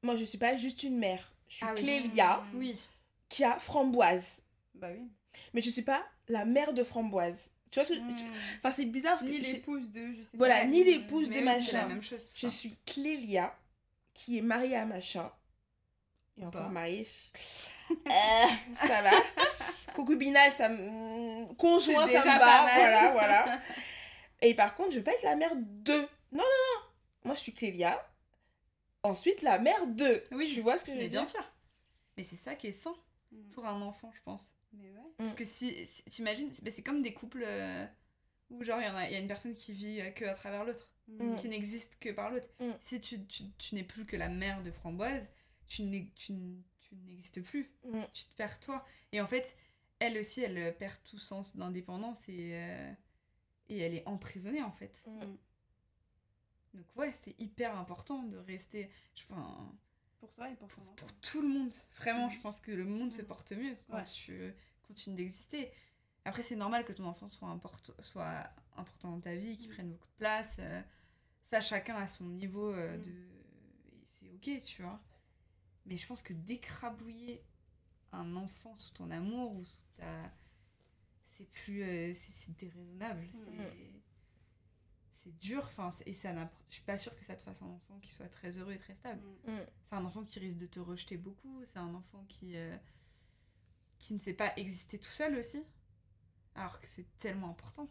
Moi, 0.04 0.16
je 0.16 0.24
suis 0.24 0.38
pas 0.38 0.56
juste 0.58 0.84
une 0.84 0.98
mère. 0.98 1.32
Je 1.48 1.58
suis 1.58 1.66
Ah. 1.68 1.74
Clélia, 1.76 2.44
Oui. 2.56 2.78
qui 3.30 3.44
a 3.44 3.60
framboise. 3.60 4.42
Bah 4.76 4.88
oui. 4.92 5.08
Mais 5.54 5.62
je 5.62 5.70
suis 5.70 5.82
pas 5.84 6.04
la 6.28 6.46
mère 6.46 6.74
de 6.74 6.84
framboise. 6.84 7.52
Tu 7.70 7.80
vois 7.80 7.86
ce 7.86 7.94
que. 7.94 8.00
Hmm. 8.00 8.34
Enfin, 8.58 8.72
c'est 8.72 8.86
bizarre 8.86 9.18
parce. 9.18 9.24
Ni 9.30 9.40
l'épouse 9.40 9.90
de, 9.92 10.12
je 10.12 10.24
sais 10.24 10.30
Voilà, 10.38 10.60
pas. 10.62 10.66
ni 10.66 10.84
l'épouse 10.84 11.30
de 11.30 11.36
la 11.36 11.42
machin. 11.42 11.88
même 11.88 12.02
chose. 12.04 12.24
tout 12.26 12.32
Je 12.36 12.48
suis 12.48 12.76
Clélia, 12.86 13.56
qui 14.14 14.38
est 14.38 14.42
mariée 14.42 14.76
à 14.76 14.86
machin. 14.86 15.32
Et 16.38 16.46
encore 16.46 16.70
mariée. 16.70 17.08
Euh, 17.92 18.48
ça 18.74 19.02
va. 19.02 19.12
Concubinage, 19.94 20.54
ça 20.54 20.70
me... 20.70 21.46
Conjoint, 21.56 22.08
C'est 22.08 22.14
ça 22.14 22.20
déjà 22.22 22.36
me 22.36 22.40
mal. 22.40 22.70
Voilà, 22.74 23.12
voilà. 23.12 23.62
Et 24.42 24.54
par 24.54 24.76
contre, 24.76 24.92
je 24.92 25.00
veux 25.00 25.04
pas 25.04 25.12
être 25.12 25.24
la 25.24 25.36
mère 25.36 25.52
de. 25.58 25.92
Non, 25.92 26.06
non, 26.32 26.44
non. 26.44 26.82
Moi, 27.26 27.36
je 27.36 27.42
suis 27.42 27.54
Clélia. 27.54 28.02
Ensuite, 29.04 29.42
la 29.42 29.60
mère 29.60 29.88
de. 29.88 30.24
Oui, 30.32 30.50
Tu 30.54 30.62
vois 30.62 30.78
ce 30.78 30.86
que 30.86 30.94
je 30.94 31.00
veux 31.00 31.08
dire 31.10 31.22
bien 31.24 31.26
sûr. 31.30 31.44
Mais 32.16 32.24
c'est 32.24 32.38
ça 32.38 32.56
qui 32.56 32.68
est 32.68 32.72
sain 32.72 32.96
Hmm. 33.34 33.50
pour 33.52 33.66
un 33.66 33.82
enfant, 33.82 34.12
je 34.16 34.22
pense. 34.24 34.54
Mais 34.74 34.90
ouais. 34.90 35.12
Parce 35.18 35.36
que 35.36 35.44
si, 35.46 35.86
si- 35.86 36.04
t'imagines, 36.06 36.52
c'est 36.54 36.82
comme 36.84 37.02
des 37.02 37.14
couples 37.14 37.44
euh, 37.46 37.86
où 38.50 38.62
genre 38.64 38.80
il 38.82 39.10
y, 39.10 39.14
y 39.14 39.16
a 39.16 39.20
une 39.20 39.28
personne 39.28 39.54
qui 39.56 39.72
vit 39.74 40.00
euh, 40.02 40.12
que 40.12 40.24
à 40.26 40.34
travers 40.34 40.64
l'autre, 40.66 40.90
Hmm. 41.08 41.36
qui 41.36 41.50
n'existe 41.50 41.98
que 42.00 42.10
par 42.10 42.30
l'autre. 42.30 42.48
Mm. 42.62 42.72
Si 42.80 43.02
tu, 43.02 43.26
tu, 43.26 43.44
tu 43.58 43.76
n'es 43.76 43.84
plus 43.84 44.06
que 44.06 44.16
la 44.16 44.30
mère 44.30 44.62
de 44.64 44.72
Framboise, 44.72 45.30
tu 45.76 45.84
n'es- 45.84 46.12
tu 46.16 46.32
n- 46.34 46.62
tu 46.82 46.96
n'existes 46.96 47.42
plus. 47.42 47.72
Mm. 47.86 48.02
Tu 48.14 48.26
te 48.26 48.36
perds 48.36 48.60
toi. 48.60 48.86
Et 49.12 49.22
en 49.22 49.28
fait, 49.28 49.56
elle 50.00 50.18
aussi, 50.18 50.42
elle 50.42 50.58
euh, 50.58 50.72
perd 50.72 50.98
tout 51.04 51.20
sens 51.20 51.56
d'indépendance 51.56 52.28
et, 52.30 52.52
euh, 52.56 52.94
et 53.70 53.78
elle 53.80 53.94
est 53.94 54.08
emprisonnée 54.08 54.62
en 54.64 54.72
fait. 54.72 55.04
Mm. 55.08 55.36
Donc 56.74 56.86
ouais, 56.96 57.14
c'est 57.22 57.40
hyper 57.40 57.78
important 57.78 58.24
de 58.24 58.38
rester... 58.38 58.90
je- 59.16 59.24
Enfin, 59.30 59.72
Pour 60.20 60.32
toi 60.34 60.50
et 60.50 60.56
pour 60.56 60.68
pour 60.70 61.14
tout 61.22 61.42
le 61.42 61.48
monde. 61.48 61.74
Vraiment, 61.96 62.30
je 62.30 62.36
Mhm. 62.38 62.42
pense 62.44 62.60
que 62.62 62.72
le 62.72 62.86
monde 62.86 63.12
se 63.12 63.22
porte 63.24 63.52
mieux 63.54 63.76
quand 63.90 63.98
Ouais. 63.98 64.04
tu 64.04 64.54
continues 64.84 65.16
d'exister. 65.16 65.72
Après, 66.26 66.44
c'est 66.44 66.56
normal 66.56 66.86
que 66.86 66.94
ton 66.94 67.06
enfant 67.06 67.26
soit, 67.28 67.48
import- 67.48 67.82
soit 68.00 68.48
important 68.78 69.10
dans 69.12 69.20
ta 69.20 69.34
vie, 69.36 69.58
qu'il 69.58 69.70
prenne 69.70 69.90
beaucoup 69.92 70.08
de 70.08 70.18
place. 70.18 70.58
euh, 70.60 70.82
ça, 71.42 71.60
chacun 71.60 71.96
a 71.96 72.06
son 72.08 72.26
niveau 72.26 72.72
euh, 72.72 72.98
de. 72.98 73.10
Et 73.10 74.06
c'est 74.06 74.30
ok, 74.30 74.64
tu 74.64 74.84
vois. 74.84 75.02
Mais 75.86 75.98
je 75.98 76.06
pense 76.08 76.22
que 76.24 76.34
d'écrabouiller 76.34 77.44
un 78.12 78.36
enfant 78.36 78.76
sous 78.78 78.92
ton 78.92 79.10
amour 79.12 79.54
ou 79.56 79.64
sous 79.64 79.80
ta. 79.98 80.32
C'est 81.24 81.50
plus. 81.52 81.84
euh, 81.84 82.14
c'est 82.14 82.32
c'est 82.32 82.56
déraisonnable. 82.58 83.28
C'est. 83.32 83.92
C'est 85.14 85.38
dur, 85.38 85.64
enfin, 85.66 85.90
et 86.08 86.14
ça 86.14 86.34
je 86.70 86.74
suis 86.74 86.84
pas 86.84 86.98
sûre 86.98 87.16
que 87.16 87.24
ça 87.24 87.36
te 87.36 87.44
fasse 87.44 87.62
un 87.62 87.68
enfant 87.68 88.00
qui 88.00 88.10
soit 88.10 88.28
très 88.30 88.58
heureux 88.58 88.72
et 88.74 88.78
très 88.78 88.96
stable. 88.96 89.22
Hmm. 89.46 89.52
Mm. 89.52 89.66
C'est 89.84 89.96
un 89.96 90.04
enfant 90.06 90.24
qui 90.24 90.40
risque 90.40 90.58
de 90.58 90.66
te 90.66 90.80
rejeter 90.80 91.16
beaucoup. 91.18 91.62
C'est 91.66 91.78
un 91.78 91.94
enfant 91.94 92.26
qui, 92.28 92.56
euh, 92.56 92.76
qui 94.00 94.16
ne 94.16 94.20
sait 94.20 94.34
pas 94.34 94.52
exister 94.58 94.98
tout 94.98 95.12
seul 95.12 95.36
aussi. 95.38 95.64
Alors 96.56 96.80
que 96.80 96.88
c'est 96.88 97.06
tellement 97.20 97.50
important. 97.52 97.88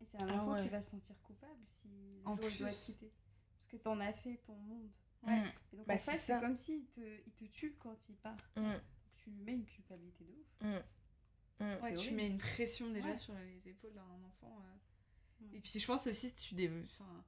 Et 0.00 0.06
c'est 0.06 0.22
un 0.22 0.28
Ah 0.28 0.34
enfant 0.36 0.52
ouais. 0.54 0.62
qui 0.62 0.68
va 0.70 0.80
se 0.80 0.90
sentir 0.92 1.20
coupable 1.22 1.60
si 1.66 1.88
le 1.88 2.22
En 2.24 2.34
jour 2.36 2.44
où 2.44 2.48
il 2.48 2.58
doit 2.58 2.70
te 2.70 2.74
plus. 2.74 2.84
quitter. 2.86 3.12
Parce 3.56 3.66
que 3.72 3.76
t'en 3.76 4.00
as 4.00 4.12
fait 4.14 4.36
ton 4.46 4.54
monde. 4.56 4.88
Ouais. 5.22 5.40
Mm. 5.40 5.52
Et 5.72 5.76
donc 5.76 5.86
Bah, 5.86 5.94
en 5.94 5.98
c'est 5.98 6.12
fait, 6.12 6.16
c'est 6.18 6.40
comme 6.40 6.56
s'il 6.56 6.86
te, 6.86 7.00
il 7.26 7.32
te 7.32 7.44
tue 7.44 7.74
quand 7.78 7.96
il 8.08 8.16
part. 8.16 8.36
Mm. 8.56 8.62
Donc 8.72 8.80
tu 9.16 9.30
lui 9.30 9.40
mets 9.42 9.54
une 9.54 9.64
culpabilité 9.66 10.24
de 10.24 10.32
ouf. 10.32 10.46
Mm. 10.60 11.64
Ouais, 11.64 11.92
tu 11.92 11.96
horrible. 11.96 12.16
mets 12.16 12.26
une 12.28 12.38
pression 12.38 12.90
déjà 12.92 13.08
Ouais. 13.08 13.16
sur 13.16 13.34
les 13.34 13.68
épaules 13.68 13.92
d'un 13.94 14.22
enfant. 14.24 14.62
euh. 14.62 15.46
Et 15.52 15.60
puis 15.60 15.78
je 15.78 15.86
pense 15.86 16.06
aussi, 16.06 16.32
tu 16.34 16.54
dé... 16.54 16.70
enfin, 16.84 17.24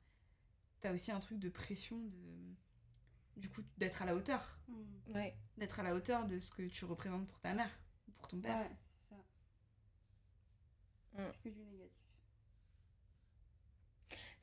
as 0.85 0.93
aussi 0.93 1.11
un 1.13 1.21
truc 1.21 1.39
de 1.39 1.49
pression 1.49 1.99
de. 1.99 2.55
Du 3.37 3.49
coup, 3.49 3.63
d'être 3.79 4.03
à 4.03 4.07
la 4.07 4.15
hauteur. 4.15 4.59
Ouais. 5.15 5.37
D'être 5.57 5.81
à 5.81 5.83
la 5.83 5.95
hauteur 5.95 6.27
de 6.27 6.39
ce 6.39 6.51
que 6.51 6.63
tu 6.69 6.85
représentes 6.85 7.27
pour 7.27 7.41
ta 7.41 7.55
mère 7.55 7.71
ou 8.09 8.13
pour 8.13 8.29
ton 8.29 8.41
père. 8.41 8.59
Ouais, 8.59 8.71
c'est 9.09 9.15
ça. 9.15 9.17
C'est 11.33 11.43
que 11.43 11.49
du 11.49 11.65
négatif. 11.65 11.97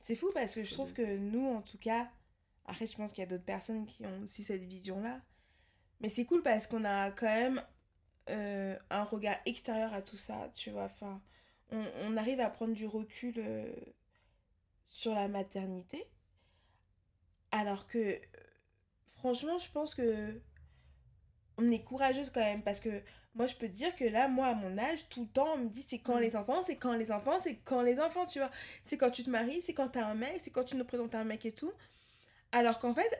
C'est 0.00 0.16
fou 0.16 0.30
parce 0.32 0.54
que 0.54 0.64
je 0.64 0.72
trouve 0.72 0.92
que 0.92 1.18
nous, 1.18 1.46
en 1.48 1.62
tout 1.62 1.78
cas, 1.78 2.10
après, 2.68 2.86
je 2.86 2.96
pense 2.96 3.12
qu'il 3.12 3.22
y 3.22 3.26
a 3.26 3.30
d'autres 3.30 3.44
personnes 3.44 3.86
qui 3.86 4.04
ont 4.06 4.22
aussi 4.22 4.44
cette 4.44 4.62
vision-là. 4.62 5.20
Mais 6.00 6.08
c'est 6.08 6.24
cool 6.26 6.42
parce 6.42 6.66
qu'on 6.66 6.84
a 6.84 7.10
quand 7.10 7.26
même 7.26 7.62
euh, 8.30 8.76
un 8.90 9.04
regard 9.04 9.36
extérieur 9.46 9.92
à 9.94 10.02
tout 10.02 10.16
ça, 10.16 10.50
tu 10.54 10.70
vois. 10.70 10.84
Enfin, 10.84 11.20
on, 11.70 11.84
on 12.02 12.16
arrive 12.16 12.40
à 12.40 12.50
prendre 12.50 12.74
du 12.74 12.86
recul 12.86 13.34
euh, 13.38 13.72
sur 14.86 15.14
la 15.14 15.28
maternité. 15.28 16.06
Alors 17.50 17.86
que, 17.86 18.20
franchement, 19.16 19.58
je 19.58 19.70
pense 19.70 19.94
que 19.94 20.40
on 21.56 21.70
est 21.70 21.82
courageuse 21.82 22.30
quand 22.30 22.40
même 22.40 22.62
parce 22.62 22.80
que 22.80 23.02
moi, 23.34 23.46
je 23.46 23.54
peux 23.54 23.68
te 23.68 23.72
dire 23.72 23.94
que 23.96 24.04
là, 24.04 24.28
moi, 24.28 24.48
à 24.48 24.54
mon 24.54 24.78
âge, 24.78 25.08
tout 25.08 25.22
le 25.22 25.28
temps, 25.28 25.54
on 25.54 25.58
me 25.58 25.68
dit 25.68 25.82
c'est 25.88 25.98
quand 25.98 26.18
Mm. 26.18 26.20
les 26.20 26.36
enfants, 26.36 26.62
c'est 26.62 26.76
quand 26.76 26.94
les 26.94 27.10
enfants, 27.12 27.38
c'est 27.38 27.56
quand 27.56 27.82
les 27.82 28.00
enfants, 28.00 28.26
tu 28.26 28.38
vois. 28.40 28.50
C'est 28.84 28.96
quand 28.98 29.10
tu 29.10 29.24
te 29.24 29.30
maries, 29.30 29.62
c'est 29.62 29.74
quand 29.74 29.88
t'as 29.88 30.06
un 30.06 30.14
mec, 30.14 30.40
c'est 30.42 30.50
quand 30.50 30.64
tu 30.64 30.76
nous 30.76 30.84
présentes 30.84 31.14
un 31.14 31.24
mec 31.24 31.44
et 31.46 31.52
tout. 31.52 31.72
Alors 32.52 32.78
qu'en 32.78 32.94
fait, 32.94 33.10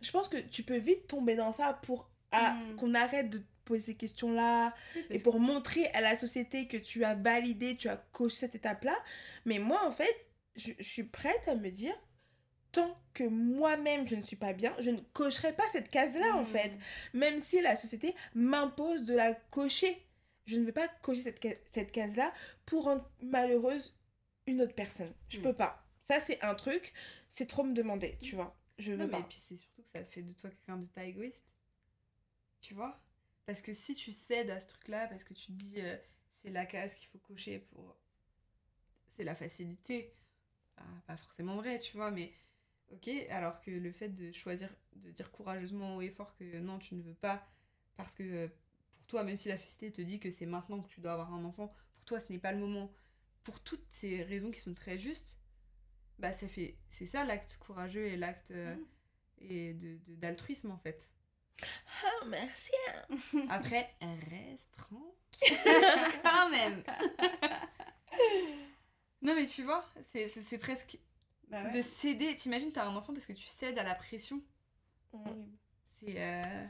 je 0.00 0.10
pense 0.10 0.28
que 0.28 0.36
tu 0.38 0.62
peux 0.62 0.76
vite 0.76 1.06
tomber 1.06 1.34
dans 1.36 1.52
ça 1.52 1.74
pour 1.82 2.10
à- 2.30 2.54
Mm. 2.54 2.76
qu'on 2.76 2.94
arrête 2.94 3.30
de 3.30 3.38
te 3.38 3.44
poser 3.64 3.80
ces 3.80 3.94
questions-là 3.96 4.74
et 5.10 5.18
pour 5.20 5.38
montrer 5.40 5.86
à 5.88 6.00
la 6.00 6.16
société 6.16 6.66
que 6.66 6.76
tu 6.76 7.04
as 7.04 7.14
validé, 7.14 7.76
tu 7.76 7.88
as 7.88 7.96
coché 8.12 8.36
cette 8.36 8.54
étape-là. 8.56 8.96
Mais 9.44 9.58
moi, 9.58 9.86
en 9.86 9.90
fait, 9.90 10.14
je, 10.56 10.72
je 10.78 10.82
suis 10.84 11.04
prête 11.04 11.46
à 11.48 11.54
me 11.54 11.70
dire, 11.70 11.94
tant 12.72 12.94
que 13.14 13.24
moi-même 13.24 14.06
je 14.08 14.16
ne 14.16 14.22
suis 14.22 14.36
pas 14.36 14.52
bien, 14.52 14.74
je 14.80 14.90
ne 14.90 14.98
cocherai 15.12 15.52
pas 15.54 15.62
cette 15.70 15.88
case-là, 15.88 16.34
en 16.36 16.42
Hmm. 16.42 16.46
fait. 16.46 16.72
Même 17.12 17.40
si 17.40 17.60
la 17.62 17.76
société 17.76 18.14
m'impose 18.34 19.04
de 19.04 19.14
la 19.14 19.32
cocher. 19.32 19.96
Je 20.46 20.58
ne 20.58 20.64
vais 20.66 20.72
pas 20.72 20.88
cocher 21.00 21.22
cette, 21.22 21.40
ca- 21.42 21.56
cette 21.72 21.90
case-là 21.92 22.32
pour 22.66 22.84
rendre 22.84 23.08
malheureuse 23.22 23.96
une 24.46 24.60
autre 24.60 24.74
personne. 24.74 25.12
Je 25.30 25.38
Mm. 25.38 25.42
peux 25.42 25.54
pas. 25.54 25.83
Ça, 26.04 26.20
c'est 26.20 26.40
un 26.42 26.54
truc, 26.54 26.92
c'est 27.28 27.46
trop 27.46 27.64
me 27.64 27.74
demander, 27.74 28.16
tu 28.22 28.36
vois. 28.36 28.56
Je 28.78 28.92
veux 28.92 28.98
Non, 28.98 29.04
mais 29.06 29.10
pas. 29.12 29.18
et 29.20 29.22
puis 29.24 29.38
c'est 29.38 29.56
surtout 29.56 29.82
que 29.82 29.88
ça 29.88 30.04
fait 30.04 30.22
de 30.22 30.32
toi 30.32 30.50
quelqu'un 30.50 30.76
de 30.76 30.86
pas 30.86 31.04
égoïste. 31.04 31.46
Tu 32.60 32.74
vois? 32.74 33.00
Parce 33.46 33.60
que 33.62 33.72
si 33.72 33.94
tu 33.94 34.12
cèdes 34.12 34.50
à 34.50 34.60
ce 34.60 34.68
truc-là, 34.68 35.06
parce 35.08 35.24
que 35.24 35.34
tu 35.34 35.46
te 35.46 35.52
dis 35.52 35.80
euh, 35.80 35.96
c'est 36.30 36.50
la 36.50 36.66
case 36.66 36.94
qu'il 36.94 37.08
faut 37.08 37.18
cocher 37.18 37.58
pour. 37.58 37.96
C'est 39.08 39.24
la 39.24 39.34
facilité. 39.34 40.12
Bah, 40.76 40.82
pas 41.06 41.16
forcément 41.16 41.56
vrai, 41.56 41.78
tu 41.78 41.96
vois, 41.96 42.10
mais 42.10 42.32
ok. 42.90 43.08
Alors 43.30 43.60
que 43.60 43.70
le 43.70 43.92
fait 43.92 44.08
de 44.08 44.32
choisir, 44.32 44.68
de 44.96 45.10
dire 45.10 45.30
courageusement 45.30 45.96
haut 45.96 46.00
et 46.02 46.10
fort 46.10 46.34
que 46.36 46.58
non, 46.58 46.78
tu 46.78 46.94
ne 46.96 47.02
veux 47.02 47.14
pas, 47.14 47.46
parce 47.96 48.14
que 48.14 48.22
euh, 48.24 48.48
pour 48.92 49.06
toi, 49.06 49.24
même 49.24 49.36
si 49.36 49.48
la 49.48 49.56
société 49.56 49.92
te 49.92 50.02
dit 50.02 50.18
que 50.18 50.30
c'est 50.30 50.46
maintenant 50.46 50.82
que 50.82 50.88
tu 50.88 51.00
dois 51.00 51.12
avoir 51.12 51.32
un 51.32 51.44
enfant, 51.44 51.72
pour 51.94 52.04
toi 52.04 52.18
ce 52.20 52.32
n'est 52.32 52.38
pas 52.38 52.52
le 52.52 52.58
moment, 52.58 52.92
pour 53.44 53.60
toutes 53.62 53.86
ces 53.92 54.22
raisons 54.22 54.50
qui 54.50 54.60
sont 54.60 54.74
très 54.74 54.98
justes, 54.98 55.38
bah 56.18 56.32
ça 56.32 56.46
fait 56.48 56.76
c'est 56.88 57.06
ça 57.06 57.24
l'acte 57.24 57.56
courageux 57.60 58.06
et 58.06 58.16
l'acte 58.16 58.50
euh, 58.52 58.74
Mm. 58.76 58.84
et 59.50 59.74
de 59.74 59.98
d'altruisme 60.08 60.70
en 60.70 60.78
fait. 60.78 61.10
Ah, 62.04 62.24
merci. 62.26 62.72
Après 63.50 63.90
reste 64.00 64.72
tranquille 64.76 65.56
quand 66.22 66.50
même. 66.50 66.82
non 69.22 69.34
mais 69.34 69.46
tu 69.46 69.62
vois, 69.62 69.84
c'est 70.02 70.58
presque 70.58 70.98
Bah 71.48 71.62
ouais. 71.64 71.70
de 71.70 71.82
céder. 71.82 72.36
T'imagines 72.36 72.72
t'as 72.72 72.86
un 72.86 72.94
enfant 72.96 73.12
parce 73.12 73.26
que 73.26 73.32
tu 73.32 73.46
cèdes 73.46 73.78
à 73.78 73.82
la 73.82 73.94
pression. 73.94 74.42
Horrible. 75.12 75.48
C'est 75.86 76.14
euh, 76.22 76.66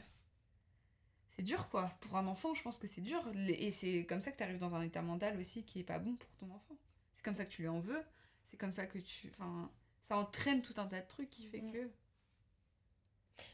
c'est 1.35 1.43
dur 1.43 1.67
quoi. 1.69 1.89
Pour 2.01 2.15
un 2.17 2.27
enfant, 2.27 2.53
je 2.53 2.61
pense 2.61 2.77
que 2.79 2.87
c'est 2.87 3.01
dur 3.01 3.21
et 3.47 3.71
c'est 3.71 4.05
comme 4.05 4.21
ça 4.21 4.31
que 4.31 4.37
tu 4.37 4.43
arrives 4.43 4.59
dans 4.59 4.75
un 4.75 4.81
état 4.81 5.01
mental 5.01 5.37
aussi 5.39 5.65
qui 5.65 5.79
est 5.79 5.83
pas 5.83 5.99
bon 5.99 6.15
pour 6.15 6.29
ton 6.35 6.49
enfant. 6.51 6.77
C'est 7.13 7.23
comme 7.23 7.35
ça 7.35 7.45
que 7.45 7.49
tu 7.51 7.61
lui 7.61 7.69
en 7.69 7.79
veux. 7.79 8.01
C'est 8.45 8.57
comme 8.57 8.71
ça 8.71 8.85
que 8.85 8.97
tu 8.99 9.31
enfin 9.37 9.69
ça 10.01 10.17
entraîne 10.17 10.61
tout 10.61 10.73
un 10.77 10.85
tas 10.85 11.01
de 11.01 11.07
trucs 11.07 11.29
qui 11.29 11.47
fait 11.47 11.61
que 11.61 11.89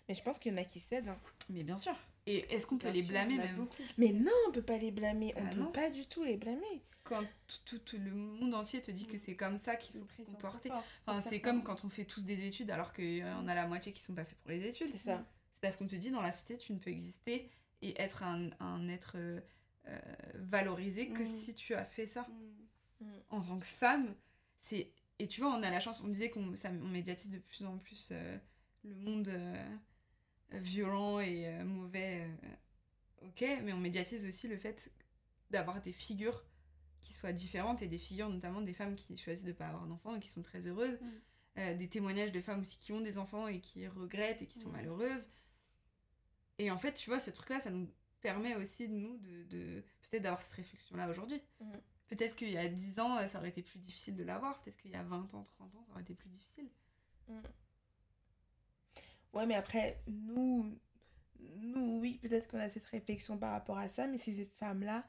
Mais 0.08 0.16
je 0.16 0.22
pense 0.24 0.38
qu'il 0.39 0.52
y 0.52 0.56
en 0.56 0.58
a 0.58 0.64
qui 0.66 0.80
cèdent. 0.80 1.08
hein. 1.10 1.20
mais 1.50 1.64
bien 1.64 1.78
sûr. 1.78 1.96
Et 2.28 2.54
est-ce 2.54 2.68
qu'on 2.68 2.78
peut 2.78 2.89
les 2.92 3.02
blâmer 3.02 3.38
même 3.38 3.56
beaucoup 3.56 3.82
Mais 3.98 4.12
non, 4.12 4.32
on 4.48 4.52
peut 4.52 4.62
pas 4.62 4.78
les 4.78 4.92
blâmer. 4.92 5.34
On 5.38 5.44
Ah 5.46 5.50
peut 5.50 5.60
non. 5.60 5.72
pas 5.72 5.89
du 5.89 6.06
tout 6.06 6.24
les 6.24 6.38
blâmer. 6.38 6.84
quand 7.04 7.24
tout, 7.48 7.58
tout- 7.66 7.80
tout 7.80 7.98
le 7.98 8.12
monde 8.12 8.54
entier 8.54 8.80
te 8.80 8.92
dit 8.92 9.08
que 9.08 9.14
Mhm. 9.14 9.18
c'est 9.18 9.36
comme 9.36 9.58
ça 9.58 9.76
qu'il 9.76 10.00
faut 10.00 10.24
comporter. 10.24 10.70
Enfin, 11.08 11.20
c'est 11.20 11.42
comme 11.42 11.64
quand 11.64 11.84
on 11.84 11.89
fait 11.89 12.06
tous 12.06 12.24
des 12.24 12.46
études 12.46 12.70
alors 12.70 12.94
qu'on 12.94 13.48
a 13.48 13.56
la 13.56 13.66
moitié 13.66 13.92
qui 13.92 14.02
sont 14.02 14.14
pas 14.14 14.24
faits 14.24 14.38
pour 14.38 14.52
les 14.52 14.68
études. 14.68 14.88
C'est 14.92 15.00
ça. 15.00 15.26
C'est 15.50 15.62
parce 15.62 15.78
qu'on 15.78 15.88
te 15.88 15.96
dit 15.96 16.12
dans 16.12 16.22
la 16.22 16.32
société 16.32 16.58
tu 16.58 16.74
ne 16.74 16.78
peux 16.78 16.92
exister 16.92 17.50
et 17.82 18.00
être 18.00 18.22
un, 18.22 18.52
un 18.60 18.88
être 18.88 19.14
euh, 19.16 19.42
euh, 19.88 20.00
valorisé 20.36 21.10
que 21.10 21.20
Mhm. 21.22 21.26
si 21.26 21.56
tu 21.56 21.74
as 21.74 21.86
fait 21.86 22.06
ça. 22.06 22.28
Mm. 23.00 23.06
En 23.32 23.42
tant 23.42 23.58
que 23.58 23.66
femme, 23.66 24.14
c'est. 24.62 24.91
Et 25.20 25.28
tu 25.28 25.41
vois, 25.41 25.51
on 25.55 25.62
a 25.64 25.70
la 25.70 25.80
chance, 25.80 26.01
on 26.01 26.07
disait 26.07 26.30
qu'on 26.30 26.55
ça- 26.55 26.72
on 26.72 26.88
médiatise 26.88 27.32
de 27.32 27.39
plus 27.39 27.66
en 27.66 27.78
plus 27.78 28.09
euh, 28.12 28.38
le 28.84 28.95
monde 28.95 29.28
euh, 29.28 29.78
violent 30.53 31.20
et 31.20 31.47
euh, 31.47 31.64
mauvais. 31.64 32.28
ok, 33.24 33.41
mais 33.64 33.74
on 33.74 33.80
médiatise 33.80 34.26
aussi 34.26 34.47
le 34.47 34.57
fait 34.57 34.91
d'avoir 35.51 35.82
des 35.82 35.91
figures 35.93 36.43
qui 37.01 37.14
soient 37.14 37.34
différentes 37.34 37.82
et 37.82 37.88
des 37.88 37.97
figures 37.97 38.30
notamment 38.30 38.62
des 38.62 38.74
femmes 38.74 38.95
qui 38.95 39.16
choisissent 39.18 39.43
de 39.45 39.49
ne 39.49 39.55
pas 39.55 39.68
avoir 39.68 39.86
d'enfants 39.88 40.16
et 40.16 40.20
qui 40.20 40.30
sont 40.30 40.41
très 40.43 40.68
heureuses. 40.68 40.97
Mm. 41.01 41.78
Des 41.78 41.89
témoignages 41.89 42.32
de 42.32 42.39
femmes 42.41 42.62
aussi 42.62 42.78
qui 42.78 42.91
ont 42.93 43.01
des 43.01 43.18
enfants 43.18 43.47
et 43.47 43.59
qui 43.59 43.86
regrettent 43.88 44.41
et 44.41 44.47
qui 44.47 44.59
sont 44.59 44.70
Mm. 44.70 44.74
malheureuses. 44.74 45.30
Et 46.59 46.72
en 46.72 46.78
fait, 46.78 46.93
tu 46.93 47.09
vois, 47.09 47.20
ce 47.20 47.30
truc-là, 47.32 47.59
ça 47.59 47.70
nous 47.72 47.89
permet 48.22 48.55
aussi, 48.55 48.88
de 48.88 48.93
nous, 48.93 49.18
de, 49.18 49.43
de- 49.43 49.84
peut-être 50.03 50.24
d'avoir 50.24 50.41
cette 50.41 50.53
réflexion-là 50.53 51.09
aujourd'hui. 51.09 51.41
Mm. 51.59 51.72
Peut-être 52.12 52.36
qu'il 52.36 52.49
y 52.51 52.57
a 52.57 52.68
10 52.68 52.99
ans, 52.99 53.26
ça 53.30 53.38
aurait 53.38 53.47
été 53.47 53.62
plus 53.62 53.80
difficile 53.80 54.18
de 54.18 54.24
l'avoir. 54.24 54.59
Peut-être 54.59 54.76
qu'il 54.76 54.91
y 54.91 54.95
a 54.95 55.03
20 55.03 55.34
ans, 55.34 55.43
30 55.43 55.76
ans, 55.78 55.84
ça 55.88 55.93
aurait 55.93 56.01
été 56.01 56.14
plus 56.14 56.28
difficile. 56.28 56.68
Ouais, 59.32 59.45
mais 59.45 59.55
après, 59.55 60.01
nous, 60.07 60.78
nous 61.39 61.99
oui, 62.01 62.20
peut-être 62.22 62.49
qu'on 62.49 62.59
a 62.59 62.70
cette 62.70 62.84
réflexion 62.88 63.38
par 63.38 63.53
rapport 63.53 63.78
à 63.78 63.88
ça, 63.88 64.07
mais 64.07 64.18
ces 64.18 64.43
femmes-là, 64.59 65.05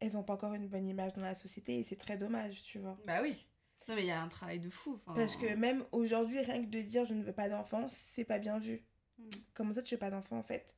elles 0.00 0.14
n'ont 0.14 0.22
pas 0.22 0.32
encore 0.32 0.54
une 0.54 0.66
bonne 0.66 0.88
image 0.88 1.12
dans 1.12 1.20
la 1.20 1.34
société 1.34 1.78
et 1.78 1.82
c'est 1.82 1.96
très 1.96 2.16
dommage, 2.16 2.62
tu 2.62 2.78
vois. 2.78 2.98
Bah 3.06 3.20
oui. 3.20 3.46
Non, 3.86 3.94
mais 3.94 4.04
il 4.04 4.08
y 4.08 4.10
a 4.10 4.22
un 4.22 4.28
travail 4.28 4.60
de 4.60 4.70
fou. 4.70 4.98
Parce 5.14 5.36
que 5.36 5.54
même 5.54 5.84
aujourd'hui, 5.92 6.40
rien 6.40 6.64
que 6.64 6.70
de 6.70 6.80
dire 6.80 7.04
je 7.04 7.12
ne 7.12 7.22
veux 7.22 7.34
pas 7.34 7.50
d'enfant, 7.50 7.86
c'est 7.88 8.24
pas 8.24 8.38
bien 8.38 8.58
vu. 8.58 8.82
Mm. 9.18 9.28
Comment 9.52 9.74
ça, 9.74 9.82
tu 9.82 9.94
veux 9.94 9.98
pas 9.98 10.08
d'enfant 10.10 10.38
en 10.38 10.42
fait? 10.42 10.74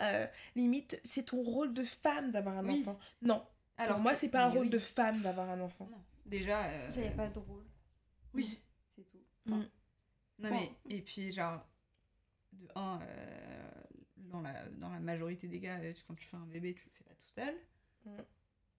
Euh, 0.00 0.28
Limite, 0.54 1.00
c'est 1.02 1.24
ton 1.24 1.42
rôle 1.42 1.74
de 1.74 1.82
femme 1.82 2.30
d'avoir 2.30 2.56
un 2.58 2.68
Oui. 2.68 2.80
enfant. 2.82 3.00
Non, 3.22 3.44
Alors 3.78 3.98
moi, 4.00 4.14
c'est 4.14 4.28
pas 4.30 4.44
un 4.44 4.48
rôle 4.50 4.64
oui. 4.64 4.70
de 4.70 4.78
femme 4.78 5.20
d'avoir 5.22 5.50
un 5.50 5.60
enfant. 5.60 5.88
Non. 5.90 6.02
Déjà. 6.24 6.64
euh, 6.64 6.90
J'avais 6.94 7.10
pas 7.10 7.28
de 7.28 7.38
rôle. 7.38 7.64
Oui. 8.34 8.60
C'est 8.94 9.04
tout. 9.10 9.22
Mm. 9.46 9.50
Non, 10.38 10.48
Bon. 10.50 10.50
mais. 10.50 10.70
Et 10.96 11.00
puis, 11.02 11.32
genre. 11.32 11.64
De 12.52 12.66
un, 12.74 12.98
euh, 13.02 13.70
dans, 14.16 14.40
la, 14.40 14.66
dans 14.70 14.88
la 14.90 14.98
majorité 15.00 15.46
des 15.46 15.60
cas, 15.60 15.78
euh, 15.80 15.92
tu- 15.92 16.02
quand 16.08 16.14
tu 16.14 16.24
fais 16.26 16.36
un 16.36 16.46
bébé, 16.46 16.74
tu 16.74 16.86
le 16.86 16.90
fais 16.92 17.04
pas 17.04 17.14
tout 17.14 17.32
seul. 17.34 17.54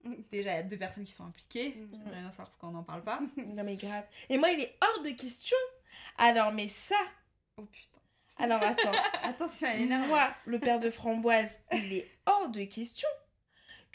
Mm. 0.04 0.14
Déjà, 0.32 0.52
il 0.54 0.56
y 0.56 0.60
a 0.60 0.64
deux 0.64 0.78
personnes 0.78 1.04
qui 1.06 1.12
sont 1.12 1.26
impliquées. 1.26 1.76
Mm. 1.76 1.90
J'aimerais 1.94 2.22
bien 2.22 2.32
savoir 2.32 2.50
pourquoi 2.50 2.70
on 2.70 2.74
n'en 2.74 2.84
parle 2.84 3.04
pas. 3.04 3.20
Non, 3.38 3.64
mais 3.64 3.76
grave. 3.76 4.06
Et 4.30 4.38
moi, 4.38 4.50
il 4.52 4.62
est 4.62 4.76
hors 4.82 5.04
de 5.04 5.10
question. 5.12 5.58
Alors, 6.18 6.52
mais 6.54 6.70
ça, 6.70 6.96
Oh 7.58 7.66
putain. 7.66 8.02
alors 8.38 8.62
attends. 8.64 8.92
Attention, 9.24 9.68
elle 9.68 9.92
est. 9.92 10.08
Moi, 10.08 10.28
le 10.46 10.60
père 10.60 10.80
de 10.80 10.90
framboise, 10.90 11.60
il 11.72 11.94
est 11.94 12.08
hors 12.26 12.50
de 12.50 12.64
question 12.66 13.08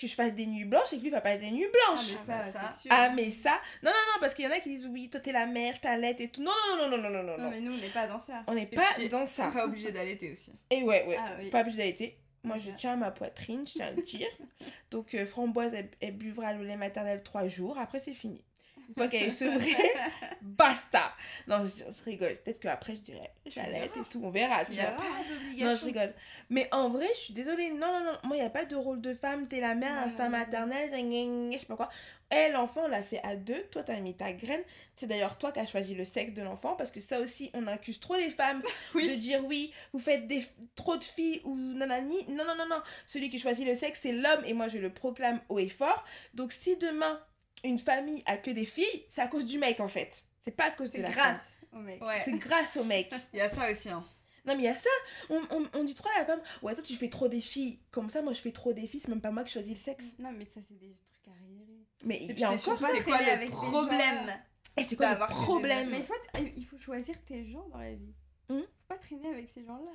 que 0.02 0.10
je 0.10 0.14
fasse 0.14 0.32
des 0.32 0.46
nuits 0.46 0.64
blanches 0.64 0.92
et 0.92 0.98
que 0.98 1.02
lui 1.02 1.10
va 1.10 1.20
pas 1.20 1.36
des 1.36 1.50
nuits 1.50 1.66
Ah, 1.66 1.92
blanches. 1.92 2.10
mais 2.10 2.16
Ah, 2.18 2.24
bah, 2.26 2.44
ça, 2.44 2.52
ça. 2.52 2.74
c'est 2.76 2.82
sûr. 2.88 2.90
Ah, 2.92 3.08
mais 3.16 3.30
ça. 3.30 3.60
Non, 3.82 3.90
non, 3.90 4.12
non, 4.14 4.20
parce 4.20 4.34
qu'il 4.34 4.44
y 4.44 4.48
en 4.48 4.52
a 4.52 4.60
qui 4.60 4.68
disent 4.68 4.86
oui, 4.86 5.08
toi 5.10 5.20
t'es 5.20 5.32
la 5.32 5.46
mère, 5.46 5.80
t'allaites 5.80 6.20
et 6.20 6.28
tout. 6.28 6.42
Non, 6.42 6.50
non, 6.78 6.88
non, 6.88 6.98
non, 6.98 7.10
non, 7.10 7.22
non, 7.22 7.36
non, 7.36 7.44
Non, 7.44 7.50
mais 7.50 7.60
nous, 7.60 7.72
on 7.72 7.78
n'est 7.78 7.88
pas 7.90 8.06
dans 8.06 8.18
ça. 8.18 8.42
On 8.46 8.54
n'est 8.54 8.66
pas 8.66 8.82
puis, 8.96 9.08
dans 9.08 9.26
ça. 9.26 9.48
Pas 9.50 9.64
obligé 9.64 9.90
d'allaiter 9.92 10.30
aussi. 10.32 10.52
Et 10.70 10.82
ouais, 10.82 11.04
ouais. 11.06 11.16
Ah 11.18 11.32
oui. 11.38 11.50
Pas 11.50 11.60
obligé 11.62 11.78
d'allaiter. 11.78 12.18
Moi, 12.44 12.58
je 12.58 12.72
tiens 12.72 12.94
à 12.94 12.96
ma 12.96 13.10
poitrine, 13.12 13.64
je 13.66 13.74
tiens 13.74 13.86
à 13.86 13.90
le 13.92 14.02
dire. 14.02 14.26
Donc, 14.90 15.14
euh, 15.14 15.24
Framboise, 15.26 15.74
elle, 15.74 15.90
elle 16.00 16.16
buvra 16.16 16.52
le 16.54 16.64
lait 16.64 16.76
maternel 16.76 17.22
trois 17.22 17.46
jours. 17.46 17.78
Après, 17.78 18.00
c'est 18.00 18.14
fini. 18.14 18.42
Une 18.88 18.94
fois 18.96 19.06
qu'elle 19.08 19.28
est 19.28 19.30
sevrée, 19.30 19.76
basta. 20.42 21.14
Non, 21.46 21.64
je, 21.64 21.84
je 21.92 22.04
rigole. 22.04 22.36
Peut-être 22.42 22.60
qu'après, 22.60 22.96
je 22.96 23.00
dirais, 23.02 23.30
j'allaite 23.46 23.96
et 23.96 24.04
tout. 24.10 24.20
On 24.24 24.30
verra. 24.30 24.64
Tu 24.64 24.72
Tu 24.72 24.76
verras. 24.78 24.92
Pas 24.96 25.02
Non, 25.02 25.24
je 25.28 25.34
d'obligation. 25.34 25.86
rigole. 25.86 26.14
Mais 26.50 26.68
en 26.72 26.88
vrai, 26.90 27.06
je 27.14 27.18
suis 27.20 27.34
désolée. 27.34 27.70
Non, 27.70 27.86
non, 27.92 28.04
non. 28.04 28.18
Moi, 28.24 28.36
il 28.36 28.40
n'y 28.40 28.46
a 28.46 28.50
pas 28.50 28.64
de 28.64 28.76
rôle 28.76 29.00
de 29.00 29.14
femme. 29.14 29.48
T'es 29.48 29.60
la 29.60 29.74
mère, 29.74 29.98
instinct 29.98 30.28
maternel, 30.28 30.90
je 30.92 31.58
sais 31.58 31.66
pas 31.66 31.76
quoi. 31.76 31.88
Elle, 32.30 32.52
l'enfant, 32.52 32.82
on 32.84 32.88
l'a 32.88 33.02
fait 33.02 33.20
à 33.24 33.36
deux. 33.36 33.62
Toi, 33.70 33.82
t'as 33.82 34.00
mis 34.00 34.14
ta 34.16 34.32
graine. 34.32 34.62
C'est 34.96 35.06
d'ailleurs 35.06 35.36
toi 35.36 35.52
qui 35.52 35.60
as 35.60 35.66
choisi 35.66 35.94
le 35.94 36.06
sexe 36.06 36.32
de 36.32 36.40
l'enfant. 36.42 36.74
Parce 36.76 36.90
que 36.90 37.00
ça 37.00 37.20
aussi, 37.20 37.50
on 37.52 37.66
accuse 37.66 38.00
trop 38.00 38.16
les 38.16 38.30
femmes 38.30 38.62
Oui. 38.94 39.08
de 39.08 39.14
dire 39.16 39.44
oui, 39.44 39.72
vous 39.92 39.98
faites 39.98 40.26
des, 40.26 40.42
trop 40.74 40.96
de 40.96 41.04
filles 41.04 41.42
ou 41.44 41.54
nanani. 41.56 42.16
Non, 42.28 42.44
non, 42.46 42.54
non, 42.56 42.66
non. 42.68 42.80
Celui 43.06 43.28
qui 43.28 43.38
choisit 43.38 43.66
le 43.66 43.74
sexe, 43.74 44.00
c'est 44.02 44.12
l'homme. 44.12 44.42
Et 44.46 44.54
moi, 44.54 44.68
je 44.68 44.78
le 44.78 44.90
proclame 44.92 45.40
haut 45.50 45.58
et 45.58 45.68
fort. 45.68 46.04
Donc, 46.32 46.52
si 46.52 46.76
demain, 46.78 47.20
une 47.64 47.78
famille 47.78 48.22
a 48.26 48.38
que 48.38 48.50
des 48.50 48.64
filles, 48.66 49.04
c'est 49.10 49.20
à 49.20 49.28
cause 49.28 49.44
du 49.44 49.58
mec, 49.58 49.78
en 49.80 49.88
fait. 49.88 50.24
C'est 50.42 50.50
pas 50.56 50.64
à 50.66 50.70
cause 50.72 50.90
de 50.90 51.00
la 51.00 51.10
grâce 51.10 51.56
femme. 51.70 51.80
au 51.80 51.82
mec. 51.82 52.02
Ouais. 52.02 52.20
C'est 52.20 52.32
grâce 52.34 52.76
au 52.76 52.84
mec. 52.84 53.12
Il 53.32 53.38
y 53.38 53.42
a 53.42 53.48
ça 53.48 53.70
aussi. 53.70 53.88
Hein. 53.88 54.04
Non, 54.44 54.56
mais 54.56 54.62
il 54.62 54.66
y 54.66 54.68
a 54.68 54.76
ça. 54.76 54.90
On, 55.30 55.40
on, 55.50 55.64
on 55.72 55.84
dit 55.84 55.94
trop 55.94 56.08
à 56.16 56.18
la 56.18 56.26
femme 56.26 56.40
Ouais, 56.62 56.74
toi, 56.74 56.82
tu 56.82 56.94
fais 56.94 57.08
trop 57.08 57.28
des 57.28 57.40
filles. 57.40 57.78
Comme 57.92 58.10
ça, 58.10 58.22
moi, 58.22 58.32
je 58.32 58.40
fais 58.40 58.50
trop 58.50 58.72
des 58.72 58.88
filles. 58.88 58.98
C'est 58.98 59.08
même 59.08 59.20
pas 59.20 59.30
moi 59.30 59.44
qui 59.44 59.52
choisis 59.52 59.72
le 59.72 59.78
sexe. 59.78 60.16
Non, 60.18 60.32
mais 60.32 60.44
ça, 60.44 60.60
c'est 60.66 60.76
des 60.80 60.96
trucs 60.96 61.28
arriérés. 61.28 61.86
Mais 62.04 62.16
Et 62.16 62.32
il 62.32 62.38
y 62.40 62.42
a 62.42 62.50
encore 62.50 62.76
c'est 62.76 63.04
quoi 63.04 63.22
le 63.22 63.30
avec 63.30 63.50
problème. 63.50 64.32
Et 64.76 64.82
c'est 64.82 64.96
quoi 64.96 65.14
le 65.14 65.26
problème 65.28 65.90
Mais 65.90 65.98
il 65.98 66.04
faut, 66.04 66.14
il 66.56 66.64
faut 66.64 66.78
choisir 66.78 67.14
tes 67.24 67.44
gens 67.44 67.68
dans 67.68 67.78
la 67.78 67.92
vie. 67.94 68.14
Hmm. 68.48 68.62
Faut 68.62 68.88
pas 68.88 68.98
traîner 68.98 69.28
avec 69.28 69.48
ces 69.48 69.64
gens-là. 69.64 69.92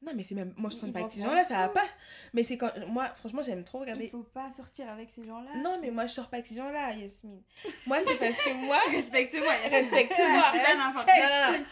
Non, 0.00 0.12
mais 0.14 0.22
c'est 0.22 0.34
même. 0.36 0.54
Moi, 0.56 0.70
je 0.70 0.76
traîne 0.76 0.92
pas 0.92 1.00
avec 1.00 1.10
ces 1.10 1.22
gens-là, 1.22 1.44
ça 1.44 1.58
va 1.58 1.68
pas. 1.68 1.84
Mais 2.32 2.44
c'est 2.44 2.56
quand. 2.56 2.70
Moi, 2.86 3.08
franchement, 3.16 3.42
j'aime 3.42 3.64
trop 3.64 3.78
Il 3.78 3.82
regarder. 3.82 4.08
faut 4.08 4.22
pas 4.22 4.50
sortir 4.52 4.88
avec 4.88 5.10
ces 5.10 5.24
gens-là. 5.24 5.50
Non, 5.56 5.78
mais 5.80 5.90
moi, 5.90 6.06
je 6.06 6.12
sors 6.14 6.28
pas 6.28 6.36
avec 6.36 6.46
ces 6.46 6.54
gens-là, 6.54 6.92
Yasmine. 6.92 7.42
Moi, 7.86 7.98
c'est 8.06 8.18
parce 8.18 8.40
que 8.40 8.52
moi. 8.64 8.78
Respecte-moi. 8.90 9.52
Respecte-moi. 9.68 10.42
C'est 10.52 10.62
pas 10.62 10.76
n'importe 10.76 11.06
Non, 11.08 11.52
non, 11.52 11.58
non. 11.58 11.64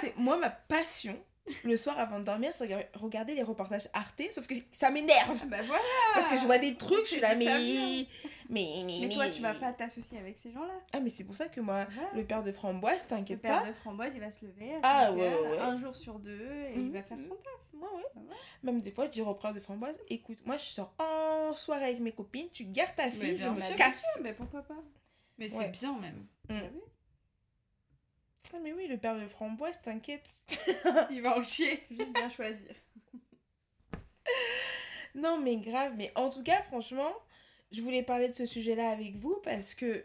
C'est 0.00 0.16
moi, 0.16 0.36
ma 0.36 0.50
passion. 0.50 1.18
Le 1.64 1.76
soir 1.76 1.98
avant 1.98 2.20
de 2.20 2.24
dormir, 2.24 2.52
c'est 2.54 2.68
regarder- 2.94 3.34
les 3.34 3.42
reportages 3.42 3.88
Arte, 3.92 4.22
sauf 4.30 4.46
que 4.46 4.54
ça 4.70 4.90
m'énerve. 4.90 5.46
Bah 5.48 5.58
voilà. 5.66 5.82
Parce 6.14 6.28
que 6.28 6.38
je 6.38 6.44
vois 6.44 6.58
des 6.58 6.76
trucs, 6.76 7.04
je 7.06 7.12
suis 7.12 7.20
là, 7.20 7.34
mais. 7.34 8.06
Mais, 8.48 8.82
mais, 8.84 8.98
Mais 9.00 9.08
toi, 9.08 9.28
tu 9.28 9.40
vas 9.40 9.54
pas 9.54 9.72
t'associer 9.72 10.18
avec 10.18 10.36
ces 10.36 10.52
gens-là. 10.52 10.74
Ah, 10.92 11.00
mais 11.00 11.08
c'est 11.10 11.24
pour 11.24 11.34
ça 11.34 11.48
que 11.48 11.60
moi, 11.60 11.86
Voilà. 11.90 12.10
le 12.14 12.24
père 12.26 12.42
de 12.42 12.52
framboise, 12.52 13.02
Le 13.04 13.08
t'inquiète 13.08 13.40
père 13.40 13.62
pas. 13.62 13.68
de 13.68 13.72
framboise, 13.72 14.12
il 14.14 14.20
va 14.20 14.30
se 14.30 14.44
lever 14.44 14.72
Ah, 14.82 15.06
5 15.08 15.16
ouais, 15.16 15.22
heures, 15.26 15.42
ouais, 15.42 15.48
ouais. 15.52 15.58
un 15.58 15.80
jour 15.80 15.96
sur 15.96 16.18
deux, 16.18 16.50
et 16.68 16.74
il 16.76 16.92
va 16.92 17.02
faire 17.02 17.16
Mhm. 17.16 17.28
son 17.28 17.36
taf. 17.36 17.52
Moi, 17.72 17.88
ouais. 17.96 18.02
Ah 18.14 18.18
ouais. 18.20 18.36
Même 18.62 18.82
des 18.82 18.90
fois, 18.92 19.06
je 19.06 19.10
dis 19.10 19.22
au 19.22 19.34
père 19.34 19.54
de 19.54 19.60
framboise 19.60 19.98
écoute, 20.10 20.44
moi, 20.44 20.58
je 20.58 20.64
sors 20.64 20.92
en 20.98 21.52
soirée 21.54 21.86
avec 21.86 22.00
mes 22.00 22.12
copines, 22.12 22.48
tu 22.52 22.64
gardes 22.66 22.94
ta 22.94 23.10
fille, 23.10 23.38
je 23.38 23.48
me 23.48 23.56
sûr. 23.56 23.74
casse. 23.76 24.04
Mais 24.22 24.32
pourquoi 24.34 24.62
pas? 24.62 24.76
Mais 25.38 25.48
c'est 25.48 25.56
Ouais. 25.56 25.68
bien 25.68 25.98
même. 25.98 26.26
T'as 26.46 26.54
vu 26.68 26.80
Ah, 28.54 28.58
mais 28.62 28.72
oui, 28.72 28.86
le 28.86 28.98
père 28.98 29.18
de 29.18 29.26
framboise, 29.28 29.80
t'inquiète. 29.82 30.40
Il 31.10 31.22
va 31.22 31.38
en 31.38 31.42
chier. 31.44 31.84
Faut 31.88 31.94
juste 31.94 32.12
bien 32.12 32.28
choisir. 32.28 32.74
Non, 35.14 35.38
mais 35.38 35.56
grave, 35.58 35.92
mais 35.96 36.10
en 36.14 36.30
tout 36.30 36.42
cas, 36.42 36.62
franchement, 36.62 37.12
je 37.70 37.82
voulais 37.82 38.02
parler 38.02 38.28
de 38.28 38.34
ce 38.34 38.46
sujet-là 38.46 38.88
avec 38.90 39.14
vous 39.16 39.36
parce 39.44 39.74
que, 39.74 40.04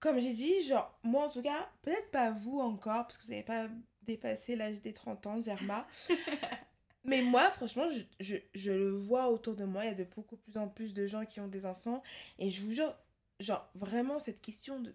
comme 0.00 0.18
j'ai 0.18 0.32
dit, 0.32 0.62
genre, 0.64 0.98
moi 1.04 1.26
en 1.26 1.28
tout 1.28 1.42
cas, 1.42 1.70
peut-être 1.82 2.10
pas 2.10 2.32
vous 2.32 2.58
encore, 2.58 3.02
parce 3.04 3.18
que 3.18 3.24
vous 3.24 3.30
n'avez 3.30 3.44
pas 3.44 3.68
dépassé 4.02 4.56
l'âge 4.56 4.80
des 4.80 4.92
30 4.92 5.26
ans, 5.26 5.40
Zerma. 5.40 5.86
mais 7.04 7.22
moi, 7.22 7.50
franchement, 7.52 7.88
je, 7.90 8.02
je, 8.18 8.36
je 8.54 8.72
le 8.72 8.90
vois 8.90 9.28
autour 9.30 9.54
de 9.54 9.64
moi, 9.64 9.84
il 9.84 9.88
y 9.88 9.90
a 9.90 9.94
de 9.94 10.04
beaucoup 10.04 10.36
plus 10.36 10.56
en 10.56 10.68
plus 10.68 10.92
de 10.92 11.06
gens 11.06 11.24
qui 11.24 11.38
ont 11.40 11.48
des 11.48 11.64
enfants, 11.66 12.02
et 12.40 12.50
je 12.50 12.62
vous 12.62 12.72
jure, 12.72 12.94
genre, 13.40 13.68
vraiment, 13.76 14.18
cette 14.18 14.40
question 14.40 14.80
de. 14.80 14.94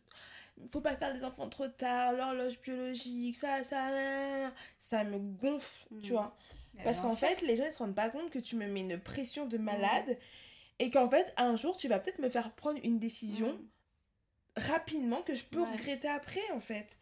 Faut 0.72 0.82
pas 0.82 0.96
faire 0.98 1.14
des 1.14 1.24
enfants 1.24 1.50
trop 1.50 1.68
tard, 1.68 2.14
l'horloge 2.14 2.60
biologique, 2.62 3.36
ça, 3.36 3.64
ça, 3.64 4.52
ça 4.80 5.04
me 5.04 5.18
gonfle, 5.20 5.88
tu 6.02 6.14
Mhm. 6.14 6.14
vois. 6.14 6.36
Parce 6.84 7.00
qu'en 7.02 7.16
fait, 7.16 7.42
les 7.42 7.56
gens 7.56 7.66
ne 7.66 7.72
se 7.72 7.78
rendent 7.80 7.96
pas 7.96 8.10
compte 8.10 8.30
que 8.30 8.40
tu 8.40 8.56
me 8.56 8.68
mets 8.68 8.82
une 8.82 9.00
pression 9.00 9.46
de 9.46 9.58
malade 9.58 10.18
et 10.80 10.92
qu'en 10.92 11.10
fait, 11.10 11.34
un 11.38 11.56
jour, 11.56 11.76
tu 11.78 11.88
vas 11.88 12.00
peut-être 12.00 12.20
me 12.20 12.30
faire 12.30 12.54
prendre 12.56 12.80
une 12.84 13.00
décision 13.00 13.54
Mm. 13.54 13.68
rapidement 14.58 15.22
que 15.24 15.36
je 15.36 15.44
peux 15.46 15.62
Ouais. 15.62 15.72
regretter 15.72 16.08
après, 16.08 16.50
en 16.52 16.60
fait. 16.60 17.00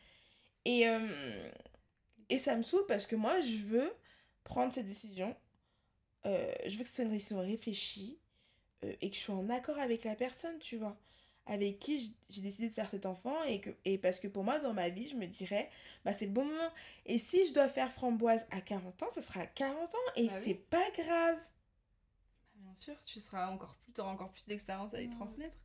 Et, 0.66 0.88
euh, 0.88 1.50
et 2.30 2.40
ça 2.40 2.56
me 2.56 2.64
saoule 2.64 2.86
parce 2.88 3.08
que 3.08 3.16
moi, 3.16 3.40
je 3.42 3.58
veux 3.58 3.94
prendre 4.44 4.74
cette 4.74 4.88
décision. 4.88 5.36
Euh, 6.26 6.54
je 6.66 6.78
veux 6.78 6.84
que 6.84 6.90
ce 6.90 6.96
soit 6.96 7.06
une 7.06 7.12
décision 7.12 7.40
réfléchie 7.40 8.20
euh, 8.84 8.94
et 9.02 9.10
que 9.10 9.16
je 9.16 9.22
sois 9.22 9.36
en 9.36 9.50
accord 9.50 9.78
avec 9.80 10.04
la 10.06 10.16
personne, 10.16 10.58
tu 10.60 10.78
vois, 10.78 10.98
avec 11.46 11.80
qui 11.80 12.16
j'ai 12.30 12.42
décidé 12.42 12.70
de 12.70 12.74
faire 12.74 12.90
cet 12.90 13.06
enfant. 13.06 13.44
Et, 13.44 13.62
que, 13.62 13.70
et 13.86 13.98
parce 13.98 14.20
que 14.20 14.28
pour 14.28 14.44
moi, 14.44 14.60
dans 14.60 14.74
ma 14.74 14.90
vie, 14.90 15.08
je 15.08 15.16
me 15.16 15.28
dirais, 15.28 15.70
bah, 16.04 16.14
c'est 16.14 16.26
le 16.26 16.32
bon 16.32 16.46
moment. 16.46 16.70
Et 17.06 17.20
si 17.20 17.48
je 17.48 17.54
dois 17.54 17.70
faire 17.70 17.92
framboise 17.92 18.46
à 18.52 18.62
40 18.62 19.04
ans, 19.04 19.10
ce 19.14 19.22
sera 19.22 19.42
à 19.42 19.48
40 19.48 19.94
ans 19.94 19.98
et 20.16 20.28
Bah 20.28 20.34
oui. 20.42 20.44
c'est 20.44 20.56
pas 20.56 20.90
grave. 20.98 21.38
Bien 22.56 22.74
sûr, 22.74 22.96
tu 23.06 23.20
seras 23.20 23.48
encore 23.52 23.76
plus, 23.76 23.94
auras 24.00 24.12
encore 24.12 24.32
plus 24.32 24.46
d'expérience 24.48 24.94
à 24.94 25.00
lui 25.00 25.10
transmettre. 25.10 25.56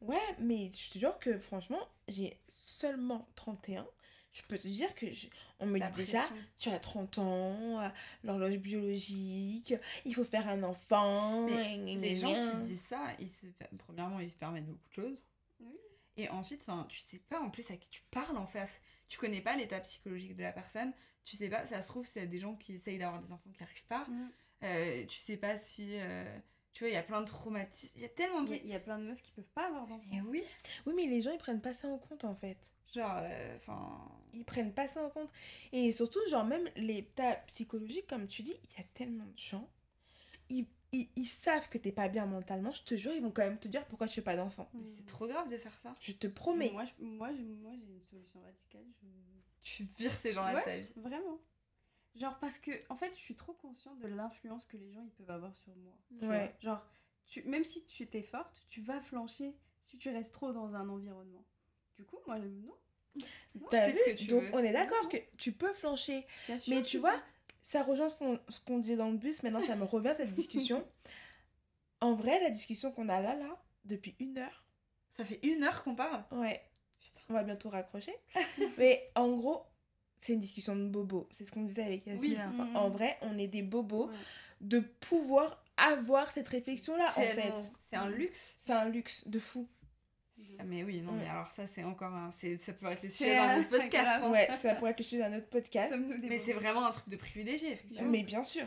Ouais, 0.00 0.36
mais 0.38 0.70
je 0.72 0.90
te 0.90 0.98
jure 0.98 1.18
que 1.18 1.38
franchement, 1.38 1.80
j'ai 2.08 2.38
seulement 2.48 3.28
31. 3.36 3.86
Je 4.32 4.42
peux 4.48 4.56
te 4.56 4.66
dire 4.66 4.94
que 4.94 5.10
je- 5.12 5.28
on 5.60 5.66
me 5.66 5.78
La 5.78 5.90
dit 5.90 5.96
déjà, 5.96 6.22
tu 6.58 6.70
as 6.70 6.78
30 6.78 7.18
ans, 7.18 7.78
l'horloge 8.24 8.56
biologique, 8.58 9.74
il 10.04 10.14
faut 10.14 10.24
faire 10.24 10.48
un 10.48 10.62
enfant. 10.62 11.46
Mais 11.46 11.76
Les 11.96 12.16
gens 12.16 12.32
qui 12.32 12.56
disent 12.64 12.80
ça, 12.80 13.08
ils 13.18 13.28
se... 13.28 13.46
premièrement, 13.78 14.20
ils 14.20 14.30
se 14.30 14.36
permettent 14.36 14.66
beaucoup 14.66 14.88
de 14.88 14.94
choses. 14.94 15.24
Oui. 15.60 15.76
Et 16.16 16.28
ensuite, 16.30 16.62
enfin, 16.66 16.86
tu 16.88 17.00
sais 17.00 17.18
pas 17.18 17.40
en 17.40 17.50
plus 17.50 17.70
à 17.70 17.76
qui 17.76 17.90
tu 17.90 18.02
parles 18.10 18.36
en 18.36 18.46
face. 18.46 18.80
Tu 19.08 19.18
connais 19.18 19.40
pas 19.42 19.54
l'état 19.56 19.80
psychologique 19.80 20.34
de 20.36 20.42
la 20.42 20.52
personne. 20.52 20.92
Tu 21.24 21.36
sais 21.36 21.48
pas, 21.50 21.66
ça 21.66 21.82
se 21.82 21.88
trouve, 21.88 22.06
c'est 22.06 22.26
des 22.26 22.38
gens 22.38 22.54
qui 22.56 22.72
essayent 22.74 22.98
d'avoir 22.98 23.20
des 23.20 23.32
enfants 23.32 23.50
qui 23.56 23.62
arrivent 23.62 23.84
pas. 23.86 24.06
Mm. 24.08 24.30
Euh, 24.64 25.06
tu 25.06 25.18
sais 25.18 25.36
pas 25.36 25.56
si. 25.58 25.90
euh, 25.92 26.24
Tu 26.72 26.84
vois, 26.84 26.88
il 26.90 26.94
y 26.94 26.96
a 26.96 27.02
plein 27.02 27.20
de 27.20 27.26
traumatismes. 27.26 27.98
Il 27.98 28.02
y 28.02 28.06
a 28.06 28.08
tellement 28.08 28.40
de 28.42 28.48
Il 28.48 28.52
y 28.52 28.54
a- 28.54 28.58
trucs. 28.58 28.64
il 28.68 28.72
y, 28.72 28.74
a 28.74 28.80
plein 28.80 28.98
de 28.98 29.04
meufs 29.04 29.20
qui 29.20 29.30
peuvent 29.32 29.44
pas 29.54 29.66
avoir 29.68 29.86
d'enfants. 29.86 30.08
Et 30.10 30.22
oui. 30.22 30.42
Oui, 30.86 30.94
mais 30.96 31.04
les 31.04 31.20
gens, 31.20 31.30
ils 31.30 31.36
prennent 31.38 31.60
pas 31.60 31.74
ça 31.74 31.86
en 31.88 31.98
compte, 31.98 32.24
en 32.24 32.34
fait. 32.34 32.56
Genre, 32.92 33.20
euh, 33.22 33.56
enfin. 33.56 34.08
Ils 34.34 34.44
prennent 34.44 34.72
pas 34.72 34.88
ça 34.88 35.04
en 35.04 35.10
compte. 35.10 35.30
Et 35.72 35.92
surtout, 35.92 36.20
genre, 36.28 36.44
même 36.44 36.68
l'état 36.76 37.36
psychologique, 37.46 38.06
comme 38.06 38.26
tu 38.26 38.42
dis, 38.42 38.54
il 38.64 38.78
y 38.78 38.80
a 38.80 38.84
tellement 38.94 39.26
de 39.26 39.36
gens. 39.38 39.68
Ils, 40.48 40.66
ils, 40.92 41.08
ils 41.16 41.26
savent 41.26 41.68
que 41.68 41.78
t'es 41.78 41.92
pas 41.92 42.08
bien 42.08 42.26
mentalement. 42.26 42.70
Je 42.72 42.82
te 42.82 42.94
jure, 42.94 43.12
ils 43.12 43.22
vont 43.22 43.30
quand 43.30 43.42
même 43.42 43.58
te 43.58 43.68
dire 43.68 43.86
pourquoi 43.86 44.08
tu 44.08 44.14
fais 44.16 44.22
pas 44.22 44.36
d'enfant. 44.36 44.68
mais 44.74 44.86
c'est 44.86 45.06
trop 45.06 45.26
grave 45.26 45.48
de 45.48 45.56
faire 45.56 45.78
ça. 45.80 45.92
Je 46.00 46.12
te 46.12 46.26
promets. 46.26 46.70
Moi, 46.70 46.84
je- 46.84 47.04
moi, 47.04 47.32
j'ai 47.34 47.42
moi, 47.44 47.72
j'ai 47.74 47.86
une 47.92 48.02
solution 48.10 48.40
radicale. 48.40 48.86
Je... 49.02 49.06
Tu 49.62 49.84
vires 49.98 50.18
ces 50.18 50.32
gens-là 50.32 50.60
de 50.60 50.64
ta 50.64 50.78
vie. 50.78 50.92
Vraiment. 50.96 51.38
Genre 52.14 52.38
parce 52.40 52.58
que, 52.58 52.70
en 52.90 52.96
fait, 52.96 53.10
je 53.14 53.20
suis 53.20 53.36
trop 53.36 53.54
consciente 53.54 53.98
de 54.00 54.06
l'influence 54.08 54.66
que 54.66 54.76
les 54.76 54.92
gens 54.92 55.02
ils 55.02 55.10
peuvent 55.12 55.30
avoir 55.30 55.56
sur 55.56 55.74
moi. 55.76 55.96
tu 56.20 56.26
Ouais. 56.26 56.54
Genre, 56.60 56.84
tu, 57.26 57.42
même 57.44 57.64
si 57.64 57.86
tu 57.86 58.06
t'es 58.06 58.22
forte, 58.22 58.62
tu 58.68 58.82
vas 58.82 59.00
flancher 59.00 59.54
si 59.82 59.96
tu 59.98 60.10
restes 60.10 60.32
trop 60.34 60.52
dans 60.52 60.74
un 60.74 60.88
environnement. 60.90 61.44
Du 61.96 62.04
coup, 62.04 62.18
moi, 62.26 62.38
non. 62.38 62.74
T'as 63.70 63.88
vu 63.88 63.94
ce 63.96 64.10
que 64.10 64.16
tu 64.16 64.26
Donc, 64.28 64.42
veux. 64.44 64.50
on 64.54 64.58
est 64.64 64.72
d'accord 64.72 65.08
que 65.08 65.16
tu 65.36 65.52
peux 65.52 65.72
flancher. 65.74 66.26
bien 66.46 66.58
sûr, 66.58 66.74
Mais 66.74 66.82
tu 66.82 66.98
vois, 66.98 67.20
ça 67.62 67.82
rejoint 67.82 68.08
ce 68.08 68.14
qu'on 68.16 68.38
ce 68.48 68.60
qu'on 68.60 68.78
disait 68.78 68.96
dans 68.96 69.10
le 69.10 69.16
bus. 69.18 69.42
Maintenant, 69.42 69.60
ça 69.60 69.76
me 69.76 69.84
revient 69.84 70.14
cette 70.16 70.32
discussion. 70.32 70.86
En 72.00 72.14
vrai, 72.14 72.40
la 72.40 72.50
discussion 72.50 72.90
qu'on 72.90 73.08
a 73.08 73.20
là, 73.20 73.36
là, 73.36 73.62
depuis 73.84 74.16
une 74.18 74.36
heure, 74.36 74.64
Ça 75.16 75.24
fait 75.24 75.38
une 75.44 75.62
heure 75.62 75.84
qu'on 75.84 75.94
parle. 75.94 76.24
ouais, 76.32 76.60
Putain. 77.00 77.20
on 77.28 77.34
va 77.34 77.44
bientôt 77.44 77.68
raccrocher. 77.68 78.12
Mais 78.78 79.08
en 79.14 79.28
gros, 79.36 79.62
c'est 80.18 80.32
une 80.32 80.40
discussion 80.40 80.74
de 80.74 80.88
bobo. 80.88 81.28
C'est 81.30 81.44
ce 81.44 81.52
qu'on 81.52 81.62
disait 81.62 81.84
avec 81.84 82.04
Yasmine. 82.06 82.32
Oui. 82.32 82.64
Mhm. 82.64 82.76
En 82.76 82.88
vrai, 82.90 83.18
on 83.22 83.38
est 83.38 83.46
des 83.46 83.62
bobos 83.62 84.06
Ouais. 84.08 84.14
de 84.62 84.80
pouvoir 84.80 85.62
avoir 85.76 86.28
cette 86.32 86.48
réflexion-là, 86.48 87.06
en 87.08 87.20
fait. 87.20 87.52
C'est 87.78 87.94
un 87.96 88.08
luxe. 88.10 88.56
C'est 88.58 88.72
un 88.72 88.88
luxe 88.88 89.28
de 89.28 89.38
fou. 89.38 89.68
Mais 90.64 90.82
oui, 90.82 91.02
non, 91.02 91.12
Mm. 91.12 91.18
mais 91.18 91.28
alors 91.28 91.48
ça, 91.48 91.66
c'est 91.66 91.84
encore 91.84 92.14
un. 92.14 92.30
c'est- 92.30 92.58
Ça 92.58 92.72
pourrait 92.72 92.92
être 92.94 93.02
le 93.02 93.08
sujet 93.10 93.34
d'un 93.36 93.48
un- 93.50 93.60
autre 93.60 93.68
podcast. 93.80 94.08
hein. 94.24 94.30
Ouais, 94.30 94.48
ça 94.58 94.74
pourrait 94.74 94.92
être 94.92 94.98
le 95.00 95.04
sujet 95.04 95.18
d'un 95.22 95.36
autre 95.36 95.48
podcast. 95.48 95.92
Mais 96.22 96.38
c'est 96.38 96.52
vraiment 96.52 96.86
un 96.86 96.90
truc 96.90 97.08
de 97.08 97.16
privilégié, 97.16 97.72
effectivement. 97.72 98.08
Mais 98.10 98.22
bien 98.22 98.42
sûr. 98.44 98.66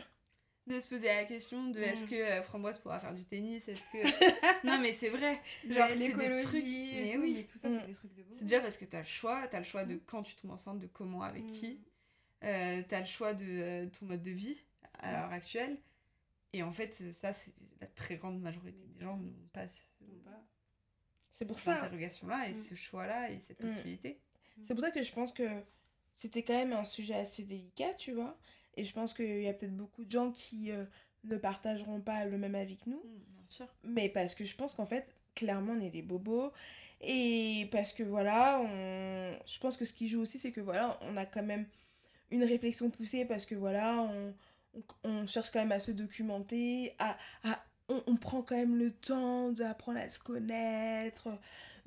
De 0.66 0.80
se 0.80 0.88
poser 0.88 1.06
la 1.06 1.24
question 1.24 1.68
de 1.70 1.78
est-ce 1.80 2.06
Mm. 2.06 2.08
que 2.08 2.14
euh, 2.16 2.42
Framboise 2.42 2.78
pourra 2.78 2.98
faire 2.98 3.14
du 3.14 3.24
tennis 3.24 3.68
Est-ce 3.68 3.86
que. 3.86 3.98
non, 4.66 4.78
mais 4.80 4.92
c'est 4.92 5.10
vrai. 5.10 5.40
Genre 5.68 5.86
c'est 5.90 5.98
des 5.98 6.10
trucs. 6.42 6.64
Mais 6.64 7.12
tout, 7.14 7.20
oui. 7.22 7.34
mais 7.36 7.44
tout 7.44 7.58
ça, 7.58 7.68
Mm. 7.68 7.78
c'est 7.80 7.86
des 7.86 7.94
trucs 7.94 8.14
de 8.16 8.22
bobos. 8.22 8.34
C'est 8.34 8.44
déjà 8.46 8.60
parce 8.60 8.76
que 8.76 8.84
t'as 8.84 8.98
le 8.98 9.04
choix. 9.04 9.46
T'as 9.48 9.58
le 9.58 9.64
choix 9.64 9.84
de 9.84 9.94
Mm. 9.94 10.00
quand 10.06 10.22
tu 10.22 10.34
tombes 10.34 10.50
enceinte, 10.52 10.78
de 10.80 10.86
comment, 10.88 11.22
avec 11.22 11.44
Mm. 11.44 11.46
qui. 11.46 11.80
Euh, 12.44 12.82
t'as 12.88 13.00
le 13.00 13.06
choix 13.06 13.32
de 13.32 13.44
euh, 13.48 13.86
ton 13.86 14.06
mode 14.06 14.22
de 14.22 14.30
vie 14.32 14.58
à 14.98 15.12
l'heure 15.12 15.32
actuelle. 15.32 15.76
Et 16.52 16.62
en 16.62 16.72
fait, 16.72 16.92
ça, 17.12 17.32
c'est 17.32 17.52
la 17.80 17.86
très 17.86 18.16
grande 18.16 18.40
majorité 18.40 18.84
des 18.86 19.00
gens 19.04 19.16
n'ont 19.16 19.32
pas 19.52 19.68
ce- 19.68 19.82
Non, 20.00 20.18
pas. 20.24 20.42
C'est 21.36 21.44
pour 21.44 21.58
cette 21.58 21.66
ça. 21.66 21.76
interrogation-là 21.84 22.48
et 22.48 22.52
Mm. 22.52 22.54
ce 22.54 22.74
choix-là 22.74 23.30
et 23.30 23.38
cette 23.38 23.60
Mm. 23.60 23.66
possibilité. 23.66 24.18
C'est 24.64 24.74
pour 24.74 24.82
ça 24.82 24.90
que 24.90 25.02
je 25.02 25.12
pense 25.12 25.32
que 25.32 25.46
c'était 26.14 26.42
quand 26.42 26.54
même 26.54 26.72
un 26.72 26.84
sujet 26.84 27.14
assez 27.14 27.42
délicat, 27.42 27.92
tu 27.94 28.12
vois. 28.12 28.38
Et 28.76 28.84
je 28.84 28.92
pense 28.92 29.12
qu'il 29.12 29.42
y 29.42 29.48
a 29.48 29.52
peut-être 29.52 29.76
beaucoup 29.76 30.04
de 30.04 30.10
gens 30.10 30.30
qui 30.32 30.70
euh, 30.70 30.84
ne 31.24 31.36
partageront 31.36 32.00
pas 32.00 32.24
le 32.24 32.38
même 32.38 32.54
avis 32.54 32.78
que 32.78 32.88
nous. 32.88 33.02
Mm, 33.04 33.18
bien 33.36 33.46
sûr. 33.46 33.66
Mais 33.84 34.08
parce 34.08 34.34
que 34.34 34.44
je 34.44 34.54
pense 34.56 34.74
qu'en 34.74 34.86
fait, 34.86 35.14
clairement, 35.34 35.74
on 35.74 35.80
est 35.80 35.90
des 35.90 36.02
bobos. 36.02 36.52
Et 37.02 37.68
parce 37.70 37.92
que 37.92 38.02
voilà, 38.02 38.58
on... 38.60 39.38
je 39.46 39.58
pense 39.58 39.76
que 39.76 39.84
ce 39.84 39.92
qui 39.92 40.08
joue 40.08 40.22
aussi, 40.22 40.38
c'est 40.38 40.52
que 40.52 40.62
voilà, 40.62 40.98
on 41.02 41.16
a 41.18 41.26
quand 41.26 41.42
même 41.42 41.66
une 42.30 42.44
réflexion 42.44 42.90
poussée 42.90 43.26
parce 43.26 43.44
que 43.46 43.54
voilà, 43.54 44.00
on, 44.00 44.34
on, 44.74 44.82
on 45.10 45.26
cherche 45.26 45.50
quand 45.50 45.60
même 45.60 45.72
à 45.72 45.80
se 45.80 45.90
documenter, 45.90 46.94
à, 46.98 47.18
à- 47.44 47.62
on, 47.88 48.02
on 48.06 48.16
prend 48.16 48.42
quand 48.42 48.56
même 48.56 48.76
le 48.76 48.92
temps 48.92 49.52
d'apprendre 49.52 49.98
à 49.98 50.08
se 50.08 50.18
connaître, 50.18 51.28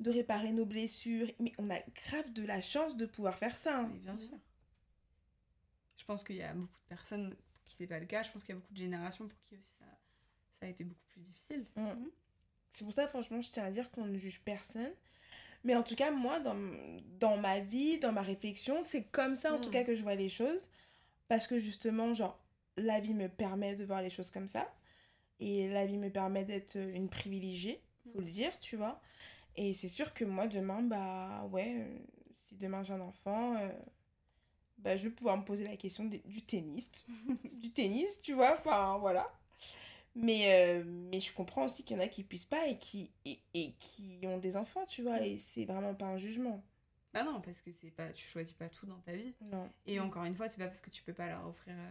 de 0.00 0.10
réparer 0.10 0.52
nos 0.52 0.66
blessures. 0.66 1.30
Mais 1.38 1.52
on 1.58 1.70
a 1.70 1.78
grave 2.06 2.32
de 2.32 2.44
la 2.44 2.60
chance 2.60 2.96
de 2.96 3.06
pouvoir 3.06 3.38
faire 3.38 3.56
ça. 3.56 3.78
hein. 3.78 3.90
Mais 3.92 3.98
bien 3.98 4.18
sûr. 4.18 4.38
Je 5.96 6.04
pense 6.04 6.24
qu'il 6.24 6.36
y 6.36 6.42
a 6.42 6.54
beaucoup 6.54 6.78
de 6.78 6.88
personnes 6.88 7.34
pour 7.52 7.64
qui 7.64 7.74
c'est 7.74 7.86
pas 7.86 7.98
le 8.00 8.06
cas. 8.06 8.22
Je 8.22 8.30
pense 8.30 8.42
qu'il 8.42 8.54
y 8.54 8.58
a 8.58 8.60
beaucoup 8.60 8.72
de 8.72 8.78
générations 8.78 9.28
pour 9.28 9.38
qui 9.42 9.56
aussi 9.56 9.74
ça, 9.78 9.84
ça 10.58 10.66
a 10.66 10.68
été 10.68 10.84
beaucoup 10.84 11.04
plus 11.08 11.20
difficile. 11.20 11.66
Mm. 11.76 12.06
C'est 12.72 12.84
pour 12.84 12.94
ça, 12.94 13.06
franchement, 13.06 13.42
je 13.42 13.50
tiens 13.50 13.64
à 13.64 13.70
dire 13.70 13.90
qu'on 13.90 14.06
ne 14.06 14.16
juge 14.16 14.40
personne. 14.40 14.92
Mais 15.62 15.74
en 15.74 15.82
tout 15.82 15.94
cas, 15.94 16.10
moi, 16.10 16.40
dans, 16.40 16.56
dans 17.18 17.36
ma 17.36 17.60
vie, 17.60 17.98
dans 17.98 18.12
ma 18.12 18.22
réflexion, 18.22 18.82
c'est 18.82 19.04
comme 19.04 19.34
ça, 19.34 19.52
en 19.52 19.60
tout 19.60 19.70
cas, 19.70 19.84
que 19.84 19.94
je 19.94 20.02
vois 20.02 20.14
les 20.14 20.30
choses. 20.30 20.68
Parce 21.28 21.46
que 21.46 21.58
justement, 21.58 22.14
genre, 22.14 22.40
la 22.76 22.98
vie 23.00 23.12
me 23.12 23.28
permet 23.28 23.76
de 23.76 23.84
voir 23.84 24.00
les 24.00 24.08
choses 24.10 24.30
comme 24.30 24.48
ça. 24.48 24.72
Et 25.40 25.68
la 25.68 25.86
vie 25.86 25.96
me 25.96 26.10
permet 26.10 26.44
d'être 26.44 26.76
une 26.76 27.08
privilégiée, 27.08 27.82
faut 28.12 28.20
le 28.20 28.30
dire, 28.30 28.58
tu 28.60 28.76
vois. 28.76 29.00
Et 29.56 29.74
c'est 29.74 29.88
sûr 29.88 30.14
que 30.14 30.24
moi, 30.24 30.46
demain, 30.46 30.82
bah, 30.82 31.46
ouais, 31.50 31.74
euh, 31.78 31.98
si 32.32 32.56
demain 32.56 32.84
j'ai 32.84 32.92
un 32.92 33.00
enfant, 33.00 33.56
euh, 33.56 33.68
bah, 34.78 34.96
je 34.96 35.04
vais 35.08 35.14
pouvoir 35.14 35.36
me 35.36 35.44
poser 35.44 35.64
la 35.64 35.76
question 35.76 36.04
du 36.04 36.42
tennis. 36.42 36.90
du 37.60 37.70
tennis, 37.72 38.20
tu 38.22 38.32
vois, 38.34 38.52
enfin, 38.54 38.98
voilà. 38.98 39.30
Mais, 40.14 40.80
euh, 40.80 40.84
mais 40.84 41.20
je 41.20 41.32
comprends 41.32 41.64
aussi 41.66 41.84
qu'il 41.84 41.96
y 41.96 42.00
en 42.00 42.02
a 42.02 42.08
qui 42.08 42.24
puissent 42.24 42.44
pas 42.44 42.66
et 42.66 42.78
qui, 42.78 43.10
et, 43.24 43.40
et 43.54 43.72
qui 43.78 44.20
ont 44.24 44.38
des 44.38 44.56
enfants, 44.56 44.84
tu 44.86 45.02
vois, 45.02 45.24
et 45.24 45.38
c'est 45.38 45.64
vraiment 45.64 45.94
pas 45.94 46.06
un 46.06 46.16
jugement. 46.18 46.62
Bah 47.12 47.24
non, 47.24 47.40
parce 47.40 47.60
que 47.60 47.72
c'est 47.72 47.90
pas, 47.90 48.12
tu 48.12 48.26
choisis 48.26 48.54
pas 48.54 48.68
tout 48.68 48.86
dans 48.86 48.98
ta 49.00 49.12
vie. 49.14 49.34
Non. 49.40 49.68
Et 49.86 49.98
encore 50.00 50.24
une 50.24 50.34
fois, 50.34 50.48
c'est 50.48 50.58
pas 50.58 50.66
parce 50.66 50.80
que 50.80 50.90
tu 50.90 51.02
peux 51.02 51.12
pas 51.14 51.28
leur 51.28 51.46
offrir 51.46 51.74
euh, 51.76 51.90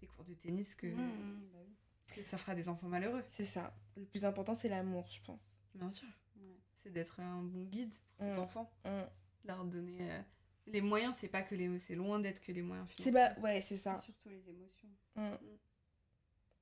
des 0.00 0.06
cours 0.06 0.24
de 0.24 0.34
tennis 0.34 0.74
que, 0.74 0.86
Mm, 0.86 1.00
mm, 1.00 1.48
bah 1.52 1.58
oui. 1.66 1.72
Que 2.06 2.22
ça 2.22 2.38
fera 2.38 2.54
des 2.54 2.68
enfants 2.68 2.88
malheureux. 2.88 3.24
C'est 3.28 3.44
ça. 3.44 3.74
Le 3.96 4.04
plus 4.04 4.24
important, 4.24 4.54
c'est 4.54 4.68
l'amour, 4.68 5.06
je 5.10 5.20
pense. 5.22 5.56
Bien 5.74 5.90
sûr. 5.90 6.08
Ouais. 6.36 6.56
C'est 6.74 6.90
d'être 6.90 7.20
un 7.20 7.42
bon 7.42 7.64
guide 7.64 7.92
pour 8.16 8.26
tes 8.28 8.36
Mm. 8.36 8.38
enfants. 8.40 8.70
Mm. 8.84 9.02
Leur 9.44 9.64
donner. 9.64 10.10
euh, 10.12 10.20
Les 10.66 10.80
moyens, 10.80 11.16
c'est 11.16 11.28
pas 11.28 11.42
que 11.42 11.54
les. 11.54 11.78
C'est 11.78 11.94
loin 11.94 12.18
d'être 12.20 12.40
que 12.40 12.52
les 12.52 12.62
moyens 12.62 12.88
C'est 12.98 13.12
pas... 13.12 13.34
Ouais, 13.40 13.60
c'est 13.60 13.76
ça. 13.76 14.00
Surtout 14.00 14.28
les 14.28 14.48
émotions. 14.48 14.88
Mm. 15.16 15.30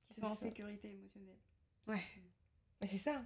Qui 0.09 0.15
C'est 0.15 0.21
sont 0.21 0.27
en 0.27 0.35
ça. 0.35 0.45
sécurité 0.47 0.91
émotionnelle. 0.91 1.37
Ouais. 1.87 2.03
Mais 2.81 2.87
c'est 2.87 2.97
ça. 2.97 3.23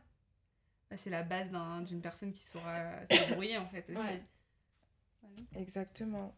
Bah, 0.90 0.96
c'est 0.98 1.10
la 1.10 1.24
base 1.24 1.52
d'un- 1.52 1.82
d'une 1.82 2.02
personne 2.02 2.32
qui 2.32 2.44
saura 2.44 3.06
se 3.06 3.28
débrouiller 3.28 3.58
en 3.58 3.68
fait. 3.68 3.90
aussi. 3.90 3.98
Ouais. 4.00 4.24
Exactement. 5.56 6.36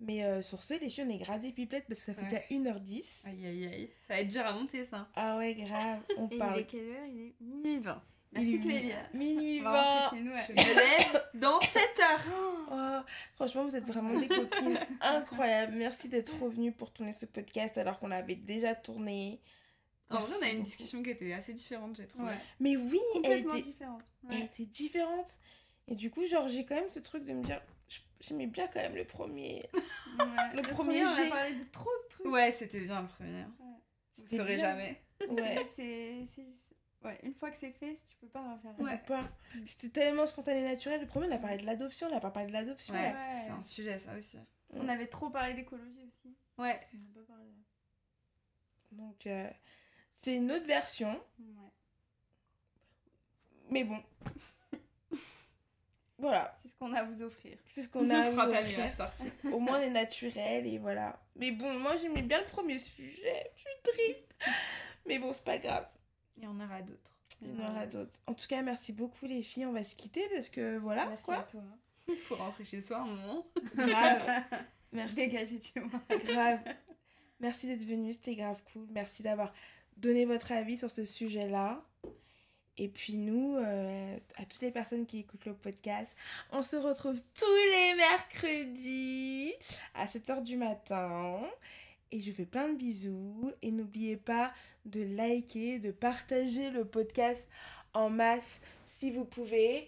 Mais 0.00 0.24
euh, 0.24 0.40
sur 0.42 0.62
ce, 0.62 0.74
les 0.74 0.88
filles, 0.88 1.04
on 1.06 1.10
est 1.10 1.18
grave 1.18 1.42
des 1.42 1.52
pipelettes 1.52 1.84
parce 1.86 2.00
que 2.00 2.06
ça 2.06 2.14
fait 2.14 2.22
Ouais. 2.22 2.46
déjà 2.58 2.72
1h10. 2.72 3.04
Aïe 3.26 3.46
aïe 3.46 3.66
aïe. 3.66 3.90
Ça 4.08 4.14
va 4.14 4.20
être 4.20 4.28
dur 4.28 4.46
à 4.46 4.52
monter 4.54 4.84
ça. 4.86 5.08
Ah 5.14 5.36
ouais, 5.36 5.54
grave. 5.54 6.00
On 6.16 6.26
Et 6.30 6.34
il 6.34 6.38
parle. 6.38 6.58
est 6.60 6.64
quelle 6.64 6.88
heure? 6.88 7.06
Il 7.06 7.20
est 7.20 7.34
minuit 7.40 7.78
20. 7.78 8.02
Il 8.32 8.40
Merci 8.42 8.60
Clélia. 8.60 8.96
Minuit 9.12 9.60
On 9.60 9.64
va 9.64 9.72
20. 9.72 9.82
rentrer 9.82 10.16
chez 10.18 10.22
nous. 10.22 10.32
Je 10.48 10.52
me 10.52 10.74
lève 10.74 11.24
dans 11.34 11.60
7 11.60 11.82
heures. 11.98 12.24
Oh, 12.70 13.06
franchement, 13.34 13.64
vous 13.64 13.76
êtes 13.76 13.84
vraiment 13.84 14.18
des 14.18 14.28
copines 14.28 14.78
incroyables. 15.00 15.74
Merci 15.76 16.08
d'être 16.08 16.40
revenue 16.40 16.72
pour 16.72 16.92
tourner 16.92 17.12
ce 17.12 17.26
podcast 17.26 17.76
alors 17.76 17.98
qu'on 17.98 18.08
l'avait 18.08 18.36
déjà 18.36 18.74
tourné. 18.74 19.40
En 20.10 20.20
vrai, 20.20 20.32
on 20.38 20.42
a 20.42 20.46
une 20.46 20.52
beaucoup. 20.54 20.64
discussion 20.64 21.02
qui 21.02 21.10
était 21.10 21.32
assez 21.34 21.52
différente, 21.54 21.96
j'ai 21.96 22.06
trouvé. 22.06 22.26
Ouais. 22.30 22.38
Mais 22.58 22.76
oui, 22.76 23.00
elle 23.16 23.22
Complètement 23.22 23.54
était, 23.54 23.62
différente. 23.64 24.02
elle 24.30 24.36
Ouais. 24.38 24.44
était 24.44 24.64
différente. 24.66 25.38
Et 25.88 25.94
du 25.96 26.10
coup, 26.10 26.24
genre, 26.26 26.48
j'ai 26.48 26.64
quand 26.64 26.74
même 26.76 26.88
ce 26.90 27.00
truc 27.00 27.24
de 27.24 27.32
me 27.32 27.42
dire, 27.44 27.60
j'aimais 28.20 28.46
bien 28.46 28.66
quand 28.68 28.80
même 28.80 28.94
le 28.94 29.04
premier. 29.04 29.68
Ouais. 29.74 29.80
Le 30.54 30.62
premier 30.62 31.04
on 31.04 31.08
a 31.08 31.30
parlé 31.30 31.54
de 31.54 31.64
trop 31.70 31.90
de 32.04 32.08
trucs. 32.10 32.26
Ouais, 32.26 32.52
c'était 32.52 32.80
bien 32.80 33.02
le 33.02 33.08
premier. 33.08 33.42
Ouais. 33.42 33.46
Vous 34.16 34.22
C'était 34.24 34.36
saurez 34.36 34.56
bien. 34.56 34.64
jamais. 34.66 35.02
Ouais. 35.28 35.66
C'est- 35.74 36.26
Ouais, 37.02 37.18
une 37.22 37.32
fois 37.32 37.50
que 37.50 37.56
c'est 37.56 37.70
fait, 37.72 37.94
tu 38.10 38.16
peux 38.20 38.26
pas 38.28 38.42
refaire. 38.42 38.74
On 38.78 38.84
Ouais. 38.84 38.98
pas. 39.06 39.26
C'était 39.64 39.88
tellement 39.88 40.26
spontané 40.26 40.60
et 40.60 40.64
naturel. 40.68 41.00
Le 41.00 41.06
premier, 41.06 41.28
on 41.28 41.30
a 41.30 41.38
parlé 41.38 41.56
de 41.56 41.64
l'adoption, 41.64 42.08
on 42.08 42.10
n'a 42.10 42.20
pas 42.20 42.30
parlé 42.30 42.48
de 42.48 42.52
l'adoption. 42.52 42.92
Ouais, 42.92 43.00
Ouais. 43.12 43.36
c'est 43.42 43.50
un 43.50 43.62
sujet 43.62 43.98
ça 43.98 44.14
aussi. 44.14 44.36
On 44.68 44.86
avait 44.86 45.06
trop 45.06 45.30
parlé 45.30 45.54
d'écologie 45.54 46.04
aussi. 46.06 46.36
Ouais. 46.58 46.78
On 46.92 46.98
n'a 46.98 47.24
pas 47.26 47.32
parlé. 47.32 47.50
Donc, 48.92 49.26
euh, 49.26 49.48
c'est 50.10 50.36
une 50.36 50.52
autre 50.52 50.66
version. 50.66 51.18
Ouais. 51.38 51.70
Mais 53.70 53.84
bon. 53.84 54.02
Voilà. 56.20 56.54
C'est 56.60 56.68
ce 56.68 56.74
qu'on 56.74 56.92
a 56.92 57.00
à 57.00 57.04
vous 57.04 57.22
offrir. 57.22 57.58
C'est 57.70 57.82
ce 57.82 57.88
qu'on 57.88 58.08
a 58.10 58.18
à 58.18 58.30
vous 58.30 58.38
offrir. 58.38 58.96
à. 58.98 59.48
Au 59.52 59.58
moins, 59.58 59.78
on 59.78 59.82
est 59.82 59.90
naturel 59.90 60.66
et 60.66 60.78
voilà. 60.78 61.20
Mais 61.36 61.52
bon, 61.52 61.78
moi, 61.78 61.96
j'aimais 61.96 62.22
bien 62.22 62.40
le 62.40 62.46
premier 62.46 62.78
sujet. 62.78 63.50
Je 63.56 63.60
suis 63.60 63.70
triste. 63.82 64.34
Mais 65.06 65.18
bon, 65.18 65.32
c'est 65.32 65.44
pas 65.44 65.58
grave. 65.58 65.86
Il 66.36 66.44
y 66.44 66.46
en 66.46 66.58
aura 66.60 66.82
d'autres. 66.82 67.12
Il 67.42 67.48
y 67.48 67.62
en 67.62 67.70
aura 67.70 67.86
d'autres. 67.86 68.20
En 68.26 68.34
tout 68.34 68.46
cas, 68.46 68.62
merci 68.62 68.92
beaucoup, 68.92 69.26
les 69.26 69.42
filles. 69.42 69.66
On 69.66 69.72
va 69.72 69.84
se 69.84 69.94
quitter 69.94 70.28
parce 70.32 70.48
que 70.48 70.76
voilà. 70.78 71.06
Merci 71.06 71.24
quoi. 71.24 71.38
à 71.38 71.42
toi. 71.44 71.62
Faut 72.24 72.36
rentrer 72.36 72.64
chez 72.64 72.80
soi 72.80 72.98
un 72.98 73.06
moment. 73.06 73.46
Grave. 73.76 74.42
Merci. 74.92 75.14
Dégagez 75.14 75.58
de 75.58 75.62
chez 75.62 75.80
moi. 75.80 76.00
Grave. 76.24 76.60
Merci 77.40 77.68
d'être 77.68 77.84
venu, 77.84 78.12
c'était 78.12 78.34
grave 78.34 78.60
cool. 78.72 78.86
Merci 78.90 79.22
d'avoir 79.22 79.50
donné 79.96 80.26
votre 80.26 80.52
avis 80.52 80.76
sur 80.76 80.90
ce 80.90 81.04
sujet-là. 81.04 81.82
Et 82.80 82.88
puis 82.88 83.18
nous, 83.18 83.58
euh, 83.58 84.16
à 84.38 84.46
toutes 84.46 84.62
les 84.62 84.70
personnes 84.70 85.04
qui 85.04 85.18
écoutent 85.18 85.44
le 85.44 85.52
podcast, 85.52 86.16
on 86.50 86.62
se 86.62 86.76
retrouve 86.76 87.20
tous 87.38 87.70
les 87.72 87.94
mercredis 87.94 89.52
à 89.94 90.06
7h 90.06 90.42
du 90.42 90.56
matin. 90.56 91.42
Et 92.10 92.22
je 92.22 92.32
fais 92.32 92.46
plein 92.46 92.70
de 92.70 92.76
bisous. 92.76 93.52
Et 93.60 93.70
n'oubliez 93.70 94.16
pas 94.16 94.50
de 94.86 95.02
liker, 95.02 95.78
de 95.78 95.90
partager 95.90 96.70
le 96.70 96.86
podcast 96.86 97.46
en 97.92 98.08
masse 98.08 98.62
si 98.88 99.10
vous 99.10 99.26
pouvez. 99.26 99.86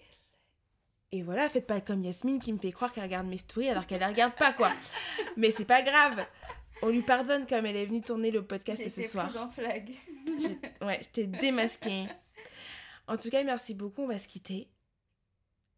Et 1.12 1.22
voilà, 1.22 1.48
faites 1.48 1.66
pas 1.66 1.80
comme 1.80 2.04
Yasmine 2.04 2.40
qui 2.40 2.52
me 2.52 2.58
fait 2.58 2.72
croire 2.72 2.92
qu'elle 2.92 3.04
regarde 3.04 3.26
mes 3.26 3.38
stories 3.38 3.70
alors 3.70 3.86
qu'elle 3.86 4.00
les 4.00 4.06
regarde 4.06 4.34
pas, 4.34 4.52
quoi. 4.52 4.70
Mais 5.38 5.50
c'est 5.50 5.64
pas 5.64 5.80
grave. 5.80 6.26
On 6.82 6.88
lui 6.90 7.02
pardonne 7.02 7.46
comme 7.46 7.64
elle 7.64 7.76
est 7.76 7.86
venue 7.86 8.02
tourner 8.02 8.30
le 8.30 8.44
podcast 8.44 8.86
ce 8.86 9.02
soir. 9.02 9.28
prise 9.30 9.40
en 9.40 9.48
flag. 9.48 9.90
Ouais, 10.82 11.00
je 11.00 11.08
t'ai 11.08 11.26
démasqué. 11.26 12.08
En 13.08 13.16
tout 13.16 13.30
cas, 13.30 13.42
merci 13.42 13.74
beaucoup. 13.74 14.02
On 14.02 14.08
va 14.08 14.18
se 14.18 14.28
quitter. 14.28 14.68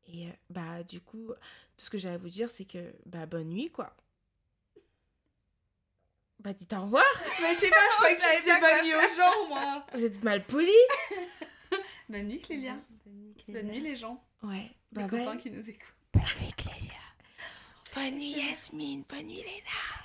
Et 0.07 0.27
euh, 0.27 0.31
bah, 0.51 0.83
du 0.83 1.01
coup, 1.01 1.29
tout 1.29 1.85
ce 1.85 1.91
que 1.91 1.99
j'ai 1.99 2.11
à 2.11 2.19
vous 2.19 2.29
dire, 2.29 2.51
c'est 2.51 2.65
que 2.67 2.93
bah, 3.07 3.27
bonne 3.27 3.49
nuit, 3.49 3.71
quoi. 3.71 3.97
Bah, 6.41 6.53
dites 6.53 6.73
au 6.75 6.83
revoir. 6.83 7.05
Mais 7.41 7.55
je 7.55 7.59
sais 7.61 7.71
pas, 7.71 7.77
je 7.91 7.97
crois 7.97 8.09
que 8.15 8.39
disais 8.41 8.61
pas 8.61 8.61
pas 8.61 8.83
mis 8.83 8.95
aux 8.95 9.17
gens, 9.17 9.49
moi. 9.49 9.87
Vous 9.95 10.05
êtes 10.05 10.23
mal 10.23 10.45
polis. 10.47 10.71
Bonne 12.09 12.29
nuit, 12.29 12.41
Clélia. 12.41 12.77
Bonne 13.07 13.15
nuit, 13.15 13.35
Bonne 13.49 13.67
nuit, 13.69 13.81
les 13.81 13.97
gens. 13.97 14.23
Ouais. 14.43 14.71
Les 14.93 15.03
Bah, 15.03 15.09
copains 15.09 15.25
bye. 15.35 15.39
qui 15.39 15.51
nous 15.51 15.71
écoutent. 15.71 15.95
Bonne 16.13 16.23
nuit, 16.43 16.53
Clélia. 16.57 16.91
Bonne 17.95 18.19
nuit, 18.19 18.33
Yasmine. 18.33 19.05
Bonne 19.09 19.27
nuit, 19.27 19.37
Léna. 19.37 20.03